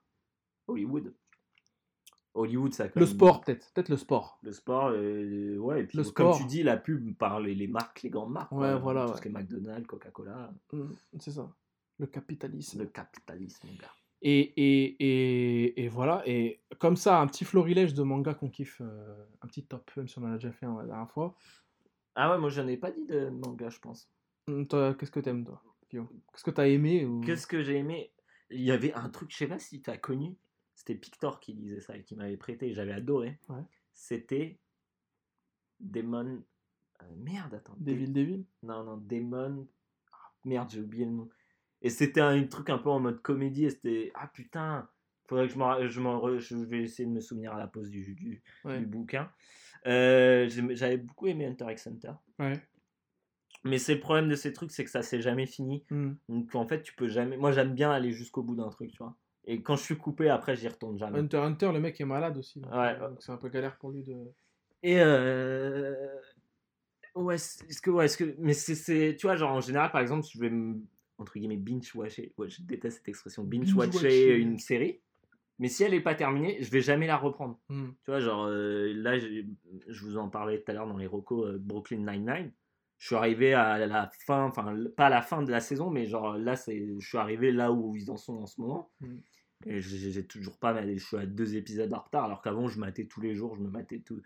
[0.68, 1.14] Hollywood.
[2.38, 3.72] Hollywood, ça quand le même- sport, peut-être.
[3.73, 4.39] Peut-être le sport.
[4.43, 6.38] Le sport, euh, ouais, et puis Le comme sport.
[6.38, 8.51] tu dis, la pub par les, les marques, les grandes marques.
[8.51, 8.76] Ouais, quoi.
[8.77, 9.18] voilà, Tout ouais.
[9.18, 10.89] ce qui est McDonald's, Coca-Cola, Mm,
[11.19, 11.49] c'est ça.
[11.99, 12.80] Le capitalisme.
[12.80, 13.91] le capitalisme, mon gars.
[14.22, 18.81] Et, et, et, et voilà, et comme ça, un petit florilège de manga qu'on kiffe,
[18.81, 21.35] euh, un petit top, même si on en a déjà fait un la dernière fois.
[22.15, 24.09] Ah ouais, moi j'en ai pas dit de manga, je pense.
[24.69, 27.22] Toi, Qu'est-ce que t'aimes, toi Qu'est-ce que t'as aimé ou...
[27.22, 28.11] Qu'est-ce que j'ai aimé?
[28.49, 30.35] Il y avait un truc, je sais pas si tu as connu,
[30.77, 33.39] c'était Pictor qui lisait ça et qui m'avait prêté, j'avais adoré.
[33.49, 33.63] Ouais.
[33.93, 34.59] C'était
[35.79, 36.43] Demon.
[37.01, 37.75] euh, merde, attends.
[37.79, 39.67] Dé- des villes Non, non, Demon.
[40.13, 41.29] Ah, merde, j'ai oublié le nom.
[41.81, 44.11] Et c'était un, truc un peu en mode comédie et c'était.
[44.15, 44.87] Ah putain,
[45.27, 45.87] faudrait que je m'en.
[45.87, 48.79] Je, m'en re- je vais essayer de me souvenir à la pause du, du, Ouais.
[48.79, 49.31] du bouquin.
[49.85, 52.13] Euh, J'avais beaucoup aimé Hunter x Hunter.
[52.39, 52.53] Ouais.
[53.63, 55.83] Mais c'est le problème de ces trucs, c'est que ça s'est jamais fini.
[55.91, 56.17] Hum.
[56.29, 57.37] Donc en fait, tu peux jamais.
[57.37, 59.15] Moi, j'aime bien aller jusqu'au bout d'un truc, tu vois.
[59.49, 61.19] Et quand je suis coupé, après, j'y retourne jamais.
[61.19, 62.59] Hunter Hunter, le mec est malade aussi.
[62.59, 62.95] donc, Ouais.
[63.01, 64.15] euh, donc c'est un peu galère pour lui de.
[64.83, 65.95] Et euh...
[67.15, 70.01] ouais, est-ce que ouais, est-ce que mais c'est c'est tu vois genre en général par
[70.01, 70.81] exemple, je vais me-
[71.17, 74.37] entre guillemets binge watcher, ouais, je déteste cette expression, binge watcher Binge-watcher.
[74.37, 74.99] une série.
[75.59, 77.57] Mais si elle est pas terminée, je vais jamais la reprendre.
[77.69, 77.95] Hum.
[78.05, 81.47] Tu vois, genre euh, là, je vous en parlais tout à l'heure dans les recos
[81.47, 82.51] euh, Brooklyn Nine-Nine.
[82.99, 86.05] Je suis arrivé à la fin, enfin pas à la fin de la saison, mais
[86.05, 88.91] genre là, c'est, je suis arrivé là où ils en sont en ce moment.
[89.01, 89.15] Mm.
[89.65, 93.05] Et j'ai toujours pas, je suis à deux épisodes en retard, alors qu'avant je matais
[93.05, 94.21] tous les jours, je me matais tout.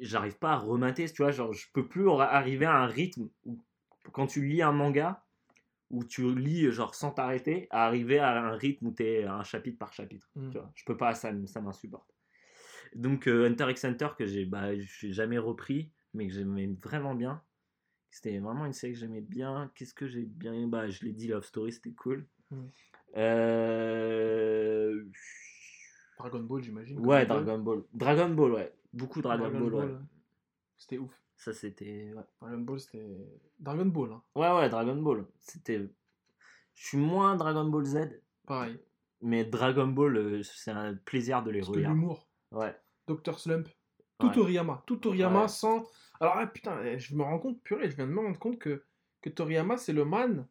[0.00, 3.28] J'arrive pas à remater, tu vois, genre je peux plus ar- arriver à un rythme
[3.44, 3.58] où
[4.12, 5.24] quand tu lis un manga,
[5.90, 9.78] où tu lis genre sans t'arrêter, à arriver à un rythme où t'es un chapitre
[9.78, 10.30] par chapitre.
[10.36, 10.50] Mm.
[10.50, 12.14] Tu vois, je peux pas, ça, ça m'insupporte.
[12.94, 17.42] Donc euh, Hunter x Hunter que j'ai bah, jamais repris, mais que j'aimais vraiment bien.
[18.10, 19.70] C'était vraiment une série que j'aimais bien.
[19.74, 20.66] Qu'est-ce que j'ai bien aimé?
[20.66, 22.26] Bah, Je l'ai dit, Love Story, c'était cool.
[23.16, 25.04] Euh,
[26.18, 26.98] Dragon Ball, j'imagine.
[27.04, 27.82] Ouais, Dragon Ball.
[27.92, 28.72] Dragon Ball, ouais.
[28.92, 29.38] Beaucoup Ball.
[29.38, 29.94] Dragon, Ball, ouais.
[30.76, 31.12] C'était ouf.
[31.36, 32.12] Ça, c'était.
[32.14, 32.22] Ouais.
[32.40, 33.16] Dragon Ball, c'était.
[33.58, 34.22] Dragon Ball, hein.
[34.34, 35.24] ouais, ouais, Dragon Ball.
[35.38, 35.78] C'était.
[36.74, 38.78] Je suis moins Dragon Ball Z, pareil.
[39.20, 41.88] mais Dragon Ball, euh, c'est un plaisir de les regarder.
[41.88, 42.26] l'humour.
[42.52, 42.74] Ouais.
[43.06, 43.38] Dr.
[43.38, 43.68] Slump.
[44.18, 44.32] Tout Ouais.
[44.34, 44.82] Toriyama.
[44.86, 45.48] Tout Toriyama Ouais.
[45.48, 45.84] sans.
[46.20, 48.58] Alors, ah, putain, eh, je me rends compte, purée, je viens de me rendre compte
[48.58, 48.84] que,
[49.22, 50.46] que Toriyama, c'est le man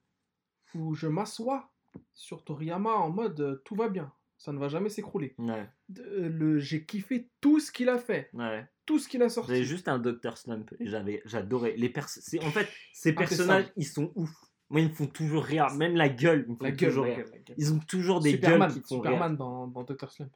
[0.75, 1.68] où je m'assois
[2.13, 4.11] sur Toriyama en mode euh, tout va bien.
[4.37, 5.35] Ça ne va jamais s'écrouler.
[5.37, 5.67] Ouais.
[5.89, 8.29] De- le- J'ai kiffé tout ce qu'il a fait.
[8.33, 8.65] Ouais.
[8.85, 9.51] Tout ce qu'il a sorti.
[9.51, 10.37] J'avais juste un Dr.
[10.37, 11.75] Slump et j'avais, j'adorais.
[11.75, 14.31] Les pers c'est- en fait, ces personnages, ils sont ouf.
[14.69, 15.67] Moi, ils me font toujours rire.
[15.75, 17.23] Même la gueule, ils me font La gueule, toujours la rire.
[17.25, 17.55] gueule, la gueule.
[17.57, 20.11] Ils ont toujours des Superman, gueules qui font Superman dans, dans Dr.
[20.11, 20.31] Slump.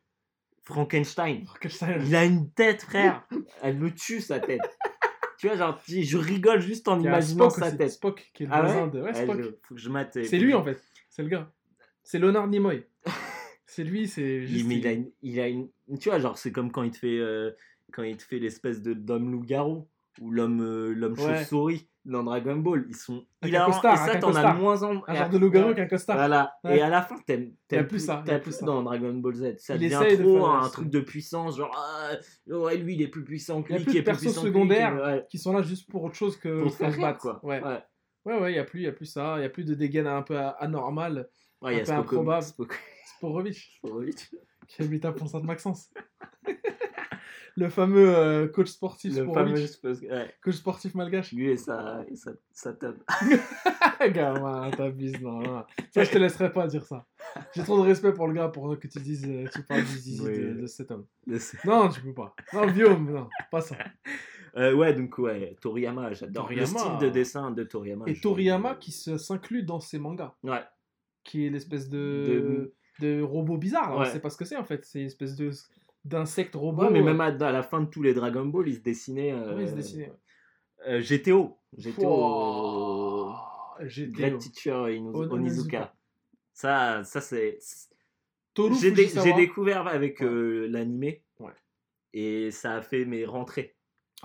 [0.63, 1.45] Frankenstein,
[2.05, 3.27] il a une tête, frère.
[3.61, 4.61] Elle me tue, sa tête.
[5.37, 7.77] tu vois, genre, je rigole juste en Il y a imaginant Spock sa aussi.
[7.77, 7.91] tête.
[7.91, 8.99] Spock, qui est le Ah voisin de.
[9.01, 9.41] Ouais, Ouais, Spock.
[9.41, 10.17] je- faut que je mate.
[10.23, 10.81] C'est lui en fait.
[11.15, 11.51] C'est le gars.
[12.01, 12.83] C'est Leonard Nimoy.
[13.67, 14.67] c'est lui, c'est Il, juste.
[14.67, 15.69] mais il a une, il a une-
[15.99, 17.51] Tu vois, genre, c'est comme quand il te fait, euh,
[17.91, 19.87] quand il te fait l'espèce de d'homme loup-garou
[20.19, 21.37] ou l'homme euh, l'homme Ouais.
[21.37, 22.85] chauve-souris dans Dragon Ball.
[22.89, 23.69] Ils sont hilarants.
[23.69, 26.17] un costard, et ça, t'en as moins en Un genre de loup-garou avec un costard.
[26.17, 26.53] Voilà.
[26.63, 26.77] Ouais.
[26.77, 27.53] Et à la fin, t'aimes.
[27.67, 28.65] T'aimes plus ça, T'as plus plus ça.
[28.65, 29.55] dans Dragon Ball Z.
[29.59, 31.57] Ça Il devient de trop un truc de puissance.
[31.57, 32.11] Genre, ah,
[32.47, 34.31] ouais, lui, il est plus puissant que Y a lui, plus de plus persos lui,
[34.33, 35.23] secondaires.
[35.29, 37.19] qui- sont là juste pour autre chose que Pour faire battre.
[37.19, 37.39] quoi.
[37.45, 37.61] Ouais,
[38.25, 38.33] Ouais.
[38.35, 39.39] ouais, ouais, y a plus, y a plus ça.
[39.39, 41.29] Y a plus de dégaine un peu a- anormal.
[41.61, 42.45] Ouais, il y Un a peu Spoko- improbable.
[42.45, 42.75] Spoko-
[43.17, 44.31] Sporovich, Sporovich.
[44.67, 45.91] qui habite à Pont-Sainte-Maxence.
[47.55, 49.65] le fameux euh, coach sportif Le fameux.
[49.83, 50.33] Ouais.
[50.41, 51.31] Coach sportif malgache.
[51.33, 52.95] Lui et sa, et sa, sa tub.
[54.11, 55.63] Gamin, t'abuses, non, non.
[55.93, 57.05] Ça, je te laisserai pas dire ça.
[57.55, 59.87] J'ai trop de respect pour le gars pour que tu dises, euh, tu parles du
[59.97, 60.37] zizi Oui.
[60.37, 61.05] de, de cet homme.
[61.27, 62.35] Le- Non, tu peux pas.
[62.53, 63.75] Non, Guillaume, non, pas ça.
[64.55, 68.05] Euh, ouais, donc ouais, Toriyama, j'adore le style de dessin de Toriyama.
[68.07, 70.61] Et Toriyama qui s'inclut dans ses mangas, Ouais,
[71.23, 73.89] qui est l'espèce de, de robot bizarre.
[73.91, 73.95] Là.
[73.95, 74.09] On Ouais.
[74.11, 74.85] sait pas ce que c'est en fait.
[74.85, 75.49] C'est une espèce de
[76.05, 76.83] d'insecte robot.
[76.83, 79.31] Ouais, mais même à, à la fin de tous les Dragon Ball, il se dessinait.
[79.31, 80.11] euh, ouais, il se dessinait.
[80.87, 81.57] euh, GTO.
[81.77, 82.01] GTO.
[82.01, 84.11] Pouah, GTO.
[84.11, 85.93] Great Teacher Inu- Onizuka.
[86.53, 87.57] Ça, ça c'est.
[88.79, 90.27] J'ai dé- découvert avec Ouais.
[90.27, 91.23] euh, l'animé.
[91.39, 91.53] Ouais.
[92.13, 93.75] Et ça a fait mes rentrées.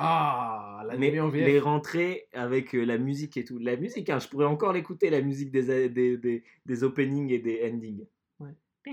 [0.01, 1.47] Ah, Mais l'anime en VF.
[1.47, 3.59] les rentrées avec euh, la musique et tout.
[3.59, 7.41] La musique, hein, je pourrais encore l'écouter, la musique des, des, des, des openings et
[7.41, 8.07] des endings.
[8.39, 8.55] Ouais.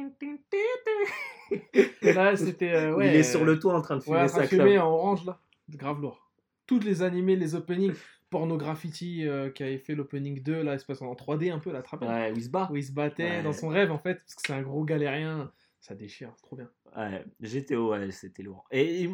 [2.02, 2.73] Là, c'était.
[2.73, 4.73] euh, ouais, Il est sur le toit en train de fumer Ouais, sa ça fumait
[4.76, 4.84] clope.
[4.84, 5.40] en orange là.
[5.69, 6.22] Grave lourd.
[6.68, 7.94] Toutes les animés, les openings.
[8.32, 11.60] Porno Graffiti euh, qui avait fait l'opening 2, là, il se passe en 3D un
[11.60, 12.06] peu, là, attrapé.
[12.07, 12.68] Ouais, Wisba.
[12.72, 13.44] Où il se battait Ouais.
[13.44, 15.52] dans son rêve en fait, parce que c'est un gros galérien.
[15.80, 16.68] Ça déchire, trop bien.
[16.98, 18.65] Ouais, GTO, ouais, c'était lourd.
[18.72, 19.07] Et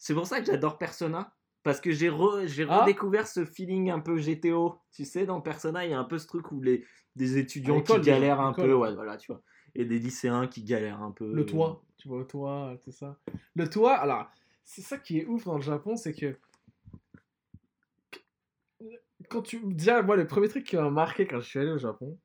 [0.00, 1.32] c'est pour ça que j'adore Persona.
[1.62, 2.80] Parce que j'ai re- Ah.
[2.80, 4.80] redécouvert ce feeling un peu GTO.
[4.92, 6.86] Tu sais, dans Persona, il y a un peu ce truc où les,
[7.16, 8.72] des étudiants qui galèrent déjà, un peu.
[8.72, 9.42] Ouais, voilà, tu vois.
[9.74, 11.30] Et des lycéens qui galèrent un peu.
[11.30, 13.18] Le toit, tu vois, le toit, tout ça.
[13.54, 14.30] Le toit, alors,
[14.64, 16.34] c'est ça qui est ouf dans le Japon, c'est que.
[19.28, 19.60] Quand tu.
[19.74, 22.18] Déjà, moi, le premier truc qui m'a marqué quand je suis allé au Japon,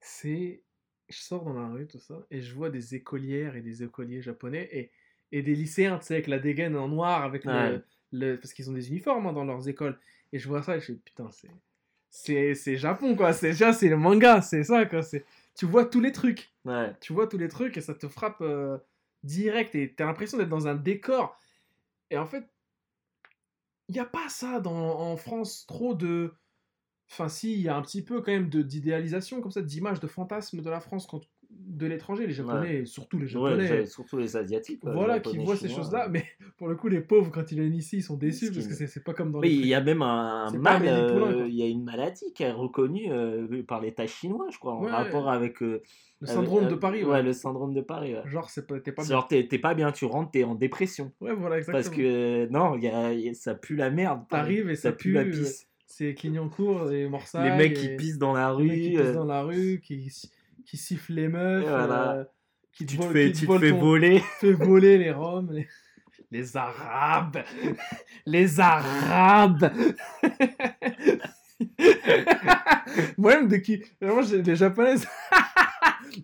[0.00, 0.62] c'est.
[1.08, 4.20] Je sors dans la rue, tout ça, et je vois des écolières et des écoliers
[4.20, 4.90] japonais et,
[5.32, 7.82] et des lycéens, tu sais, avec la dégaine en noir, avec le- Ouais.
[8.12, 9.98] le, Parce qu'ils ont des uniformes hein, dans leurs écoles.
[10.32, 11.50] Et je vois ça et je fais, putain, c'est.
[12.10, 13.32] C'est c'est Japon, quoi.
[13.34, 15.02] C'est c'est le manga, c'est ça, quoi.
[15.02, 15.24] c'est-
[15.54, 16.94] Tu vois tous les trucs Ouais.
[17.00, 18.78] tu vois tous les trucs et ça te frappe euh,
[19.24, 21.38] direct et t'as l'impression d'être dans un décor.
[22.10, 22.44] Et en fait,
[23.88, 26.32] il n'y a pas ça dans, en France, trop de...
[27.10, 30.00] Enfin si, il y a un petit peu quand même de- d'idéalisation comme ça, d'image,
[30.00, 33.86] de fantasme de la France contre, de l'étranger, les Japonais, et surtout les Ouais, Japonais.
[33.86, 34.80] surtout les Asiatiques.
[34.80, 36.24] quoi, voilà, qui voient ces choses-là, mais
[36.58, 39.02] pour le coup, les pauvres, quand ils viennent ici, ils sont déçus parce que c'est-
[39.02, 39.70] pas comme dans Oui, les il trucs.
[39.70, 43.62] y a même un mal, euh, il y a une maladie qui est reconnue euh,
[43.62, 44.90] par l'État chinois, je crois, en Ouais.
[44.90, 45.62] rapport avec...
[45.62, 45.80] euh,
[46.20, 47.22] Le syndrome de Paris, Ouais, ouais.
[47.22, 48.22] le syndrome de Paris, ouais.
[48.28, 49.10] Genre, t'es pas bien.
[49.10, 51.12] Genre, t'es pas bien, tu rentres, t'es en dépression.
[51.20, 51.82] Ouais, voilà, exactement.
[51.82, 54.22] Parce que, non, il y a- il y a- ça pue la merde.
[54.28, 55.66] T'arrives et ça pue, la pisse.
[55.86, 57.50] C'est Clignancourt et Morsaille.
[57.50, 58.66] Les mecs qui pissent dans la Les rue.
[58.68, 60.12] mecs qui pissent dans la rue, qui,
[60.68, 62.12] qui sifflent les meufs, voilà.
[62.12, 62.24] euh,
[62.72, 64.18] qui tu te fais, qui tu te fais ton- voler.
[64.40, 65.66] fait voler les Roms, les,
[66.30, 67.38] les Arabes,
[68.26, 69.70] les Arabes.
[73.16, 75.06] Moi-même, de qui, vraiment, j'ai- les Japonaises,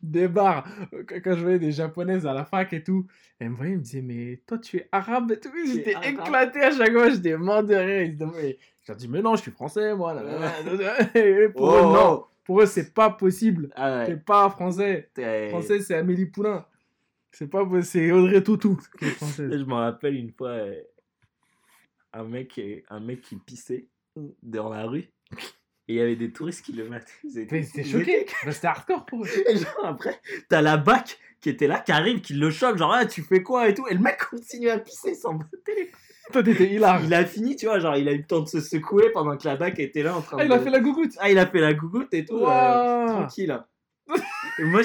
[0.02, 0.64] des bars,
[1.08, 3.06] quand je voyais des Japonaises à la fac et tout,
[3.38, 5.50] elles me voyaient, elles me disaient, mais toi, tu es arabe et tout.
[5.66, 8.02] J'étais éclaté à chaque fois, j'étais mort de rire.
[8.02, 10.14] Ils se demandaient- Je leur dis, mais non, je suis français, moi.
[10.14, 10.38] là, là,
[10.74, 11.18] là.
[11.18, 12.24] Et pour eux, Oh, non.
[12.44, 13.70] Pour eux, c'est pas possible.
[13.74, 15.10] Ah ouais, T'es pas français.
[15.14, 16.66] t'es- Français, c'est Amélie Poulain.
[17.32, 19.50] C'est pas possible, c'est Audrey Tautou qui est française.
[19.50, 20.80] Je me rappelle une fois, euh,
[22.12, 23.88] un mec, euh, un mec qui pissait
[24.42, 25.10] dans la rue.
[25.86, 27.12] Et il y avait des touristes qui le mataient.
[27.24, 28.20] Ils étaient- Mais c'était ils choqué.
[28.22, 29.28] étaient- Bah, C'était hardcore pour eux.
[29.48, 32.90] Et genre après, t'as la bac qui était là, qui arrive, qui le choque, genre
[32.94, 33.86] ah, tu fais quoi et tout.
[33.86, 35.92] Et le mec continue à pisser sans botter.
[36.70, 39.36] Il a fini, tu vois, genre il a eu le temps de se secouer pendant
[39.36, 40.46] que la bac était là en train Ah, de.
[40.48, 41.12] il a fait la gougoute.
[41.20, 42.38] Ah, il a fait la gougoute et tout.
[42.38, 43.50] euh, tranquille.
[43.50, 43.66] hein.
[44.58, 44.80] et moi,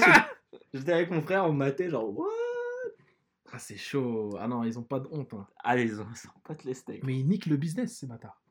[0.73, 2.27] j'étais- avec mon frère, on matait, genre, what?
[3.53, 4.35] Ah, c'est chaud.
[4.39, 5.33] Ah non, ils ont pas de honte.
[5.33, 5.47] hein.
[5.63, 6.05] Allez, ils ont
[6.43, 7.03] pas les steaks.
[7.05, 8.41] Mais ils niquent le business, ces bâtards.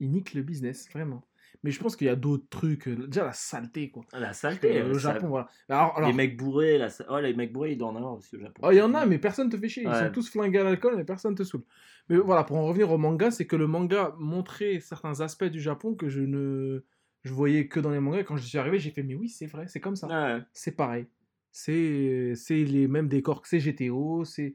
[0.00, 1.24] Ils niquent le business, vraiment.
[1.64, 2.88] Mais je pense qu'il y a d'autres trucs.
[2.88, 4.04] euh, Déjà, la saleté, quoi.
[4.12, 4.80] La saleté.
[4.80, 5.48] Euh, euh, ça- Japon, voilà.
[5.68, 6.88] Alors, alors- Les mecs bourrés, la...
[7.08, 8.62] oh, les mecs bourrés, il doit en avoir aussi au Japon.
[8.64, 9.82] Oh, il y en a, mais personne te fait chier.
[9.84, 10.06] Ils Ouais.
[10.06, 11.62] sont tous flingués à l'alcool, mais personne te saoule.
[12.08, 15.60] Mais voilà, pour en revenir au manga, c'est que le manga montrait certains aspects du
[15.60, 16.84] Japon que je ne.
[17.22, 18.24] Je voyais que dans les mangas.
[18.24, 20.08] Quand je suis arrivé, j'ai fait, mais oui, c'est vrai, c'est comme ça.
[20.08, 20.42] Ouais.
[20.52, 21.06] c'est pareil.
[21.52, 24.54] C'est c'est les mêmes décors que c'est GTO, c'est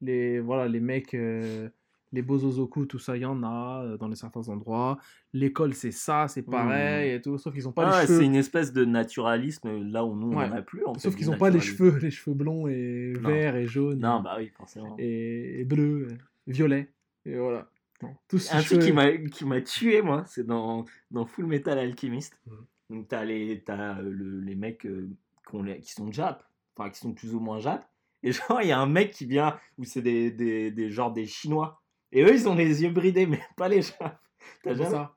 [0.00, 1.68] les voilà les mecs euh,
[2.12, 4.98] les Bozozoku tout ça, il y en a euh, dans les certains endroits.
[5.32, 8.24] L'école c'est ça, c'est pareil et tout, sauf qu'ils ont pas Ah les c'est cheveux.
[8.24, 10.44] une espèce de naturalisme là où nous Ouais.
[10.46, 10.84] on n'en a plus.
[10.84, 13.28] En Sauf qu'ils du ont pas les cheveux, les cheveux blonds et Non.
[13.28, 14.96] verts et jaunes Non, bah oui, forcément.
[14.98, 16.16] et, et bleus, euh,
[16.46, 16.92] violets.
[17.26, 17.68] Et voilà.
[18.02, 21.78] Non, Un truc cheveux- qui m'a qui m'a tué moi, c'est dans dans Full Metal
[21.78, 22.40] Alchemist.
[22.46, 22.56] Mhm.
[22.90, 25.08] Donc t'as les t'as euh, le- les mecs euh,
[25.48, 26.42] qui, ont les- qui sont Jap,
[26.76, 27.86] enfin qui sont plus ou moins Jap.
[28.24, 31.12] Et genre il y a un mec qui vient où c'est des, des des genre
[31.12, 31.80] des Chinois.
[32.12, 34.20] Et eux ils ont les yeux bridés mais pas les Jap.
[34.62, 35.14] T'as jamais ça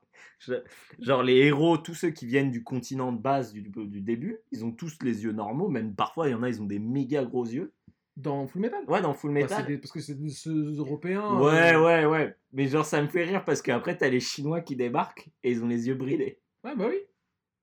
[0.98, 4.64] Genre les héros, tous ceux qui viennent du continent de base du, du début, ils
[4.64, 7.24] ont tous les yeux normaux, même parfois il y en a, ils ont des méga
[7.24, 7.72] gros yeux.
[8.16, 8.84] Dans Full Metal?
[8.86, 9.66] Ouais, dans Full Bah, Metal.
[9.66, 10.32] des- Parce que c'est des
[10.76, 11.40] européens.
[11.40, 12.36] ouais, euh, ouais, ouais.
[12.52, 15.64] Mais genre ça me fait rire parce qu'après t'as les Chinois qui débarquent et ils
[15.64, 16.38] ont les yeux bridés.
[16.62, 16.98] Ouais, bah oui.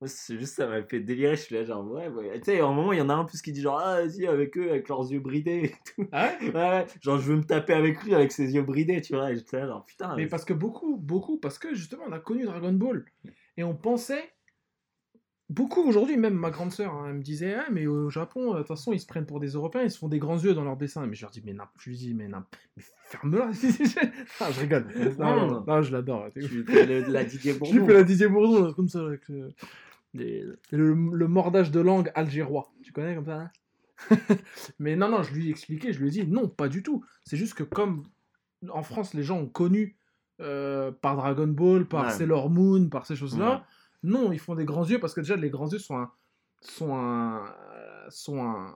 [0.02, 1.36] Moi, c'est juste, ça m'a fait délirer.
[1.36, 2.40] Je suis là, genre, ouais, ouais.
[2.40, 4.02] Tu sais, à un moment, il y en a un plus qui dit, genre, ah,
[4.02, 6.08] vas-y, avec eux, avec leurs yeux bridés et tout.
[6.12, 6.52] Ah ouais?
[6.56, 6.86] Ouais.
[7.02, 9.32] Genre, je veux me taper avec lui, avec ses yeux bridés, tu vois.
[9.32, 10.16] Et j'étais là, genre, putain.
[10.16, 13.06] Mais parce que beaucoup, beaucoup, parce que justement, on a connu Dragon Ball.
[13.58, 14.24] Et on pensait.
[15.50, 18.54] Beaucoup aujourd'hui, même ma grande sœur, hein, elle me disait Ah, mais au Japon, euh,
[18.54, 20.54] de toute façon, ils se prennent pour des Européens, ils se font des grands yeux
[20.54, 21.06] dans leurs dessins.
[21.06, 22.42] Mais je leur dis Mais non, je lui dis Mais non,
[22.78, 23.52] mais ferme-la
[24.40, 24.88] Ah, je rigole.
[25.20, 26.28] Non, non, non, non, je l'adore.
[26.34, 27.76] Tu fais la Didier Je Bourdon.
[27.76, 29.50] lui fais la Didier Bourdon, là, comme ça, avec le,
[30.14, 32.72] Des- le, le mordage de langue algérois.
[32.84, 33.52] Tu connais comme ça hein
[34.80, 37.04] Mais non, non, je lui ai expliqué, je lui ai dit Non, pas du tout.
[37.26, 38.04] C'est juste que comme
[38.70, 39.96] en France, les gens ont connu
[40.42, 42.12] euh, par Dragon Ball, par Ouais.
[42.12, 43.62] Sailor Moon, par ces choses-là, Ouais.
[44.04, 46.12] non, ils font des grands yeux parce que déjà, les grands yeux sont, un,
[46.62, 48.76] sont, un, euh, sont un-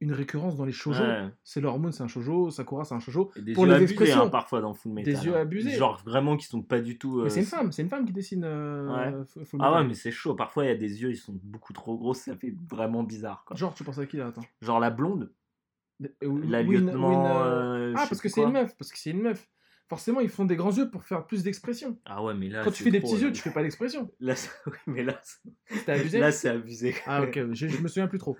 [0.00, 1.02] une récurrence dans les shoujo.
[1.02, 1.28] Ouais.
[1.44, 3.30] Sailor Moon, c'est un shoujo, Sakura, c'est un shoujo.
[3.36, 4.22] Et des Pour yeux les abusés, expressions.
[4.24, 5.24] hein, parfois dans Full Metal.
[5.24, 5.40] yeux hein.
[5.40, 5.70] abusés.
[5.70, 7.18] Genre vraiment qui sont pas du tout.
[7.20, 8.44] Mais euh, c'est une femme, c'est une femme qui dessine.
[8.44, 9.24] euh, Ouais.
[9.26, 10.34] Full- Full Ah ouais, mais c'est chaud.
[10.34, 13.44] Parfois, il y a des yeux, ils sont beaucoup trop gros, ça fait vraiment bizarre.
[13.46, 13.56] Quoi.
[13.56, 14.44] Genre, tu penses à qui là Attends?
[14.60, 15.32] Genre la blonde,
[16.02, 17.08] Euh, la Win- lieutenant.
[17.08, 19.48] Win, euh, euh, je Ah, parce que c'est une meuf, parce que c'est une meuf.
[19.88, 21.96] Forcément, ils font des grands yeux pour faire plus d'expression.
[22.04, 22.64] Ah ouais, mais là.
[22.64, 24.10] Quand tu c'est fais des petits yeux, tu fais pas d'expression.
[24.20, 26.18] Là, c'est- oui, mais là, c'est- abusé?
[26.18, 26.94] là c'est abusé.
[27.06, 28.36] Ah ok, je, je me souviens plus trop.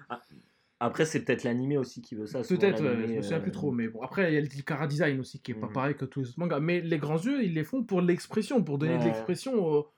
[0.78, 2.42] Après, c'est peut-être l'animé aussi qui veut ça.
[2.42, 3.72] Peut-être, ouais, je me souviens euh, plus trop.
[3.72, 5.72] Mais bon, après, il y a le cara design aussi qui est pas Mhm.
[5.72, 6.60] pareil que tous les autres mangas.
[6.60, 9.54] Mais les grands yeux, ils les font pour l'expression, pour donner de l'expression.
[9.64, 9.88] au-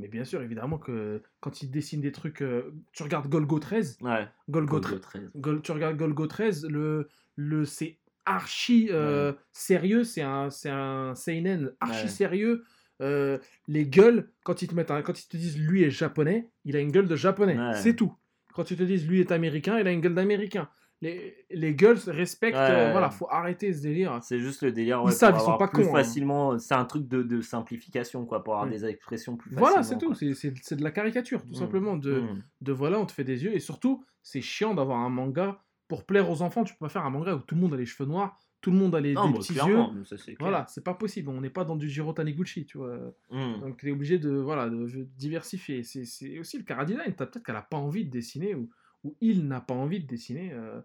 [0.00, 3.98] Mais bien sûr, évidemment que quand ils dessinent des trucs, euh, tu regardes Golgo 13,
[4.00, 5.30] Ouais, Golgo, Golgo 13, 13.
[5.34, 11.72] Gol- tu regardes Golgo 13, le, le, c'est archi euh, sérieux, c'est un, un seinen
[11.80, 12.62] archi sérieux.
[13.00, 16.48] Euh, les gueules, quand ils te mettent, un- quand ils te disent lui est japonais,
[16.64, 18.12] il a une gueule de japonais, c'est tout.
[18.58, 20.68] Quand ils te disent lui est américain, il a une gueule d'américain.
[21.00, 24.18] Les, les gueules respectent, Ouais, euh, voilà, faut arrêter ce délire.
[24.20, 24.98] C'est juste le délire.
[25.04, 25.98] Ils ouais, savent, pour ils sont pas plus cons, hein.
[25.98, 26.58] facilement.
[26.58, 28.70] C'est un truc de, de simplification, quoi, pour avoir Mm.
[28.72, 29.54] des expressions plus.
[29.54, 31.54] Voilà, c'est tout, c'est- de la caricature, tout Mm.
[31.54, 32.42] simplement, de, Mm.
[32.62, 36.04] de voilà, on te fait des yeux, et surtout, c'est chiant d'avoir un manga pour
[36.04, 37.86] plaire aux enfants, tu peux pas faire un manga où tout le monde a les
[37.86, 40.04] cheveux noirs, tout le monde a les, Non, des bah, petits yeux.
[40.04, 40.16] ça.
[40.40, 42.96] Voilà, c'est pas possible, on n'est pas dans du Jiro Taniguchi, tu vois.
[43.30, 43.60] Mm.
[43.60, 44.86] Donc tu es obligé de, voilà, de
[45.16, 45.82] diversifier.
[45.84, 48.68] C'est- aussi le cara design, t'as peut-être qu'elle a pas envie de dessiner, ou,
[49.04, 50.80] ou il n'a pas envie de dessiner euh,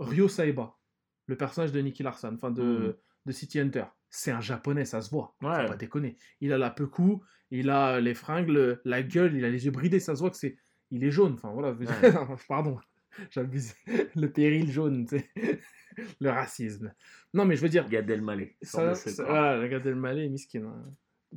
[0.00, 0.74] Ryo Saiba,
[1.26, 2.94] le personnage de Nicky Larson, enfin de, Mm.
[3.26, 3.84] de City Hunter.
[4.10, 5.34] C'est un japonais, ça se voit.
[5.42, 5.62] Ouais.
[5.62, 6.16] Faut pas déconner.
[6.40, 8.50] Il a la pecou, il a les fringues,
[8.84, 10.56] la gueule, il a les yeux bridés, ça se voit que c'est.
[10.90, 11.70] Il est jaune, enfin voilà.
[11.72, 11.86] Ouais.
[12.48, 12.78] Pardon,
[13.30, 13.74] j'abuse.
[14.16, 15.30] Le péril jaune, tu sais.
[16.20, 16.92] Le racisme.
[17.34, 18.56] Non, mais je veux dire, Gad Elmaleh.
[18.62, 20.64] ça, ça- Elmaleh est miskin.
[20.64, 20.82] hein.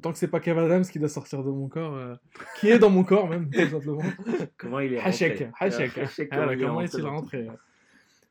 [0.01, 2.15] Tant que c'est pas Kev Adams qui doit sortir de mon corps, euh,
[2.59, 4.03] qui est dans mon corps même, tout simplement.
[4.57, 5.51] Comment il est Hachek, rentré?
[5.57, 5.97] Hachek.
[5.97, 7.47] Hachek, comment il est comment est-il tout rentré.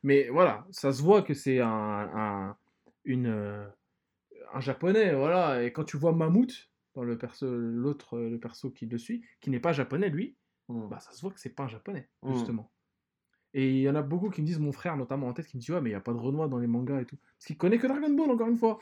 [0.03, 2.57] Mais voilà, ça se voit que c'est un, un,
[3.07, 3.65] une, euh,
[4.53, 5.63] un japonais, voilà.
[5.63, 9.49] Et quand tu vois Mammouth, dans le perso, l'autre, le perso qui le suit, qui
[9.51, 10.37] n'est pas japonais lui,
[10.69, 10.89] Mm.
[10.89, 12.33] bah ça se voit que c'est pas un japonais, Mm.
[13.57, 15.57] Et il y en a beaucoup qui me disent, mon frère notamment en tête, qui
[15.57, 17.17] me dit, ouais, mais il n'y a pas de Renoir dans les mangas et tout.
[17.39, 18.79] Parce qu'il connaît que Dragon Ball, encore une fois.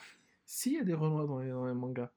[0.47, 2.11] S'il y a des Renoirs dans les, dans les mangas,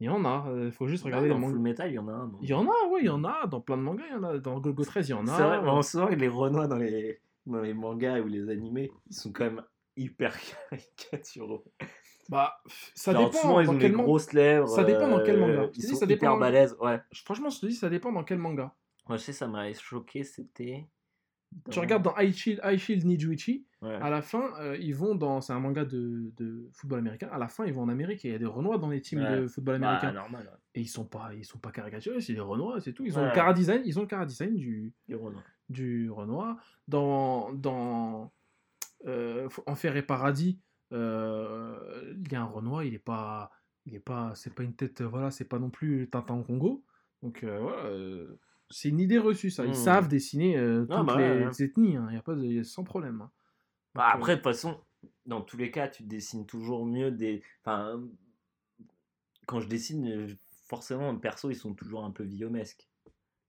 [0.00, 1.58] il y en a, il faut juste regarder Ouais, les dans Full.
[1.58, 2.32] Metal, il y en a un.
[2.40, 4.16] Il y en a, ouais, il y en a, dans plein de mangas, il y
[4.16, 4.38] en a.
[4.38, 5.36] Dans Golgo 13, il y en a.
[5.36, 8.90] C'est vrai, mais en soi, les Renois dans les, dans les mangas ou les animés,
[9.10, 9.62] ils sont quand même
[9.96, 10.34] hyper
[10.70, 11.64] caricaturaux.
[12.28, 12.60] Bah,
[12.94, 14.02] ça Genre, dépend souvent, ils dans ont des manga.
[14.04, 14.68] grosses lèvres.
[14.68, 15.52] Ça dépend dans quel manga.
[15.62, 17.00] euh, Ils te dis, sont ça hyper dépend- balèzes, ouais.
[17.24, 18.74] Franchement, je te dis, ça dépend dans quel manga.
[19.08, 20.86] Moi, je sais, ça m'avait choqué, c'était.
[21.70, 23.94] Tu regardes dans High Shield, High Shield Nijuichi, Ouais.
[23.94, 25.40] à la fin, euh, ils vont dans.
[25.40, 27.28] C'est un manga de, de football américain.
[27.30, 29.00] À la fin, ils vont en Amérique et il y a des Renois dans les
[29.00, 29.40] teams Ouais.
[29.42, 30.12] de football Bah, américain.
[30.12, 30.58] normal, ouais.
[30.74, 33.04] et ils sont pas, ils sont pas caricaturés, c'est des Renois, c'est tout.
[33.06, 34.92] Ils ont le cara design, ils ont le cara design du,
[35.68, 36.56] du Renoir.
[36.88, 38.32] Dans, dans
[39.06, 40.58] euh, Enfer et Paradis,
[40.92, 43.50] euh, il y a un Renoir, il est pas,
[43.86, 46.84] il est pas, c'est pas une tête, voilà, c'est pas non plus Tintin au Congo.
[47.22, 47.88] Donc voilà,
[48.70, 49.66] c'est une idée reçue ça.
[49.66, 49.76] Ils Mhm.
[49.76, 52.58] savent dessiner euh, Ah, toutes bah les ouais, ethnies, il y a pas de, y
[52.60, 53.22] a sans problème.
[53.22, 53.32] hein.
[53.94, 54.80] Bah, après, euh, de toute façon,
[55.26, 57.42] dans tous les cas, tu dessines toujours mieux des.
[57.64, 58.00] Enfin,
[59.48, 60.34] quand je dessine, euh,
[60.68, 62.88] forcément, perso, ils sont toujours un peu villaumesques.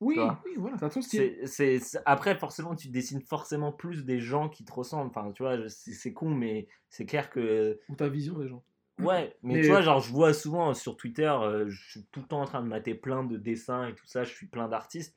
[0.02, 1.30] oui, oui, voilà, t'as ton style.
[1.46, 5.10] C'est, Après, forcément, tu dessines forcément plus des gens qui te ressemblent.
[5.10, 7.80] Enfin, tu vois, c'est con, mais c'est clair que.
[7.90, 8.64] Ou ta vision des gens.
[9.00, 12.20] Ouais, mais, Mais- tu vois, genre, je vois souvent sur Twitter, euh, je suis tout
[12.22, 14.68] le temps en train de mater plein de dessins et tout ça, je suis plein
[14.68, 15.16] d'artistes.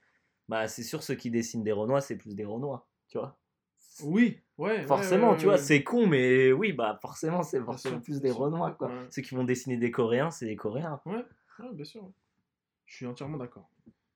[0.48, 3.38] Bah, c'est sûr, ceux qui dessinent des Renois, c'est plus des Renois, tu vois.
[4.02, 4.78] Oui, ouais.
[4.80, 5.60] ouais, Forcément, ouais, tu vois, ouais.
[5.60, 8.38] c'est con, mais oui, bah forcément, c'est forcément sûr, plus des sûr.
[8.38, 8.88] Renois, quoi.
[8.88, 9.06] Ouais.
[9.10, 11.00] Ceux qui vont dessiner des Coréens, c'est des Coréens.
[11.04, 11.24] Ouais,
[11.60, 12.02] ouais, bien sûr.
[12.04, 12.10] ouais.
[12.86, 13.70] Je suis entièrement d'accord.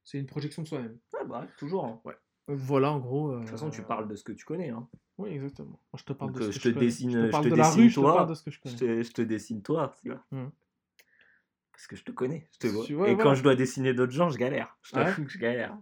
[0.05, 0.99] C'est une projection de soi-même.
[1.13, 1.85] Ouais, bah, toujours.
[1.85, 2.01] hein.
[2.07, 2.13] Euh,
[2.49, 3.35] Voilà, en gros.
[3.35, 4.71] De toute façon, tu parles de ce que tu connais.
[4.71, 4.89] Hein.
[5.19, 5.69] Oui, exactement.
[5.93, 6.87] Moi, je te parle Donc, de euh, ce je que te connais.
[6.87, 8.15] dessine- Je te je te de la je te toi.
[8.15, 8.77] parle de ce que je Je connais.
[8.77, 10.25] te, je te dessine toi, tu vois.
[11.73, 12.85] Parce que je te connais, je te vois.
[12.85, 13.31] Tu vois, et voilà.
[13.31, 14.77] quand je dois dessiner d'autres gens, je galère.
[14.83, 15.05] Je Ouais.
[15.05, 15.77] t'avoue que je galère.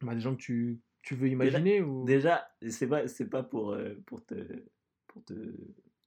[0.00, 2.04] Bah, des gens que tu, tu veux imaginer ou...
[2.04, 4.34] Déjà, c'est pas, c'est pas pour, euh, pour te,
[5.06, 5.34] pour te,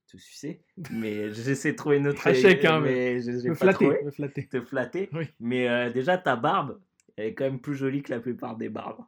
[0.08, 2.20] te sucer, mais j'essaie de trouver une autre.
[2.34, 4.02] Chèque, hein, mais j'ai j'ai Me pas flatter, trouvé.
[4.04, 4.46] me flatter.
[4.48, 5.08] Te flatter.
[5.12, 5.24] Oui.
[5.40, 6.80] Mais euh, déjà, ta barbe,
[7.16, 9.04] elle est quand même plus jolie que la plupart des barbes.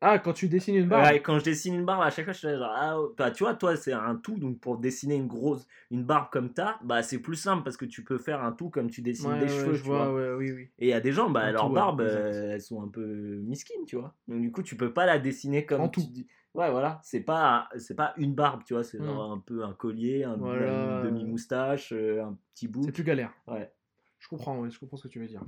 [0.00, 2.32] Ah, quand tu dessines une barbe Ouais, quand je dessine une barbe, à chaque fois,
[2.34, 3.14] je suis genre, ah, oh.
[3.16, 6.52] Bah, tu vois, toi, c'est un tout, donc pour dessiner une grosse, une barbe comme
[6.52, 9.30] ta, bah, c'est plus simple parce que tu peux faire un tout comme tu dessines
[9.30, 10.10] Ouais, des ouais, cheveux, je tu vois.
[10.10, 10.68] vois, ouais, oui, oui.
[10.78, 12.24] Et il y a des gens, bah, leurs tout, ouais, barbes, exact.
[12.34, 13.04] euh, elles sont un peu
[13.44, 14.14] mesquines, tu vois.
[14.28, 16.06] Donc, du coup, tu peux pas la dessiner comme En tu tout.
[16.10, 16.26] dis.
[16.54, 17.00] Ouais, voilà.
[17.02, 18.82] C'est pas, c'est pas une barbe, tu vois.
[18.84, 19.04] C'est Mm.
[19.04, 20.68] genre un peu un collier, un, Voilà.
[20.68, 22.82] une demi-moustache, euh, un petit bout.
[22.84, 23.32] C'est plus galère.
[23.46, 23.70] Ouais.
[24.18, 25.42] Je comprends, ouais, je comprends ce que tu veux dire.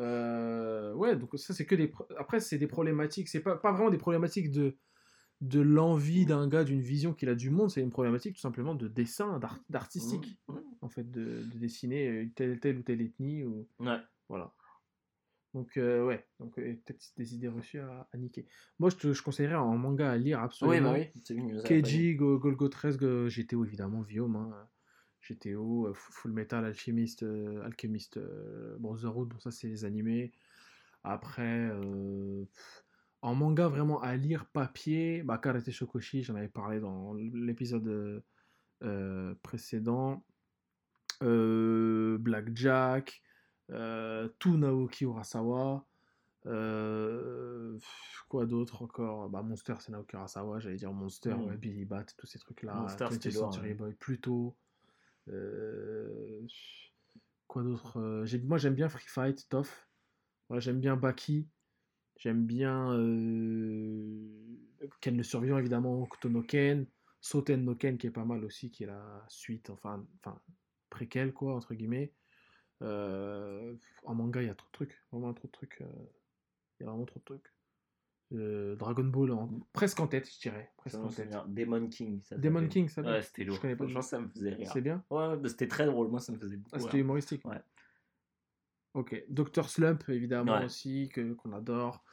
[0.00, 1.92] Euh, ouais, donc ça c'est que des.
[2.18, 3.28] Après, c'est des problématiques.
[3.28, 4.76] C'est pas, pas vraiment des problématiques de,
[5.40, 7.70] de l'envie d'un gars, d'une vision qu'il a du monde.
[7.70, 10.54] C'est une problématique tout simplement de dessin, d'art- d'artistique, Mm.
[10.80, 13.44] en fait, de, de dessiner euh, telle, telle ou telle ethnie.
[13.44, 13.68] Ou...
[13.78, 13.98] Ouais.
[14.28, 14.52] Voilà.
[15.52, 18.46] Donc, euh, ouais, donc euh, peut-être des idées reçues à, à niquer.
[18.78, 20.92] Moi, je te je conseillerais en manga à lire Oui, absolument.
[20.92, 21.50] bah oui.
[21.50, 24.68] À la Keiji, Go- Golgo 13, Go- GTO évidemment, Viome, hein,
[25.22, 30.32] GTO, euh, Fu- Full Metal, Alchemist, euh, Alchemist, euh, Brotherhood, bon ça c'est les animés.
[31.02, 31.70] Après,
[33.22, 38.22] en manga vraiment à lire, papier, bah, Karate Shokoshi, j'en avais parlé dans l'épisode
[38.82, 40.24] euh, précédent.
[41.22, 43.22] Euh, Blackjack,
[43.70, 45.86] euh, tout Naoki Urasawa.
[48.28, 49.28] quoi d'autre encore?
[49.28, 51.44] Bah, Monster, c'est Naoki Urasawa, j'allais dire Monster, Mm.
[51.48, 52.74] ouais, Billy Bat, tous ces trucs-là.
[52.74, 53.74] Monster, 20th c'était lourd, Century.
[53.74, 54.56] Boy, Pluto.
[55.28, 56.46] Euh,
[57.46, 59.68] quoi d'autre euh, Moi j'aime bien Free Fight, Tough.
[60.48, 61.48] Voilà, j'aime bien Baki.
[62.16, 64.28] J'aime bien euh,
[65.00, 66.86] Ken le survivant, évidemment, Kotono Ken.
[67.20, 70.40] Soten no Ken, qui est pas mal aussi, qui est la suite, enfin, enfin
[70.88, 72.12] préquel, quoi, entre guillemets.
[72.80, 75.04] En manga, il y a trop de trucs.
[75.12, 75.80] Vraiment trop de trucs.
[75.80, 77.52] Il y a vraiment trop de trucs.
[78.32, 80.70] Euh, Dragon Ball, en- presque en tête, je dirais.
[80.76, 81.34] Presque en tête.
[81.48, 82.20] Demon King.
[82.22, 82.68] Ça Demon.
[82.68, 83.56] King, ça Ouais, c'était lourd.
[83.56, 83.84] Je connais pas.
[83.84, 84.70] Franchement, ça me faisait rire.
[84.72, 86.08] C'est bien Ouais, c'était très drôle.
[86.08, 87.44] Moi, ça me faisait beaucoup Ah, c'était humoristique.
[87.44, 87.60] Ouais.
[88.94, 89.24] Ok.
[89.28, 90.64] Doctor Slump, évidemment, Ouais.
[90.64, 92.04] aussi, que, qu'on adore.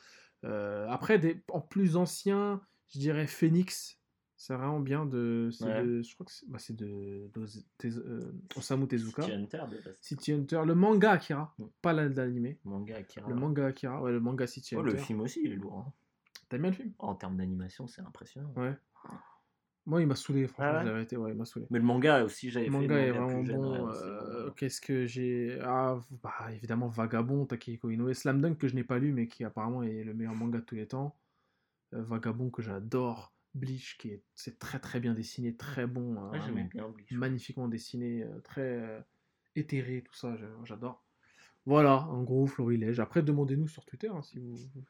[0.46, 2.62] Euh, après, des, en plus ancien,
[2.94, 4.00] je dirais Phoenix.
[4.40, 5.50] C'est vraiment bien de.
[5.62, 5.84] Ouais.
[5.84, 9.24] de- je crois que c'est, bah, de, d'Oz- Tez- euh, Osamu Tezuka.
[9.24, 9.98] City Hunter, de base.
[10.00, 10.62] City Hunter.
[10.64, 11.66] Le manga Akira, Mm.
[11.82, 12.60] pas l'animé.
[12.64, 13.28] Manga Akira.
[13.28, 14.92] Le manga Akira, ouais, le manga City Oh, Hunter.
[14.92, 15.80] le film aussi, il est lourd.
[15.88, 15.94] hein.
[16.50, 16.94] T'as bien le film?
[17.00, 18.54] En termes d'animation, c'est impressionnant.
[18.56, 18.76] Ouais.
[19.86, 20.84] Moi, il m'a saoulé, franchement, Ah ouais?
[20.86, 21.66] j'ai arrêté, ouais, il m'a saoulé.
[21.70, 22.78] Mais le manga aussi, j'avais Le fait.
[22.78, 23.88] manga le est manga vraiment plus jeune, bon.
[23.90, 25.60] euh, vraiment- Qu'est-ce que j'ai.
[25.64, 28.14] Ah, bah, évidemment, Vagabond, Takehiko Inoue.
[28.14, 30.64] Slam Dunk que je n'ai pas lu, mais qui apparemment est le meilleur manga de
[30.66, 31.18] tous les temps.
[31.94, 33.34] Euh, Vagabond que j'adore.
[33.56, 36.20] Bleach, qui est, c'est très très bien dessiné, très bon.
[36.20, 37.12] hein, Ouais, vraiment bien Bleach.
[37.14, 39.00] magnifiquement dessiné, euh, très euh,
[39.56, 40.36] éthéré, tout ça,
[40.66, 41.04] j'adore.
[41.66, 43.00] Voilà, en gros, Florilège.
[43.00, 44.54] Après, demandez-nous sur Twitter hein, si vous.
[44.56, 44.84] vous-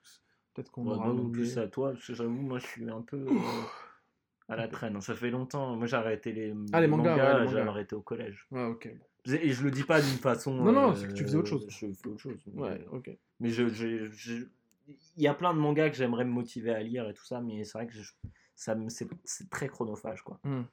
[0.57, 1.45] Peut-être qu'on Ouais, aura non, non oublié.
[1.51, 3.27] plus à toi, parce que j'avoue, moi je suis un peu euh,
[4.49, 4.99] à la traîne.
[5.01, 5.75] Ça fait longtemps.
[5.75, 7.69] Moi j'ai arrêté les, Ah, les mangas, ouais, les j'ai mangas.
[7.69, 8.47] arrêté au collège.
[8.49, 8.89] Ouais, ok.
[9.27, 10.55] Et je le dis pas d'une façon.
[10.55, 11.67] Non, non, euh, c'est que tu faisais autre chose.
[11.69, 12.39] Je fais autre chose.
[12.47, 13.11] Mais, Ouais, ok.
[13.39, 14.47] mais je, je- je-
[14.87, 17.39] il y a plein de mangas que j'aimerais me motiver à lire et tout ça,
[17.39, 18.13] mais c'est vrai que je-
[18.55, 19.07] ça c'est,
[19.51, 20.39] très chronophage quoi.
[20.43, 20.63] Hmm.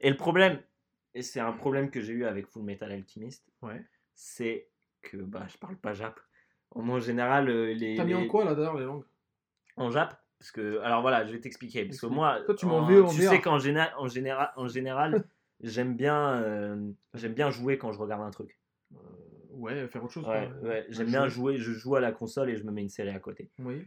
[0.00, 0.60] Et le problème,
[1.14, 3.84] et c'est un problème que j'ai eu avec Full Metal Alchemist, Ouais.
[4.16, 4.66] c'est
[5.00, 6.18] que bah je parle pas jap.
[6.72, 7.94] En, général, euh, les.
[7.94, 9.04] T'as mis en quoi là d'ailleurs les langues?
[9.78, 12.78] En Jap parce que alors voilà je vais t'expliquer parce que moi Toi, tu m'en
[12.78, 15.24] en- veux tu sais qu'en général en général en général
[15.60, 18.58] j'aime bien euh, j'aime bien jouer quand je regarde un truc
[18.94, 18.98] Euh,
[19.50, 20.24] Ouais, faire autre chose.
[20.26, 23.10] ouais, j'aime bien jouer je joue à la console et je me mets une série
[23.10, 23.86] à côté Oui.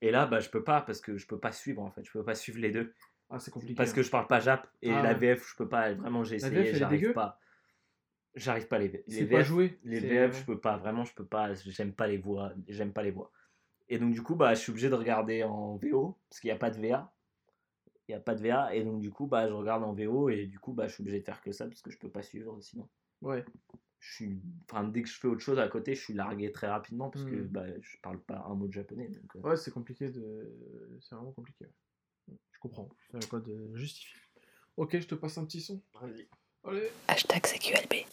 [0.00, 2.10] et là bah je peux pas parce que je peux pas suivre en fait je
[2.10, 2.92] peux pas suivre les deux
[3.30, 3.74] Ah, c'est compliqué.
[3.74, 5.14] parce que je parle pas Jap et Ah la.
[5.14, 7.38] VF je peux pas vraiment j'ai essayé j'arrive pas
[8.34, 9.78] j'arrive pas les, les pas VF joué.
[9.84, 13.02] les VF, je peux pas, vraiment, je peux pas, j'aime pas les voix, j'aime pas
[13.04, 13.30] les voix.
[13.88, 16.52] Et donc, du coup, bah, je suis obligé de regarder en VO, parce qu'il n'y
[16.52, 17.12] a pas de VA.
[18.08, 20.28] Il n'y a pas de VA, et donc, du coup, bah, je regarde en VO,
[20.30, 22.10] et du coup, bah, je suis obligé de faire que ça, parce que je peux
[22.10, 22.88] pas suivre sinon.
[23.22, 23.44] Ouais.
[24.00, 24.40] Je suis,
[24.70, 27.24] enfin, dès que je fais autre chose à côté, je suis largué très rapidement, parce
[27.24, 27.46] que Hmm.
[27.48, 29.08] bah, je parle pas un mot de japonais.
[29.08, 30.52] Donc, euh, Ouais, c'est compliqué de.
[31.00, 31.64] C'est vraiment compliqué.
[32.28, 32.36] ouais.
[32.52, 32.88] Je comprends.
[33.14, 34.18] Il n'y a pas de justifier.
[34.76, 35.80] Ok, je te passe un petit son.
[36.00, 36.26] vas-y.
[36.64, 36.88] Allez.
[37.08, 38.04] Hashtag CQLB.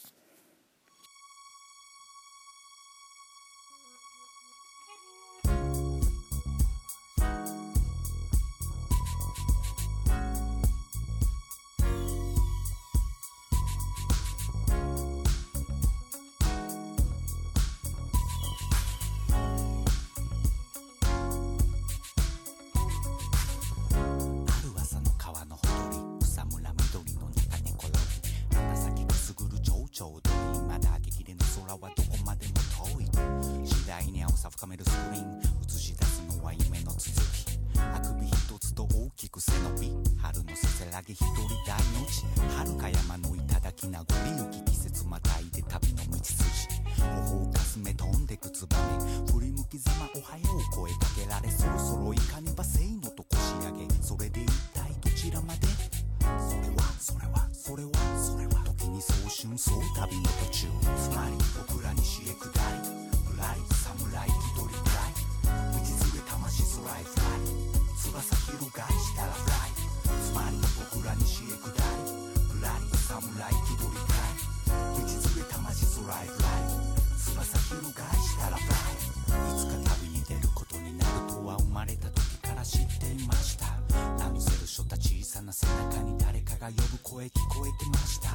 [87.12, 88.30] 声聞こえてました。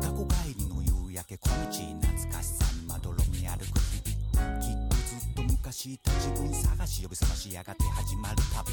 [0.00, 3.78] 過去帰りの夕焼け小道懐かしさにまどろみ歩く。
[3.92, 8.72] 日々きっとずっと昔いた自分探し呼び覚ましやがて始まる旅。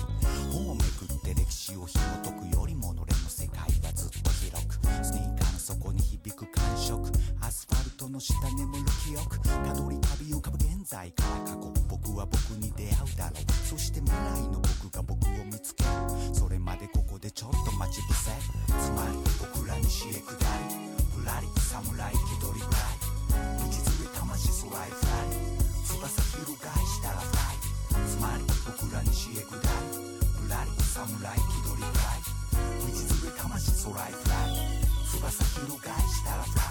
[0.53, 4.75] 本をめくって歴史を紐解くよりものれの世界はずっと広く。
[5.03, 7.11] スニーカーの底に響く感触。
[7.41, 9.39] アスファルトの下眠る記憶。
[9.41, 11.73] たどり旅浮かぶ現在から過去。
[11.89, 13.67] 僕は僕に出会うだろう。
[13.67, 15.89] そして未来の僕が僕を見つける。
[16.33, 18.31] それまでここでちょっと待ち伏せ
[18.65, 19.13] つまり
[19.53, 20.33] 僕ら西へ下り
[21.13, 22.97] ぶらり侍気取りフライ
[23.29, 25.37] 道連れ魂空へフライ
[25.85, 26.09] 翼
[26.41, 29.61] 広がりしたらフライつまり僕ら西へ下り
[30.41, 32.25] ぶらり侍気取りフライ
[32.81, 34.73] 道連れ魂空へフライ
[35.05, 35.29] 翼
[35.61, 36.68] 広がりしたらフライ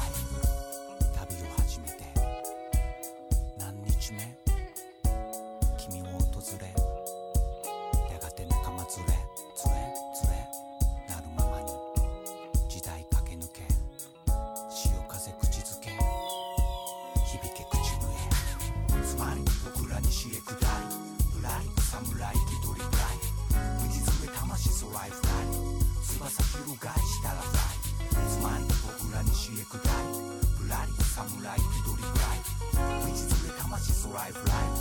[31.28, 32.40] 侍気取りフライ
[32.72, 34.72] 道連れ魂空へフライ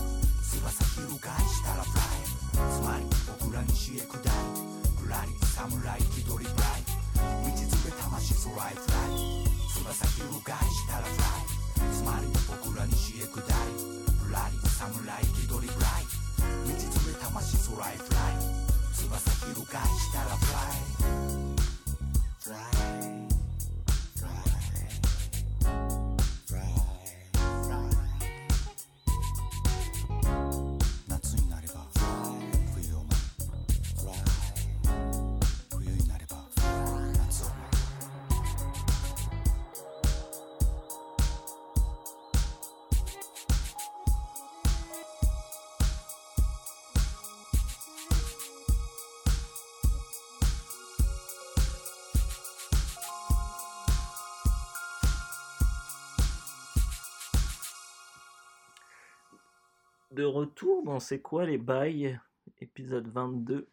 [0.48, 0.64] 翼
[0.95, 2.24] 広がりしたらフライ
[2.72, 4.32] つまり僕ら西へ下り
[4.95, 9.43] ぶらり侍気取りフライ道連れ魂空へフライ
[9.76, 13.43] 翼広がりしたらフライつまり僕ら西へ下り
[14.24, 16.08] ぶらり侍気取りフライ
[16.48, 18.56] 道連れ魂空へフライ
[18.95, 19.19] 翼
[19.51, 20.95] 広がりしたらフライ
[22.40, 22.64] フラ
[23.24, 23.26] イ
[60.17, 62.19] De retour dans C'est quoi les bails
[62.59, 63.67] Épisode 22.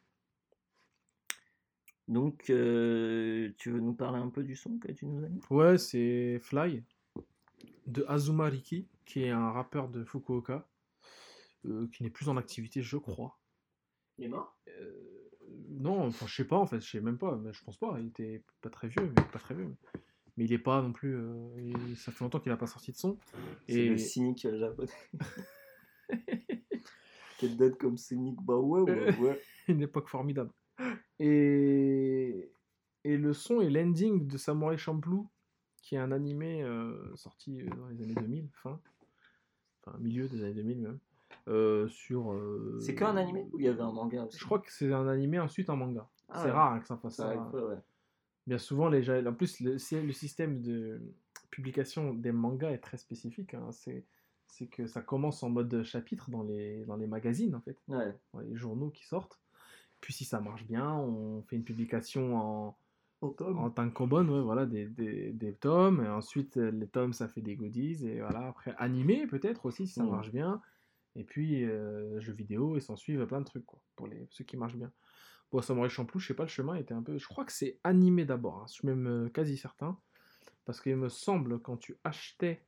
[2.07, 5.41] Donc, euh, tu veux nous parler un peu du son que tu nous as mis?
[5.49, 6.83] Ouais, c'est Fly
[7.87, 10.69] de Azuma Riki, qui est un rappeur de Fukuoka,
[11.65, 13.39] euh, qui n'est plus en activité, je crois.
[14.19, 14.55] Il est mort?
[14.69, 15.31] Euh,
[15.71, 17.97] non, enfin, je sais pas en fait, je sais même pas, mais je pense pas.
[18.01, 19.65] Il était pas très vieux, mais pas très vieux.
[19.95, 20.01] Mais,
[20.37, 21.17] mais il est pas non plus.
[21.17, 23.17] euh, il- ça fait longtemps qu'il a pas sorti de son.
[23.67, 24.93] C'est Et le cynique japonais.
[27.39, 29.43] Quelle date comme cynique Bah ouais, ouais, ouais.
[29.69, 30.51] une époque formidable.
[31.19, 32.51] Et,
[33.05, 35.29] et le son est l'ending de Samurai Champloo,
[35.83, 38.81] qui est un animé euh, sorti euh, dans les années 2000, fin,
[39.85, 40.99] enfin milieu des années 2000 même,
[41.49, 42.33] euh, sur.
[42.33, 44.39] euh, C'est qu'un animé ou il y avait un manga aussi?
[44.39, 46.09] Je crois que c'est un animé ensuite un manga.
[46.29, 46.51] Ah c'est ouais.
[46.53, 47.77] rare hein, que ça fasse Ça ouais.
[48.47, 51.01] Bien souvent, les en plus, le, c'est- le système de
[51.51, 53.55] publication des mangas est très spécifique.
[53.55, 53.71] hein.
[53.73, 54.05] C'est,
[54.47, 58.15] c'est que ça commence en mode chapitre dans les, dans les magazines, en fait, Ouais.
[58.33, 59.41] dans les journaux qui sortent.
[60.01, 62.77] Puis si ça marche bien, on fait une publication en,
[63.23, 66.05] en tankobon, ouais, voilà, des, des, des tomes.
[66.05, 68.07] Et ensuite, euh, les tomes, ça fait des goodies.
[68.07, 70.61] Et voilà, après, animé peut-être aussi, si ça marche bien.
[71.17, 74.45] Et puis, euh, jeux vidéo, et s'en suivent plein de trucs, quoi, pour les, ceux
[74.45, 74.93] qui marchent bien.
[75.53, 77.17] Bon, Samurai Champloo, je sais pas, le chemin était un peu.
[77.17, 79.99] Je crois que c'est animé d'abord, hein, je suis même euh, quasi certain.
[80.65, 82.63] Parce qu'il me semble, quand tu achetais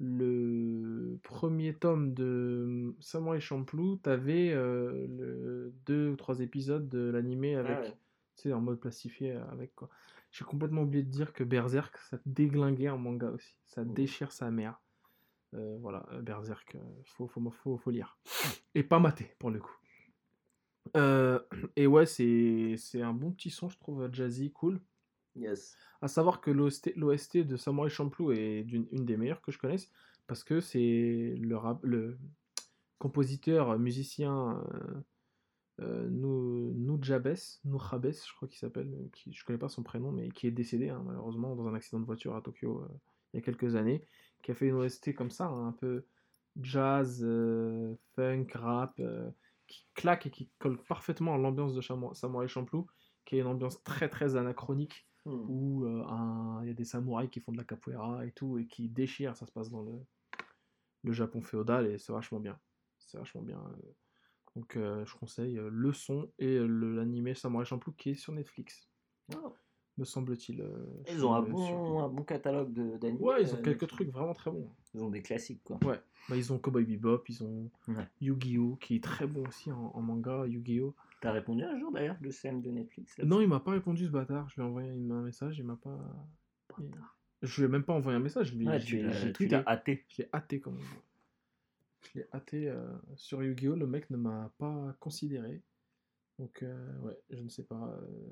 [0.00, 7.54] le premier tome de Samurai Champloo, t'avais euh, le deux ou trois épisodes de l'animé
[7.54, 7.96] avec, Ah ouais.
[8.36, 9.90] tu sais, en mode plastifié avec quoi.
[10.32, 13.56] J'ai complètement oublié de dire que Berserk, ça déglinguait en manga aussi.
[13.66, 14.80] Ça déchire sa mère.
[15.54, 18.16] Euh, voilà, euh, Berserk, faut, faut, faut, faut lire.
[18.74, 19.76] Et pas mater, pour le coup.
[20.96, 21.40] Euh,
[21.76, 24.80] et ouais, c'est c'est un bon petit son, je trouve, jazzy, cool.
[25.40, 25.76] Yes.
[26.02, 29.90] À savoir que l'OST de Samurai Champloo est une des meilleures que je connaisse
[30.26, 32.18] parce que c'est le, le
[32.98, 35.00] compositeur, musicien euh,
[35.80, 40.28] euh, Nou- Nujabes, Nujabes, je crois qu'il s'appelle, qui, je connais pas son prénom, mais
[40.30, 42.88] qui est décédé hein, malheureusement dans un accident de voiture à Tokyo euh,
[43.32, 44.04] il y a quelques années,
[44.42, 46.04] qui a fait une OST comme ça, hein, un peu
[46.60, 49.00] jazz, euh, funk, rap,
[49.66, 52.86] qui claque et qui colle parfaitement à l'ambiance de Samurai Champloo,
[53.24, 55.44] qui est une ambiance très très anachronique Hmm.
[55.50, 56.02] où euh,
[56.62, 59.36] il y a des samouraïs qui font de la capoeira et tout, et qui déchirent,
[59.36, 59.92] ça se passe dans le,
[61.02, 62.58] le Japon féodal, et c'est vachement bien.
[62.98, 63.58] C'est vachement bien.
[63.58, 63.92] euh.
[64.56, 68.88] Donc euh, je conseille le son et l'animé Samurai Champloo qui est sur Netflix,
[69.36, 69.54] Oh.
[70.00, 70.60] Me semble-t il.
[70.62, 73.22] euh, Ils ont un euh, bon, un bon catalogue de- d'animés.
[73.22, 74.68] Ouais, ils ont euh, quelques trucs vraiment très bons.
[74.94, 75.78] Ils ont des classiques, quoi.
[75.84, 78.06] Ouais, bah, ils ont Cowboy Bebop, ils ont Ouais.
[78.20, 78.76] Yu-Gi-Oh!
[78.80, 80.94] qui est très bon aussi en, en manga, Yu-Gi-Oh!
[81.20, 84.10] T'as répondu un jour, d'ailleurs, le CM de Netflix Non, il m'a pas répondu ce
[84.10, 85.98] bâtard, je lui ai envoyé un message, il m'a pas...
[87.42, 90.04] Je lui ai même pas envoyé un message, lui- Ouais, je tu l'as- hâté.
[90.08, 90.84] Je l'ai hâté comme on dit.
[92.14, 93.74] Je l'ai hâté euh, sur Yu-Gi-Oh!
[93.76, 95.62] Le mec ne m'a pas considéré.
[96.38, 98.28] Donc, euh, ouais, je ne sais pas euh,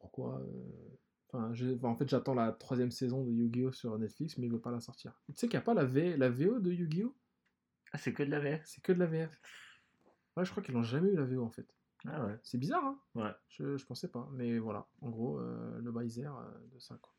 [0.00, 0.40] pourquoi.
[0.40, 0.96] euh,
[1.32, 1.52] Enfin,
[1.84, 3.70] en fait, j'attends la troisième saison de Yu-Gi-Oh!
[3.70, 5.12] sur Netflix, mais il veut pas la sortir.
[5.28, 6.16] Tu sais qu'il n'y a pas la, v...
[6.16, 7.14] la VO de Yu-Gi-Oh!
[7.92, 9.40] Ah, c'est que de la VF C'est que de la VF.
[10.36, 11.72] Ouais, je crois qu'ils n'ont jamais eu la VO en fait.
[12.08, 12.36] Ah ouais.
[12.42, 13.30] C'est bizarre, hein Ouais.
[13.48, 14.28] je, je pensais pas.
[14.32, 17.12] Mais voilà, en gros, euh, le Baiser euh, de ça, quoi.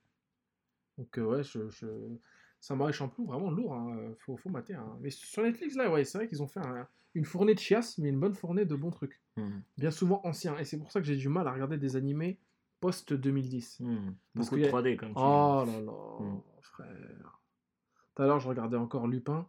[0.97, 1.87] Donc, euh, ouais, je, je...
[2.59, 4.13] Samurai Champloo, vraiment lourd, hein.
[4.19, 4.73] faut, faut mater.
[4.73, 4.97] hein.
[4.99, 6.85] Mais sur Netflix, là, ouais, c'est vrai qu'ils ont fait un-
[7.15, 9.21] une fournée de chiasse, mais une bonne fournée de bons trucs.
[9.37, 9.59] Hmm.
[9.77, 10.57] Bien souvent anciens.
[10.59, 12.39] Et c'est pour ça que j'ai du mal à regarder des animés
[12.81, 13.81] post-2010.
[13.81, 14.11] Hmm.
[14.35, 15.15] Beaucoup de y a- 3D, comme tu.
[15.17, 16.41] Oh là là, Mm.
[16.61, 17.41] frère.
[18.15, 19.47] Tout à l'heure, je regardais encore Lupin.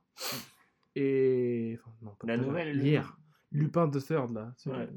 [0.95, 1.79] Et.
[1.81, 3.19] Enfin, non, pas La nouvelle, le- Hier.
[3.51, 4.55] Lupin de Third, là.
[4.67, 4.89] Ouais.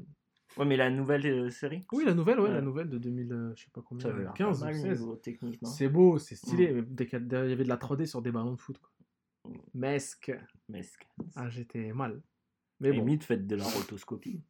[0.56, 2.54] Ouais, mais la nouvelle euh, série Oui, la nouvelle, ouais, Ouais.
[2.54, 4.68] la nouvelle de 2000, euh, je sais pas Ça combien, avait l'air 15 pas ou
[4.70, 5.00] mal 16.
[5.00, 6.86] niveau technique, non C'est beau, c'est stylé, Mm.
[6.98, 8.78] mais a- il y avait de la 3D sur des ballons de foot.
[8.78, 8.90] Quoi.
[9.44, 9.58] Mm.
[9.74, 10.32] Mesque.
[10.70, 10.96] C'est-
[11.34, 12.22] Ah, j'étais mal.
[12.80, 12.96] Mais bon.
[12.98, 14.42] Limite, faites de la rotoscopie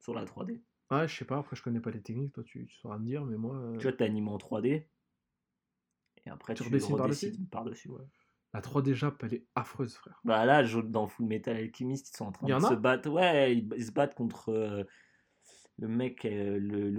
[0.00, 0.60] sur la 3D.
[0.90, 3.04] Ah, je sais pas, après, je connais pas les techniques, toi, tu, tu sauras me
[3.04, 3.56] dire, mais moi.
[3.56, 4.86] euh, Tu vois, t'animes en 3D.
[6.24, 7.88] Et après, Tu tu, redessines par-dessus redessines par-dessus.
[7.88, 8.04] ouais.
[8.54, 10.20] La 3D Jap, elle est affreuse, frère.
[10.24, 13.10] Bah là, dans Full Metal Alchemist, ils sont en train en de se battre.
[13.10, 14.84] Ouais, ils, se battent contre euh,
[15.78, 16.90] le mec, euh, le-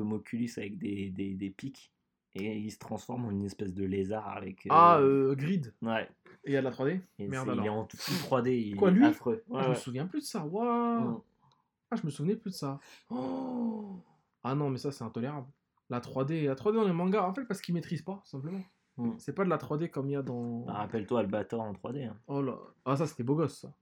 [0.58, 1.92] avec des, des, des pics.
[2.36, 4.68] Et il se transforme en une espèce de lézard avec.
[4.68, 5.74] euh, Ah, euh, Grid.
[5.82, 6.08] Ouais.
[6.44, 7.80] Et il y a de la 3D Et Merde c'est- il est alors.
[7.80, 8.56] en tout 3D.
[8.56, 9.06] Il Quoi, est lui?
[9.06, 9.44] affreux.
[9.50, 10.46] Ah, Ouais, je me souviens plus de ça.
[10.46, 11.22] Waouh Mm.
[11.92, 12.80] Ah, je me souvenais plus de ça.
[13.10, 14.02] Oh
[14.44, 15.48] ah non, mais ça, c'est intolérable.
[15.90, 18.62] La 3D, la 3D dans les mangas, en fait, parce qu'ils maîtrisent pas, simplement.
[18.98, 19.12] Mm.
[19.20, 20.60] C'est pas de la 3D comme il y a dans.
[20.66, 22.06] Bah, Rappelle-toi Albator en 3D.
[22.06, 22.18] hein.
[22.28, 22.58] Oh là.
[22.86, 23.74] Ah, ça, c'était beau gosse, ça.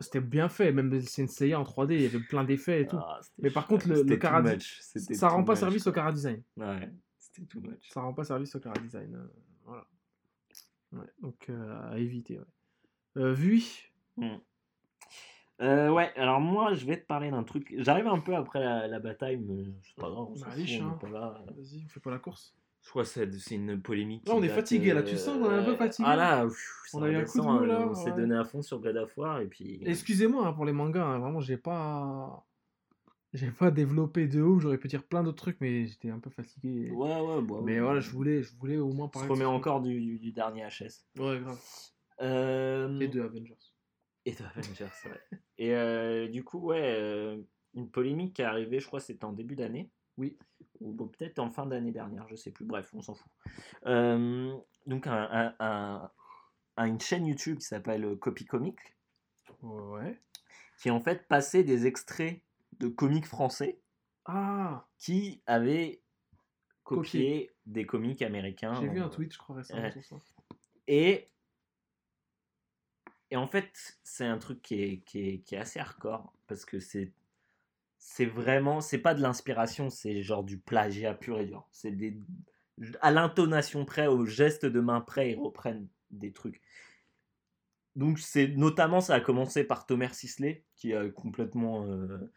[0.00, 2.96] C'était bien fait, même Senseiya en 3D, il y avait plein d'effets et tout.
[2.98, 5.90] Ah, Mais par contre, le- le cara- ça rend pas much, service quoi.
[5.90, 6.42] au cara design.
[6.56, 7.88] Ouais, c'était too much.
[7.90, 9.14] Ça rend pas service au cara design.
[9.14, 9.26] euh,
[9.64, 9.86] voilà.
[10.92, 12.44] Ouais, donc, euh, à éviter, ouais.
[13.18, 13.88] Euh, Vui
[15.60, 17.72] Euh, ouais, alors moi je vais te parler d'un truc.
[17.78, 20.60] J'arrive un peu après la, la bataille, mais c'est pas grave, on s'en Bah, fout,
[20.60, 20.98] riche, on hein.
[21.00, 21.44] est pas là.
[21.56, 22.54] Vas-y, on fait pas la course.
[22.82, 24.28] Je crois que c'est c'est une polémique.
[24.28, 26.08] Là, on qui est date, fatigué, là, tu sens qu'on est un peu euh, fatigué.
[26.10, 26.46] Ah là,
[26.86, 28.16] ça On a eu un coup de redescend, mou, là, On s'est ouais.
[28.16, 29.80] donné à fond sur God of War et puis.
[29.84, 32.44] Excusez-moi hein, pour les mangas, hein, vraiment, j'ai pas.
[33.32, 36.30] J'ai pas développé de ouf, j'aurais pu dire plein d'autres trucs, mais j'étais un peu
[36.30, 36.90] fatigué.
[36.92, 37.80] Ouais, ouais, bah, Mais ouais.
[37.80, 39.28] voilà, je voulais, je voulais au moins On se parler.
[39.28, 41.04] remet de ce encore du, du- du dernier HS.
[41.14, 41.24] truc.
[41.24, 41.58] Ouais, grave.
[42.20, 43.56] Euh, Et de Avengers.
[44.26, 45.38] Et de Avengers, ouais.
[45.58, 47.40] Et euh, du coup, ouais, euh,
[47.74, 49.90] une polémique qui est arrivée, je crois c'était en début d'année.
[50.16, 50.38] Oui.
[50.80, 52.64] Ou bon, peut-être en fin d'année dernière, je sais plus.
[52.64, 53.30] Bref, on s'en fout.
[53.86, 54.54] Euh,
[54.86, 56.10] donc, un, un- un-
[56.76, 58.78] un- une chaîne YouTube qui s'appelle Copy Comic,
[59.62, 60.18] Ouais.
[60.80, 62.40] qui en fait passait des extraits
[62.78, 63.80] de comics français
[64.24, 66.02] Ah qui avaient
[66.82, 68.74] copié des comics américains.
[68.80, 69.88] J'ai vu un tweet, je crois, récemment.
[70.86, 71.28] Et,
[73.34, 76.64] et en fait, c'est un truc qui est, qui, est, qui est assez hardcore parce
[76.64, 77.12] que c'est
[77.98, 81.66] c'est vraiment, c'est pas de l'inspiration, c'est genre du plagiat pur et dur.
[81.72, 82.16] C'est des
[83.00, 86.62] à l'intonation près, au geste de main près, ils reprennent des trucs.
[87.96, 92.32] Donc c'est notamment ça a commencé par Thomas Sisley qui a complètement euh,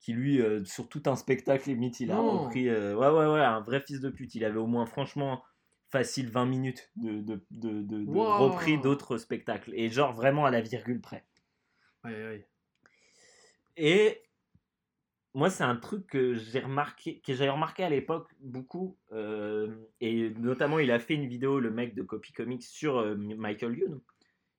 [0.00, 2.44] qui lui euh, sur tout un spectacle limite il a Non.
[2.44, 5.42] repris euh, ouais ouais ouais un vrai fils de pute il avait au moins franchement
[5.90, 8.50] facile 20 minutes de, de, de, de- de Wow.
[8.50, 11.24] repris d'autres spectacles et genre vraiment à la virgule près
[13.76, 14.22] et
[15.34, 20.30] moi, c'est un truc que j'ai remarqué, que j'avais remarqué à l'époque beaucoup, euh, et
[20.30, 24.00] notamment il a fait une vidéo, le mec de Copy Comics, sur euh, Michael Youn.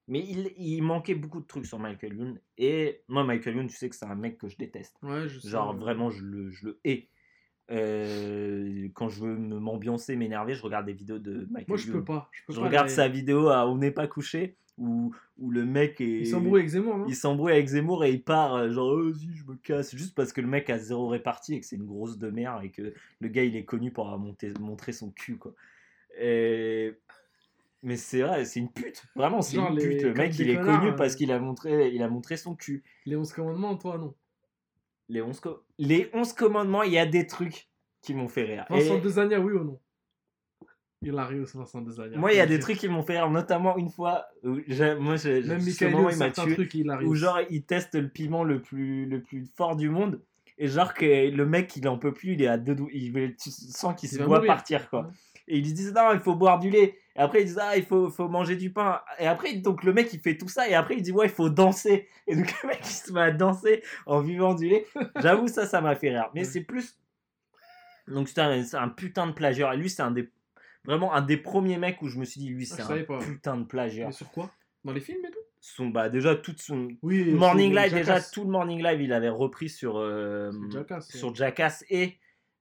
[0.07, 2.41] Mais il, il manquait beaucoup de trucs sur Michael Youn.
[2.57, 4.95] Et moi, Michael Youn, tu sais que c'est un mec que je déteste.
[5.01, 5.49] Ouais, je sais.
[5.49, 5.79] Genre, ouais.
[5.79, 7.09] vraiment, je le, je le hais.
[7.71, 12.03] Euh, quand je veux m'ambiancer, m'énerver, je regarde des vidéos de Michael Moi, je peux
[12.03, 12.29] pas.
[12.31, 15.65] Je, peux Je pas regarde sa vidéo à On n'est pas couché, où, où le
[15.65, 16.21] mec est.
[16.21, 17.05] Il s'embrouille avec Zemmour, non?
[17.07, 19.95] Il s'embrouille avec Zemmour et il part, euh, genre, oh, vas-y, je me casse.
[19.95, 22.63] Juste parce que le mec a zéro répartie et que c'est une grosse de merde
[22.63, 25.53] et que le gars, il est connu pour avoir monté- montré son cul, quoi.
[26.19, 26.93] Et...
[27.81, 29.05] Mais c'est vrai, c'est une pute.
[29.15, 30.01] Vraiment, c'est une pute.
[30.01, 30.93] Le mec, il est connu euh.
[30.93, 32.83] parce qu'il a montré, il a montré son cul.
[33.05, 34.13] Les 11 commandements, toi, non.
[35.09, 37.67] Les 11, co- les 11 commandements, il y a des trucs
[38.01, 38.65] qui m'ont fait rire.
[38.69, 39.79] Vincent Et- Desagna, oui ou non?
[41.01, 42.17] Il arrive, Vincent Desagna.
[42.17, 44.57] Moi, il y a des trucs qui m'ont fait rire, notamment une fois, où
[44.99, 46.67] moi, j'ai- Même Michael il m'a tué.
[46.73, 47.07] il arrive.
[47.07, 50.21] où genre il teste le piment le plus le plus fort du monde
[50.57, 53.33] et genre que le mec il en peut plus il est à deux doigts il
[53.37, 54.47] sens qu'il Il se voit mourir.
[54.47, 55.07] partir quoi Ouais.
[55.47, 57.83] et ils disent non il faut boire du lait et après ils disent ah il
[57.83, 60.73] faut, faut manger du pain et après donc le mec il fait tout ça et
[60.73, 63.31] après il dit ouais il faut danser et donc le mec il se met à
[63.31, 64.85] danser en vivant du lait
[65.17, 66.97] j'avoue ça ça m'a fait rire mais c'est plus
[68.07, 70.31] donc c'est un, putain de plagieur et lui c'est un des
[70.85, 73.19] vraiment un des premiers mecs où je me suis dit lui Ah, c'est un pas.
[73.19, 74.49] putain de plagieur Mais sur quoi?
[74.85, 75.39] Dans les films et tout?
[75.61, 77.33] Son bah déjà toute son Oui.
[77.33, 81.19] Morning Live, déjà, tout le Morning Live, il avait repris sur, euh, Jackass, ouais.
[81.19, 82.17] sur Jackass et.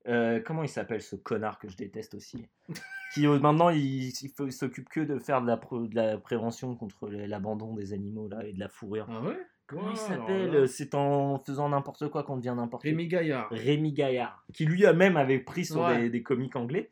[0.08, 2.46] Euh, comment il s'appelle ce connard que je déteste aussi
[3.14, 4.12] Qui euh, maintenant il,
[4.52, 8.44] s'occupe que de faire de la, pro- de la prévention contre l'abandon des animaux là,
[8.46, 9.06] et de la fourrure.
[9.10, 9.38] Ah ouais?
[9.66, 10.66] Comment Ouais, il s'appelle là.
[10.66, 12.90] C'est en faisant n'importe quoi qu'on devient n'importe quoi.
[12.90, 13.48] Rémi Gaillard.
[13.50, 16.02] Rémi Gaillard, qui lui a même avait pris sur Ouais.
[16.02, 16.90] des, des comiques anglais.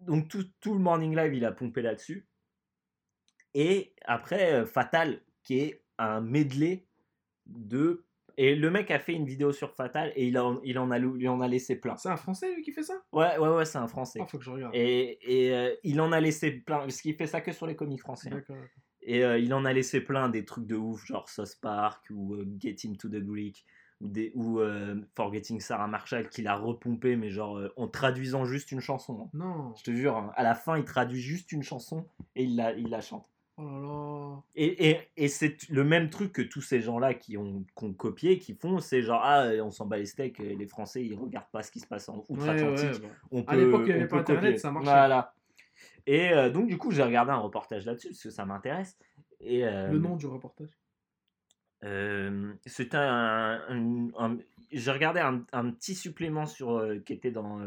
[0.00, 2.26] Donc tout, tout le Morning Live, il a pompé là-dessus.
[3.54, 6.86] Et après, euh, Fatal, qui est un medley
[7.46, 8.04] de...
[8.44, 10.98] Et le mec a fait une vidéo sur Fatal et il, en, il, en, a,
[10.98, 11.96] il en a laissé plein.
[11.96, 12.94] C'est un Français, lui, qui fait ça?
[13.12, 14.18] Ouais, ouais, ouais, c'est un Français.
[14.20, 14.74] Ah, faut que je regarde.
[14.74, 17.76] Et, et euh, il en a laissé plein, parce qu'il fait ça que sur les
[17.76, 18.30] comiques français.
[18.30, 18.56] D'accord.
[19.02, 22.34] Et euh, il en a laissé plein des trucs de ouf, genre Sauce Park ou
[22.34, 23.64] euh, Get Him to the Greek
[24.00, 28.44] ou, des, ou euh, Forgetting Sarah Marshall qu'il a repompé, mais genre euh, en traduisant
[28.44, 29.22] juste une chanson.
[29.22, 29.30] hein.
[29.34, 29.72] Non.
[29.76, 32.72] Je te jure, hein, à la fin, il traduit juste une chanson et il la,
[32.72, 33.28] il la chante.
[33.58, 34.42] Oh là là.
[34.54, 37.92] Et, et, et c'est le même truc que tous ces gens-là qui ont, qui ont
[37.92, 41.14] copié, qui font, c'est genre, ah, on s'en bat les steaks, euh, les Français, ils
[41.14, 43.14] regardent pas ce qui se passe en Ouais, outre-Atlantique ouais, bah.
[43.30, 44.58] on À l'époque, il y on avait pas Internet, copier.
[44.58, 44.90] ça marchait.
[44.90, 45.34] Voilà.
[46.06, 48.98] Et euh, donc, du coup, j'ai regardé un reportage là-dessus parce que ça m'intéresse.
[49.40, 50.70] Et euh, Le nom du reportage?
[51.84, 54.38] euh, c'était un, un- un-
[54.70, 57.60] j'ai regardé un, un petit supplément sur qui était dans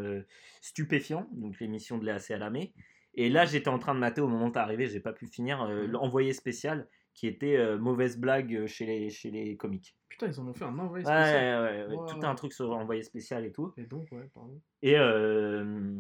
[0.61, 2.73] Stupéfiant, donc l'émission de Léa Salamé.
[3.16, 5.27] Et là, j'étais en train de mater au moment où t'es arrivé, j'ai pas pu
[5.27, 9.95] finir euh, l'envoyé spécial qui était euh, mauvaise blague chez les chez les comiques.
[10.10, 11.64] Putain, ils en ont fait un envoyé Ouais, spécial.
[11.64, 12.06] ouais, ouais, Wow.
[12.08, 13.74] tout un truc sur envoyé spécial et tout.
[13.77, 14.61] Et donc, ouais, pardon.
[14.82, 15.95] Et euh,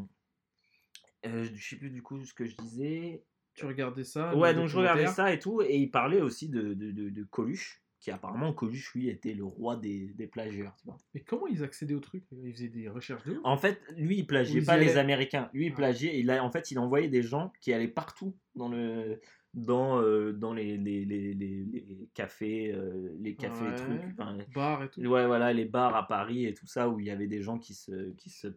[1.25, 3.23] euh, je sais plus du coup ce que je disais.
[3.53, 6.73] Tu regardais ça Ouais, donc je regardais ça et tout, et il parlait aussi de,
[6.73, 10.85] de, de, de Coluche, qui apparemment, Coluche, lui, était le roi des, des plagieurs, tu
[10.85, 10.97] vois.
[11.15, 12.23] Mais comment ils accédaient au truc?
[12.31, 13.39] Ils faisaient des recherches de.
[13.43, 14.97] En fait, lui, il plagiait pas les.
[14.97, 15.49] Américains.
[15.53, 15.75] Lui, il Ah.
[15.75, 19.19] plagiait, il a, en fait, il envoyait des gens qui allaient partout dans le
[19.55, 23.75] dans, euh, dans les, les, les, les, cafés, euh, les cafés Ouais.
[23.75, 24.01] trucs.
[24.19, 25.01] enfin, Bar et tout.
[25.01, 27.57] Ouais, voilà, les bars à Paris et tout ça, où il y avait des gens
[27.57, 28.11] qui se.
[28.11, 28.49] Qui se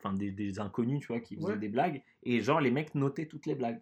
[0.00, 1.58] enfin, des, des inconnus, tu vois, qui faisaient Ouais.
[1.58, 2.02] des blagues.
[2.24, 3.80] Et genre, les mecs notaient toutes les blagues.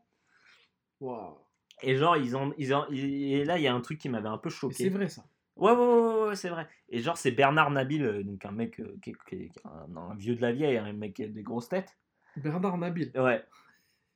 [1.00, 1.38] Waouh.
[1.82, 4.28] Et genre, ils ont, ils ont, et là, il y a un truc qui m'avait
[4.28, 4.74] un peu choqué.
[4.84, 5.24] C'est vrai ça.
[5.56, 6.68] Ouais, ouais, ouais, ouais, c'est vrai.
[6.88, 10.36] Et genre, c'est Bernard Nabil, euh, donc un mec euh, qui qui un, un vieux
[10.36, 11.96] de la vieille, un mec qui a des grosses têtes.
[12.36, 13.10] Bernard Nabil.
[13.14, 13.42] Ouais.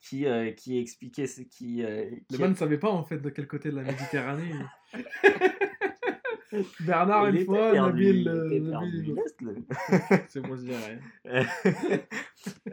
[0.02, 1.82] Qui, euh, qui expliquait ce qui.
[1.82, 4.52] euh, Le man ne savait pas en fait de quel côté de la Méditerranée.
[6.80, 8.24] Bernard une fois, Nabil.
[10.28, 10.98] C'est moi je dirais.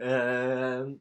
[0.00, 0.94] Euh,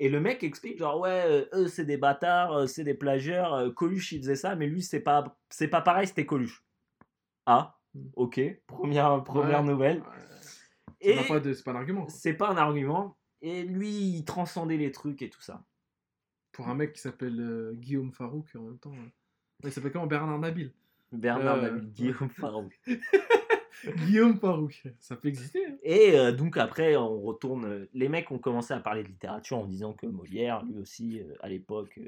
[0.00, 3.54] et le mec explique genre ouais euh, eux c'est des bâtards euh, c'est des plagieurs
[3.54, 6.64] euh, Coluche il faisait ça mais lui c'est pas c'est pas pareil c'était Coluche
[7.46, 8.06] ah Hmm.
[8.14, 9.66] ok première première Ouais.
[9.66, 9.98] nouvelle
[11.02, 11.16] Ouais.
[11.16, 12.08] pas C'est pas un argument.
[12.08, 15.64] c'est pas un argument et lui il transcendait les trucs et tout ça
[16.52, 18.92] Pour un mec qui s'appelle euh, Guillaume Farouk en même temps.
[18.94, 19.10] euh.
[19.64, 20.06] Il s'appelle comment?
[20.06, 20.72] Bernard Nabil.
[21.10, 22.80] Bernard Euh, Nabil Guillaume Farouk
[24.06, 24.82] Guillaume Farouk.
[25.00, 25.64] Ça peut exister.
[25.66, 25.76] hein.
[25.82, 27.64] Et euh, donc après, on retourne.
[27.64, 31.20] euh, Les mecs ont commencé à parler de littérature en disant que Molière, lui aussi,
[31.20, 31.98] euh, à l'époque,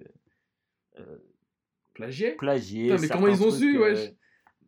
[0.99, 1.19] euh,
[1.95, 2.33] Plagié.
[2.33, 2.85] plagié.
[2.89, 4.13] Putain, mais comment ils ont trucs, su, wesh?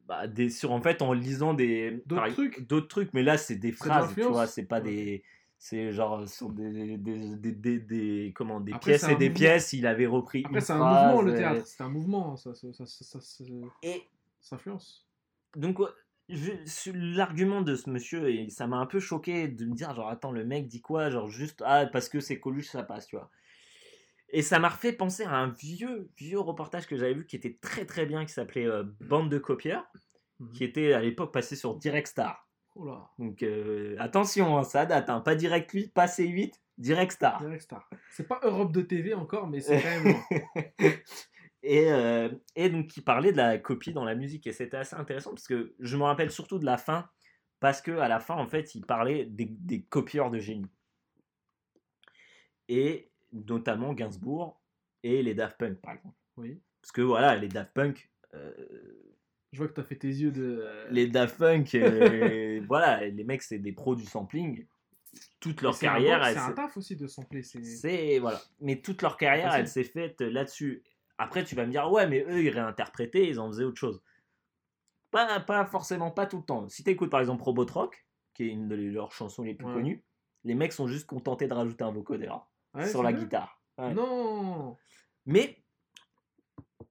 [0.06, 2.66] bah, des, sur, En fait, en lisant des D'autres trucs?
[2.66, 4.90] D'autres trucs, mais là, c'est des de phrases, tu vois, c'est pas Ouais.
[4.90, 5.24] des.
[5.56, 9.34] C'est genre sur des, des, des, des, des- comment, des Après, pièces et des mouvement.
[9.34, 11.66] pièces, il avait repris Après, c'est un mouvement le théâtre.
[11.66, 12.36] C'est un mouvement.
[12.36, 13.44] Ça, ça, ça, ça, ça, ça-
[13.82, 14.02] Et
[14.40, 15.06] ça influence.
[15.56, 15.88] donc ouais,
[16.94, 20.32] l'argument de ce monsieur et ça m'a un peu choqué de me dire genre attends
[20.32, 23.30] le mec dit quoi genre juste ah parce que c'est Coluche ça passe tu vois
[24.30, 27.58] Et ça m'a refait penser à un vieux, vieux reportage que j'avais vu qui était
[27.60, 29.84] très très bien, qui s'appelait euh, Bande de copieurs,
[30.40, 30.52] Mhm.
[30.52, 32.48] qui était à l'époque passé sur Direct Star.
[32.74, 33.08] Oh là.
[33.20, 37.38] Donc euh, attention, hein, ça date, hein, pas Direct 8, pas C8, Direct Star.
[37.40, 37.88] Direct Star.
[38.10, 40.16] C'est pas Europe de TV encore, mais c'est quand même.
[41.64, 44.46] et, euh, et donc qui parlait de la copie dans la musique.
[44.46, 47.08] Et c'était assez intéressant parce que je me rappelle surtout de la fin,
[47.58, 50.70] parce que à la fin, en fait, il parlait des, des copieurs de génie.
[52.68, 54.60] Et notamment Gainsbourg
[55.02, 56.16] et les Daft Punk, par exemple.
[56.36, 56.60] Oui.
[56.82, 58.52] Parce que voilà, les Daft Punk, euh,
[59.52, 60.66] Je vois que tu as fait tes yeux de.
[60.90, 64.66] les Daft Punk, euh, voilà, les mecs, c'est des pros du sampling.
[65.38, 67.42] Toute leur carrière, C'est un taf aussi de sampler.
[67.42, 68.18] C'est.
[68.18, 68.40] voilà.
[68.60, 70.82] Mais toute leur carrière, elle s'est faite là-dessus.
[71.18, 74.02] Après, tu vas me dire, ouais, mais eux, ils réinterprétaient, ils en faisaient autre chose.
[75.10, 76.68] Pas, pas forcément, pas tout le temps.
[76.68, 79.66] Si tu écoutes par exemple Robot Rock, qui est une de leurs chansons les plus
[79.66, 79.74] Ouais.
[79.74, 80.04] connues,
[80.42, 83.60] les mecs sont juste contentés de rajouter un vocodeur Ouais, sur la vrai guitare.
[83.78, 83.94] Ouais.
[83.94, 84.76] Non.
[85.26, 85.62] Mais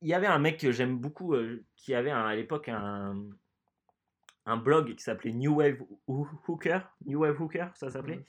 [0.01, 3.27] il y avait un mec que j'aime beaucoup, euh, qui avait un- à l'époque un,
[4.45, 8.23] un blog qui s'appelait New Wave Hoo- Hooker, New Wave Hooker, ça s'appelait,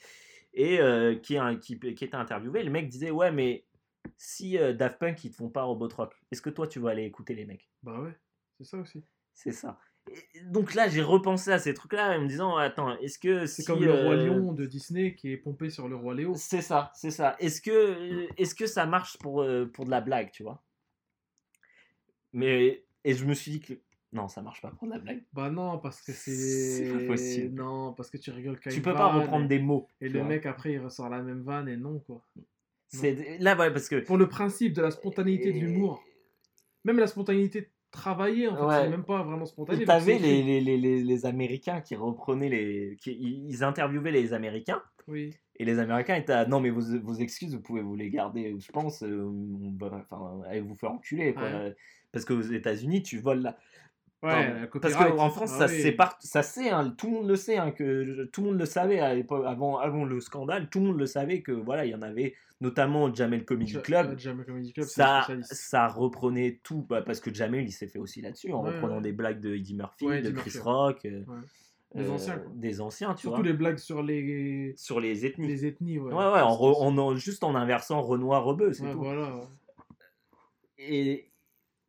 [0.53, 2.63] et euh, qui, qui, qui était interviewé.
[2.63, 3.65] Le mec disait Ouais, mais
[4.17, 6.91] si euh, Daft Punk ils te font pas Robot Rock, est-ce que toi tu vas
[6.91, 7.69] aller écouter les mecs?
[7.83, 8.15] Bah ouais,
[8.57, 9.03] c'est ça aussi.
[9.33, 9.79] C'est ça.
[10.33, 13.63] Et donc là, j'ai repensé à ces trucs-là en me disant Attends, est-ce que C'est
[13.63, 16.33] si, comme le Roi euh, Lion de Disney qui est pompé sur le Roi Léo.
[16.35, 17.35] C'est ça, c'est ça.
[17.39, 20.63] Est-ce que, est que ça marche pour, euh, pour de la blague, tu vois?
[22.33, 23.73] Mais et je me suis dit que
[24.11, 25.23] non, ça marche pas pour de la blague.
[25.33, 26.31] Bah non, parce que c'est.
[26.31, 27.55] C'est pas possible.
[27.55, 29.87] Non, parce que tu rigoles qu'à Tu peux pas reprendre et- des mots.
[30.01, 30.29] Et le vois.
[30.29, 32.23] mec après il ressort la même vanne et non quoi.
[32.87, 36.03] C'est là ouais parce que Pour le principe de la spontanéité de l'humour.
[36.83, 38.81] Même la spontanéité travaillée en fait, Ouais.
[38.83, 39.79] c'est même pas vraiment spontané.
[39.79, 42.97] Que T'avais les, les, les, les, Américains qui reprenaient les.
[43.01, 43.13] Qui,
[43.47, 44.81] ils interviewaient les Américains.
[45.07, 45.33] Oui.
[45.57, 48.55] Et les Américains étaient à, non, mais vos, vos excuses, vous pouvez vous les garder,
[48.59, 49.01] je pense.
[49.03, 51.43] euh, on Enfin, allez vous faire enculer, quoi.
[51.43, 51.75] Ouais.
[52.11, 53.57] Parce qu'aux États-Unis, tu voles la.
[54.25, 54.59] Ouais, Pardon.
[54.73, 55.95] la Parce qu'en France, Ah ça, oui.
[56.19, 58.99] ça sait, hein, tout le monde le sait, hein, que tout le monde le savait
[58.99, 59.09] à
[59.47, 62.33] avant, avant le scandale, tout le monde le savait que voilà, il y en avait,
[62.61, 64.17] notamment Jamel Comedy Ja- Club.
[64.17, 68.21] Jamel Comedy Club, ça, ça reprenait tout, bah, parce que Jamel il s'est fait aussi
[68.21, 69.01] là-dessus, en Ouais, reprenant ouais.
[69.01, 71.23] des blagues de Eddie Murphy, de Eddie Chris Murphy, Rock, euh.
[71.93, 72.51] Des euh, anciens, quoi.
[72.55, 75.47] des anciens, tu Surtout vois, les blagues sur les, sur les ethnies.
[75.47, 75.97] les ethnies.
[75.97, 78.97] Ouais, Ouais, ouais, en, re- juste en inversant Renoir Rebeu, c'est tout.
[78.97, 79.47] voilà.
[80.77, 81.29] Et,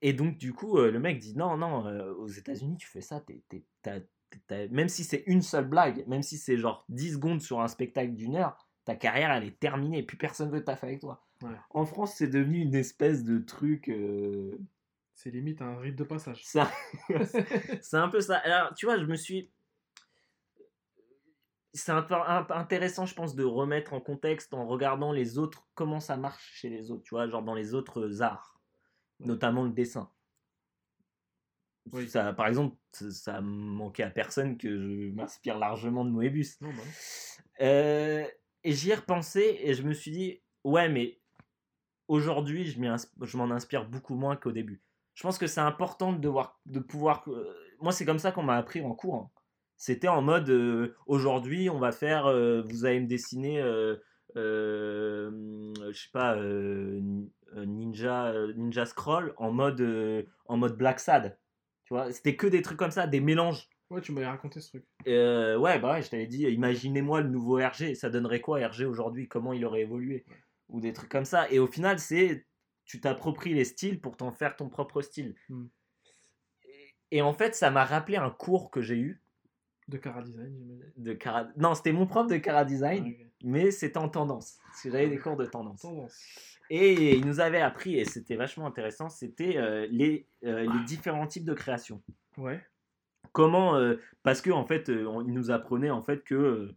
[0.02, 3.00] et donc, du coup, euh, le mec dit non, non, euh, aux États-Unis, tu fais
[3.00, 7.12] ça, t'es- t'es- t'as- même si c'est une seule blague, même si c'est genre 10
[7.15, 10.86] secondes sur un spectacle d'une heure, ta carrière, elle est terminée, plus personne veut taffer
[10.89, 11.25] avec toi.
[11.42, 11.50] Ouais.
[11.70, 13.89] En France, c'est devenu une espèce de truc.
[13.89, 14.58] euh,
[15.15, 16.42] C'est limite un rite de passage.
[16.44, 16.70] c'est un-
[17.81, 18.36] c'est un peu ça.
[18.39, 19.50] Alors, tu vois, je me suis.
[21.73, 26.00] C'est un peu intéressant, je pense, de remettre en contexte en regardant les autres, comment
[26.00, 28.56] ça marche chez les autres, tu vois, genre dans les autres arts,
[29.20, 30.10] notamment le dessin.
[31.92, 32.08] Oui.
[32.08, 36.60] Ça, par exemple, ça, manquait à personne que je m'inspire largement de Moebius.
[36.60, 36.82] Non, bah,
[37.60, 38.26] Euh,
[38.64, 41.20] et j'y ai repensé et je me suis dit, ouais, mais
[42.08, 44.82] aujourd'hui, je m'en inspire beaucoup moins qu'au début.
[45.14, 47.24] Je pense que c'est important de, devoir, de pouvoir.
[47.28, 49.14] euh, moi, c'est comme ça qu'on m'a appris en cours.
[49.14, 49.30] hein.
[49.78, 52.24] C'était en mode, euh, aujourd'hui, on va faire.
[52.64, 53.62] vous allez me dessiner.
[54.36, 55.31] Euh,
[55.92, 57.00] je sais pas, euh,
[57.55, 61.39] euh, Ninja, Ninja Scroll en mode, en mode Black Sad.
[61.84, 63.68] Tu vois, c'était que des trucs comme ça, des mélanges.
[63.90, 64.84] ouais, tu m'avais raconté ce truc.
[65.06, 68.84] Euh, ouais, bah ouais, je t'avais dit, imaginez-moi le nouveau RG, ça donnerait quoi RG
[68.84, 70.24] aujourd'hui, comment il aurait évolué?
[70.68, 71.48] Ou des trucs comme ça.
[71.50, 72.44] Et au final, c'est
[72.84, 75.34] tu t'appropries les styles pour t'en faire ton propre style.
[75.48, 75.66] Hmm.
[76.65, 79.23] Et, et en fait, ça m'a rappelé un cours que j'ai eu
[79.89, 80.92] De Cara Design, j'imagine.
[80.97, 81.48] de Cara...
[81.56, 84.58] Non, c'était mon prof de Cara Design, Ah, mais c'était en tendance.
[84.66, 85.82] Parce que j'avais des cours de tendance.
[85.82, 86.16] Tendance.
[86.70, 91.28] Et il nous avait appris, et c'était vachement intéressant, c'était euh, les, euh, les différents
[91.28, 92.02] types de création.
[92.36, 92.60] Ouais.
[93.32, 96.74] comment euh, parce que en fait on- il nous apprenait en fait que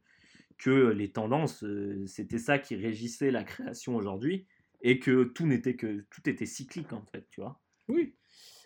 [0.58, 1.66] que les tendances
[2.06, 4.46] c'était ça qui régissait la création aujourd'hui
[4.82, 8.14] et que tout n'était que tout était cyclique en fait tu vois Oui.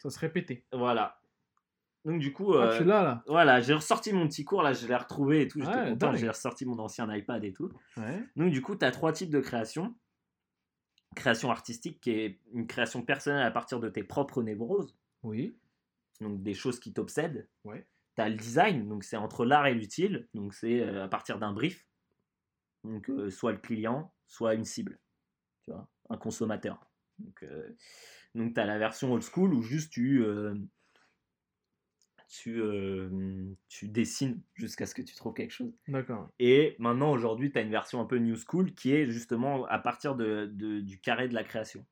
[0.01, 0.65] Ça se répétait.
[0.73, 1.19] voilà
[2.05, 3.23] donc du coup Ah, euh, tu l'as là.
[3.27, 6.13] voilà j'ai ressorti mon petit cours là je l'ai retrouvé et tout j'étais Ouais, content
[6.13, 8.23] j'ai ressorti mon ancien iPad et tout Ouais.
[8.35, 9.95] donc du coup tu as trois types de création
[11.15, 15.55] création artistique qui est une création personnelle à partir de tes propres névroses Oui.
[16.21, 17.47] donc des choses qui t'obsèdent.
[17.63, 17.85] Ouais.
[18.15, 21.39] Tu as le design, donc c'est entre l'art et l'utile, donc c'est euh, à partir
[21.39, 21.87] d'un brief,
[22.83, 24.99] donc euh, soit le client, soit une cible,
[25.63, 26.89] tu vois, un consommateur.
[27.19, 27.45] Donc,
[28.35, 30.23] donc tu as la version old school où juste tu,
[32.33, 35.71] tu, euh, tu dessines jusqu'à ce que tu trouves quelque chose.
[35.87, 36.29] D'accord.
[36.39, 39.77] Et maintenant, aujourd'hui, tu as une version un peu new school qui est justement à
[39.77, 41.85] partir de, de- du carré de la création.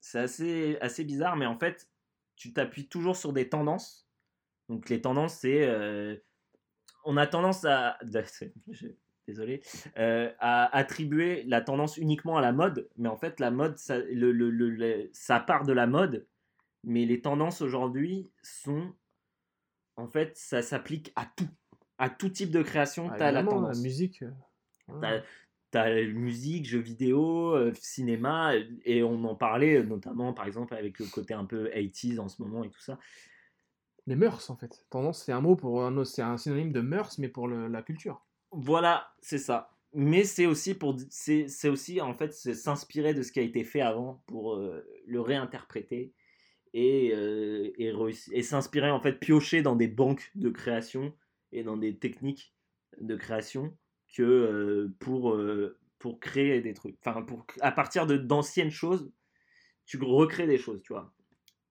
[0.00, 1.90] C'est assez, assez bizarre, mais en fait,
[2.36, 4.08] tu t'appuies toujours sur des tendances.
[4.70, 5.66] Donc, les tendances, c'est.
[5.68, 6.16] euh,
[7.04, 7.98] on a tendance à.
[9.26, 9.62] Désolé.
[9.98, 13.98] euh, à attribuer la tendance uniquement à la mode, mais en fait, la mode, ça,
[13.98, 16.26] le- le- ça part de la mode,
[16.86, 18.92] mais les tendances aujourd'hui sont.
[19.96, 21.48] En fait, ça s'applique à tout.
[21.98, 23.80] À tout type de création, Ah, tu as la tendance.
[23.82, 24.22] musique.
[24.22, 24.30] euh,
[25.00, 25.22] T'as- ouais.
[25.70, 31.00] T'as musique, jeux vidéo, euh, cinéma, euh, et on en parlait notamment par exemple avec
[31.00, 32.98] le côté un peu 80s en ce moment et tout ça.
[34.06, 34.84] Les mœurs, en fait.
[34.90, 37.82] Tendance, c'est un mot pour un, c'est un synonyme de mœurs, mais pour le- la
[37.82, 38.24] culture.
[38.52, 39.70] Voilà, c'est ça.
[39.94, 43.80] Mais c'est aussi pour c'est aussi en fait s'inspirer de ce qui a été fait
[43.80, 46.12] avant pour euh, le réinterpréter
[46.74, 51.14] et euh, et, s'inspirer en fait piocher dans des banques de création
[51.52, 52.54] et dans des techniques
[53.00, 53.76] de création
[54.14, 56.96] que euh, pour euh, pour créer des trucs.
[57.00, 59.10] Enfin pour à partir d'anciennes choses,
[59.86, 61.14] tu recrées des choses, tu vois.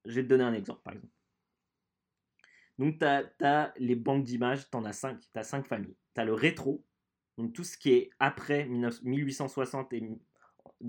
[0.06, 1.14] Je vais te donner un exemple par exemple.
[2.80, 5.20] Donc, tu as, les banques d'images, tu en as 5.
[5.20, 5.96] Tu as 5 familles.
[6.16, 6.84] Tu as le rétro,
[7.38, 10.04] donc tout ce qui est après 19 1860 et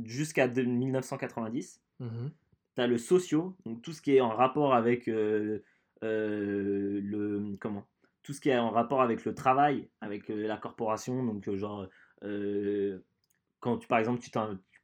[0.04, 1.82] jusqu'à de- 1990.
[2.00, 2.30] Mhm.
[2.76, 5.62] Tu as le socio, donc tout ce qui est en rapport avec euh,
[6.02, 7.56] euh, le.
[7.60, 7.86] Comment
[8.22, 11.86] Tout ce qui est en rapport avec le travail, avec euh, la corporation, donc genre.
[13.60, 14.30] quand tu, par exemple, tu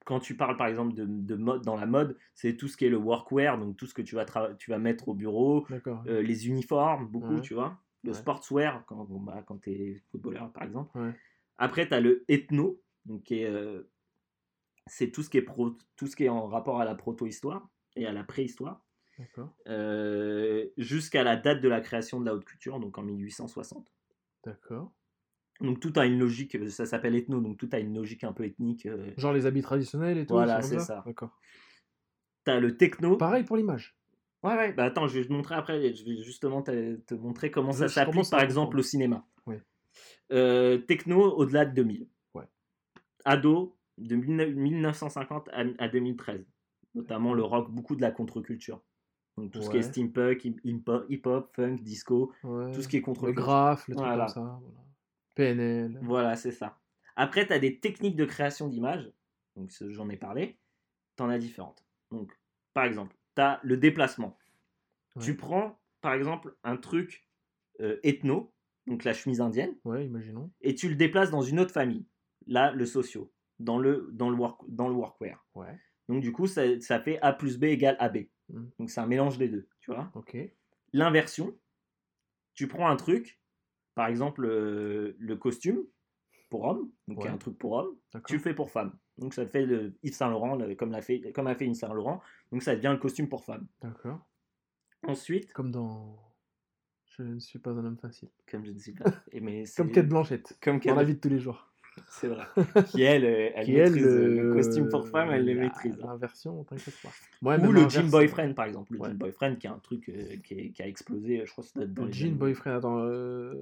[0.06, 2.86] quand tu parles par exemple de, de mode dans la mode, c'est tout ce qui
[2.86, 4.24] est le workwear, donc tout ce que tu vas,
[4.58, 5.66] tu vas mettre au bureau,
[6.06, 7.40] les uniformes, beaucoup, Ouais.
[7.40, 7.78] tu vois.
[8.02, 8.16] Le Ouais.
[8.16, 10.96] sportswear, quand, bah, quand tu es footballeur, par exemple.
[10.98, 11.12] Ouais.
[11.58, 13.52] Après, tu as le ethno, donc qui est,
[14.86, 17.69] c'est tout, ce qui est pro- tout ce qui est en rapport à la proto-histoire
[17.96, 18.84] et à la préhistoire,
[19.66, 23.92] euh, jusqu'à la date de la création de la haute culture, donc en 1860.
[24.44, 24.92] D'accord.
[25.60, 28.32] Donc tout a une logique, euh, ça s'appelle ethno, donc tout a une logique un
[28.32, 28.86] peu ethnique.
[28.86, 29.12] euh.
[29.18, 30.32] Genre les habits traditionnels et tout.
[30.34, 31.02] Voilà, c'est ça.
[31.04, 31.38] D'accord.
[32.46, 33.16] Tu as le techno.
[33.16, 33.94] Pareil pour l'image.
[34.42, 37.50] Ouais, ouais, bah attends, je vais te montrer après, je vais justement te, te montrer
[37.50, 39.26] comment ça s'applique par exemple au cinéma.
[39.44, 39.60] Ouais.
[40.32, 42.08] Euh, techno au-delà de 2000.
[42.34, 42.48] Ouais.
[43.26, 46.46] Ado de 19- 1950 à, à 2013.
[46.94, 48.82] Notamment le rock, beaucoup de la contre-culture.
[49.36, 50.60] Donc tout ce qui est steampunk, hip-
[51.08, 52.72] hip-hop, funk, disco, Ouais.
[52.72, 53.42] tout ce qui est Le contre-culture.
[53.44, 54.24] graphe, le truc Voilà.
[54.26, 54.60] comme ça.
[54.62, 54.80] Voilà.
[55.34, 55.98] PNL.
[56.02, 56.78] Voilà, c'est ça.
[57.16, 59.10] Après, tu as des techniques de création d'images.
[59.56, 60.58] Donc, j'en ai parlé.
[61.16, 61.84] Tu en as différentes.
[62.10, 62.32] Donc,
[62.74, 64.36] par exemple, tu as le déplacement.
[65.20, 67.28] Tu prends, par exemple, un truc
[67.80, 68.52] euh, ethno,
[68.86, 70.50] donc la chemise indienne, Ouais, imaginons.
[70.60, 72.06] et tu le déplaces dans une autre famille.
[72.46, 75.44] Là, le socio, dans le, dans le, work, dans le workwear.
[75.54, 75.78] Ouais.
[76.10, 78.26] Donc, du coup, ça, ça fait A plus B égale AB.
[78.48, 78.64] Mm.
[78.78, 80.10] Donc, c'est un mélange des deux, tu vois.
[80.14, 80.36] Ok.
[80.92, 81.56] L'inversion,
[82.54, 83.40] tu prends un truc,
[83.94, 85.84] par exemple, euh, le costume
[86.50, 87.28] pour homme, donc Ouais.
[87.28, 88.98] un truc pour homme, tu le fais pour femme.
[89.18, 91.66] Donc ça te fait le Yves Saint Laurent, le- comme, l'a fait, comme a fait
[91.66, 93.68] Yves Saint Laurent, donc ça devient le costume pour femme.
[93.80, 94.26] D'accord.
[95.04, 96.18] Ensuite, Comme dans.
[97.16, 98.30] Je ne suis pas un homme facile.
[98.50, 100.58] comme je ne sais pas, et mais c'est- Comme Kate Blanchett.
[100.62, 101.69] comme Dans Kate- la vie de tous les jours.
[102.08, 102.44] C'est vrai,
[102.86, 105.96] qui elle, euh, elle Qui maîtrise euh, le euh, costume pour femme, elle le maîtrise.
[105.98, 107.10] L'inversion, t'inquiète pas.
[107.42, 109.08] Ouais, Ou le jean boyfriend par exemple, le Ouais.
[109.08, 111.70] jean boyfriend qui est un truc euh, qui, est- qui a explosé, je crois que
[111.74, 112.98] c'est dans Le jean boyfriend, attends.
[113.04, 113.54] euh,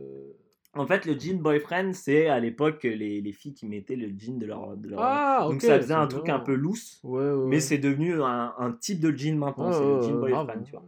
[0.75, 4.39] En fait, le jean boyfriend, c'est à l'époque les, les filles qui mettaient le jean
[4.39, 4.77] de leur.
[4.77, 5.53] de leur- Ah, ok.
[5.53, 6.37] Donc ça faisait un truc bien.
[6.37, 7.47] un peu loose, Ouais, ouais.
[7.47, 7.61] mais ouais.
[7.61, 10.85] c'est devenu un, un type de jean maintenant, c'est le jean boyfriend, tu vois.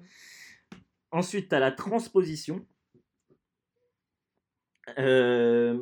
[1.12, 2.65] Ensuite, tu as la transposition.
[4.99, 5.78] Euh,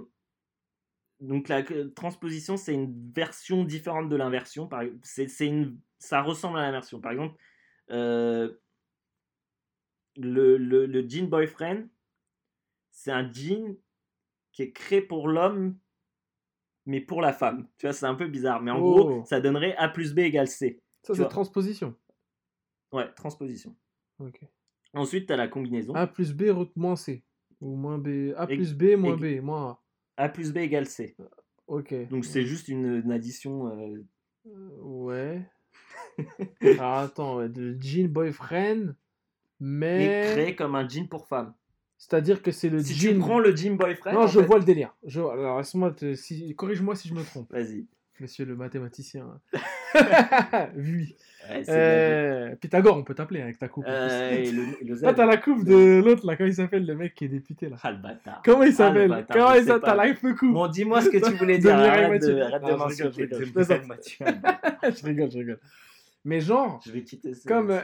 [1.20, 1.62] Donc la
[1.94, 4.68] transposition, c'est une version différente de l'inversion.
[4.68, 4.84] Par...
[5.02, 5.78] C'est, c'est une...
[5.98, 7.00] Ça ressemble à l'inversion.
[7.00, 7.36] Par exemple,
[7.90, 8.56] euh,
[10.16, 11.88] le, le, le jean boyfriend,
[12.90, 13.76] c'est un jean
[14.52, 15.78] qui est créé pour l'homme,
[16.86, 17.68] mais pour la femme.
[17.78, 18.62] Tu vois, c'est un peu bizarre.
[18.62, 18.94] Mais en Oh.
[19.04, 20.80] gros, ça donnerait A plus B égale C.
[21.02, 21.96] Ça, c'est transposition.
[22.92, 23.76] Ouais, transposition.
[24.18, 24.40] Ok.
[24.94, 25.94] Ensuite, tu as la combinaison.
[25.94, 26.44] A plus B,
[26.76, 27.24] moins C.
[27.60, 28.32] Ou moins B.
[28.36, 29.82] A plus B, moins B, moins A.
[30.18, 31.16] A plus B égale C.
[31.66, 31.94] Ok.
[32.10, 33.68] Donc c'est juste une, une addition.
[33.68, 34.04] euh,
[34.46, 35.42] Euh, Ouais.
[36.78, 38.94] Alors attends, ouais, de jean boyfriend,
[39.60, 40.22] mais mais.
[40.32, 41.54] créé comme un jean pour femme.
[41.96, 43.12] C'est-à-dire que c'est le Si jean.
[43.14, 44.12] tu prends le jean boyfriend.
[44.14, 44.94] Non, en je fait- vois le délire.
[45.04, 45.20] Je...
[45.20, 46.14] Alors, laisse-moi te...
[46.14, 46.54] si...
[46.54, 47.86] corrige-moi si je me trompe, Vas-y.
[48.20, 49.40] Monsieur le mathématicien.
[50.76, 51.16] oui.
[51.48, 53.86] Ouais, Euh, Pythagore, on peut t'appeler avec ta coupe.
[53.88, 55.02] Euh, et le, et le Z.
[55.02, 57.68] Là, t'as la coupe de l'autre, là, comment il s'appelle, le mec qui est député,
[57.70, 57.76] là?
[57.82, 58.42] Ah, le bâtard.
[58.44, 59.08] Comment il Ah, le s'appelle?
[59.08, 59.80] bâtard, Comment il s'appelle?
[59.82, 61.74] T'as la coupe Bon, dis-moi ce que tu voulais dire.
[61.74, 63.22] Arrête de, arrête de m'insulter.
[63.24, 63.38] rigole,
[64.82, 65.60] je rigole, je rigole.
[66.24, 67.46] Mais genre, Je vais quitter ce.
[67.48, 67.80] Comme-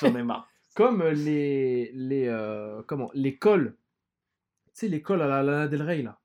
[0.00, 0.48] J'en ai marre.
[0.76, 1.90] Comme les.
[1.94, 3.74] les euh, comment Les cols.
[4.66, 6.20] Tu sais, les cols à la Lana Del Rey, là.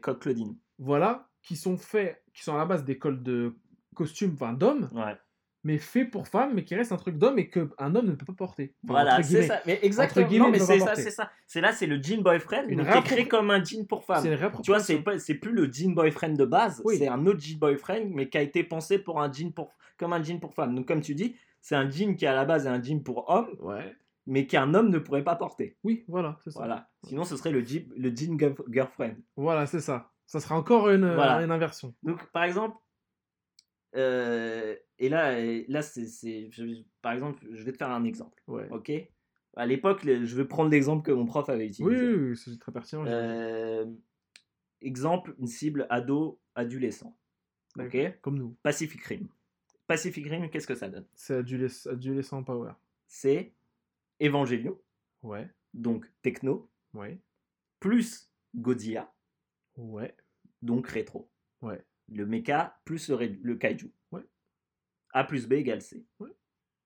[0.00, 0.56] Codes Claudine.
[0.78, 1.28] Voilà.
[1.42, 2.21] Qui sont faits.
[2.34, 3.54] Qui sont à la base des cols de
[3.94, 5.16] costume, enfin d'hommes, Ouais.
[5.64, 8.24] mais faits pour femmes, mais qui restent un truc d'homme et qu'un homme ne peut
[8.24, 8.74] pas porter.
[8.84, 9.60] Enfin, Voilà, c'est ça.
[9.66, 10.26] Mais exactement.
[10.38, 11.30] Non, mais c'est ça, c'est ça.
[11.46, 14.24] C'est là, c'est le jean boyfriend, Une qui est créé comme un jean pour femme.
[14.62, 16.96] Tu vois, c'est plus le jean boyfriend de base, Oui.
[16.98, 20.12] c'est un autre jean boyfriend, mais qui a été pensé pour un jean pour, comme
[20.14, 20.74] un jean pour femme.
[20.74, 23.28] Donc, comme tu dis, c'est un jean qui à la base est un jean pour
[23.28, 23.94] homme, Ouais.
[24.26, 25.76] mais qu'un homme ne pourrait pas porter.
[25.84, 26.60] Oui, voilà, c'est ça.
[26.60, 26.88] Voilà.
[27.04, 29.16] Sinon, ce serait le jean, le jean girl- girlfriend.
[29.36, 30.08] Voilà, c'est ça.
[30.32, 31.42] Ça sera encore une, Voilà.
[31.42, 31.94] une inversion.
[32.02, 32.74] Donc, par exemple,
[33.96, 36.48] euh, et là, et là c'est,
[37.02, 38.66] par exemple, je vais te faire un exemple, Ouais.
[38.70, 38.90] ok?
[39.56, 41.84] À l'époque, je vais prendre l'exemple que mon prof avait utilisé.
[41.84, 43.04] Oui, oui, oui, c'est très pertinent.
[43.06, 43.84] Euh,
[44.80, 47.14] exemple, une cible ado adolescent.
[47.78, 47.94] Ok?
[48.22, 48.56] Comme nous.
[48.62, 49.28] Pacific Rim.
[49.86, 51.04] Pacific Rim, qu'est-ce que ça donne?
[51.14, 52.72] C'est adolesc- adolescent power.
[53.06, 53.52] C'est
[54.18, 54.80] Evangelion,
[55.22, 55.50] Ouais.
[55.74, 57.18] donc techno, Ouais.
[57.80, 59.12] plus Godzilla,
[59.76, 60.14] Ouais.
[60.62, 61.30] Donc rétro.
[61.60, 61.84] Ouais.
[62.08, 63.92] Le mecha plus le, le kaiju.
[64.10, 64.22] Ouais.
[65.12, 66.04] A plus B égale C.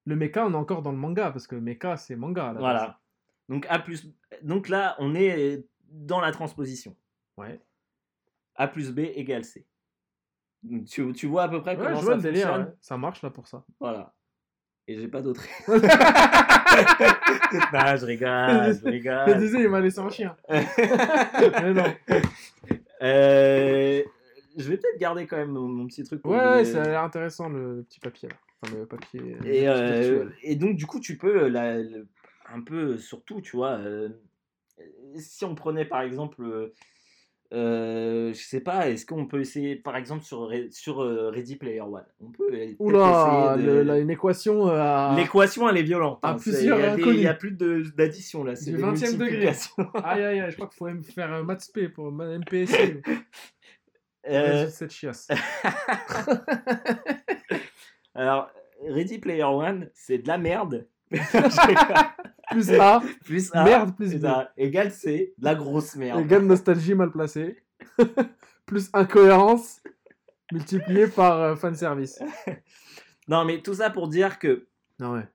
[0.05, 2.53] Le mecha, on est encore dans le manga, parce que mecha, c'est manga.
[2.59, 3.01] Voilà.
[3.49, 4.13] Donc, A plus...
[4.43, 6.97] Donc là, on est dans la transposition.
[7.37, 7.61] Ouais.
[8.57, 9.67] A plus B égale C.
[10.63, 12.47] Donc, tu, tu vois à peu près Ouais, comment je vois ça le délire.
[12.49, 12.75] fonctionne ouais.
[12.81, 13.65] Ça marche là pour ça.
[13.81, 14.15] Voilà.
[14.89, 15.43] Et j'ai pas d'autre.
[15.69, 15.79] non,
[17.97, 19.39] je rigole, je Je rigole.
[19.39, 20.37] disais, il m'a laissé un chien.
[20.49, 21.85] Mais non.
[23.03, 24.03] Euh,
[24.57, 26.25] je vais peut-être garder quand même mon, mon petit truc.
[26.25, 28.37] Ouais, ça a l'air intéressant le, le petit papier là.
[28.63, 29.21] Enfin, le papier.
[29.21, 31.79] euh, Et, le euh, et donc, du coup, tu peux la-
[32.49, 33.81] un peu, surtout, tu vois,
[35.17, 36.73] si on prenait par exemple,
[37.53, 41.81] euh, je sais pas, est-ce qu'on peut essayer, par exemple, sur, sur euh, Ready Player
[41.81, 42.05] One?
[42.21, 45.15] On peut peut-être Oula, essayer de- le- là, une équation euh, à.
[45.17, 46.19] L'équation, elle est violente.
[46.23, 48.55] à hein, plusieurs Il y a plus d'addition là.
[48.57, 49.49] C'est Du des 20e degré.
[50.05, 53.01] Aïe aïe aïe, je crois qu'il faut même faire un maths P pour ma MPSI.
[54.29, 55.29] Euh, cette chiasse.
[58.17, 58.51] alors,
[58.85, 60.89] Ready Player One, c'est de la merde.
[62.51, 64.23] Plus A, plus A, merde plus c'est B.
[64.23, 66.21] ça, égale C, de la grosse merde.
[66.21, 67.63] Égale nostalgie mal placée.
[68.67, 69.81] plus incohérence
[70.53, 72.19] multiplié par euh, fanservice.
[73.29, 74.69] Non, mais tout ça pour dire que
[75.01, 75.29] Non, ouais.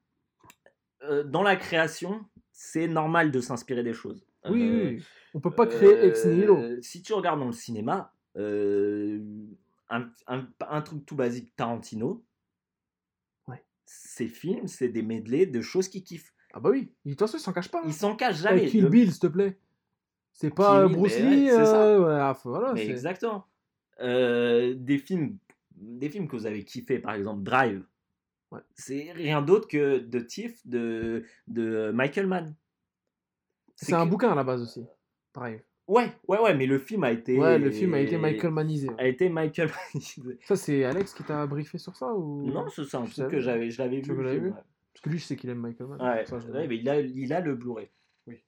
[1.03, 2.23] euh, dans la création,
[2.53, 4.25] c'est normal de s'inspirer des choses.
[4.49, 5.03] Oui, Euh, oui.
[5.33, 6.81] On peut pas créer euh, ex nihilo.
[6.81, 9.19] Si tu regardes dans le cinéma, euh,
[9.90, 12.23] un, un- un truc tout basique, Tarantino,
[13.49, 13.61] Ouais.
[13.85, 16.33] ses films, c'est des medley de choses qu'il kiffe.
[16.53, 16.91] Ah bah oui.
[17.05, 17.80] De toute façon, il s'en cache pas.
[17.80, 17.83] hein.
[17.88, 18.65] Il s'en cache Eh, jamais.
[18.67, 19.57] Kill Bill, s'il te plaît.
[20.33, 21.45] C'est pas Kill Bruce Lee.
[21.45, 21.83] ouais, c'est ça.
[21.83, 23.45] euh, ouais, ah, voilà, Mais c'est- exactement.
[24.01, 25.38] Euh, des films,
[25.75, 27.83] des films que vous avez kiffé, par exemple Drive.
[28.51, 28.59] Ouais.
[28.75, 32.55] C'est rien d'autre que de Tiff de, de Michael Mann.
[33.75, 34.85] C'est un que- bouquin à la base aussi.
[35.33, 35.61] Pareil.
[35.88, 37.38] Ouais, ouais, ouais, mais le film a été.
[37.38, 38.89] Ouais, le film a été Michael Manisé.
[38.97, 40.01] A été Michael Mann.
[40.45, 43.39] Ça, c'est Alex qui t'a briefé sur ça ou non, c'est ça, un truc que
[43.39, 44.53] j'avais, je l'avais vu.
[45.01, 46.01] Que lui, je sais qu'il aime Michael Mann.
[46.01, 47.89] Ouais, Ça, ouais, mais il a, il a le Blu-ray.
[48.27, 48.43] Oui.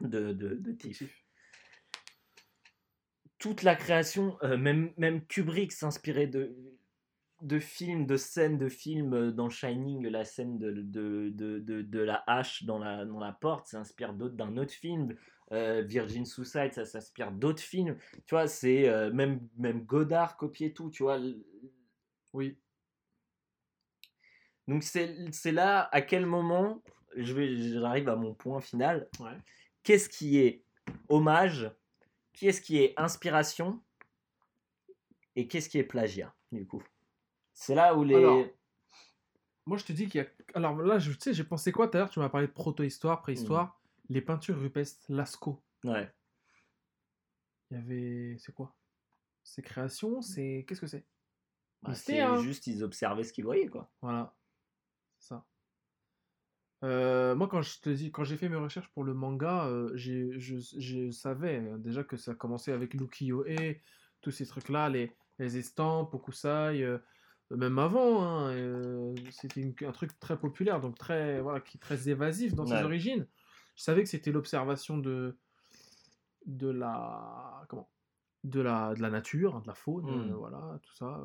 [0.00, 1.02] De, de, de Tiff.
[3.38, 6.56] Toute la création, euh, même, même Kubrick s'inspirait de,
[7.42, 11.98] de films, de scènes de films euh, dans Shining, la scène de, de, de, de,
[12.00, 15.14] la hache dans la, dans la porte s'inspire d'autres- d'un autre film.
[15.52, 17.96] Euh, Virgin Suicide, ça s'inspire d'autres films.
[18.26, 21.20] Tu vois, c'est euh, même, même Godard copiait tout, tu vois.
[22.32, 22.58] Oui.
[24.68, 26.82] Donc c'est là à quel moment
[27.16, 29.08] je vais j'arrive à mon point final.
[29.20, 29.38] Ouais.
[29.82, 30.64] Qu'est-ce qui est
[31.08, 31.70] hommage?
[32.32, 33.82] Qu'est-ce qui est inspiration?
[35.36, 36.82] Et qu'est-ce qui est plagiat du coup?
[37.52, 38.44] C'est là où les Alors,
[39.64, 40.28] Moi, je te dis qu'il y a.
[40.54, 42.10] Alors là, je tu sais, j'ai pensé quoi tout à l'heure?
[42.10, 43.80] Tu m'as parlé de proto-histoire, préhistoire.
[44.08, 45.62] Les peintures rupestres Lascaux.
[45.84, 46.12] ouais.
[47.70, 48.36] Il y avait.
[48.38, 48.76] C'est quoi?
[49.42, 50.64] C'est création C'est.
[50.66, 51.06] Qu'est-ce que c'est?
[51.82, 52.40] Bah, c'est hein.
[52.40, 53.90] juste ils observaient ce qu'ils voyaient quoi.
[54.02, 54.34] Voilà.
[55.26, 55.44] Ça.
[56.84, 59.90] Euh, moi, quand je te dis, quand j'ai fait mes recherches pour le manga, euh,
[59.94, 63.74] j'ai- je, je savais déjà que ça commençait avec l'ukiyo-e,
[64.20, 66.98] tous ces trucs-là, les, les estampes, okusai, euh,
[67.50, 72.08] même avant, hein, euh, c'était un truc très populaire, donc très, voilà, qui est très
[72.08, 73.26] évasif dans ses origines.
[73.74, 75.36] Je savais que c'était l'observation de,
[76.46, 77.88] de la, comment,
[78.44, 80.30] de la, de la nature, de la faune, Mm.
[80.30, 81.20] euh, voilà, tout ça.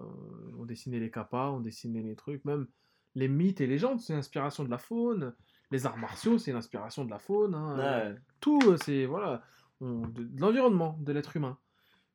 [0.57, 2.67] on dessinait les kappas, on dessinait les trucs, même
[3.15, 5.35] les mythes et légendes, c'est l'inspiration de la faune.
[5.71, 7.55] Les arts martiaux, c'est l'inspiration de la faune.
[7.55, 8.15] hein, Ouais.
[8.39, 9.43] Tout, euh, c'est voilà,
[9.79, 11.57] on- de, de l'environnement, de l'être humain.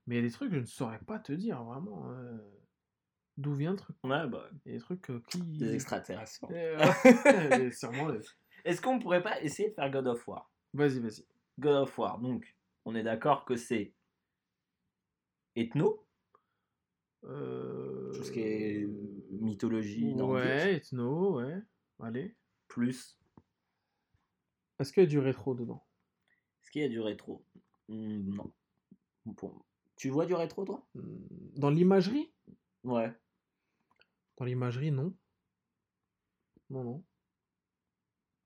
[0.07, 2.39] Mais il y a des trucs, je ne saurais pas te dire vraiment euh,
[3.37, 3.97] d'où vient le truc.
[4.05, 5.41] Ouais, bah, Il y a des trucs euh, qui.
[5.41, 6.47] des extraterrestres.
[6.51, 8.09] Euh, ouais, sûrement.
[8.09, 8.21] les-
[8.65, 10.51] Est-ce qu'on pourrait pas essayer de faire God of War?
[10.75, 11.25] Vas-y, vas-y.
[11.59, 13.93] God of War, donc, on est d'accord que c'est
[15.57, 16.07] ethno,
[17.23, 18.89] tout ce qui est
[19.41, 21.63] mythologie nordique, Ouais, ethno, ouais.
[22.01, 22.35] Allez.
[22.69, 23.19] plus.
[24.79, 25.87] Est-ce qu'il y a du rétro dedans?
[26.63, 27.45] Est-ce qu'il y a du rétro?
[27.89, 28.53] Hmm, Non.
[29.97, 30.87] Tu vois du rétro, toi?
[30.95, 31.17] Hmm,
[31.57, 32.33] Dans l'imagerie?
[32.85, 33.13] Ouais.
[34.37, 35.15] Dans l'imagerie, non.
[36.69, 37.05] Non, non.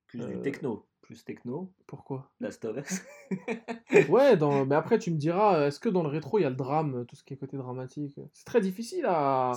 [0.07, 0.37] Plus Euh.
[0.37, 0.87] du techno.
[1.11, 1.73] Plus techno.
[1.89, 2.31] Pourquoi?
[2.39, 3.03] Last of Us.
[4.09, 4.65] Ouais, dans...
[4.65, 7.05] mais après tu me diras, est-ce que dans le rétro il y a le drame,
[7.07, 9.51] tout ce qui est côté dramatique C'est très difficile à.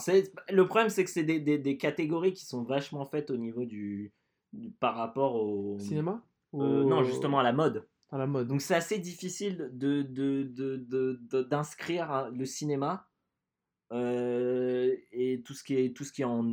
[0.49, 3.65] Le problème, c'est que c'est des, des- des catégories qui sont vachement faites au niveau
[3.65, 4.11] du.
[4.51, 5.77] du- par rapport au.
[5.77, 6.23] Cinéma?
[6.56, 7.88] Euh, Ou- non, justement à la mode.
[8.09, 8.48] À la mode.
[8.48, 13.06] Donc c'est assez difficile de, de, de, de- de- d'inscrire hein, le cinéma
[13.93, 16.43] euh, et tout ce qui est tout ce qui en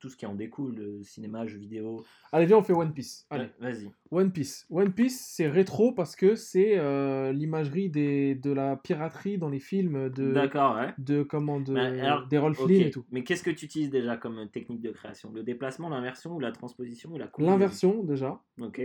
[0.00, 2.04] tout ce qui en découle, le cinéma, jeux vidéo.
[2.32, 3.26] Allez, viens, on fait One Piece.
[3.30, 3.90] Allez, vas-y.
[4.10, 4.66] One Piece.
[4.70, 8.34] One Piece, c'est rétro parce que c'est euh, l'imagerie des...
[8.34, 10.32] de la piraterie dans les films de.
[10.32, 10.92] D'accord, ouais.
[10.98, 11.76] De comment de.
[11.76, 12.66] Alors, des Rolf Ok.
[12.66, 13.04] Flynn et tout.
[13.10, 15.30] Mais qu'est-ce que tu utilises déjà comme technique de création?
[15.32, 18.42] Le déplacement, l'inversion ou la transposition ou la L'inversion déjà.
[18.60, 18.82] Ok.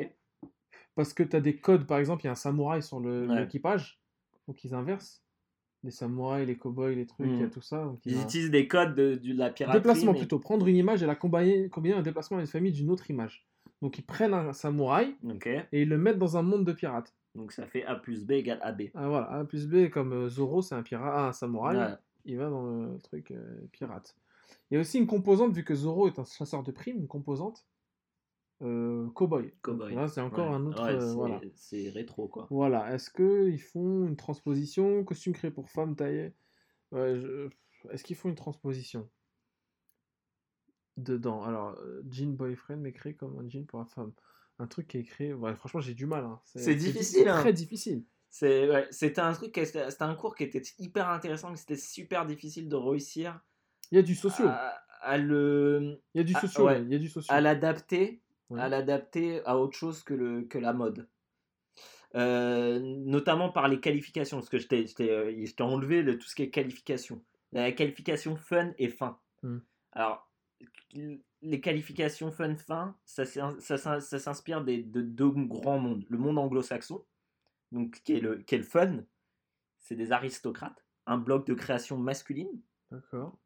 [0.96, 3.28] Parce que tu as des codes, par exemple, il y a un samouraï sur le-
[3.28, 3.40] Ouais.
[3.42, 4.00] l'équipage.
[4.48, 5.24] Donc ils inversent.
[5.84, 7.50] Les samouraïs, les cowboys, les trucs, il y a Mhm.
[7.52, 7.84] tout ça.
[7.86, 9.80] donc il Ils a- utilisent des codes de, de la piraterie.
[9.80, 10.38] Déplacement mais- plutôt.
[10.40, 13.46] Prendre une image et la combiner, combiner un déplacement à une famille d'une autre image.
[13.82, 15.48] Donc ils prennent un samouraï Ok.
[15.48, 17.16] et ils le mettent dans un monde de pirates.
[17.36, 18.90] Donc ça fait A plus B égale AB.
[18.94, 21.96] Ah, voilà, A plus B comme euh, Zoro, c'est un pirate, ah, un samouraï.
[22.26, 24.18] Il va dans le truc euh, pirate.
[24.70, 27.08] Il y a aussi une composante, vu que Zoro est un chasseur de primes, une
[27.08, 27.66] composante
[28.62, 29.54] euh, cowboy.
[29.96, 30.56] Là, c'est encore Ouais.
[30.56, 30.84] un autre.
[30.84, 31.42] Ouais, euh, c'est- voilà.
[31.56, 32.48] C'est rétro quoi.
[32.50, 32.94] Voilà.
[32.94, 35.96] Est-ce qu'ils font une transposition Costume créé pour femme
[36.92, 37.50] Ouais, je-
[37.92, 39.10] Est-ce qu'ils font une transposition?
[40.98, 41.44] Dedans.
[41.44, 44.12] Alors, euh, jean boyfriend, mais créé comme un jean pour la femme.
[44.60, 45.34] Un truc qui est créé.
[45.56, 46.26] Franchement, j'ai du mal.
[46.26, 46.42] hein.
[46.44, 47.40] C'est difficile, C'est hein.
[47.40, 48.04] très difficile.
[48.30, 52.76] C'était un truc, c'était un cours qui était hyper intéressant, mais c'était super difficile de
[52.76, 53.40] réussir
[53.92, 54.46] Il y a du socio.
[54.48, 56.70] à, à le Il y a du socio.
[56.70, 57.34] Il y a du socio.
[57.34, 58.22] à l'adapter
[58.58, 61.08] À l'adapter à autre chose que le que la mode.
[62.16, 66.28] Euh, notamment par les qualifications, parce que je t'ai euh, je t'ai enlevé le- tout
[66.28, 67.24] ce qui est qualification.
[67.52, 69.20] La qualification fun et fin.
[69.44, 69.60] Hmm.
[69.92, 70.28] Alors,
[71.42, 76.06] les qualifications fun fin, ça, s'in- ça, s'in- ça s'inspire des- de deux grands mondes.
[76.10, 77.06] Le monde anglo-saxon,
[77.72, 79.04] donc qui est, le, qui est le fun,
[79.80, 82.60] c'est des aristocrates, un bloc de création masculine,
[82.92, 83.38] D'accord.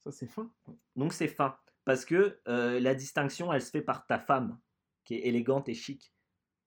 [0.04, 0.50] Ça, c'est fin.
[0.96, 1.56] Donc c'est fin.
[1.84, 4.58] Parce que euh, la distinction, elle se fait par ta femme,
[5.04, 6.12] qui est élégante et chic.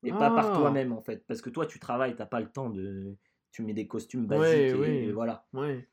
[0.03, 0.57] Et pas par Ah.
[0.57, 1.25] toi-même, en fait.
[1.27, 3.15] Parce que toi, tu travailles, t'as pas le temps de...
[3.51, 4.95] Tu mets des costumes basiques Ouais, et, ouais.
[5.05, 5.45] et voilà.
[5.53, 5.89] Ouais.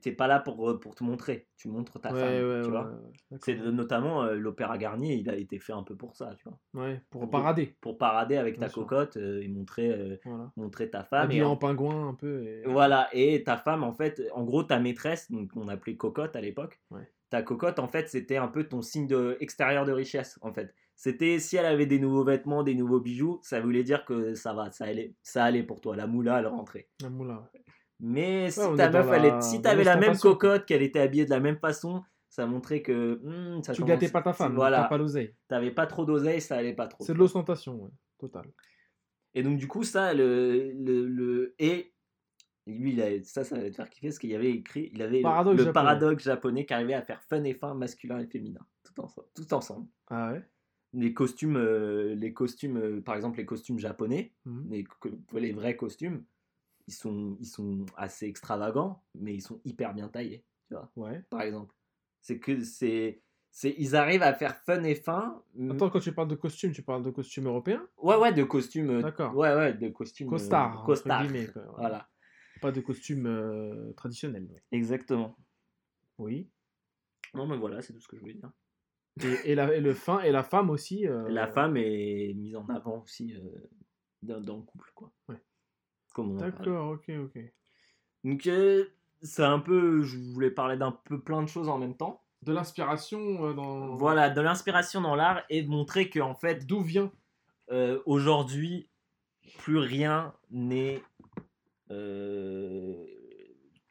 [0.00, 1.46] T'es pas là pour, euh, pour te montrer.
[1.56, 2.90] Tu montres ta ouais, femme, ouais, tu vois.
[3.30, 3.38] ouais.
[3.42, 6.58] C'est notamment euh, l'opéra Garnier, il a été fait un peu pour ça, tu vois.
[6.84, 7.76] Ouais, pour pour- parader.
[7.80, 8.82] Pour parader avec ta sûr.
[8.82, 10.50] cocotte euh, et montrer, euh, Voilà.
[10.56, 11.24] montrer ta femme.
[11.26, 12.42] Habillé Et en en- pingouin un peu.
[12.44, 12.62] Et...
[12.66, 16.40] Voilà, et ta femme, en fait, en gros, ta maîtresse, donc on appelait cocotte à
[16.40, 17.08] l'époque, Ouais.
[17.30, 20.74] ta cocotte, en fait, c'était un peu ton signe de, extérieur de richesse, en fait.
[20.96, 24.52] C'était si elle avait des nouveaux vêtements, des nouveaux bijoux, ça voulait dire que ça
[24.54, 26.88] va, ça allait, ça allait pour toi, la moula, elle rentrait.
[27.00, 27.48] La moula.
[28.00, 31.24] Mais si ta meuf, elle la- est- si t'avais la même cocotte, qu'elle était habillée
[31.24, 34.54] de la même façon, ça montrait que hmm, ça Tu commence- gâtais pas ta femme,
[34.54, 35.34] Voilà, t'as pas l'oseille.
[35.48, 37.02] t'avais pas trop d'oseille, ça allait pas trop.
[37.04, 37.90] C'est de l'ostentation, ouais.
[38.18, 38.44] Total.
[39.34, 40.72] Et donc, du coup, ça, le.
[40.72, 41.92] le, le- et
[42.66, 44.90] lui, il a- ça, ça va te faire kiffer parce qu'il y avait écrit.
[44.92, 45.72] Il avait le- Paradoxe le, japonais.
[45.72, 48.60] paradoxe japonais qui arrivait à faire fun et fin, masculin et féminin.
[48.84, 49.26] Tout ensemble.
[49.34, 49.86] Tout ensemble.
[50.08, 50.42] Ah ouais
[50.92, 54.84] Les costumes, euh, les costumes euh, par exemple, les costumes japonais, Mhm.
[55.34, 56.24] les vrais costumes,
[56.88, 61.22] ils sont, ils sont assez extravagants, mais ils sont hyper bien taillés, tu vois, Ouais.
[61.30, 61.74] par exemple.
[62.20, 63.22] C'est que c'est.
[63.50, 65.42] c'est- Ils arrivent à faire fun et fin.
[65.70, 68.90] Attends, quand tu parles de costume, tu parles de costume européen Ouais, ouais, de costumes.
[68.90, 69.34] euh, D'accord.
[69.36, 70.26] Ouais, ouais, de costumes.
[70.28, 71.22] euh, Costard, entre costard.
[71.22, 71.72] guillemets, quoi, ouais.
[71.76, 72.08] Voilà,
[72.60, 74.48] Pas de costume euh, traditionnel.
[74.50, 74.62] ouais.
[74.72, 75.36] exactement.
[76.18, 76.48] Oui.
[77.34, 78.50] Non, mais voilà, c'est tout ce que je voulais dire.
[79.22, 81.06] Et, et la, et le fin, et la femme aussi.
[81.06, 83.68] euh, La femme est mise en avant aussi euh,
[84.22, 85.12] dans, dans le couple, quoi.
[85.28, 85.40] Ouais.
[86.18, 86.38] Comme on.
[86.40, 87.38] D'accord, ok, ok.
[88.24, 88.86] Donc, euh,
[89.22, 90.02] c'est un peu.
[90.02, 92.24] Je voulais parler d'un peu plein de choses en même temps.
[92.42, 93.94] De l'inspiration euh, dans.
[93.96, 97.12] Voilà, de l'inspiration dans l'art et de montrer que, en fait, D'où vient?
[97.70, 98.90] euh, aujourd'hui,
[99.58, 101.02] plus rien n'est.
[101.92, 103.04] euh,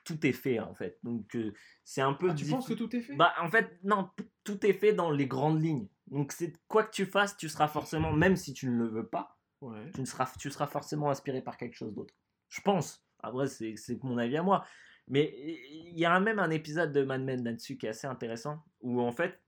[0.03, 0.99] tout est fait, en fait.
[1.03, 1.53] Donc, euh,
[1.85, 2.29] c'est un peu.
[2.31, 3.15] Ah, Tu penses que tout est fait?
[3.15, 4.09] Bah, en fait, non,
[4.43, 5.87] tout est fait dans les grandes lignes.
[6.07, 9.07] Donc, c'est quoi que tu fasses, tu seras forcément, même si tu ne le veux
[9.07, 9.91] pas, Ouais.
[9.93, 12.13] tu, ne seras, tu seras forcément inspiré par quelque chose d'autre.
[12.49, 13.03] Je pense.
[13.19, 14.65] Après, c'est mon avis à moi.
[15.07, 15.33] Mais
[15.69, 19.01] il y a même un épisode de Mad Men là-dessus qui est assez intéressant, où
[19.01, 19.41] en fait,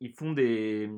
[0.00, 0.90] ils font des...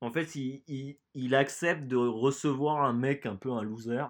[0.00, 4.04] En fait, il, il, il accepte de recevoir un mec un peu un loser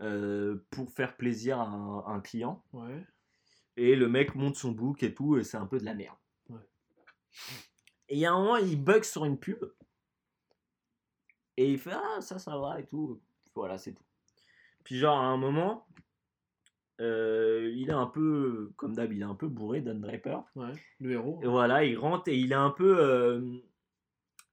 [0.00, 2.62] euh, pour faire plaisir à un, un client.
[2.72, 3.04] Ouais.
[3.76, 6.16] Et le mec monte son book et tout, et c'est un peu de la merde.
[6.48, 6.60] Ouais.
[8.08, 9.64] Et il y a un moment, il bug sur une pub.
[11.58, 13.20] Et il fait Ah, ça, ça va et tout.
[13.54, 14.04] Voilà, c'est tout.
[14.84, 15.86] Puis, genre, à un moment,
[17.00, 20.38] euh, il est un peu, comme d'hab, il est un peu bourré, Don Draper.
[20.54, 20.72] Ouais.
[21.00, 21.40] Le héros.
[21.42, 22.96] Et voilà, il rentre et il est un peu.
[23.00, 23.58] euh,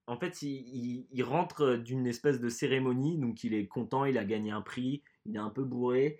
[0.07, 4.17] en fait, il, il- il rentre d'une espèce de cérémonie, donc il est content, il
[4.17, 6.19] a gagné un prix, il est un peu bourré.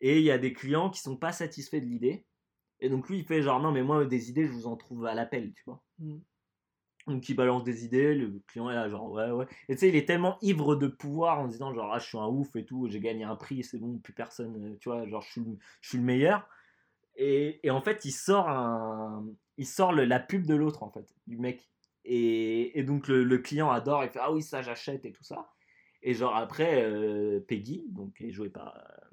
[0.00, 2.26] Et il y a des clients qui sont pas satisfaits de l'idée.
[2.80, 5.06] Et donc lui, il fait genre, non, mais moi, des idées, je vous en trouve
[5.06, 5.82] à l'appel, tu vois.
[5.98, 6.16] Mm.
[7.06, 9.46] Donc il balance des idées, le client est là, genre, ouais, ouais.
[9.68, 12.18] Et tu sais, il est tellement ivre de pouvoir en disant, genre, ah, je suis
[12.18, 15.06] un ouf et tout, j'ai gagné un prix, c'est bon, plus personne, euh, tu vois,
[15.08, 16.48] genre, je suis, le- je suis le meilleur.
[17.16, 19.26] Et, et en fait, il sort, un,
[19.58, 21.68] il sort la pub de l'autre, en fait, du mec.
[22.04, 25.24] Et, et donc le, le client adore, il fait, ah oui, ça, j'achète et tout
[25.24, 25.50] ça.
[26.02, 29.06] Et genre, après, euh, Peggy, donc qui est jouée par euh,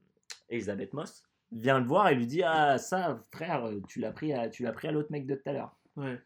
[0.49, 4.49] Elisabeth Moss, vient le voir et lui dit, ah, ça, frère, tu l'as pris à,
[4.49, 5.75] tu l'as pris à l'autre mec de tout à l'heure.
[5.95, 6.19] Ouais.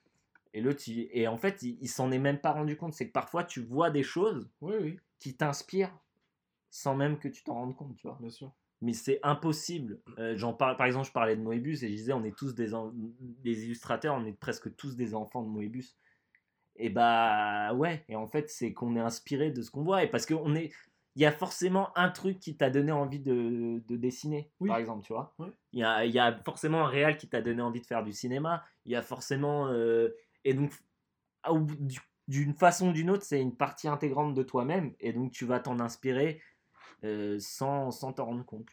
[0.54, 2.94] Et l'autre, il- et en fait, il, il s'en est même pas rendu compte.
[2.94, 5.98] C'est que parfois, tu vois des choses Oui, oui, qui t'inspirent
[6.70, 8.18] sans même que tu t'en rendes compte, tu vois.
[8.20, 8.52] bien sûr.
[8.82, 10.02] Mais c'est impossible.
[10.18, 12.54] Euh, j'en parle, par exemple, je parlais de Moebius et je disais, on est tous
[12.54, 15.96] des, en- des illustrateurs, on est presque tous des enfants de Moebius.
[16.76, 18.04] Et bah ouais.
[18.10, 20.04] Et en fait, c'est qu'on est inspiré de ce qu'on voit.
[20.04, 20.72] Et parce qu'on est,
[21.16, 24.68] il y a forcément un truc qui t'a donné envie de, de dessiner, Oui.
[24.70, 25.36] par exemple, tu vois.
[25.72, 28.04] Il y a, il y a forcément un réal qui t'a donné envie de faire
[28.04, 28.64] du cinéma.
[28.86, 29.68] Il y a forcément.
[29.68, 30.10] euh,
[30.46, 30.74] et donc,
[32.28, 34.94] d'une façon ou d'une autre, c'est une partie intégrante de toi-même.
[35.00, 36.42] Et donc, tu vas t'en inspirer
[37.04, 38.70] euh, sans sans t'en rendre compte,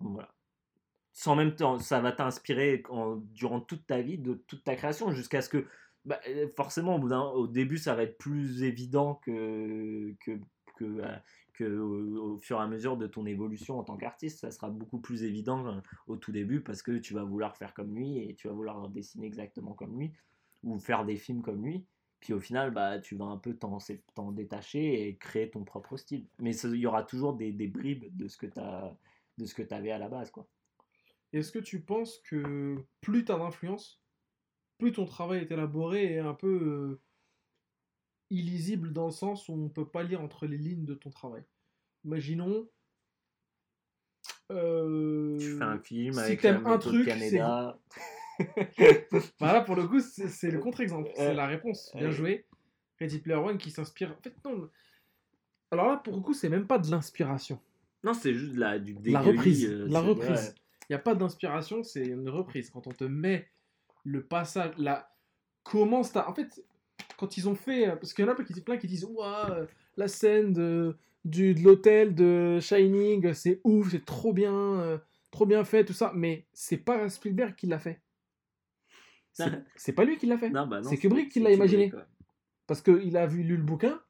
[0.00, 0.34] Voilà.
[1.12, 2.82] Sans même temps, ça va t'inspirer
[3.32, 5.66] durant toute ta vie, de toute ta création, jusqu'à ce que,
[6.04, 10.40] bah, euh, forcément, au, début, ça va être plus évident que, que,
[10.78, 11.16] que, euh,
[11.52, 14.98] que au, fur et à mesure de ton évolution en tant qu'artiste, ça sera beaucoup
[14.98, 18.34] plus évident euh, au tout début parce que tu vas vouloir faire comme lui et
[18.34, 20.12] tu vas vouloir dessiner exactement comme lui
[20.62, 21.84] ou faire des films comme lui.
[22.20, 26.26] Puis au final, bah, tu vas un peu t'en détacher et créer ton propre style.
[26.38, 28.60] Mais il y aura toujours des, bribes de ce que tu
[29.38, 30.30] de ce que tu avais à la base.
[30.30, 30.46] Quoi.
[31.32, 34.00] Est-ce que tu penses que plus tu as d'influence,
[34.78, 37.00] plus ton travail est élaboré et un peu euh,
[38.32, 41.10] illisible dans le sens où on ne peut pas lire entre les lignes de ton
[41.10, 41.44] travail
[42.04, 42.66] Imaginons.
[44.50, 47.78] euh, Tu fais un film si avec la un truc, Canada.
[49.40, 51.10] Bah là, pour le coup, c'est le contre-exemple.
[51.14, 51.92] C'est Euh, la réponse.
[51.94, 52.10] Bien euh.
[52.10, 52.46] joué.
[52.98, 54.16] Ready Player One qui s'inspire.
[54.18, 54.68] En fait, non.
[55.70, 57.60] Alors là, pour le coup, c'est même pas de l'inspiration.
[58.04, 59.64] Non, c'est juste de la, du La dégueulis, reprise.
[59.66, 60.54] euh, la reprise.
[60.88, 62.70] Il n'y a pas d'inspiration, c'est une reprise.
[62.70, 63.48] Quand on te met
[64.04, 65.14] le passage, la
[65.62, 66.28] commence ta.
[66.28, 66.64] En fait,
[67.22, 69.48] quand ils ont fait, parce qu'il y en a plein qui, plein qui disent, Ouah,
[69.52, 74.98] euh, la scène de, du, de l'hôtel de Shining, c'est ouf, c'est trop bien, euh,
[75.30, 76.10] trop bien fait, tout ça.
[76.16, 78.02] Mais c'est pas Spielberg qui l'a fait.
[79.76, 80.50] C'est- pas lui qui l'a fait.
[80.50, 81.90] Bah C'est Kubrick qui l'a imaginé.
[81.90, 82.28] Kubrick, ouais.
[82.66, 84.02] Parce qu'il a vu, lu le bouquin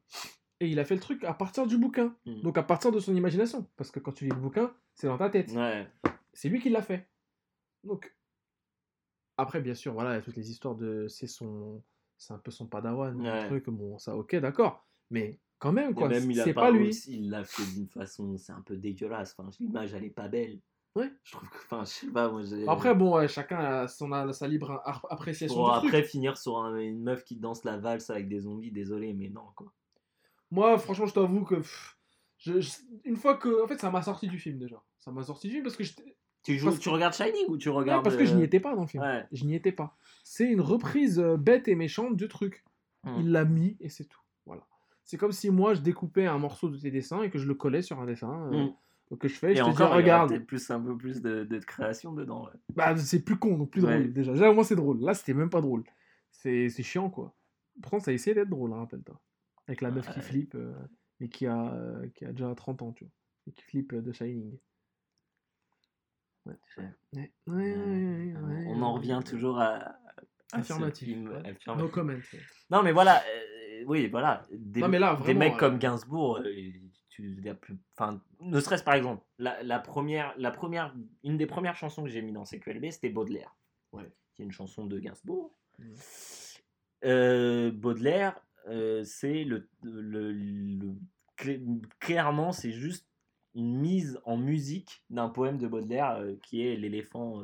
[0.61, 2.17] et il a fait le truc à partir du bouquin.
[2.25, 2.41] Mm.
[2.41, 3.69] Donc à partir de son imagination.
[3.77, 5.53] Parce que quand tu lis le bouquin, c'est dans ta tête.
[5.53, 5.87] Ouais.
[6.33, 7.07] C'est lui qui l'a fait.
[7.85, 8.17] Donc,
[9.37, 11.09] après, bien sûr, voilà, il y a toutes les histoires de.
[11.09, 11.83] C'est son.
[12.23, 13.47] C'est un peu son padawan, Ouais.
[13.49, 13.69] truc.
[13.69, 14.87] Bon, ça, ok, d'accord.
[15.11, 16.09] Mais quand même, quoi.
[16.15, 16.91] C'est pas, pas lui.
[16.91, 19.35] aussi- il l'a fait d'une façon, c'est un peu dégueulasse.
[19.37, 20.61] Enfin, l'image, elle est pas belle.
[20.95, 21.11] Ouais.
[21.25, 24.13] Je trouve que, enfin, je sais pas, moi, j'ai- Après, bon, ouais, chacun a, son,
[24.13, 26.11] a sa libre appréciation Pour du après truc.
[26.13, 29.47] finir sur un- une meuf qui danse la valse avec des zombies, désolé, mais non,
[29.57, 29.73] quoi.
[30.53, 31.57] Moi, franchement, je t'avoue que.
[31.57, 31.99] pff,
[32.39, 32.71] je- je-
[33.05, 33.65] une fois que.
[33.65, 34.81] En fait, ça m'a sorti du film déjà.
[34.99, 37.47] Ça m'a sorti du film parce que j'étais- Tu, joues, Parce tu que- regardes Shining
[37.49, 38.03] ou tu Ouais, regardes.
[38.03, 39.01] parce que je n'y euh, étais pas dans le film.
[39.05, 39.25] Ouais.
[39.31, 39.97] Je n'y étais pas.
[40.23, 42.65] C'est une reprise euh, bête et méchante du truc.
[43.05, 43.17] Hmm.
[43.21, 44.21] Il l'a mis et c'est tout.
[44.47, 44.63] Voilà.
[45.05, 47.55] C'est comme si moi je découpais un morceau de tes dessins et que je le
[47.55, 48.67] collais sur un dessin euh,
[49.11, 49.17] Hmm.
[49.19, 49.53] que je fais.
[49.53, 50.39] Et je te dis encore, il y regarde.
[50.47, 52.45] plus un peu plus de, de création dedans.
[52.45, 52.53] ouais.
[52.75, 53.99] Bah c'est plus con donc plus Ouais.
[53.99, 54.33] drôle déjà.
[54.33, 55.01] Déjà au moins c'est drôle.
[55.01, 55.85] Là c'était même pas drôle.
[56.31, 57.35] C'est chiant, quoi.
[57.83, 59.21] Pourtant, ça a essayé d'être drôle, hein, rappelle-toi.
[59.69, 60.73] Avec la meuf qui flippe, euh,
[61.21, 63.13] mais qui a, euh, qui a déjà 30 ans, tu vois.
[63.47, 64.59] Et qui flippe euh, de Shining.
[66.47, 66.55] Ouais.
[66.77, 67.33] Ouais.
[67.47, 68.35] Ouais,
[68.67, 69.97] On en revient toujours à.
[70.55, 71.57] Ouais.
[71.77, 72.13] No comment.
[72.13, 72.21] ouais.
[72.71, 74.43] Non, mais voilà, euh, oui, voilà.
[74.53, 76.53] Des, Non, mais là, des vraiment, mecs euh, comme Gainsbourg, euh,
[77.09, 81.77] tu, plus, enfin, ne serait-ce par exemple, la, la première, la première, une des premières
[81.77, 83.55] chansons que j'ai mis dans CQLB, c'était Baudelaire,
[83.93, 84.11] Ouais.
[84.35, 85.55] qui est une chanson de Gainsbourg.
[87.05, 90.95] Euh, Baudelaire, euh, c'est le, le,
[91.99, 93.07] clairement, c'est juste
[93.55, 97.43] une mise en musique d'un poème de Baudelaire euh, qui est l'éléphant.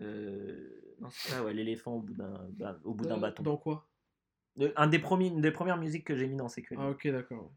[0.00, 2.48] Euh, euh, non, c'est ça, ouais, l'éléphant au bout d'un
[2.84, 3.42] au bout d'un bâton.
[3.42, 3.88] Dans quoi?
[4.60, 6.80] Euh, Un des premiers, une des premières musiques que j'ai mis dans CQLB.
[6.82, 7.52] Ah, ok, d'accord.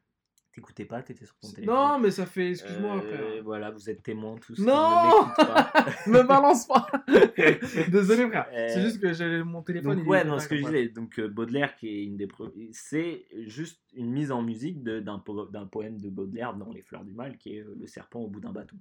[0.53, 1.75] T'écoutais pas, t'étais sur ton téléphone.
[1.75, 2.51] Non, mais ça fait.
[2.51, 3.43] Excuse-moi, Euh, frère.
[3.43, 4.59] Voilà, vous êtes témoins tous.
[4.59, 5.09] Non
[6.07, 6.11] ne.
[6.11, 6.85] Me balance pas
[7.89, 8.47] Désolé, frère.
[8.53, 9.97] Euh, C'est juste que j'ai mon téléphone.
[9.97, 12.27] Donc ouais, non, ce que je disais, donc euh, Baudelaire qui est une des
[12.71, 16.83] c'est juste une mise en musique de- d'un po- d'un poème de Baudelaire dans Les
[16.83, 18.77] Fleurs du Mal qui est euh, le serpent au bout d'un bâton.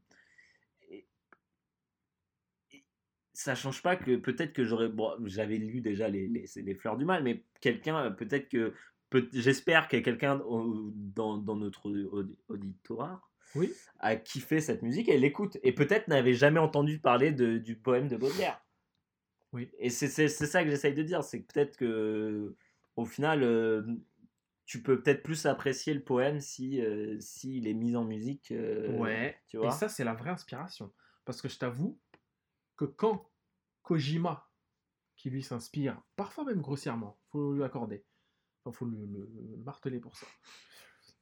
[0.91, 1.07] Et-
[2.73, 2.85] et
[3.43, 6.97] ça change pas que peut-être que j'aurais bon, j'avais lu déjà les, les, les Fleurs
[6.97, 8.73] du Mal, mais quelqu'un euh, peut-être que
[9.11, 13.73] peut- j'espère qu'il y a quelqu'un dans, dans notre audi- auditoire Oui.
[13.99, 18.09] a kiffé cette musique et l'écoute et peut-être n'avait jamais entendu parler de- du poème
[18.09, 18.61] de Baudelaire.
[19.53, 19.71] Oui.
[19.79, 22.55] Et c'est c'est- c'est ça que j'essaye de dire, c'est que peut-être que
[22.97, 23.83] au final, euh,
[24.65, 28.51] tu peux peut-être plus apprécier le poème si euh, s'il est mis en musique.
[28.53, 29.37] euh, Ouais.
[29.49, 29.71] tu Et vois.
[29.73, 30.93] ça, c'est la vraie inspiration.
[31.25, 31.99] Parce que je t'avoue
[32.77, 33.29] que quand
[33.83, 34.49] Kojima,
[35.17, 38.05] qui lui s'inspire, parfois même grossièrement, faut lui accorder,
[38.65, 40.27] enfin, faut le, le- le marteler pour ça.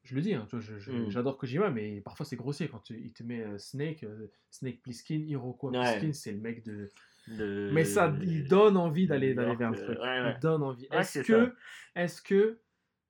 [0.03, 1.11] Je le dis, hein, Mm.
[1.11, 4.81] j'adore Kojima, mais parfois c'est grossier quand tu- il te met euh, Snake, euh, Snake
[4.83, 5.79] Plissken, Hiroko Ouais.
[5.81, 6.91] Plissken, c'est le mec de.
[7.73, 9.99] Mais ça, il donne envie d'aller vers euh, truc.
[9.99, 10.33] ouais, ouais.
[10.37, 10.87] Il donne envie.
[10.91, 11.55] Est-ce que,
[11.95, 12.61] est-ce que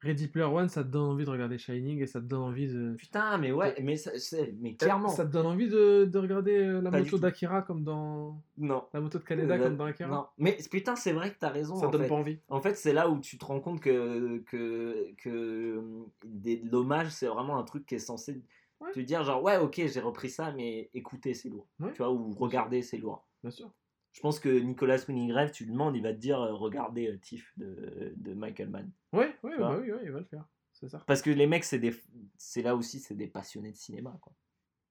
[0.02, 2.68] Ready Player One, ça te donne envie de regarder Shining et ça te donne envie
[2.68, 2.94] de.
[2.96, 5.08] Putain, mais ouais, mais, ça- c'est- mais clairement.
[5.08, 8.42] Ça te donne envie de, de regarder euh, la Pas moto d'Akira comme dans.
[8.56, 8.84] Non.
[8.94, 10.08] La moto de Kaneda Euh, comme dans Akira?
[10.08, 10.26] non.
[10.38, 11.76] Mais putain, c'est vrai que t'as raison.
[11.76, 12.08] Ça en donne fait.
[12.08, 12.38] pas envie.
[12.48, 15.82] En fait, c'est là où tu te rends compte que, que, que
[16.24, 18.40] des- l'hommage, c'est vraiment un truc qui est censé
[18.80, 18.92] Ouais.
[18.92, 21.66] te dire genre, ouais, ok, j'ai repris ça, mais écoutez, c'est lourd.
[21.80, 21.90] Ouais.
[21.92, 23.26] Tu vois, ou regardez, c'est lourd.
[23.42, 23.70] Bien sûr.
[24.12, 27.08] Je pense que Nicolas Winning Rêve, tu lui demandes, il va te dire, euh, regardez
[27.08, 28.90] euh, Tiff de, de Michael Mann.
[29.12, 30.44] Ouais, ouais, Tu bah oui, ouais, il va le faire.
[30.72, 31.02] C'est ça.
[31.06, 31.94] Parce que les mecs, c'est des,
[32.36, 34.32] c'est là aussi, c'est des passionnés de cinéma, quoi.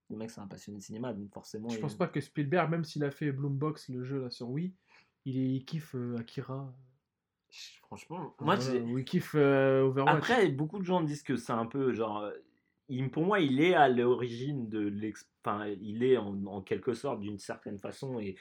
[0.08, 1.68] Le mec, c'est un passionné de cinéma, donc forcément.
[1.68, 4.48] Je il- pense pas que Spielberg, même s'il a fait Bloombox, le jeu là sur
[4.48, 4.74] Wii,
[5.24, 6.74] il, est- il kiffe euh, Akira.
[7.82, 10.16] Franchement, moi, Voilà, j'ai- ou il kiffe euh, Overwatch.
[10.16, 12.18] Après, beaucoup de gens disent que c'est un peu genre.
[12.22, 12.32] euh,
[12.88, 15.28] il- pour moi, il est à l'origine de l'ex.
[15.44, 18.36] Enfin, il est en, en quelque sorte d'une certaine façon, et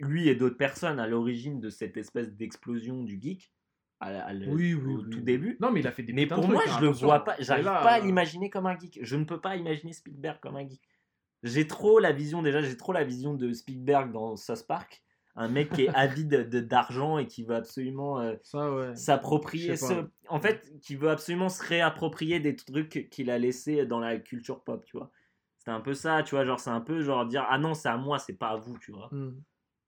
[0.00, 3.52] lui et d'autres personnes à l'origine de cette espèce d'explosion du geek
[4.00, 5.56] à, la- à le- oui, oui, au oui, tout début.
[5.60, 7.34] Non, mais il a fait des Mais pour moi, trucs, hein, je le vois pas.
[7.40, 9.00] J'arrive là, pas à euh, l'imaginer comme un geek.
[9.02, 10.82] Je ne peux pas imaginer Spielberg comme un geek.
[11.42, 15.02] J'ai trop la vision, déjà, j'ai trop la vision de Spielberg dans South Park.
[15.40, 18.96] Un mec qui est avide de- d'argent et qui veut absolument euh, Ça, ouais.
[18.96, 20.08] s'approprier Je ce...
[20.28, 24.64] en fait qui veut absolument se réapproprier des trucs qu'il a laissés dans la culture
[24.64, 25.12] pop tu vois
[25.58, 27.88] c'est un peu ça tu vois genre c'est un peu genre dire ah non c'est
[27.88, 29.30] à moi c'est pas à vous tu vois Hmm.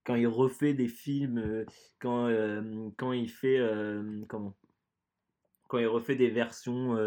[0.03, 1.65] Quand il refait des films euh,
[1.99, 4.55] quand euh, quand il fait euh, comment?
[5.67, 6.97] Quand il refait des versions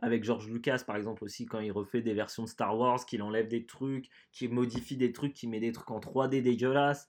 [0.00, 3.22] avec George Lucas par exemple aussi quand il refait des versions de Star Wars qu'il
[3.22, 7.08] enlève des trucs qu'il modifie des trucs qu'il met des trucs en 3D dégueulasses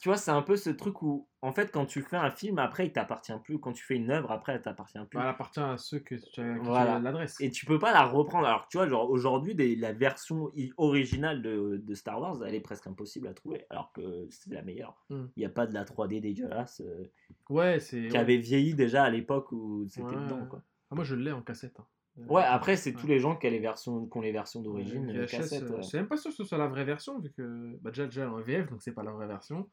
[0.00, 2.58] tu vois c'est un peu ce truc où en fait quand tu fais un film
[2.58, 5.60] après il t'appartient plus quand tu fais une œuvre après elle t'appartient plus elle appartient
[5.60, 6.98] à ceux que tu Voilà.
[6.98, 7.40] l'adresse.
[7.40, 8.46] et tu peux pas la reprendre.
[8.46, 12.86] Alors, tu vois, genre aujourd'hui, la version originale de, de Star Wars, elle est presque
[12.86, 15.04] impossible à trouver, alors que c'est la meilleure.
[15.10, 15.28] Il Hmm.
[15.36, 17.04] n'y a pas de la 3D dégueulasse euh,
[17.48, 18.08] Ouais, c'est.
[18.08, 18.18] qui ouais.
[18.18, 20.22] avait vieilli déjà à l'époque où c'était Ouais.
[20.24, 20.46] dedans.
[20.46, 20.62] Quoi.
[20.90, 21.78] Ah, moi, je l'ai en cassette.
[21.80, 21.86] hein.
[22.28, 23.00] Ouais, après, c'est Ouais.
[23.00, 25.30] tous les gens qui, ont les versions, qui ont les versions d'origine, Ouais, euh, VHS,
[25.38, 25.62] cassettes.
[25.64, 25.82] euh, ouais.
[25.82, 28.30] Suis même pas sûr que ce soit la vraie version, vu que bah, déjà, déjà
[28.30, 29.68] en VF, donc c'est pas la vraie version.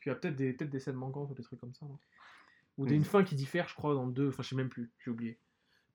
[0.00, 1.86] Puis il y a peut-être des, peut des scènes manquantes ou des trucs comme ça.
[1.86, 1.98] non
[2.76, 2.98] ou des, Mhm.
[2.98, 4.28] une fin qui diffère, je crois, dans 2.
[4.28, 5.40] Enfin, je sais même plus, j'ai oublié.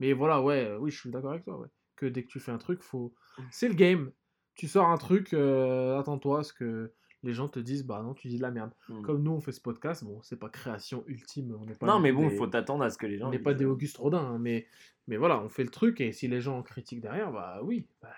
[0.01, 1.57] Mais voilà, ouais, euh, oui, je suis d'accord avec toi.
[1.57, 1.69] Ouais.
[1.95, 3.13] Que dès que tu fais un truc, faut.
[3.37, 3.45] Mhm.
[3.51, 4.11] C'est le game.
[4.55, 6.91] Tu sors un truc, euh, attends-toi à ce que
[7.23, 8.71] les gens te disent, bah non, tu dis de la merde.
[8.89, 9.01] Mm.
[9.01, 11.57] Comme nous, on fait ce podcast, bon, c'est pas création ultime.
[11.59, 13.27] On n'est pas Non, mais bon, il des- faut t'attendre à ce que les gens.
[13.27, 14.67] on n'est pas des euh, Auguste Rodin, hein, mais,
[15.07, 17.87] mais voilà, on fait le truc et si les gens en critiquent derrière, bah oui,
[18.01, 18.13] bah,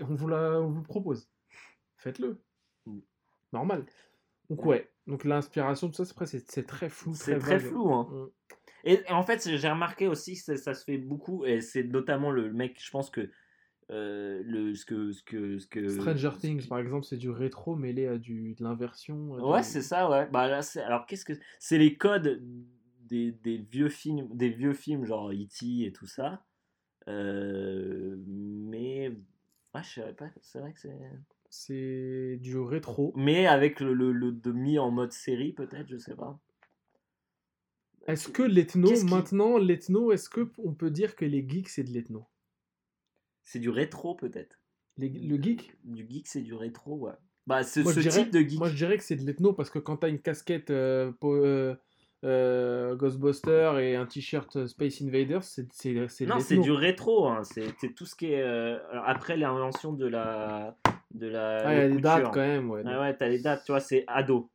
[0.00, 1.30] on, vous la, on vous propose.
[1.96, 2.40] Faites-le.
[2.86, 2.98] Mm.
[3.52, 3.86] Normal.
[4.50, 7.14] Donc ouais, donc l'inspiration, tout ça, c'est c'est très flou.
[7.14, 7.68] C'est très vague.
[7.70, 8.08] flou, hein.
[8.10, 8.26] Mm.
[8.84, 11.82] Et, et en fait, j'ai remarqué aussi que ça, ça se fait beaucoup, et c'est
[11.84, 13.30] notamment le mec, je pense que
[13.90, 15.12] euh, le, ce que.
[15.12, 18.18] Ce que, ce que Stranger ce Things, qui- par exemple, c'est du rétro mêlé à
[18.18, 19.36] du, de l'inversion.
[19.36, 20.28] à Ouais, du- c'est ça, ouais.
[20.30, 22.42] Bah là, c'est alors qu'est-ce que c'est les codes
[23.06, 25.84] des, des vieux films, des vieux films genre E.T.
[25.86, 26.44] et tout ça.
[27.08, 30.28] Euh, mais ouais, je savais pas.
[30.42, 30.98] C'est vrai que c'est.
[31.50, 33.14] C'est du rétro.
[33.16, 36.38] Mais avec le, le, le demi en mode série peut-être, je sais pas.
[38.06, 41.90] Est-ce que l'ethno, maintenant, l'ethno, est-ce que on peut dire que les geeks, c'est de
[41.90, 42.26] l'ethno?
[43.50, 44.60] C'est du rétro peut-être.
[44.98, 45.72] Les- Le geek?
[45.84, 47.12] Du geek, c'est du rétro, ouais.
[47.46, 48.58] Bah ce, moi, ce je dirais, type de geek.
[48.58, 51.34] moi, je dirais que c'est de l'ethno parce que quand t'as une casquette euh, po-
[51.34, 51.74] euh,
[52.24, 55.62] euh, Ghostbuster et un t-shirt euh, Space Invaders, c'est
[56.26, 57.26] Non, c'est du rétro.
[57.28, 57.42] hein.
[57.44, 60.76] C'est tout ce qui est euh, après l'invention de la
[61.14, 61.66] de la.
[61.68, 62.82] Ah, il y a des dates quand même, ouais.
[62.84, 64.50] Ouais, ouais, t'as les dates, tu vois, c'est ado.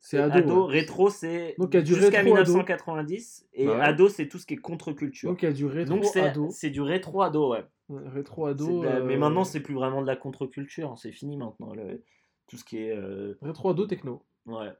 [0.00, 0.66] C'est ado.
[0.66, 0.72] ouais.
[0.72, 2.52] rétro, c'est jusqu'à rétro, ado.
[2.52, 3.46] 1990.
[3.54, 3.80] Et Bah ouais.
[3.80, 5.30] ado, c'est tout ce qui est contre-culture.
[5.30, 6.48] Donc il y a du rétro Donc, c'est ado.
[6.50, 7.64] c'est du rétro ado, ouais.
[7.88, 8.82] Rétro ado.
[8.82, 10.96] la- Mais euh, maintenant, c'est plus vraiment de la contre-culture.
[10.98, 11.72] C'est fini maintenant.
[11.74, 12.02] le-
[12.46, 12.96] Tout ce qui est.
[12.96, 14.24] euh, Rétro ado techno.
[14.46, 14.72] Ouais.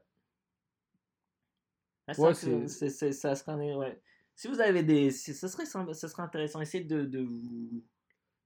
[2.07, 4.01] Ah, Ouais, c'est- c'est- ça serait un- ouais.
[4.35, 5.11] Si vous avez des.
[5.11, 6.61] Ça serait, ça serait intéressant.
[6.61, 7.03] Essayez de.
[7.05, 7.83] de, vous-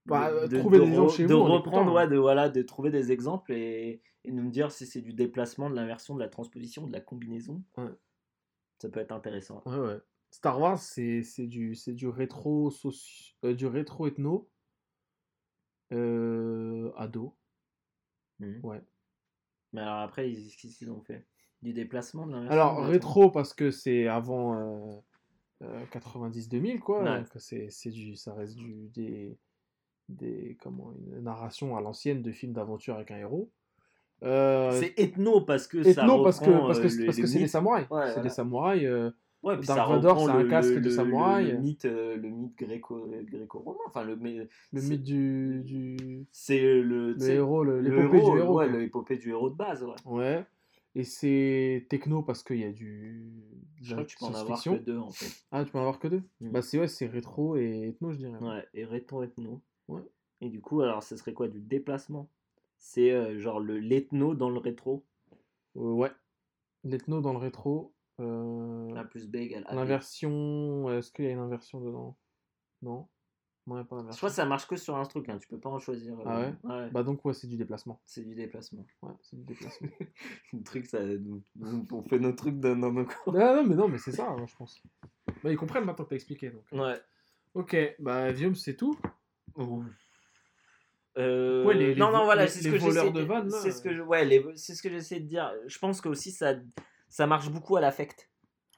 [0.06, 2.06] Bah, de- trouver de des gens re- chez de vous reprendre, ouais, hein.
[2.08, 6.14] de, voilà, de trouver des exemples et, me dire si c'est du déplacement, de l'inversion,
[6.14, 7.62] de la transposition, de la combinaison.
[7.78, 7.88] Ouais.
[8.80, 9.62] Ça peut être intéressant.
[9.64, 9.96] Ouais.
[10.30, 14.50] Star Wars, c'est c'est du, c'est du rétro soci- euh, du rétro ethno
[15.92, 17.34] euh, ado.
[18.40, 18.60] Mhm.
[18.62, 18.82] Ouais.
[19.72, 21.26] Mais alors après, ils- qu'est-ce qu'ils ont fait?
[21.62, 24.96] Du déplacement, de l'inversion Alors, rétro parce que c'est avant euh,
[25.62, 27.02] euh, 90-2000, quoi.
[27.02, 27.18] Ouais.
[27.20, 29.38] donc c'est c'est du, ça reste du, des,
[30.08, 33.50] des, comment, une narration à l'ancienne de films d'aventure avec un héros.
[34.22, 37.38] Euh, C'est ethno parce que ça ethno parce que parce que euh, parce que c'est
[37.38, 37.86] des samouraïs.
[37.90, 38.22] Ouais, c'est voilà.
[38.22, 38.84] des samouraïs.
[38.84, 39.10] euh,
[39.44, 41.52] Ouais, puis Dark ça Vador, c'est un le- casque le- de le- samouraï.
[41.52, 43.78] Le, mythe, euh, le mythe gréco, gréco-romain.
[43.86, 48.38] Enfin, le, mais le mythe du, du C'est le, le héros, le- le l'épopée du
[48.38, 48.56] héros.
[48.56, 49.84] Ouais, l'épopée du héros de base.
[49.84, 49.94] Ouais.
[50.06, 50.46] Ouais.
[50.96, 53.32] Et c'est techno parce qu'il y a du.
[53.82, 55.44] Je crois que tu peux en avoir que deux en fait.
[55.50, 56.22] Ah, tu peux en avoir que deux?
[56.40, 56.50] Mm.
[56.50, 58.38] Bah, c'est ouais, c'est rétro et ethno, je dirais.
[58.38, 59.60] Ouais, et rétro ethno.
[59.88, 60.02] Ouais.
[60.40, 62.28] Et du coup, alors, ce serait quoi Du déplacement?
[62.78, 65.04] C'est euh, genre le l'ethno dans le rétro?
[65.76, 66.12] Euh, ouais.
[66.84, 67.93] L'ethno dans le rétro.
[68.20, 69.74] Euh, A plus B égale AB.
[69.76, 70.90] L'inversion.
[70.90, 72.16] Est-ce qu'il y a une inversion dedans?
[72.82, 73.08] Non.
[73.66, 74.18] Non, il n'y a pas Je d'inversion.
[74.18, 75.38] crois que ça marche que sur un truc, hein.
[75.38, 76.14] tu peux pas en choisir.
[76.26, 76.54] Ah euh, ouais?
[76.70, 77.98] ouais Bah, donc, ouais, c'est du déplacement.
[78.04, 78.84] C'est du déplacement.
[79.00, 79.88] Ouais, c'est du déplacement.
[80.52, 80.98] Le truc, ça,
[81.90, 83.32] on fait nos trucs dans, dans nos cours.
[83.32, 84.82] non, non, mais non, mais c'est ça, hein, je pense.
[85.42, 86.50] Bah, ils comprennent maintenant que t'as expliqué.
[86.50, 86.64] Donc.
[86.72, 87.00] Ouais.
[87.54, 88.98] Ok, bah, Vium, c'est tout?
[91.16, 93.48] Euh, Ouais, les- les non, non, vo- voilà, c'est ce que j'essaie de, de vannes,
[93.48, 93.96] là, C'est ce que euh.
[93.96, 95.52] je, ouais, les- c'est ce que j'essaie de dire.
[95.66, 96.54] Je pense que aussi ça,
[97.14, 98.28] ça marche beaucoup à l'affect.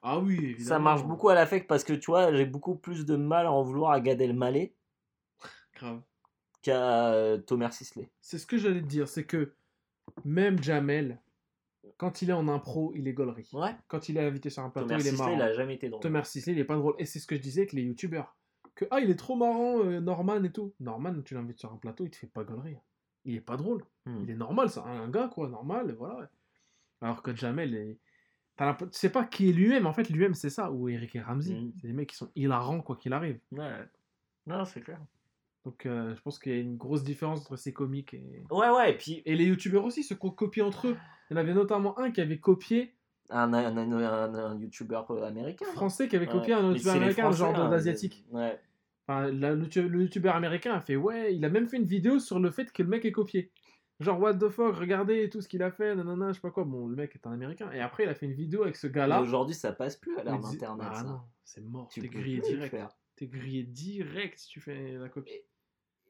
[0.02, 0.68] Ah oui, évidemment.
[0.68, 3.50] Ça marche beaucoup à l'affect parce que tu vois, j'ai beaucoup plus de mal à
[3.50, 4.74] en vouloir à Gad Elmaleh
[5.74, 6.02] Grave.
[6.60, 8.10] qu'à euh, Thomas Sisley.
[8.20, 9.54] C'est ce que j'allais te dire, c'est que
[10.26, 11.18] même Jamel,
[11.96, 13.48] quand il est en impro, il est gaulerie.
[13.54, 13.74] Ouais.
[13.88, 15.36] Quand il est invité sur un plateau, Thomas il est Sisley, marrant.
[15.38, 16.02] il a jamais été drôle.
[16.02, 16.94] Thomas Sisley, il est pas drôle.
[16.98, 18.36] Et c'est ce que je disais avec les youtubeurs.
[18.74, 20.74] Que, ah, il est trop marrant, euh, Norman et tout.
[20.78, 22.76] Norman, tu l'invites sur un plateau, il te fait pas gaulerie.
[23.24, 23.82] Il est pas drôle.
[24.04, 24.20] Hmm.
[24.24, 26.28] Il est normal, c'est un gars, quoi, normal, voilà.
[27.00, 27.98] Alors que Jamel, est...
[28.58, 30.70] tu sais pas qui est lui-même, en fait, lui-même, c'est ça.
[30.72, 31.54] Ou Eric et Ramsey.
[31.54, 31.72] Mhm.
[31.80, 33.38] C'est des mecs qui sont hilarants, quoi qu'il arrive.
[33.52, 33.70] Ouais.
[34.46, 34.98] Non, c'est clair.
[35.64, 38.44] Donc, euh, je pense qu'il y a une grosse différence entre ces comiques et.
[38.50, 40.96] Ouais, ouais, et puis Et les youtubeurs aussi, ont copié entre eux.
[41.28, 42.94] Il y en avait notamment un qui avait copié,
[43.30, 45.66] un, un, un, un- un youtubeur euh, américain.
[45.74, 46.32] français qui avait Ouais.
[46.32, 48.24] copié un youtubeur américain, un Français, genre hein, d'asiatique.
[48.30, 48.58] Ouais.
[49.08, 52.20] Enfin, la- le, le youtubeur américain a fait ouais, il a même fait une vidéo
[52.20, 53.50] sur le fait que le mec est copié.
[53.98, 56.64] Genre, what the fuck, regardez tout ce qu'il a fait, nanana, je sais pas quoi.
[56.64, 57.70] Bon, le mec est un américain.
[57.72, 59.22] Et après, il a fait une vidéo avec ce gars-là.
[59.22, 60.86] Aujourd'hui, ça passe plus à il disait- d'internet.
[60.90, 61.02] Ah ça.
[61.04, 61.88] non, c'est mort.
[61.90, 62.76] Tu T'es grillé direct.
[63.16, 65.30] T'es grillé direct si tu fais la copie.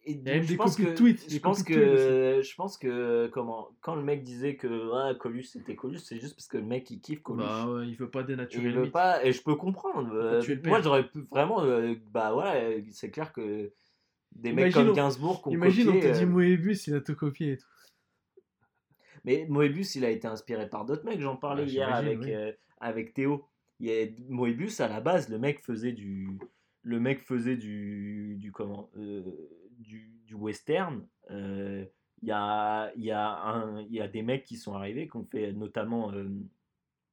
[0.08, 2.54] Et y a même des je pense que, de tweets, Je pense tweets que, je
[2.54, 6.46] pense que comment, quand le mec disait que ah, Coluche c'était Coluche, c'est juste parce
[6.46, 7.44] que le mec il kiffe Coluche.
[7.44, 10.12] Bah ouais, il veut pas Et dénaturer il le veut pas, et je peux comprendre.
[10.14, 13.72] euh, moi j'aurais pu vraiment, euh, bah ouais, c'est clair que
[14.30, 17.16] des mecs Imagine, comme Gainsbourg qu'on Imagine, on te dit euh, Moebius, il a tout
[17.16, 17.66] copié et tout.
[19.26, 21.20] Mais Moebius, il a été inspiré par d'autres mecs.
[21.20, 22.32] J'en parlais Ouais, hier avec, oui.
[22.34, 23.44] euh, avec Théo.
[23.80, 26.38] Il y a, Moebius, à la base, le mec faisait du,
[26.82, 29.22] le mec faisait du, du comment, euh,
[29.78, 31.06] du, du western.
[31.30, 31.84] Euh,
[32.22, 35.06] Il y a, il y a un, il y a des mecs qui sont arrivés,
[35.08, 36.28] qui ont fait notamment euh,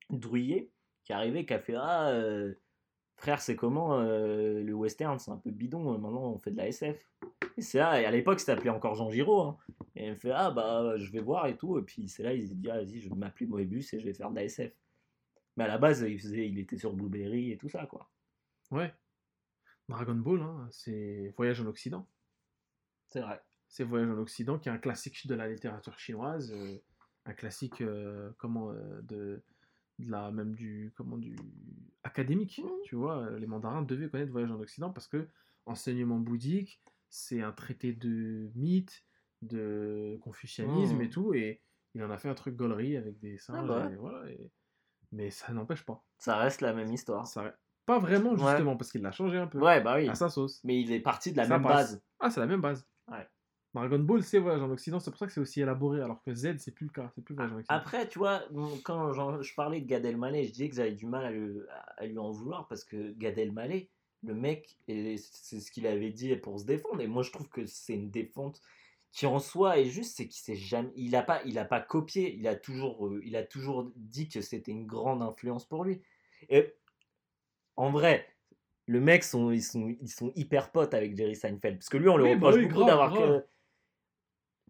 [0.09, 0.69] Drouillet,
[1.03, 2.53] qui est arrivé, qui a fait ah euh,
[3.17, 5.97] frère, c'est comment euh, le western, c'est un peu bidon.
[5.97, 7.09] Maintenant, on fait de la SF.
[7.57, 9.41] Et c'est là, et à l'époque, c'était appelé encore Jean Giraud.
[9.41, 9.57] hein.
[9.95, 11.77] Et il me fait Ah, bah, je vais voir et tout.
[11.77, 14.05] Et puis c'est là, il s'est dit Ah, vas-y, je vais m'appeler Moebius et je
[14.05, 14.73] vais faire de la SF.
[15.55, 18.09] Mais à la base, il, faisait, il était sur Blueberry et tout ça, quoi.
[18.71, 18.91] Ouais.
[19.87, 22.07] Dragon Ball, hein, c'est Voyage en Occident.
[23.11, 23.39] C'est vrai.
[23.67, 26.77] C'est Voyage en Occident, qui est un classique de la littérature chinoise, euh,
[27.25, 29.43] un classique euh, comment euh, de,
[29.99, 31.35] de la même du comment du
[32.03, 32.71] académique, Mhm.
[32.85, 33.17] tu vois.
[33.19, 35.27] euh, Les mandarins devaient connaître Voyage en Occident parce que
[35.65, 36.81] enseignement bouddhique,
[37.15, 39.05] c'est un traité de mythes,
[39.43, 41.61] de confucianisme et tout, et
[41.93, 43.67] il en a fait un truc gaulerie avec des singes.
[43.67, 43.93] bah ouais.
[43.93, 44.51] et voilà, et-
[45.11, 46.03] Mais ça n'empêche pas.
[46.17, 47.27] Ça reste la même histoire.
[47.27, 47.55] Ça...
[47.85, 48.39] Pas vraiment Ouais.
[48.39, 50.09] justement parce qu'il l'a changé un peu Ouais, bah oui.
[50.09, 50.59] à sa sauce.
[50.63, 51.91] Mais il est parti de la Ça même passe.
[51.91, 52.03] base.
[52.19, 52.87] Ah, c'est la même base.
[53.11, 53.27] Ouais.
[53.75, 56.33] Dragon Ball, c'est Voyage en Occident, c'est pour ça que c'est aussi élaboré, alors que
[56.33, 57.75] Z, c'est plus le cas, c'est plus Voyage en Occident.
[57.75, 58.41] Après, tu vois,
[58.83, 59.11] quand
[59.41, 61.67] je parlais de Gad Elmaleh, je disais que j'avais du mal à, le-
[61.97, 63.89] à lui en vouloir parce que Gad Elmaleh,
[64.23, 67.01] le mec, et c'est ce qu'il avait dit pour se défendre.
[67.01, 68.61] Et moi, je trouve que c'est une défense
[69.11, 71.81] qui en soi est juste, c'est qu'il s'est jamais, il a pas, il a pas
[71.81, 75.83] copié, il a toujours, euh, il a toujours dit que c'était une grande influence pour
[75.83, 76.01] lui.
[76.49, 76.73] Et
[77.75, 78.27] en vrai.
[78.85, 81.77] Le mec, sont, ils, sont, ils sont hyper potes avec Jerry Seinfeld.
[81.77, 83.13] Parce que lui, on le Oui, bah reproche oui, beaucoup d'avoir.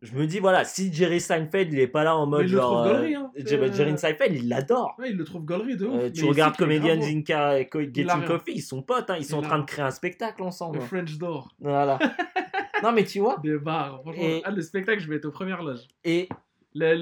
[0.04, 2.60] Je me dis, voilà, si Jerry Seinfeld, il est pas là en mode il le
[2.60, 2.86] trouve genre.
[2.86, 3.32] euh, gaulerie, hein.
[3.40, 4.96] Euh, Jerry Seinfeld, il l'adore.
[5.00, 5.96] Ouais, il le trouve gaulerie de ouf.
[5.96, 8.26] Euh, tu regardes Comedian Zinka et Il Getting.
[8.26, 10.80] Coffee, ils sont potes, hein, ils sont en train de créer un spectacle ensemble.
[10.80, 11.98] Le French Door, Voilà.
[12.84, 14.02] non, mais tu vois, des bars.
[14.02, 15.88] Franchement, Et- ah, le spectacle, je vais être aux premières loges.
[16.04, 16.28] et,
[16.76, 16.96] Le,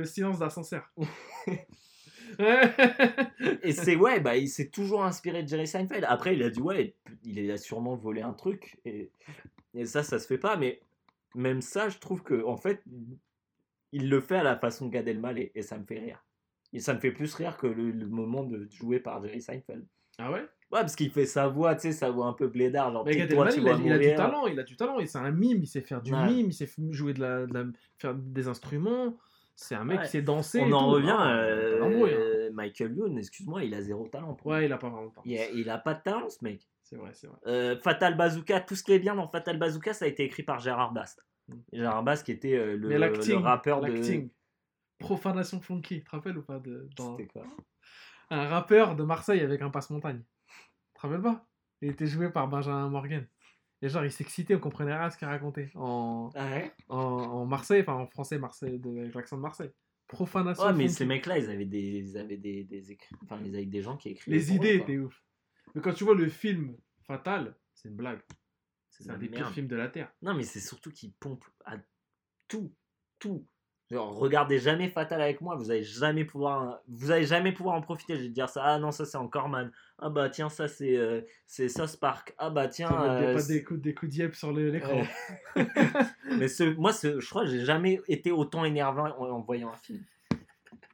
[0.00, 0.90] le silence d'ascenseur.
[3.62, 6.04] et c'est ouais, bah, il s'est toujours inspiré de Jerry Seinfeld.
[6.08, 9.10] Après, il a dit, ouais, il a sûrement volé un truc, et,
[9.74, 10.80] et ça, ça se fait pas, mais
[11.34, 12.82] même ça, je trouve que, en fait,
[13.92, 16.24] il le fait à la façon Gad Elmaleh, et ça me fait rire.
[16.72, 19.86] Et ça me fait plus rire que le, le moment de jouer par Jerry Seinfeld.
[20.18, 20.40] ah ouais?
[20.70, 23.14] Ouais, parce qu'il fait sa voix, tu sais, sa voix un peu blédard, genre, Mais
[23.14, 24.98] Gad toi, Elmaleh, tu il, a, vas il a du talent, il a du talent,
[25.00, 26.24] et c'est un mime, il sait faire du Ouais.
[26.26, 27.66] mime, il sait jouer de la, de la-
[27.98, 29.18] faire des instruments.
[29.54, 30.04] C'est un mec Ouais.
[30.06, 30.60] qui sait danser.
[30.62, 30.94] On en tout.
[30.94, 32.50] revient, Ah, euh, hein.
[32.54, 34.34] Michael Youn, excuse-moi, il a zéro talent.
[34.46, 35.24] Ouais, il a pas vraiment de talent.
[35.26, 36.66] Il, a, il a pas de talent, ce mec.
[36.92, 37.38] C'est vrai, c'est vrai.
[37.46, 40.42] Euh, Fatal Bazooka, tout ce qui est bien dans Fatal Bazooka, ça a été écrit
[40.42, 41.24] par Gérard Bast.
[41.72, 44.28] Gérard Bast qui était euh, le, rappeur de.
[44.98, 47.44] Profanation funky, tu te rappelles ou pas de, dans- C'était quoi?
[48.28, 50.22] Un rappeur de Marseille avec un passe-montagne.
[50.46, 51.46] Tu te rappelles pas?
[51.80, 53.26] Il était joué par Benjamin Morgan.
[53.80, 55.70] Et genre, il s'excitait, on comprenait rien à ce qu'il racontait.
[55.74, 56.72] En, Ah ouais?
[56.88, 59.70] en, en Marseille, enfin en français, Marseille, de, avec l'accent de Marseille.
[60.06, 60.94] Profanation Ouais, mais funky.
[60.94, 63.16] ces mecs-là, ils avaient des, ils avaient des, des écrits.
[63.24, 64.36] Enfin, ils avaient des gens qui écrivaient.
[64.36, 65.20] Les eux, idées étaient ouf.
[65.74, 66.76] Mais quand tu vois le film
[67.06, 68.20] Fatal, c'est une blague.
[68.90, 70.12] C'est un des pires films de la Terre.
[70.22, 71.76] Non, mais c'est surtout qu'ils pompent à
[72.46, 72.72] tout,
[73.18, 73.46] tout.
[73.90, 77.82] Genre, regardez jamais Fatal avec moi, vous allez jamais pouvoir, vous allez jamais pouvoir en
[77.82, 78.16] profiter.
[78.16, 78.62] Je vais te dire ça.
[78.64, 79.70] Ah non, ça c'est encore Man.
[79.98, 82.34] Ah bah tiens, ça c'est, euh, c'est South Park.
[82.38, 82.88] Ah bah tiens.
[82.88, 85.02] Ça euh, pas des coups, des coups sur l'écran.
[85.56, 85.66] Ouais.
[86.38, 89.70] mais ce, moi, ce, je crois que j'ai jamais été autant énervé en, en voyant
[89.70, 90.02] un film.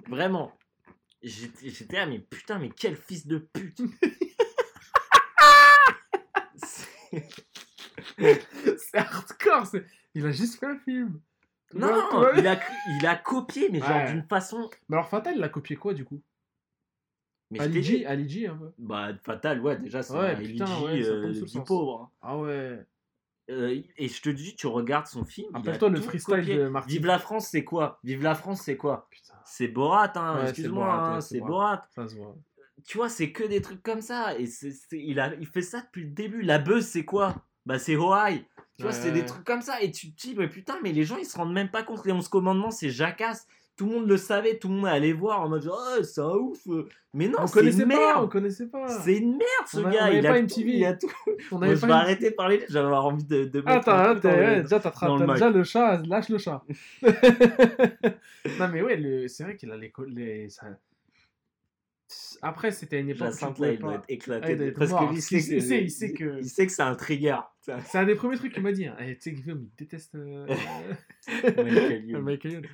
[0.09, 0.57] Vraiment.
[1.23, 3.81] J'étais j'étais là, mais putain, mais quel fils de pute.
[8.19, 9.67] C'est- hardcore.
[9.67, 11.21] c'est- Il a juste fait un film.
[11.75, 11.89] Non,
[12.37, 12.59] il a,
[12.99, 14.13] il a copié, mais genre Ouais.
[14.13, 14.71] d'une façon.
[14.89, 16.23] Mais alors Fatal, il a copié quoi du coup?
[17.51, 18.73] Mais je Ali t'ai G, dit, Ali G un peu.
[18.79, 22.03] Bah, Fatal, ouais, déjà, c'est Ouais, LG, ouais, euh, du pauvre.
[22.03, 22.11] hein.
[22.23, 22.87] Ah ouais.
[23.51, 25.49] Euh, et je te dis, tu regardes son film.
[25.55, 26.57] Rappelle-toi le freestyle copié.
[26.57, 26.89] de Martin.
[26.91, 27.99] Vive la France, c'est quoi?
[28.05, 29.09] Vive la France, c'est quoi?
[29.47, 31.49] C'est Borat, hein, c'est excuse-moi, Borat, hein, c'est Borat.
[31.51, 31.87] Borat.
[31.95, 32.37] ça se voit.
[32.87, 34.39] Tu vois, c'est que des trucs comme ça.
[34.39, 36.43] Et c'est, c'est- il, a, il fait ça depuis le début.
[36.43, 37.35] La buzz, c'est quoi?
[37.67, 38.45] Bah, c'est Hawaii.
[38.77, 39.81] Tu vois, Ouais, c'est des trucs comme ça.
[39.83, 42.05] Et tu te dis, mais putain, mais les gens, ils se rendent même pas compte.
[42.07, 43.47] Les 11 commandements, c'est jacasse.
[43.77, 46.21] Tout le monde le savait, tout le monde allait voir en mode, genre, oh, c'est
[46.21, 46.59] un ouf.
[47.15, 48.31] Mais non, on c'est connaissait une pas, on merde.
[48.33, 48.89] connaissait pas.
[48.89, 50.11] C'est une merde, ce On a- on gars.
[50.11, 51.07] il, pas a une tout, il a tout.
[51.53, 54.03] On avait je pas vais une- arrêter de parler, j'avais envie de, de mettre dans
[54.03, 56.65] le- ouais, déjà t'as le t'as déjà le chat, lâche le chat.
[58.59, 60.67] non mais ouais, le- c'est vrai qu'il a les, co- les ça-
[62.43, 64.53] Après c'était une époque Jacinthe, là, il doit être éclaté.
[64.59, 66.95] Il parce lui, qu'il sait que- sait- il sait que- il sait que c'est un
[66.95, 67.37] trigger.
[67.61, 68.87] C'est un des premiers trucs qu'il m'a dit.
[68.87, 68.97] Hein.
[69.01, 70.47] Eh, tu sais Guillaume, il déteste euh,
[71.57, 72.23] Michael Youn.
[72.23, 72.67] Michael Youn.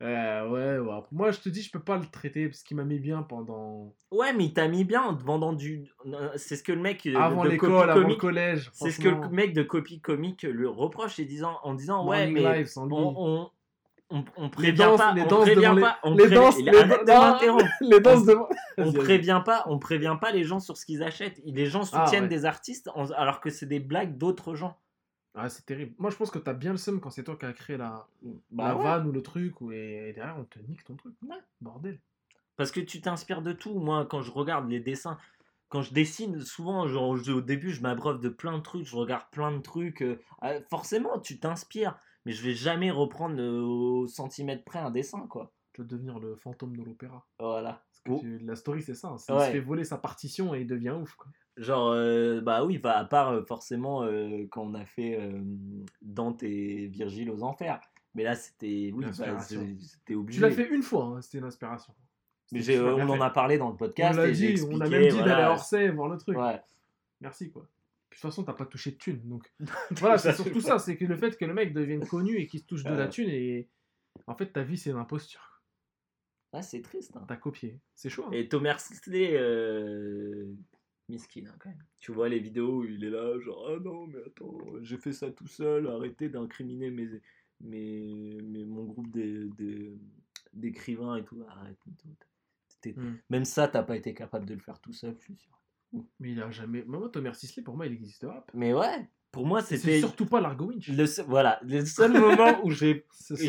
[0.00, 1.00] Euh, ouais, ouais.
[1.10, 3.92] Moi je te dis, je peux pas le traiter parce qu'il m'a mis bien pendant
[4.12, 5.86] Ouais, mais il t'a mis bien en te vendant du.
[6.36, 7.04] C'est ce que le mec.
[7.06, 8.70] euh, avant l'école, avant le collège.
[8.74, 12.30] C'est ce que le mec de copie comique le reproche et disant, en disant Ouais,
[12.30, 12.94] mais Live sans lui.
[12.94, 13.50] on, on,
[14.10, 15.12] on, on prévient danses, pas.
[15.14, 15.98] les on prévient pas.
[16.02, 16.34] on prévient-
[19.44, 21.40] pas, on prévient pas les gens sur ce qu'ils achètent.
[21.44, 22.28] Les gens Ah, soutiennent ouais.
[22.28, 24.76] des artistes en- alors que c'est des blagues d'autres gens.
[25.34, 25.94] Ah, c'est terrible.
[25.98, 28.06] Moi je pense que t'as bien le seum quand c'est toi qui as créé la,
[28.50, 28.82] Bah la ouais.
[28.82, 31.14] vanne ou le truc ou- et, et derrière on te nique ton truc.
[31.28, 31.36] Ouais.
[31.60, 31.98] Bordel.
[32.56, 33.78] Parce que tu t'inspires de tout.
[33.78, 35.16] Moi, quand je regarde les dessins,
[35.68, 39.26] quand je dessine, souvent, genre, au début, je m'abreuve de plein de trucs, je regarde
[39.30, 40.02] plein de trucs.
[40.02, 41.96] euh, euh, forcément, tu t'inspires.
[42.28, 45.50] Mais je vais jamais reprendre euh, au centimètre près un dessin, quoi.
[45.72, 47.26] Tu veux devenir le fantôme de l'opéra.
[47.40, 47.82] Voilà.
[47.90, 48.18] Parce que Oh.
[48.20, 49.08] tu- la story c'est ça.
[49.08, 49.34] hein.
[49.34, 49.44] Ouais.
[49.44, 51.14] Il se fait voler sa partition et il devient ouf.
[51.14, 51.28] Quoi.
[51.56, 55.18] Genre, euh, bah oui, bah, à part euh, forcément euh, quand on a fait
[56.02, 57.80] Dante et Virgile aux enfers.
[58.14, 60.38] Mais là, c'était oui, bah, c'était obligé.
[60.38, 61.94] Tu l'as fait une fois, hein, c'était une inspiration.
[62.52, 64.14] Mais on en a parlé dans le podcast.
[64.18, 65.26] On l'a a même dit voilà.
[65.26, 66.36] d'aller à Orsay voir le truc.
[66.36, 66.60] Ouais.
[67.20, 67.66] Merci quoi.
[68.18, 69.20] De toute façon, t'as pas touché de thune.
[69.28, 69.52] Donc
[69.92, 70.80] voilà, c'est surtout ça.
[70.80, 73.04] C'est que le fait que le mec devienne connu et qu'il se touche de la
[73.04, 73.08] Ouais.
[73.10, 73.68] thune et
[74.26, 75.62] en fait ta vie c'est une imposture.
[76.52, 77.16] Ah, c'est triste.
[77.16, 77.24] hein.
[77.28, 77.78] T'as copié.
[77.94, 78.24] C'est chaud.
[78.26, 78.32] hein.
[78.32, 80.46] Et Thomas Sisley, euh...
[81.08, 81.84] miskin hein, quand même.
[82.00, 85.12] Tu vois les vidéos où il est là, genre ah non mais attends, j'ai fait
[85.12, 87.08] ça tout seul, arrêtez d'incriminer mes,
[87.60, 89.96] mes, mes- mon groupe des- des-
[90.54, 91.40] d'écrivains et tout.
[91.48, 91.78] Arrête.
[92.82, 92.90] tout.
[92.96, 93.16] Hmm.
[93.30, 95.57] Même ça, t'as pas été capable de le faire tout seul, je suis sûr.
[96.20, 96.84] Mais il a jamais.
[96.86, 98.44] Moi, Thomas Sisley, pour moi, il existera.
[98.54, 100.88] Mais ouais, pour moi Et C'est c'était surtout pas Largo Winch.
[100.88, 103.04] le seul, voilà le seul moment où j'ai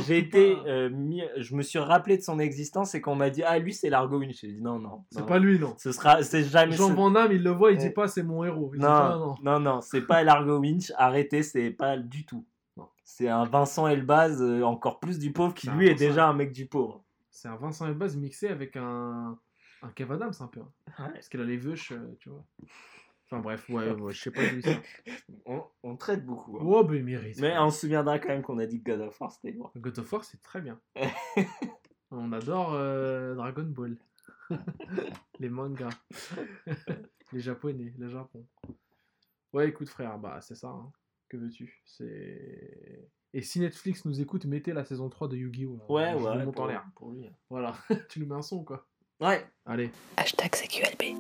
[0.10, 3.44] été pas- euh, mis, je me suis rappelé de son existence et qu'on m'a dit
[3.44, 4.42] ah lui c'est Largo Winch.
[4.42, 5.04] J'ai dit non non.
[5.12, 5.26] C'est non.
[5.26, 5.76] pas lui, non.
[5.78, 6.76] Ce sera c'est jamais.
[6.76, 8.72] Jean Van Damme, il le voit, il dit pas c'est mon héros.
[8.74, 12.46] Il dit pas, Non, non, non, c'est pas Largo Winch, arrêtez, c'est pas du tout.
[12.76, 12.88] Non.
[13.06, 16.52] C'est un Vincent Elbaz, euh, encore plus du pauvre, qui lui est déjà un mec
[16.52, 17.04] du pauvre.
[17.32, 19.38] C'est un Vincent Elbaz mixé avec un,
[19.82, 20.62] un Kev Adams un peu.
[20.62, 20.72] hein.
[21.14, 22.46] Parce qu'il a les veuches, euh, tu vois.
[23.26, 24.82] Enfin bref, ouais, ouais, je sais pas d'où sort.
[25.46, 26.58] On, on traite beaucoup.
[26.58, 26.62] hein.
[26.64, 27.40] Oh, bah il mérite.
[27.40, 29.72] Mais on se souviendra quand même qu'on a dit que God of War c'était loin.
[29.76, 30.80] God of War, c'est très bien.
[32.12, 33.96] On adore euh, Dragon Ball.
[35.40, 35.90] les mangas.
[37.32, 38.46] les japonais, le Japon.
[39.54, 40.70] Ouais, écoute frère, bah c'est ça.
[40.70, 40.92] hein.
[41.28, 41.82] Que veux-tu?
[41.86, 43.08] C'est...
[43.34, 45.78] Et si Netflix nous écoute, mettez la saison 3 de Yu-Gi-Oh!
[45.78, 45.92] là.
[45.92, 46.86] Ouais, Je vous ouais, monte pour, en l'air.
[46.96, 47.30] pour lui.
[47.52, 47.76] Voilà,
[48.10, 48.88] tu nous mets un son quoi.
[49.20, 49.46] Ouais.
[49.66, 49.92] Allez.
[50.18, 51.16] Hashtag CQLB.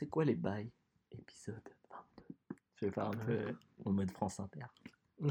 [0.00, 0.70] C'est quoi les bails
[1.12, 2.34] Épisode 22.
[2.76, 3.54] Je vais faire un peu
[3.84, 4.64] en mode France Inter.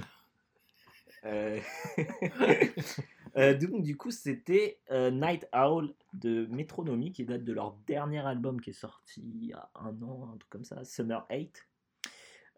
[1.26, 1.60] Euh,
[3.36, 8.20] euh, donc, du coup, c'était euh, Night Owl de Metronomy qui date de leur dernier
[8.20, 11.68] album qui est sorti il y a un an, un truc comme ça, Summer 8.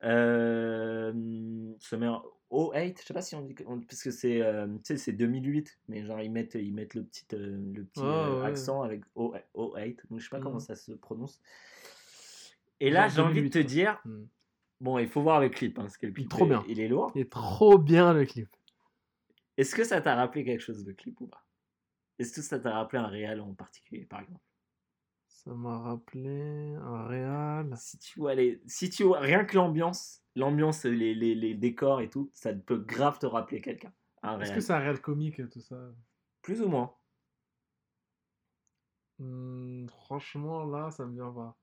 [0.04, 5.14] Euh, Summer 08, je sais pas si on dit, on- parce que c'est euh, c'est
[5.14, 8.46] 2008, mais genre ils mettent, ils mettent le petit, euh, le petit euh, ouais.
[8.46, 10.60] accent avec O- 08, donc je sais pas comment Mhm.
[10.62, 11.42] ça se prononce.
[12.82, 14.26] Et là, j'ai envie de 2008, te dire, Hmm.
[14.82, 16.66] bon, il faut voir le clip, hein, parce que le clip Trop est- bien.
[16.68, 17.12] il est lourd.
[17.16, 18.50] Il est trop bien le clip.
[19.58, 21.46] Est-ce que ça t'a rappelé quelque chose de clip ou pas?
[22.20, 24.42] Est-ce que ça t'a rappelé un réel en particulier, par exemple?
[25.28, 27.74] Ça m'a rappelé un réal.
[27.78, 32.02] Si tu vois les, si tu vois rien que l'ambiance, l'ambiance, les, les, les décors
[32.02, 33.94] et tout, ça peut grave te rappeler quelqu'un.
[34.24, 34.56] Un Est-ce réel.
[34.56, 35.78] que c'est un réel comique tout ça?
[36.42, 36.94] Plus ou moins.
[39.20, 41.58] Hmm, Franchement, là, ça me vient pas.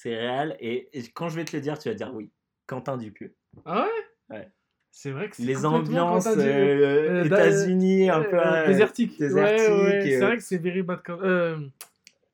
[0.00, 2.30] C'est réel et, et quand je vais te le dire, tu vas dire oui.
[2.68, 3.34] Quentin Dupieux.
[3.64, 3.82] Ah
[4.30, 4.36] ouais?
[4.36, 4.48] Ouais.
[4.92, 9.18] C'est vrai que c'est Les ambiances euh, euh, États-Unis, un euh, peu euh, désertique.
[9.18, 11.00] désertique, Ouais, ouais, C'est vrai que c'est Very Bad.
[11.08, 11.58] Euh,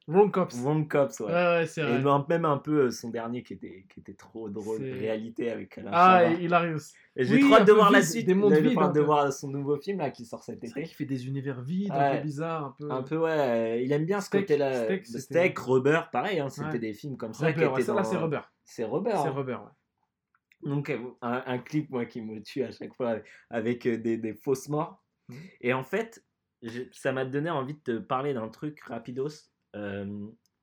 [0.06, 0.54] Wrong Cops.
[0.60, 1.26] Wrong Cops, ouais.
[1.26, 2.02] Ouais, ouais, c'est Et vrai.
[2.02, 5.50] même même un peu euh, son dernier qui était, qui était trop drôle, C'est- réalité
[5.50, 6.80] avec Alain Ah, et Hilarious.
[7.16, 8.92] Et j'ai Oui, trop hâte de voir la suite, des mondes j'ai vides, hâte un
[8.92, 10.82] de voir son nouveau film là qui sort cet vrai été.
[10.82, 12.90] qu'il fait des univers vides, un peu bizarres, un peu.
[12.90, 14.84] Un peu ouais, il aime bien ce Steak, côté-là.
[14.84, 16.78] Steak, Steak, Rubber, pareil, hein, c'était Ouais.
[16.78, 18.40] des films comme ça Rubber, qui ouais, étaient ça, là, c'est Rubber.
[18.64, 19.12] C'est Rubber.
[19.14, 19.30] C'est hein.
[19.30, 20.68] Rubber, ouais.
[20.70, 23.16] Donc euh, un, un clip moi qui me tue à chaque fois
[23.50, 25.02] avec euh, des, des fausses morts.
[25.28, 25.36] Mhm.
[25.62, 26.22] Et en fait,
[26.62, 29.28] j'ai- ça m'a donné envie de te parler d'un truc rapidos.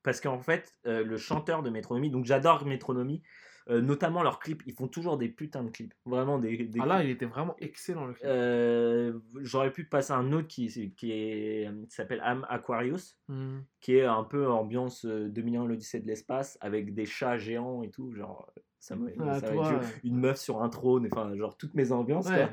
[0.03, 3.22] Parce qu'en fait, le chanteur de Métronomie, donc j'adore Métronomie,
[3.69, 5.93] notamment leurs clips, ils font toujours des putains de clips.
[6.06, 8.25] Vraiment des, des Ah là, il était vraiment excellent le clip.
[8.25, 10.67] Euh, J'aurais pu passer un autre qui,
[10.98, 13.59] qui, s'appelle Am Aquarius, Hmm.
[13.80, 17.91] qui est un peu ambiance euh, 2001 l'Odyssée de l'espace, avec des chats géants et
[17.91, 18.11] tout.
[18.14, 19.80] Genre, ça me Ah, ouais.
[20.03, 22.27] une meuf sur un trône, enfin, genre toutes mes ambiances.
[22.30, 22.48] Ouais.
[22.48, 22.49] Quoi.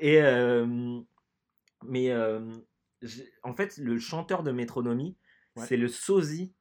[0.00, 1.00] Et, euh,
[1.86, 2.40] mais euh,
[3.42, 5.16] en fait, le chanteur de Métronomie,
[5.60, 5.66] Ouais.
[5.66, 6.54] c'est le sosie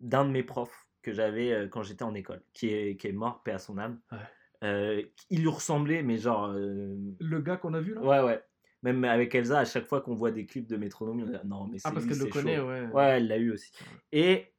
[0.00, 3.12] d'un de mes profs que j'avais euh, quand j'étais en école, qui est, qui est
[3.12, 4.00] mort, paix à son âme.
[4.12, 4.18] Ouais.
[4.64, 6.44] Euh, il lui ressemblait, mais genre.
[6.54, 8.00] euh, Le gars qu'on a vu là?
[8.02, 8.42] Ouais, ouais.
[8.82, 11.66] Même avec Elsa, à chaque fois qu'on voit des clips de Métronomie, on dit non,
[11.66, 12.68] mais c'est Ah, parce qu'elle le connaît, chaud.
[12.68, 12.86] ouais.
[12.88, 13.72] Ouais, elle l'a eu aussi.
[14.12, 14.52] Et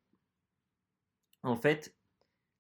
[1.43, 1.95] en fait,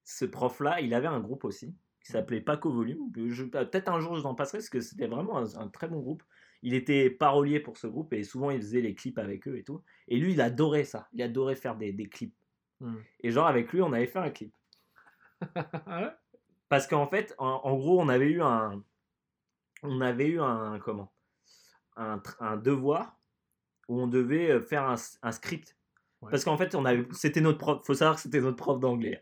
[0.03, 3.11] ce prof-là, il avait un groupe aussi qui s'appelait Paco Volume.
[3.13, 6.23] Peut-être un jour je t'en passerai parce que c'était vraiment un, un très bon groupe.
[6.63, 9.63] Il était parolier pour ce groupe et souvent il faisait les clips avec eux et
[9.63, 9.83] tout.
[10.07, 11.07] Et lui, il adorait ça.
[11.11, 12.35] Il adorait faire des, des clips.
[12.79, 12.95] Hmm.
[13.19, 14.53] Et genre, avec lui, on avait fait un clip.
[16.69, 18.81] Parce qu'en fait, en, en gros, on avait eu un.
[19.83, 20.79] On avait eu un.
[20.79, 21.13] Comment?
[21.97, 23.19] Un, devoir
[23.87, 25.77] où on devait euh, faire un, script.
[26.21, 26.31] Ouais.
[26.31, 27.85] Parce qu'en fait, on avait, c'était notre prof.
[27.85, 29.21] Faut savoir que c'était notre prof d'anglais.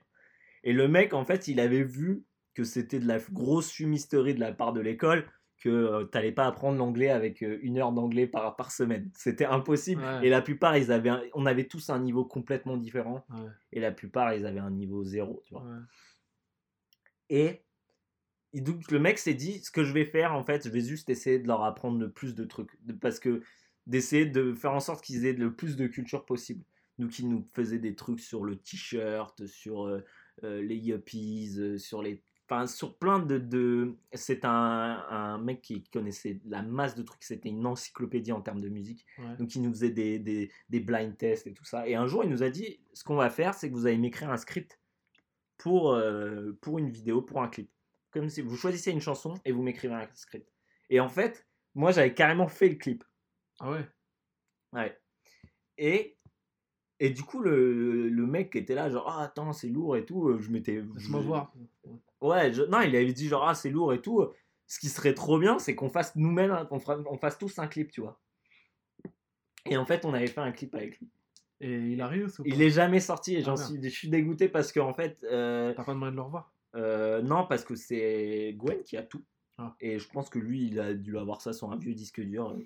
[0.64, 4.40] Et le mec, en fait, il avait vu que c'était de la grosse fumisterie de
[4.40, 5.26] la part de l'école,
[5.61, 9.09] que t'allais pas apprendre l'anglais avec une heure d'anglais par, par semaine.
[9.15, 10.01] C'était impossible.
[10.01, 10.27] Ouais.
[10.27, 13.25] Et la plupart, ils avaient, un- on avait tous un niveau complètement différent.
[13.30, 15.41] Ouais, Et la plupart, ils avaient un niveau zéro.
[15.45, 15.64] Tu vois.
[15.64, 15.80] ouais.
[17.30, 20.81] Et donc le mec s'est dit, ce que je vais faire, en fait, je vais
[20.81, 22.72] juste essayer de leur apprendre le plus de trucs.
[22.99, 23.41] Parce que
[23.88, 26.64] d'essayer de faire en sorte qu'ils aient le plus de culture possible.
[26.99, 30.01] Donc il nous faisait des trucs sur le t-shirt, sur euh,
[30.61, 32.22] les yuppies, sur les...
[32.52, 33.38] Enfin, sur plein de...
[33.38, 33.96] de...
[34.12, 38.60] C'est un, un mec qui connaissait la masse de trucs, c'était une encyclopédie en termes
[38.60, 39.06] de musique.
[39.20, 39.38] ouais.
[39.38, 41.88] Donc il nous faisait des, des, des blind tests et tout ça.
[41.88, 43.98] Et un jour, il nous a dit, ce qu'on va faire, c'est que vous allez
[43.98, 44.82] m'écrire un script
[45.58, 47.72] pour, euh, pour une vidéo, pour un clip.
[48.12, 50.52] Comme si vous choisissez une chanson et vous m'écrivez un script.
[50.90, 53.06] Et en fait, moi, j'avais carrément fait le clip.
[53.62, 53.88] Ah ouais
[54.74, 55.00] Ouais.
[55.78, 56.18] Et,
[57.00, 60.28] et du coup, le, le mec était là, genre, ah, attends, c'est lourd et tout,
[60.28, 60.82] euh, je m'étais...
[60.82, 61.54] Laisse-moi voir.
[62.22, 64.25] Ouais, je- non, il avait dit genre, ah, c'est lourd et tout.
[64.67, 67.67] Ce qui serait trop bien, c'est qu'on fasse nous-mêmes, qu'on fera- on fasse tous un
[67.67, 68.22] clip, tu vois.
[69.69, 71.09] Et en fait, on avait fait un clip avec lui.
[71.59, 74.09] Et il arrive ou pas Il est jamais sorti et j'en Ah, suis, je suis
[74.09, 76.51] dégoûté parce qu'en fait, euh, T'as pas demandé de le revoir?
[76.75, 79.24] euh, non, parce que c'est Gwen qui a tout.
[79.58, 79.75] Ah.
[79.80, 82.58] Et je pense que lui, il a dû avoir ça sur un vieux disque dur.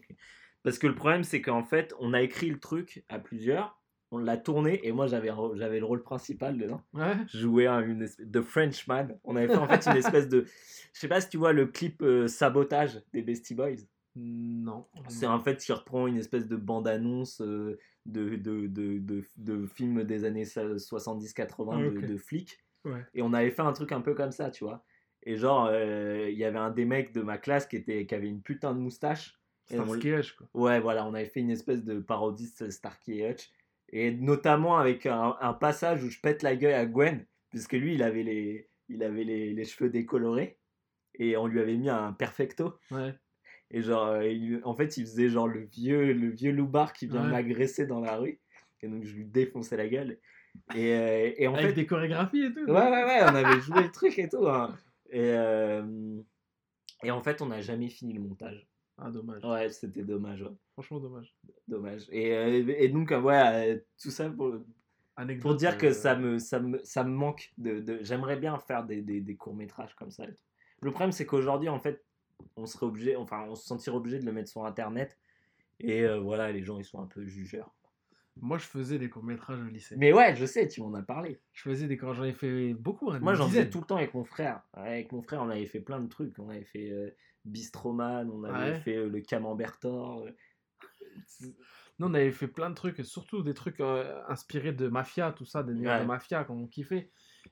[0.63, 3.77] Parce que le problème, c'est qu'en fait, on a écrit le truc à plusieurs,
[4.11, 6.81] on l'a tourné et moi, j'avais j'avais le rôle principal dedans.
[6.93, 9.07] Ouais Je jouais un, une espèce de Frenchman.
[9.23, 10.45] On avait fait en fait une espèce de.
[10.93, 13.83] Je sais pas si tu vois le clip euh, Sabotage des Beastie Boys.
[14.15, 14.85] Non.
[15.09, 19.65] C'est en fait qui reprend une espèce de bande-annonce euh, de, de, de, de, de
[19.65, 22.59] films des années 70-80 Ah, de, de flics.
[22.85, 23.03] Ouais.
[23.13, 24.83] Et on avait fait un truc un peu comme ça, tu vois.
[25.23, 28.13] Et genre, euh, il y avait un des mecs de ma classe qui, était, qui
[28.15, 29.39] avait une putain de moustache.
[29.65, 30.47] Starsky Hutch, quoi.
[30.53, 33.49] Ouais, voilà, on avait fait une espèce de parodiste Starkey Hutch.
[33.89, 37.93] Et notamment avec un, un passage où je pète la gueule à Gwen, puisque lui,
[37.95, 40.57] il avait les, il avait les, les cheveux décolorés.
[41.17, 42.73] Et on lui avait mis un perfecto.
[42.91, 43.13] Ouais.
[43.71, 47.07] Et genre, euh, il- en fait, il faisait genre le vieux, le vieux loupard qui
[47.07, 47.31] vient Ouais.
[47.31, 48.39] m'agresser dans la rue.
[48.81, 50.19] Et donc, je lui défonçais la gueule.
[50.75, 52.65] Et, euh, et en Avec fait, des chorégraphies et tout.
[52.65, 54.47] Ouais, ouais, ouais, on avait joué le truc et tout.
[54.47, 54.75] hein.
[55.09, 56.17] Et, euh,
[57.03, 58.67] et en fait, on n'a jamais fini le montage.
[58.97, 59.43] Ah, dommage.
[59.43, 60.51] Ouais, c'était dommage, ouais.
[60.73, 61.35] Franchement, dommage.
[61.67, 62.07] Dommage.
[62.11, 64.55] Et, euh, et donc, euh, ouais, euh, tout ça pour,
[65.17, 67.51] Anecdote, pour dire que euh, ça me, ça me, ça me manque.
[67.57, 70.23] De, de- J'aimerais bien faire des, des, des courts-métrages comme ça.
[70.25, 70.43] et tout.
[70.81, 72.03] Le problème, c'est qu'aujourd'hui, en fait,
[72.55, 75.17] on serait obligé, enfin, on se sentirait obligé de le mettre sur Internet.
[75.79, 77.73] Et euh, voilà, les gens, ils sont un peu jugeurs.
[78.41, 79.95] Moi, je faisais des courts-métrages au lycée.
[79.97, 81.39] Mais ouais, je sais, tu m'en as parlé.
[81.53, 81.95] Je faisais des.
[81.97, 84.61] Quand j'en ai fait beaucoup, hein, Moi, j'en faisais tout le temps avec mon frère.
[84.73, 86.37] Avec mon frère, on avait fait plein de trucs.
[86.39, 87.15] On avait fait euh,
[87.45, 88.79] Bistroman, on avait Ouais.
[88.81, 90.25] fait euh, le Camembert Tort.
[90.25, 90.31] euh.
[91.99, 95.45] Nous, on avait fait plein de trucs, surtout des trucs euh, inspirés de mafia, tout
[95.45, 96.01] ça, des Ouais.
[96.01, 97.09] de mafia qu'on kiffait.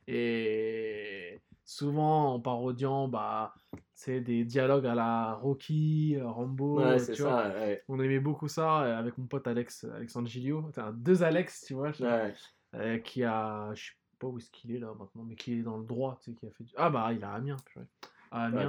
[0.08, 3.54] Et souvent, en parodiant, bah,
[3.94, 7.16] c'est des dialogues à la Rocky, euh, Rambo, Ouais, euh, vois?
[7.16, 7.50] ça.
[7.50, 7.84] Ouais.
[7.88, 10.66] On aimait beaucoup ça euh, avec mon pote Alex, Alexandre Gilio.
[10.70, 12.34] Enfin, deux Alex, tu vois, je- Ouais.
[12.76, 15.62] euh, qui a, je sais pas où est-ce qu'il est là maintenant, mais qui est
[15.64, 16.64] dans le droit, tu sais, qui a fait.
[16.64, 17.58] du- Ah bah, il a Amiens,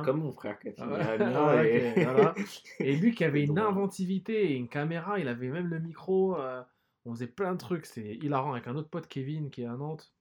[0.05, 0.85] comme mon frère qui Ah
[1.21, 2.35] Ah et- ok, voilà.
[2.81, 6.37] Et lui qui avait une inventivité et une caméra, il avait même le micro.
[6.39, 6.63] euh,
[7.07, 7.87] on faisait plein de trucs.
[7.87, 10.14] C'est hilarant avec un autre pote, Kevin, qui est à Nantes.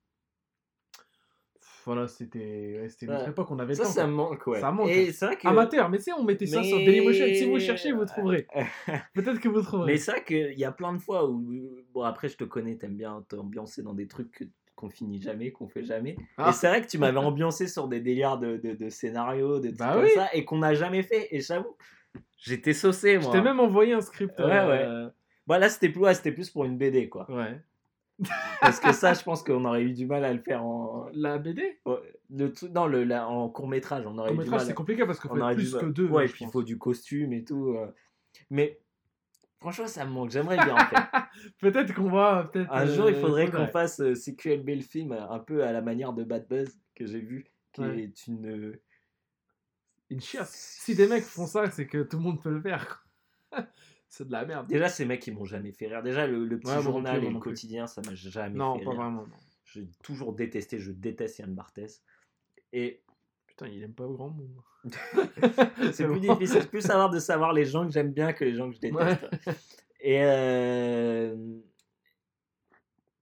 [1.86, 3.30] Voilà, c'était ouais, c'était notre Ouais.
[3.30, 3.88] époque, on avait Ça, temps.
[3.90, 4.10] ça quoi.
[4.10, 4.60] manque, ouais.
[4.60, 5.46] Ça manque, Et c'est vrai que...
[5.46, 7.26] Amateur, mais tu sais, on mettait ça sur Mais- Dailymotion.
[7.34, 8.46] Si vous cherchez, vous trouverez.
[8.56, 9.96] Mais Peut-être que vous trouverez.
[9.98, 11.44] c'est vrai qu'il y a plein de fois où...
[11.92, 15.68] Bon, après, je te connais, t'aimes bien t'ambiancer dans des trucs qu'on finit jamais, qu'on
[15.68, 16.16] fait jamais.
[16.36, 16.50] Ah.
[16.50, 19.68] Et c'est vrai que tu m'avais ambiancé sur des délires de, de, de scénarios, de
[19.68, 20.10] trucs Bah comme oui.
[20.14, 21.28] ça, et qu'on n'a jamais fait.
[21.30, 21.76] Et j'avoue,
[22.38, 23.32] j'étais saucé, Je moi.
[23.32, 24.38] t'ai même envoyé un script.
[24.40, 25.08] Ouais, euh,
[25.46, 27.30] Bah là, c'était plus, ouais, c'était plus pour une BD, quoi.
[27.30, 27.60] ouais.
[28.60, 31.08] Parce que ça, je pense qu'on aurait eu du mal à le faire en.
[31.12, 31.80] La BD
[32.30, 35.04] Le non, le, la- en court métrage, on aurait eu Court métrage, c'est à- compliqué
[35.04, 36.06] parce qu'il faut être plus que deux.
[36.08, 37.70] Ouais, et puis il faut du costume et tout.
[37.76, 37.92] euh.
[38.50, 38.80] Mais
[39.60, 40.30] franchement, ça me manque.
[40.30, 41.10] J'aimerais bien en faire.
[41.60, 42.48] Peut-être qu'on va.
[42.52, 45.64] peut-être, Un jour, il euh, faudrait qu'on fasse euh, CQLB le film euh, un peu
[45.64, 47.98] à la manière de Bad Buzz que j'ai vu, qui Ouais.
[48.04, 48.46] est une.
[48.46, 48.80] euh,
[50.10, 50.54] Une chiasse.
[50.82, 53.04] Si des mecs font ça, c'est que tout le monde peut le faire.
[54.14, 54.18] quoi.
[54.18, 54.66] c'est de la merde.
[54.68, 56.02] Déjà, ces mecs, ils m'ont jamais fait rire.
[56.02, 58.84] Déjà, le, le petit Ouais, journal plus, et le quotidien, ça m'a jamais Non, fait
[58.84, 59.00] pas rire.
[59.00, 59.26] vraiment.
[59.26, 59.36] non.
[59.64, 62.02] J'ai toujours détesté, je déteste Yann Barthès.
[62.72, 63.02] Et
[63.46, 64.60] Putain, il aime pas grand monde.
[65.92, 68.54] c'est plus difficile, c'est plus savoir de savoir les gens que j'aime bien que les
[68.54, 69.26] gens que je déteste.
[70.00, 71.36] Et, euh,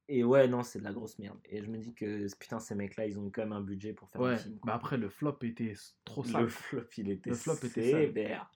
[0.08, 1.38] et ouais, non, c'est de la grosse merde.
[1.44, 4.08] Et je me dis que putain, ces mecs-là, ils ont quand même un budget pour
[4.08, 4.58] faire un Ouais, film.
[4.64, 6.48] bah après, le flop était trop le sale.
[6.48, 8.50] flop, il était Le flop était sévère.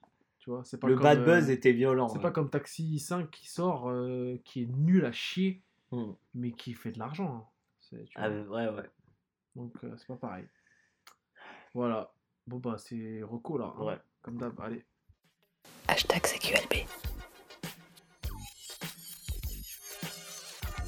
[0.47, 2.07] Tu vois, c'est pas Le comme, bad euh, buzz était violent.
[2.07, 2.21] C'est ouais.
[2.21, 5.61] pas comme Taxi 5 qui sort, euh, qui est nul à chier,
[5.91, 6.13] Hmm.
[6.35, 7.49] mais qui fait de l'argent.
[7.91, 7.97] hein.
[8.15, 8.55] Ah, vois.
[8.55, 8.89] ouais, ouais.
[9.57, 10.45] Donc, euh, c'est pas pareil.
[11.73, 12.13] Voilà.
[12.45, 13.73] Bon, bah, c'est Rocco là.
[13.77, 13.97] hein, Ouais.
[14.21, 14.57] Comme d'hab.
[14.61, 14.85] Allez.
[15.89, 16.85] Hashtag CQLB.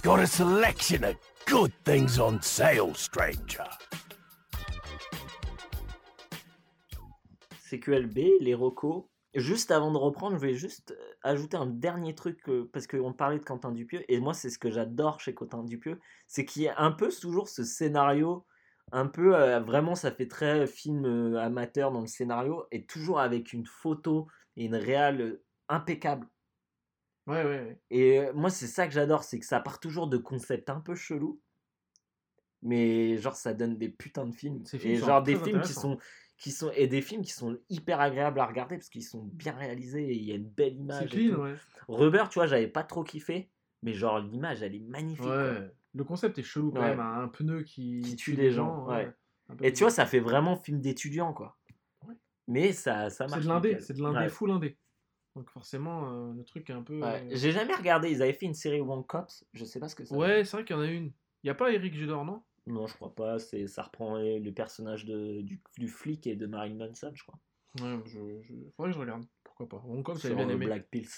[0.01, 1.15] Got a selection of
[1.45, 3.67] good things on sale, stranger.
[7.69, 9.08] CQLB, les recos.
[9.35, 13.13] Juste avant de reprendre, je vais juste euh, ajouter un dernier truc, euh, parce qu'on
[13.13, 16.63] parlait de Quentin Dupieux, et moi c'est ce que j'adore chez Quentin Dupieux, c'est qu'il
[16.63, 18.47] y a un peu toujours ce scénario,
[18.91, 23.19] un peu, euh, vraiment ça fait très film euh, amateur dans le scénario, et toujours
[23.19, 26.27] avec une photo et une réale euh, impeccable.
[27.27, 27.81] Ouais, ouais, ouais.
[27.91, 30.95] Et moi c'est ça que j'adore, c'est que ça part toujours de concepts un peu
[30.95, 31.39] chelous,
[32.63, 34.63] mais genre ça donne des putains de films.
[34.73, 35.99] Et genre des films qui sont
[36.39, 39.53] qui sont et des films qui sont hyper agréables à regarder parce qu'ils sont bien
[39.53, 41.09] réalisés et il y a une belle C'est image.
[41.09, 41.53] clean, ouais.
[41.87, 43.51] Rubber, tu vois, j'avais pas trop kiffé,
[43.83, 45.25] mais genre l'image elle est magnifique.
[45.25, 45.69] Ouais.
[45.93, 46.89] Le concept est chelou quand Ouais.
[46.89, 46.99] même.
[46.99, 50.55] hein, Un pneu qui, Qui tue les gens, peu Et tu vois, ça fait vraiment
[50.55, 51.57] film d'étudiant quoi.
[52.07, 52.15] Ouais.
[52.47, 53.43] Mais ça ça C'est marche.
[53.43, 54.77] de l'indé, c'est de l'indé, full indé.
[55.35, 57.01] Donc forcément, euh, le truc est un peu.
[57.01, 57.23] Ouais.
[57.23, 59.95] euh, J'ai jamais regardé, ils avaient fait une série One Cops, je sais pas ce
[59.95, 61.11] que ça Ouais, c'est vrai qu'il y en a une.
[61.43, 62.43] Y a pas Eric Judor, non?
[62.69, 66.45] Non, je crois pas, c'est ça reprend le personnage de, du, du flic et de
[66.45, 67.39] Marine Manson, je crois.
[67.81, 68.53] Ouais, je, je...
[68.77, 69.25] faudrait que je regarde.
[69.43, 70.65] Pourquoi pas Hong Kong, j'avais bien euh, aimé.
[70.65, 71.09] Black Pills.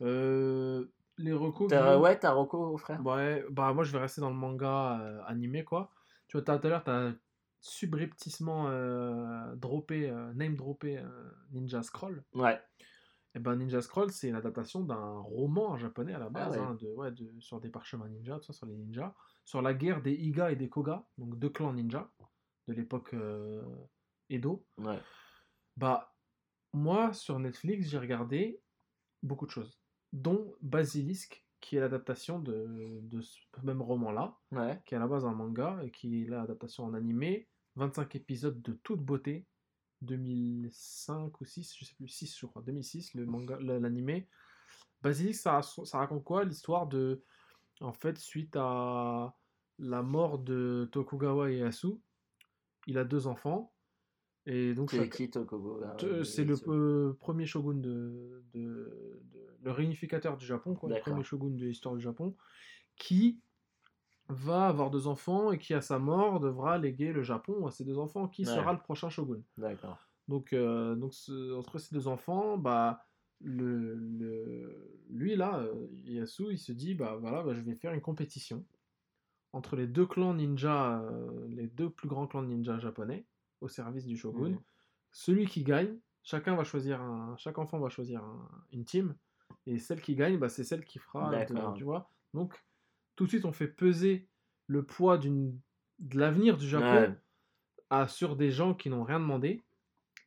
[0.00, 0.86] Euh,
[1.18, 1.68] les recos.
[1.68, 3.00] T'as- ouais, t'as Rocco, frère?
[3.06, 5.90] Ouais, bah moi je vais rester dans le manga euh, animé quoi.
[6.26, 7.12] Tu vois, t'as- tout à l'heure, t'as
[7.60, 11.00] subrepticement euh, droppé, name droppé
[11.52, 12.24] Ninja Scroll.
[12.34, 12.60] Ouais.
[13.34, 16.62] Et ben Ninja Scroll, c'est une adaptation d'un roman japonais à la base, ouais.
[16.62, 19.14] hein, de, ouais, de, sur des parchemins ninja, tout ça, sur les ninjas,
[19.44, 22.10] sur la guerre des Iga et des Koga, donc deux clans ninja
[22.68, 23.62] de l'époque euh,
[24.30, 24.66] Edo.
[24.78, 24.98] Ouais.
[25.76, 26.14] Bah,
[26.72, 28.62] moi, sur Netflix, j'ai regardé
[29.22, 29.80] beaucoup de choses,
[30.12, 34.80] dont Basilisk, qui est l'adaptation de, de ce même roman-là, Ouais.
[34.86, 37.48] qui est à la base un manga et qui est l'adaptation en animé.
[37.76, 39.46] 25 épisodes de toute beauté.
[40.02, 44.28] 2005 ou 6, je sais plus, 6 je crois, 2006, le manga, l'animé.
[45.00, 45.60] Basilisk, ça
[45.92, 47.22] raconte quoi L'histoire de.
[47.82, 49.34] En fait, suite à
[49.78, 51.88] la mort de Tokugawa Ieyasu,
[52.86, 53.72] il a deux enfants.
[54.46, 60.36] Et donc, C'est qui Tokugawa C'est le euh, premier shogun de, de- de- le réunificateur
[60.36, 62.36] du Japon, quoi, le premier shogun de l'histoire du Japon,
[62.96, 63.40] qui
[64.28, 67.84] va avoir deux enfants et qui à sa mort devra léguer le Japon à ses
[67.84, 68.54] deux enfants, qui Ouais.
[68.54, 69.42] sera le prochain shogun.
[69.56, 69.98] D'accord.
[70.28, 73.04] Donc, euh, donc ce- entre ces deux enfants, bah,
[73.42, 77.92] le, le- lui là, euh, Ieyasu, il se dit bah voilà, bah, je vais faire
[77.92, 78.64] une compétition
[79.52, 83.24] entre les deux clans ninja, euh, les deux plus grands clans ninja japonais
[83.60, 84.50] au service du shogun.
[84.50, 84.60] Mhm.
[85.10, 89.14] Celui qui gagne, chacun va choisir un, chaque enfant va choisir un- une team
[89.66, 92.10] et celle qui gagne, bah, c'est celle qui fera, de- tu vois.
[92.32, 92.54] Donc
[93.16, 94.26] tout de suite on fait peser
[94.68, 95.58] le poids d'une
[95.98, 97.14] de l'avenir du Japon Ouais.
[97.90, 99.60] à, sur des gens qui n'ont rien demandé,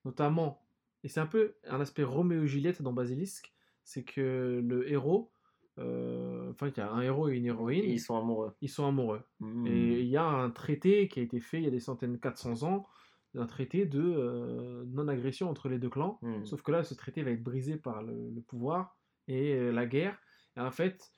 [0.06, 0.62] notamment,
[1.06, 3.54] et c'est un peu un aspect Roméo et Juliette dans Basilisk,
[3.84, 5.32] c'est que le héros,
[5.78, 8.56] euh, enfin, il y a un héros et une héroïne, Et ils sont amoureux.
[8.60, 9.22] ils sont amoureux.
[9.40, 9.68] Mhm.
[9.68, 12.20] Et il y a un traité qui a été fait il y a des centaines,
[12.20, 12.88] 400 ans,
[13.36, 16.18] un traité de euh, non-agression entre les deux clans.
[16.24, 16.44] Mhm.
[16.48, 19.86] Sauf que là, ce traité va être brisé par le, le pouvoir et euh, la
[19.86, 20.18] guerre.
[20.58, 21.12] Et en fait,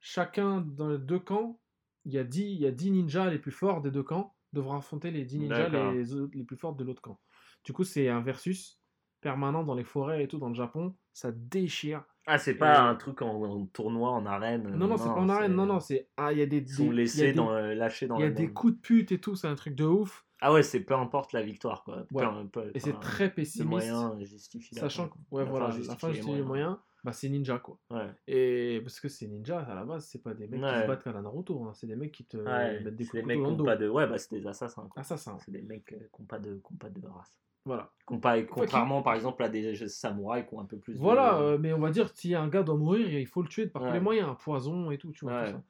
[0.00, 1.60] chacun dans les deux camps,
[2.06, 4.34] il y, a 10, il y a 10 ninjas les plus forts des deux camps
[4.54, 7.20] devra affronter les 10 ninjas les plus forts de l'autre camp.
[7.64, 8.80] Du coup, c'est un versus
[9.24, 10.94] permanent dans les forêts et tout dans le Japon.
[11.14, 12.04] Ça déchire.
[12.26, 14.68] Ah, c'est pas Et- un truc en, en tournoi, en arène.
[14.76, 15.54] Non, non, c'est pas en arène.
[15.54, 16.08] Non, non, c'est.
[16.16, 16.58] Ah, il y a des.
[16.58, 18.30] Ils sont des- il y a laissés des- dans, euh, lâchés dans Il y a
[18.30, 20.24] des coups de pute et tout, c'est un truc de ouf.
[20.40, 22.04] Ah ouais, c'est peu importe la victoire, quoi.
[22.12, 22.24] Ouais.
[22.24, 23.68] Peu- peu- Et c'est très pessimiste.
[23.68, 27.28] moyen justifie Sachant que, ouais, La voilà, fin la fin justifie les moyens, bah, c'est
[27.30, 27.78] ninja, quoi.
[27.90, 28.10] Ouais.
[28.26, 30.82] Et parce que c'est ninja, à la base, c'est pas des mecs qui Ouais.
[30.82, 33.50] se battent comme à Naruto, hein, c'est des mecs qui te mettent des coups de
[33.50, 33.64] qui dos.
[33.64, 33.88] pas de.
[33.88, 34.86] Ouais, bah c'est des assassins.
[34.90, 35.00] quoi.
[35.00, 37.38] Assassin, C'est des mecs euh, qui n'ont pas, de- qui ont pas de race.
[37.64, 37.92] Voilà.
[38.06, 41.42] Contrairement, par exemple, à des samouraïs qui ont un peu plus Voilà, de.
[41.42, 43.82] euh, mais on va dire, si un gars doit mourir, il faut le tuer par
[43.82, 45.52] tous les moyens, un poison et tout, tu vois, tout Ouais.
[45.52, 45.62] ça.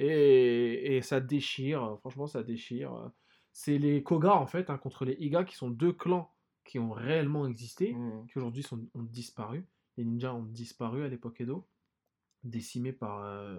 [0.00, 3.10] Et, et ça déchire, euh, franchement, ça déchire.
[3.52, 6.32] C'est les Koga, en fait, hein, contre les Iga, qui sont deux clans
[6.64, 7.94] qui ont réellement existé.
[7.94, 8.26] Mhm.
[8.26, 9.64] qui aujourd'hui sont, ont disparu.
[9.96, 11.66] Les ninjas ont disparu à l'époque Edo,
[12.44, 13.58] décimés par euh,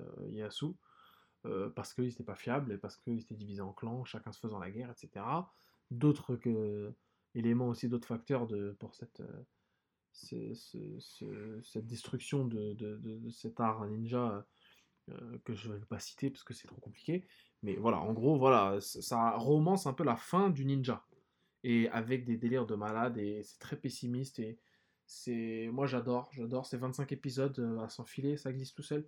[1.45, 4.40] euh, parce qu'ils n'étaient pas fiables et parce qu'ils étaient divisés en clans, chacun se
[4.40, 5.26] faisant la guerre, etc.
[5.92, 6.93] D'autres que-
[7.35, 8.48] éléments aussi, d'autres facteurs
[8.80, 9.43] pour cette, euh,
[10.11, 14.45] ce- ce- ce- cette destruction de, de- cet art ninja
[15.09, 17.27] euh, que je ne vais pas citer parce que c'est trop compliqué.
[17.64, 21.06] Mais voilà, en gros, voilà, ça- romance un peu la fin du ninja.
[21.64, 24.59] Et avec des délires de malade et c'est très pessimiste et
[25.72, 29.08] moi j'adore j'adore ces 25 épisodes euh, à s'enfiler ça glisse tout seul.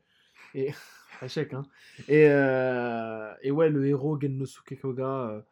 [0.53, 0.71] Et
[1.21, 1.63] échec hein.
[2.07, 2.23] Et,
[3.41, 5.45] et ouais le héros Gennosuke Koga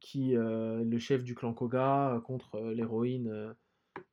[0.00, 3.54] qui euh, le chef du clan Koga euh, contre euh, l'héroïne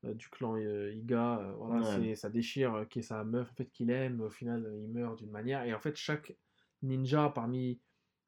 [0.04, 2.00] du clan Iga voilà Ouais.
[2.10, 5.18] c'est ça déchire qui est sa meuf en fait qu'il aime au final il meurt
[5.20, 6.36] d'une manière et en fait chaque
[6.82, 7.80] ninja parmi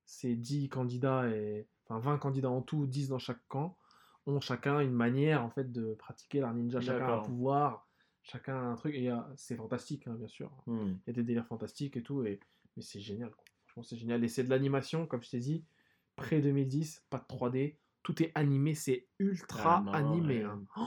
[0.05, 3.77] ces 10 candidats et enfin 20 candidats en tout 10 dans chaque camp
[4.25, 7.87] ont chacun une manière en fait de pratiquer leur ninja chacun a un pouvoir
[8.21, 10.99] chacun a un truc et c'est fantastique hein, bien sûr Mhm.
[11.05, 12.39] il y a des délires fantastiques et tout et
[12.77, 13.45] mais c'est génial quoi.
[13.65, 15.63] franchement c'est génial et c'est de l'animation comme je t'ai dit
[16.19, 20.43] près 2010 pas de 3D tout est animé c'est ultra Ah non, animé ouais.
[20.43, 20.63] hein.
[20.77, 20.81] Oh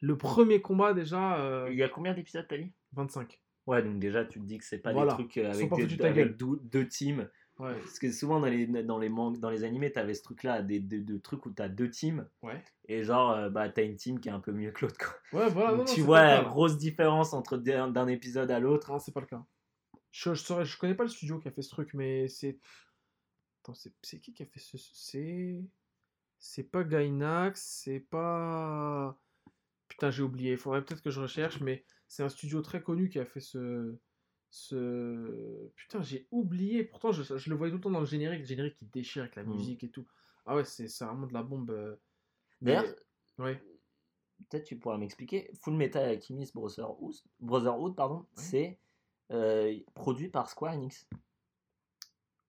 [0.00, 2.72] le premier combat déjà euh, Il y a combien d'épisodes, t'as dit?
[2.92, 5.12] 25 Ouais, donc déjà, tu te dis que c'est pas Voilà.
[5.12, 7.28] des trucs euh, avec, des- avec deux, deux teams.
[7.60, 10.62] ouais Parce que souvent, dans les, dans les, man- dans les animés, t'avais ce truc-là,
[10.62, 12.28] des, des, des trucs où t'as deux teams.
[12.42, 15.20] ouais Et genre, euh, bah, t'as une team qui est un peu mieux que l'autre.
[15.32, 18.90] ouais voilà non, Donc non, tu vois la grosse différence entre d'un épisode à l'autre.
[18.90, 19.44] Non, c'est pas le cas.
[20.10, 22.58] Je, je, je connais pas le studio qui a fait ce truc, mais c'est.
[23.62, 24.76] Attends, c'est qui qui a fait ce.
[24.78, 25.62] C'est.
[26.38, 29.16] C'est pas Gainax, c'est pas.
[29.88, 30.52] Putain, j'ai oublié.
[30.52, 33.40] Il faudrait peut-être que je recherche, mais c'est un studio très connu qui a fait
[33.40, 33.96] ce.
[34.50, 35.70] Ce.
[35.76, 36.84] Putain, j'ai oublié.
[36.84, 39.22] Pourtant, je, je le voyais tout le temps dans le générique, le générique qui déchire
[39.22, 39.52] avec la Hmm.
[39.52, 40.06] musique et tout.
[40.44, 41.70] Ah ouais, c'est vraiment de la bombe.
[41.70, 41.96] euh.
[42.60, 42.94] Mais- D'ailleurs,
[43.38, 43.62] Ouais.
[44.50, 45.50] peut-être tu pourras m'expliquer.
[45.54, 48.78] Full Metal Alchemist Brotherhood, Brotherhood pardon, c'est
[49.30, 51.08] euh, produit par Square Enix.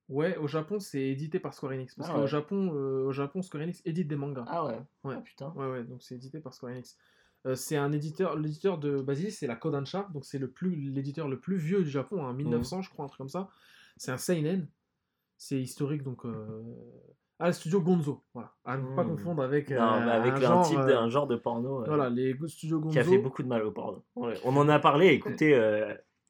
[0.09, 1.95] Ouais, au Japon, c'est édité par Square Enix.
[1.95, 2.27] Parce Ah qu'au ouais.
[2.27, 4.45] Japon, euh, au Japon, Square Enix édite des mangas.
[4.47, 4.79] Ah ouais.
[5.03, 5.15] Ouais.
[5.17, 5.53] Ah, putain.
[5.55, 6.97] Ouais, ouais, donc c'est édité par Square Enix.
[7.45, 11.27] Euh, c'est un éditeur, l'éditeur de Basilisk, c'est la Kodansha, donc c'est le plus, l'éditeur
[11.27, 13.49] le plus vieux du Japon, hein, 1900 je crois, un truc comme ça.
[13.97, 14.67] C'est un seinen,
[15.37, 16.25] c'est historique donc.
[16.25, 16.61] Euh...
[17.39, 18.53] Ah, le studio Gonzo, voilà.
[18.63, 19.07] À ne pas Mm.
[19.09, 19.71] confondre avec.
[19.71, 22.93] Non, mais avec un genre, type, de- un genre de porno Voilà, les studios Gonzo.
[22.93, 24.05] qui a fait beaucoup de mal au porno.
[24.15, 25.53] Ouais, On en a parlé, écoutez,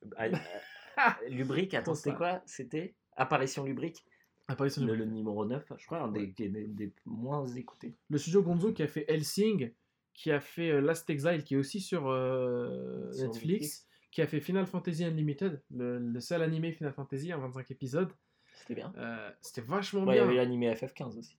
[1.30, 2.42] Lubrique, attends, c'était quoi?
[2.45, 4.06] C'était Apparition Lubrique,
[4.48, 6.33] Apparition le, du- le numéro 9, je crois, un des, Ouais.
[6.38, 7.93] des, des- des moins écoutés.
[8.09, 9.72] Le studio Gonzo qui a fait Helsing,
[10.14, 13.88] qui a fait euh, Last Exile, qui est aussi sur, euh, Sur Netflix, Netflix.
[14.11, 18.11] qui a fait Final Fantasy Unlimited, le, le seul animé Final Fantasy en 25 épisodes.
[18.56, 18.93] C'était bien.
[18.98, 20.25] Euh, C'était vachement Ouais, il y bien.
[20.25, 21.38] avait l'animé FF15 aussi.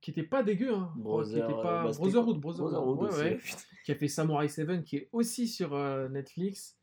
[0.00, 0.92] Qui était pas dégueu, hein.
[0.96, 1.82] Brother, qui était pas...
[1.82, 3.40] bah, Brotherhood, Brotherhood, ouais, ouais.
[3.84, 6.78] qui a fait Samurai 7, qui est aussi sur euh, Netflix,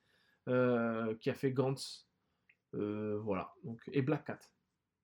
[0.50, 2.06] euh, qui a fait Gantz,
[3.24, 4.40] voilà, donc, et Black Cat,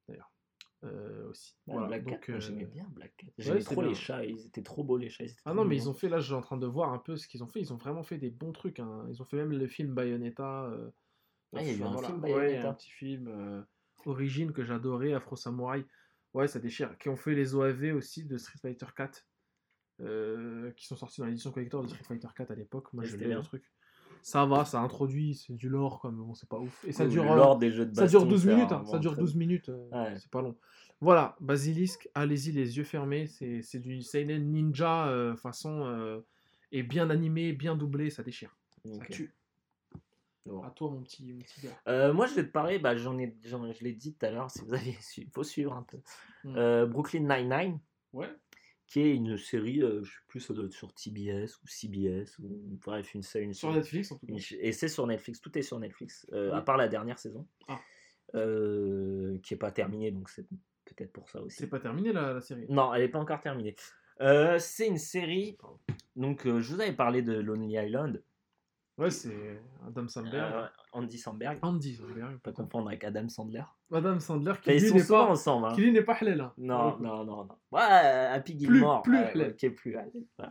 [0.08, 0.32] d'ailleurs,
[0.84, 1.56] euh, aussi.
[1.68, 3.28] Ouais, Voilà, Black Cat, donc, moi, euh, j'aimais bien Black Cat.
[3.38, 5.26] J'aimais trop les chats, ils étaient trop beaux les chats.
[5.46, 7.16] Ah non, mais ils ont fait, là, je suis en train de voir un peu
[7.18, 9.06] ce qu'ils ont fait, ils ont vraiment fait des bons trucs, hein.
[9.10, 10.66] ils ont fait même le film Bayonetta.
[10.66, 10.90] euh,
[11.56, 12.08] Ah, il y a eu un voilà.
[12.08, 13.62] film Ouais, un petit film, euh,
[14.06, 15.86] Origine, que j'adorais, Afro Samurai,
[16.34, 19.26] ouais, ça déchire, qui ont fait les OAV aussi de Street Fighter 4.
[20.00, 22.92] euh, qui sont sortis dans l'édition collector de Street Fighter 4 à l'époque.
[22.94, 23.64] Moi, Et je l'ai le truc.
[24.22, 26.84] Ça va, ça introduit, c'est du lore, quoi, mais bon, c'est pas ouf.
[26.86, 28.84] Et ça dure, euh, lore des jeux de ça dure baston, 12 c'est minutes, hein,
[28.86, 29.22] ça dure truc.
[29.24, 30.16] 12 minutes, euh, Ouais.
[30.20, 30.56] c'est pas long.
[31.00, 36.22] Voilà, Basilisk, allez-y les yeux fermés, c'est c'est du seinen ninja euh, façon euh,
[36.72, 39.10] et bien animé, bien doublé, ça déchire, ça Ok.
[39.10, 39.34] tue.
[40.46, 40.62] Bon.
[40.64, 41.80] À toi mon petit, mon petit gars.
[41.88, 44.50] Euh, moi, je vais te parler, bah, j'en ai, je l'ai dit tout à l'heure,
[44.52, 45.98] si vous avez su, faut suivre un peu.
[46.44, 46.86] Hmm.
[46.86, 47.80] Brooklyn Nine-Nine,
[48.14, 48.30] Ouais.
[48.92, 52.38] Qui est une série, euh, je sais plus, ça doit être sur TBS ou CBS,
[52.40, 53.46] ou bref, une série.
[53.46, 54.34] une Sur Netflix en tout cas.
[54.60, 56.58] et c'est sur Netflix, tout est sur Netflix, euh, Oui.
[56.58, 57.80] à part la dernière saison, Ah.
[58.36, 60.46] euh, qui est pas terminée, donc c'est
[60.86, 61.58] peut-être pour ça aussi.
[61.58, 62.66] C'est pas terminé la, la série?
[62.70, 63.76] Non, elle n'est pas encore terminée.
[64.20, 65.58] Euh, c'est une série,
[66.16, 68.22] donc je vous avais parlé de Lonely Island,
[69.02, 70.38] Ouais, c'est Adam Sandler.
[70.38, 72.38] euh, Andy Samberg, Andy Samberg.
[72.40, 73.64] pas confondre avec Adam Sandler.
[73.92, 75.68] Adam Sandler qui lui sont n'est pas, ensemble.
[75.68, 75.74] hein.
[75.74, 76.40] qui lui n'est pas halal.
[76.42, 76.54] hein.
[76.58, 77.58] Non, non, non, non.
[77.72, 79.02] Ouais, Happy Gilmore.
[79.02, 79.98] plus ouais, qui est plus.
[79.98, 80.46] Ouais.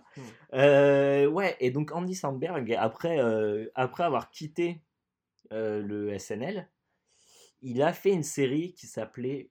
[0.54, 4.82] Euh, ouais, et donc Andy Samberg, après, euh, après avoir quitté
[5.52, 6.68] euh, le SNL,
[7.62, 9.50] il a fait une série qui s'appelait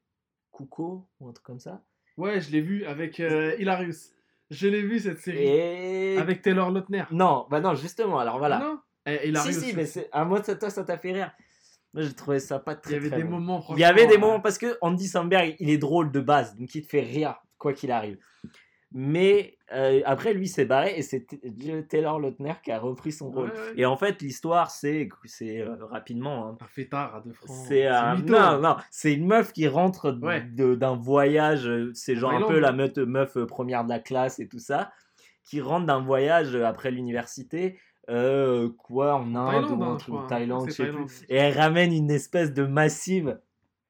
[0.51, 1.83] Cuco, ou un truc comme ça.
[2.17, 4.11] Ouais, je l'ai vu avec Hilarious.
[4.49, 6.17] Je l'ai vu cette série Et.
[6.17, 7.03] avec Taylor Lautner.
[7.11, 8.57] Non, bah non, justement, alors voilà.
[8.57, 9.51] Ah non Eh, si, Hilarious.
[9.59, 10.09] si, mais c'est...
[10.11, 11.31] à moi, ça, toi, ça t'a fait rire.
[11.93, 13.31] Moi, j'ai trouvé ça pas il très y avait très des bon.
[13.39, 16.19] moments Il y avait des euh, moments parce que Andy Samberg, il est drôle de
[16.19, 18.17] base, donc il te fait rire quoi qu'il arrive.
[18.91, 21.27] Mais euh, après, lui s'est barré et c'est
[21.89, 23.49] Taylor Lautner qui a repris son rôle.
[23.49, 23.73] Ouais, ouais.
[23.77, 27.55] Et en fait, l'histoire, c'est, c'est euh, rapidement, hein, Un fêtard à deux francs.
[27.67, 28.33] c'est un- mytho.
[28.33, 30.41] non, non, c'est une meuf qui rentre d- Ouais.
[30.41, 33.89] de- d'un voyage, euh, c'est En genre un peu la meuf, meuf euh, première de
[33.89, 34.91] la classe et tout ça,
[35.43, 37.79] qui rentre d'un voyage euh, après l'université,
[38.09, 40.27] euh, quoi, en Inde ou un je truc, crois, hein.
[40.27, 41.07] Thaïlande, je sais Thaïlande.
[41.07, 41.25] plus.
[41.29, 43.39] Et elle ramène une espèce de massive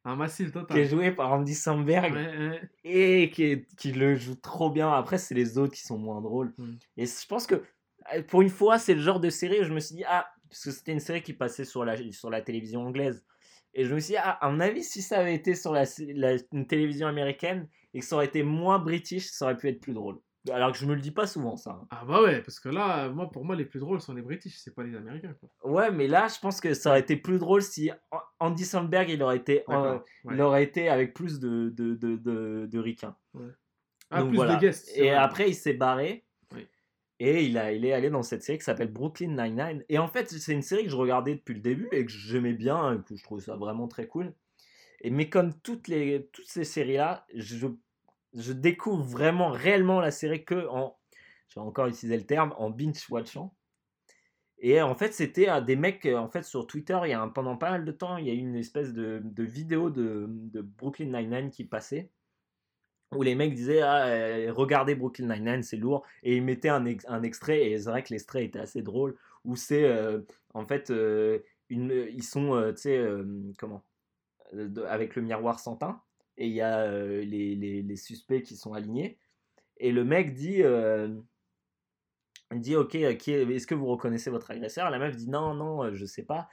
[0.05, 0.85] Un massif qui est total.
[0.85, 2.61] jouée par Andy Samberg Ouais, ouais.
[2.83, 4.91] et qui, est- qui le joue trop bien.
[4.91, 6.53] Après, c'est les autres qui sont moins drôles.
[6.57, 6.73] Mm.
[6.97, 7.55] Et je pense que
[8.13, 10.27] euh, pour une fois, c'est le genre de série où je me suis dit, ah,
[10.49, 13.23] parce que c'était une série qui passait sur la, sur la télévision anglaise.
[13.75, 15.83] Et je me suis dit, ah, à mon avis, si ça avait été sur la,
[16.15, 19.79] la- une télévision américaine et que ça aurait été moins british, ça aurait pu être
[19.79, 20.17] plus drôle.
[20.49, 21.71] Alors que je me le dis pas souvent, ça.
[21.71, 21.87] hein.
[21.91, 24.21] Ah bah ouais, parce que là, euh, moi, pour moi, les plus drôles sont les
[24.21, 25.35] British, c'est pas les Américains.
[25.39, 25.49] Quoi.
[25.69, 29.09] Ouais, mais là, je pense que ça aurait été plus drôle si An- Andy Samberg,
[29.09, 30.35] il aurait été, euh, ouais.
[30.35, 33.17] il aurait été avec plus de, de, de, de, de ricains.
[34.09, 34.55] Ah, Donc plus voilà.
[34.55, 34.89] de guests.
[34.95, 35.13] Et vrai.
[35.13, 36.25] après, il s'est barré.
[36.55, 36.65] Oui.
[37.19, 39.83] Et il, a, il est allé dans cette série qui s'appelle Brooklyn Nine-Nine.
[39.89, 42.53] Et en fait, c'est une série que je regardais depuis le début et que j'aimais
[42.53, 44.33] bien, et que je trouvais ça vraiment très cool.
[45.01, 47.67] Et, mais comme toutes, les, toutes ces séries-là, je,
[48.33, 50.97] je découvre vraiment, réellement la série que en.
[51.49, 53.55] Je vais encore utiliser le terme, en binge-watchant.
[54.59, 57.25] Et en fait, c'était euh, des mecs, euh, en fait, sur Twitter, il y a
[57.27, 60.27] pendant pas mal de temps, il y a eu une espèce de, vidéo de,
[60.77, 62.11] Brooklyn Nine-Nine qui passait
[63.15, 66.85] où les mecs disaient ah, euh, regardez Brooklyn Nine-Nine c'est lourd et ils mettaient un,
[66.85, 70.21] ex- un extrait et c'est vrai que l'extrait était assez drôle où c'est euh,
[70.53, 73.25] en fait euh, ils sont euh, tu sais euh,
[73.57, 73.83] comment
[74.53, 76.01] euh, avec le miroir sans teint
[76.39, 79.19] et il y a les, les, suspects qui sont alignés
[79.77, 80.63] et le mec dit
[82.55, 84.89] dit ok est- est-ce que vous reconnaissez votre agresseur?
[84.89, 86.49] La meuf dit non non je sais pas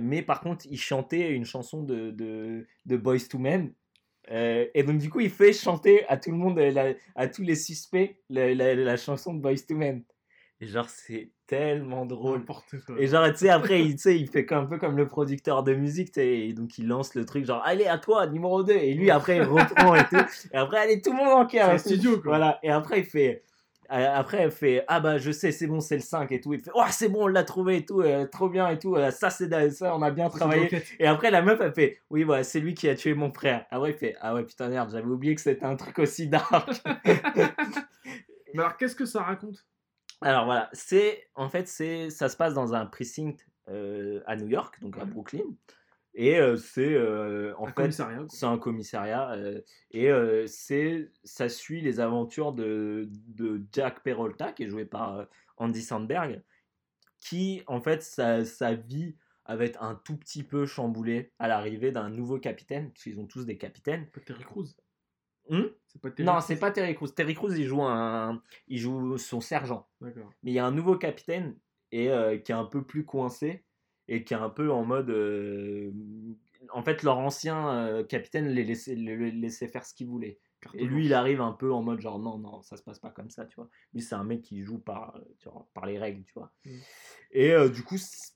[0.00, 3.72] mais par contre il chantait une chanson de, de, de Boys to Men
[4.28, 6.58] et donc du coup, il fait chanter à tout le monde,
[7.14, 10.02] à tous les suspects, la- la chanson de Boys to Men.
[10.60, 12.42] Et genre, c'est tellement drôle.
[12.98, 15.74] Et genre, tu sais, après, il, il fait comme- un peu comme le producteur de
[15.74, 18.72] musique, tu sais, donc il lance le truc, genre, allez, à toi, numéro 2.
[18.72, 20.16] Et lui, après, il reprend et tout.
[20.52, 21.78] Et après, allez, tout le monde en cœur.
[21.78, 22.38] studio, quoi.
[22.38, 22.58] Voilà.
[22.62, 23.42] Et après, il fait.
[23.92, 26.54] euh, Après, elle fait Ah bah je sais, c'est bon, c'est le 5 et tout.
[26.54, 28.96] Il fait Oh, c'est bon, on l'a trouvé et tout, euh, trop bien et tout.
[28.96, 30.70] euh, ça, c'est ça, on a bien travaillé.
[30.98, 33.66] Et après, la meuf, elle fait Oui, voilà, c'est lui qui a tué mon frère.
[33.70, 36.70] Après, il fait Ah ouais, putain, merde, j'avais oublié que c'était un truc aussi dark.
[38.54, 39.64] Mais alors, qu'est-ce que ça raconte?
[40.22, 43.36] Alors voilà, c'est en fait, c'est ça se passe dans un precinct
[43.68, 45.06] euh, à New York, donc à Ouais.
[45.06, 45.44] Brooklyn.
[46.14, 47.90] Et euh, c'est euh, en Un fait
[48.28, 49.36] c'est un commissariat
[49.90, 50.10] et
[50.46, 55.26] c'est ça suit les aventures de, de Jack Peralta qui est joué par
[55.58, 56.42] Andy Sandberg
[57.20, 59.16] qui en fait sa, sa vie
[59.48, 63.26] va être un tout petit peu chamboulée à l'arrivée d'un nouveau capitaine parce qu'ils ont
[63.26, 64.10] tous des capitaines.
[64.10, 64.66] Pas Terry Crews.
[65.48, 67.08] Hmm C'est pas Terry non, c'est pas Terry Crews.
[67.08, 69.88] Terry Crews il joue un il joue son sergent.
[70.00, 70.30] D'accord.
[70.42, 71.56] Mais il y a un nouveau capitaine
[71.90, 73.64] et euh, qui est un peu plus coincé
[74.08, 75.08] et qui est un peu en mode.
[75.10, 75.90] euh,
[76.70, 80.38] en fait, leur ancien euh, capitaine les laissait, les les laissait faire ce qu'il voulait.
[80.74, 83.10] Et lui, il arrive un peu en mode genre non, non, ça se passe pas
[83.10, 83.68] comme ça, tu vois.
[83.94, 86.50] Lui, c'est un mec qui joue par, tu vois, par les règles, tu vois.
[86.64, 86.70] Mm.
[87.32, 88.35] Et du coup, c'est-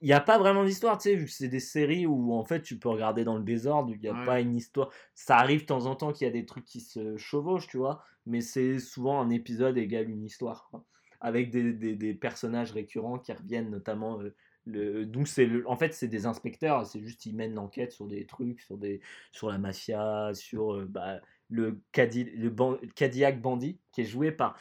[0.00, 2.44] il n'y a pas vraiment d'histoire, tu sais, vu que c'est des séries où en
[2.44, 4.24] fait tu peux regarder dans le désordre, il n'y a Ouais.
[4.24, 4.90] pas une histoire.
[5.14, 7.78] Ça arrive de temps en temps qu'il y a des trucs qui se chevauchent, tu
[7.78, 10.84] vois, mais c'est souvent un épisode égale une histoire, quoi.
[11.20, 14.20] Avec des, des- des personnages récurrents qui reviennent, notamment.
[14.20, 17.90] euh, le, donc c'est le- en fait c'est des inspecteurs c'est juste ils mènent l'enquête
[17.90, 19.00] sur des trucs sur des
[19.32, 24.58] sur la mafia sur euh, bah, le, Cadillac Bandit qui est joué par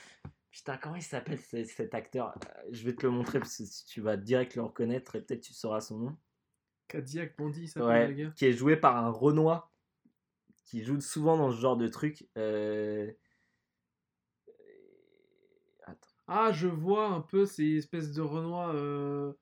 [0.52, 2.34] putain comment il s'appelle ce- cet acteur?
[2.46, 5.22] Euh, je vais te le montrer parce que si tu vas direct le reconnaître et
[5.22, 6.18] peut-être tu sauras son nom.
[6.88, 8.32] Cadillac Bandit, ça ouais, gars.
[8.36, 9.72] qui est joué par un Renoir
[10.66, 13.12] qui joue souvent dans ce genre de truc euh,
[15.86, 16.10] attends.
[16.28, 19.34] Ah, je vois un peu ces espèces de Renoir euh,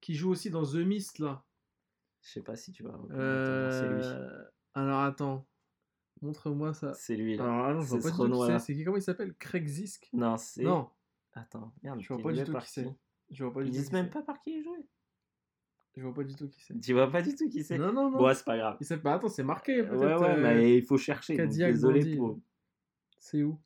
[0.00, 1.44] qui jouent aussi dans The Mist là.
[2.22, 4.02] je sais pas si tu vas c'est lui.
[4.04, 5.46] Euh, Alors attends,
[6.22, 6.94] montre-moi ça.
[6.94, 8.58] c'est lui là Alors, je vois pas ce du tout qui Renoir-là.
[8.58, 8.74] c'est.
[8.74, 9.34] Qui Comment il s'appelle?
[9.34, 10.08] Craig Zisk?
[10.12, 10.90] Non c'est Non,
[11.34, 12.84] attends merde je vois pas du tout qui c'est.
[12.84, 12.94] qui
[13.30, 13.72] Je vois pas ils tout.
[13.72, 14.78] disent même pas par qui il est joué
[15.96, 16.80] Je vois pas du tout qui c'est.
[16.80, 17.78] tu vois pas du tout qui c'est?
[17.78, 18.18] Non, non, non.
[18.18, 19.04] bon ouais, c'est pas grave Il s'appelle.
[19.04, 19.82] bah, attends, c'est marqué.
[19.82, 21.36] Ouais, ouais, euh, mais il faut chercher.
[21.36, 22.38] donc désolé pour.
[23.18, 23.58] C'est où?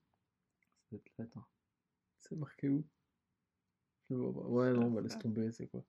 [2.18, 2.84] C'est marqué où?
[4.10, 4.48] Je vois pas.
[4.48, 5.82] Ouais, non, bah laisse tomber, c'est quoi?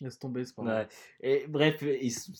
[0.00, 0.62] Laisse tomber, c'est pas.
[0.62, 0.88] Ouais.
[1.20, 2.30] Et bref, s-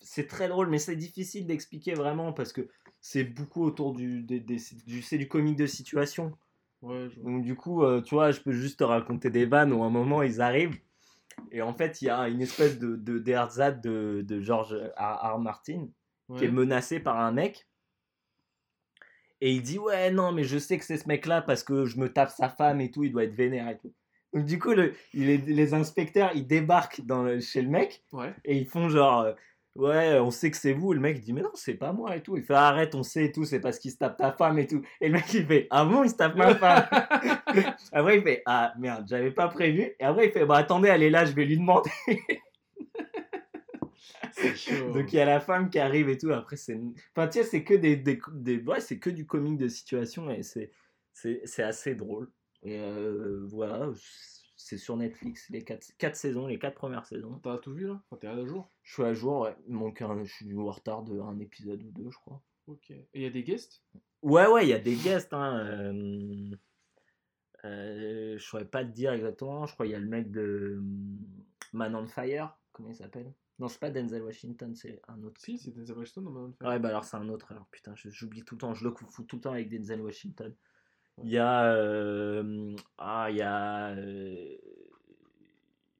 [0.00, 2.68] c'est très drôle, mais c'est difficile d'expliquer vraiment parce que
[3.00, 6.32] c'est beaucoup autour du, des- des- du, c'est du comique de situation.
[6.80, 7.30] Ouais, je vois.
[7.30, 9.86] Donc du coup, euh, tu vois, je peux juste te raconter des vannes où à
[9.86, 10.78] un moment ils arrivent
[11.52, 15.34] et en fait il y a une espèce de de de, de George R.
[15.34, 15.38] R.
[15.38, 15.88] Martin
[16.36, 17.66] qui est menacé par un mec.
[19.40, 21.84] Et il dit ouais non mais je sais que c'est ce mec là parce que
[21.84, 23.92] je me tape sa femme et tout, il doit être vénère et tout.
[24.34, 28.34] Donc du coup le, les inspecteurs ils débarquent dans le- chez le mec Ouais.
[28.44, 29.32] et ils font genre euh,
[29.76, 30.92] ouais on sait que c'est vous.
[30.92, 32.36] Le mec il dit mais non c'est pas moi et tout.
[32.36, 34.66] Il fait arrête on sait et tout c'est parce qu'il se tape ta femme et
[34.66, 34.82] tout.
[35.00, 36.84] Et le mec il fait ah bon il se tape ma femme?
[37.92, 39.92] après il fait ah merde j'avais pas prévu.
[40.00, 41.90] Et après il fait bah attendez elle est là je vais lui demander.
[44.32, 44.90] C'est chaud.
[44.92, 46.32] Donc il y a la femme qui arrive et tout.
[46.32, 46.76] Après c'est,
[47.16, 50.28] enfin tu sais, c'est que des, des, des- ouais, c'est que du comique de situation
[50.28, 50.72] et c'est,
[51.12, 52.28] c'est, c'est assez drôle.
[52.64, 53.90] Et euh, voilà,
[54.56, 57.38] c'est sur Netflix les quatre, quatre saisons, les quatre premières saisons.
[57.42, 58.02] T'as tout vu là?
[58.06, 58.70] Enfin, t'es à jour?
[58.82, 59.54] Je suis à jour, ouais.
[59.68, 62.42] Il manque un, je suis en retard de un épisode ou deux, je crois.
[62.66, 62.90] Ok.
[62.90, 63.82] Et il y a des guests?
[64.22, 65.34] Ouais, ouais, il y a des guests.
[65.34, 66.56] Hein, euh,
[67.66, 69.66] euh, je saurais pas te dire exactement.
[69.66, 71.18] Je crois qu'il y a le mec de hum,
[71.74, 72.56] Man on Fire.
[72.72, 73.30] Comment il s'appelle?
[73.58, 75.40] Non, c'est pas Denzel Washington, c'est un autre.
[75.40, 76.68] Si, c'est Denzel Washington Man on Fire.
[76.68, 77.52] Ouais, bah alors c'est un autre.
[77.52, 78.72] Alors putain, j'oublie tout le temps.
[78.72, 80.54] Je le fous tout le temps avec Denzel Washington.
[81.22, 81.72] Il y a.
[81.74, 83.90] euh, ah, il y a.
[83.90, 84.56] euh,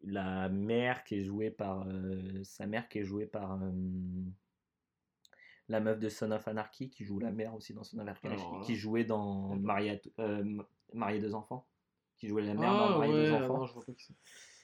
[0.02, 1.86] la mère qui est jouée par.
[1.88, 3.58] euh, sa mère qui est jouée par.
[5.68, 8.26] la meuf de Son of Anarchy qui joue la mère aussi dans Son of Anarchy.
[8.26, 10.00] Alors qui jouait dans Marié,
[10.92, 11.66] Marié deux enfants.
[12.18, 13.58] Qui jouait la mère Ah dans Marié deux ouais, enfants.
[13.58, 14.14] non, je vois pas qui c'est.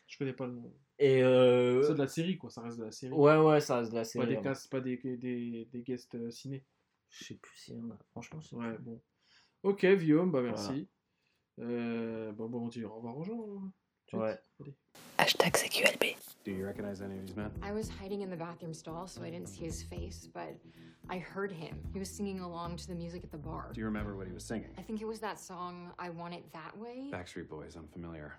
[0.06, 0.72] Je connais pas le nom.
[0.98, 1.22] Et.
[1.22, 3.14] euh, C'est de la série quoi, ça reste de la série.
[3.14, 4.26] Ouais, ouais, ça reste de la Pas série.
[4.26, 4.42] des ouais.
[4.42, 6.64] castes, pas des, des, des guests ciné.
[7.08, 7.72] Je sais plus si.
[7.72, 9.00] on a- Franchement, Ouais, bon.
[9.62, 10.88] Ok, Guillaume, bah merci.
[11.58, 13.38] Euh, bon, bon, on dit au revoir aux gens.
[13.62, 13.72] hein.
[14.06, 14.38] Tout de Ouais.
[14.60, 14.74] Allez.
[15.18, 16.16] Hashtag CQLB.
[16.44, 17.50] Do you recognize any of these men?
[17.62, 20.56] I was hiding in the bathroom stall, so I didn't see his face, but
[21.10, 21.76] I heard him.
[21.92, 23.70] He was singing along to the music at the bar.
[23.74, 24.70] Do you remember what he was singing?
[24.78, 27.10] I think it was that song, I Want It That Way.
[27.12, 28.32] Backstreet Boys, I'm familiar.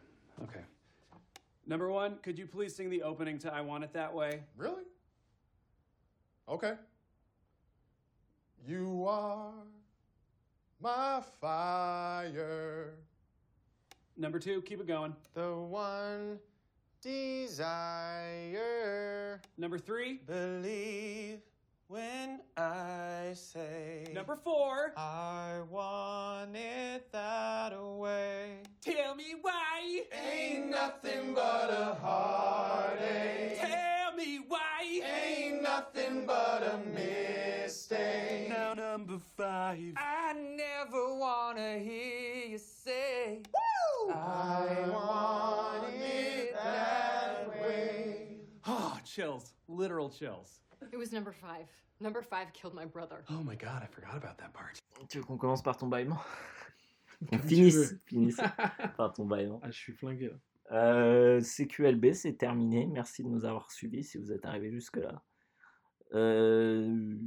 [0.44, 0.64] Okay.
[1.68, 4.44] Number one, could you please sing the opening to I Want It That Way?
[4.58, 4.84] Really?
[6.50, 6.74] Okay.
[8.66, 9.54] You are
[10.82, 12.96] my fire,
[14.18, 15.16] Number two, keep it going.
[15.34, 16.40] the one
[17.82, 19.42] desire.
[19.58, 21.40] Number three, Believe
[21.88, 28.60] when I say number four, I want it that way.
[28.82, 30.04] tell me why.
[30.12, 33.60] Ain't nothing but a heartache.
[33.60, 35.02] Tell me why.
[35.26, 38.48] Ain't nothing but a mistake.
[38.50, 39.94] Now number five.
[39.98, 40.31] I
[40.84, 43.42] never wanna hear you say
[44.10, 46.32] I want it
[49.04, 49.54] chills.
[49.68, 50.62] Literal chills.
[50.92, 51.68] It was number five.
[52.00, 53.24] Number five killed my brother.
[53.30, 54.80] Oh my god, I forgot about that part.
[55.10, 56.20] Tu veux qu'on commence par ton bâillement?
[57.32, 57.94] On finisse,
[58.98, 59.60] par ton bâillement.
[59.64, 60.38] Ah, je suis flingué là.
[60.72, 62.88] Euh, CQLB, c'est terminé.
[62.88, 65.22] Merci de nous avoir suivis si vous êtes arrivés jusque-là.
[66.14, 67.18] Euh,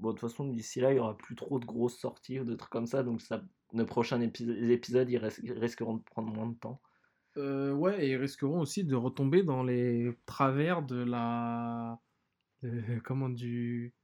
[0.00, 2.44] Bon, de toute façon, d'ici là, il n'y aura plus trop de grosses sorties ou
[2.44, 3.02] de trucs comme ça.
[3.02, 6.80] Donc, ça, nos prochains épi- épisodes, ils, ris- ils risqueront de prendre moins de temps.
[7.36, 12.00] Euh, ouais, et ils risqueront aussi de retomber dans les travers de la.
[12.62, 13.94] de- comment du.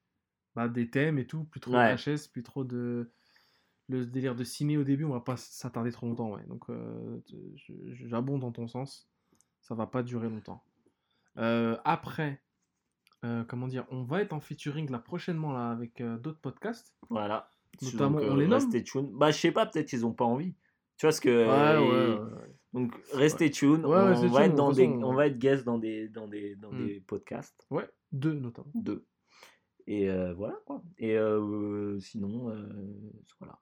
[0.55, 1.95] Bah, des thèmes et tout, plus trop Ouais.
[1.95, 3.11] de HS, plus trop de.
[3.89, 6.45] Le délire de ciné au début, on va pas s'attarder trop longtemps, ouais.
[6.49, 7.21] Donc, euh,
[7.93, 9.09] j'abonde dans ton sens.
[9.61, 10.63] Ça va pas durer longtemps.
[11.39, 12.43] Euh, après,
[13.27, 16.95] euh, comment dire, on va être en featuring là prochainement là avec euh, d'autres podcasts.
[17.11, 17.51] Voilà.
[17.83, 19.11] Notamment, Donc, on euh, les nomme tuned.
[19.13, 20.55] Bah, je sais pas, peut-être qu'ils ont pas envie.
[20.97, 21.29] Tu vois ce que.
[21.29, 22.49] Ouais, ouais, ouais.
[22.73, 23.51] Donc, restez.
[23.63, 26.09] Ouais, on, va tuned, être dans de des, on on- va être guest dans des,
[26.09, 26.87] dans des, dans Hmm.
[26.87, 27.67] des podcasts.
[27.71, 28.71] Ouais, deux notamment.
[28.75, 29.05] Deux.
[29.87, 30.83] Et euh, voilà quoi.
[30.99, 31.17] Et
[32.01, 32.55] sinon,
[33.39, 33.59] voilà.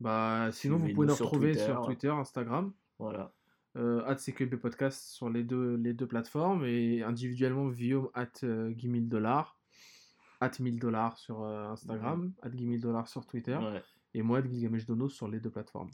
[0.00, 1.64] Bah, sinon, vous Suivez-nous pouvez nous sur retrouver Twitter.
[1.66, 2.72] sur Twitter, Instagram.
[2.98, 3.32] Voilà.
[3.76, 8.70] Euh, at CQB Podcast sur les deux, les deux plateformes et individuellement Guillaume at euh,
[8.70, 9.56] Guy 1000 dollars,
[10.42, 13.82] at 1000 dollars sur euh, Instagram, at Guy 1000 dollars sur Twitter Ouais.
[14.12, 15.88] et moi at Gilgamesh Dono sur les deux plateformes.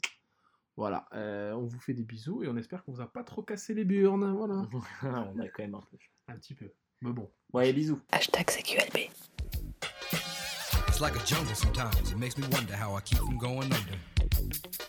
[0.75, 3.43] Voilà, euh, on vous fait des bisous et on espère qu'on vous a pas trop
[3.43, 4.29] cassé les burnes.
[4.33, 4.67] Voilà,
[5.03, 5.97] on a quand même un peu.
[6.27, 6.69] un petit peu.
[7.01, 7.29] Mais bon.
[7.53, 7.99] Ouais, bisous.
[8.11, 9.09] Hashtag CQLB.
[10.89, 12.11] It's like a jungle sometimes.
[12.11, 14.88] It makes me wonder how I keep from going under.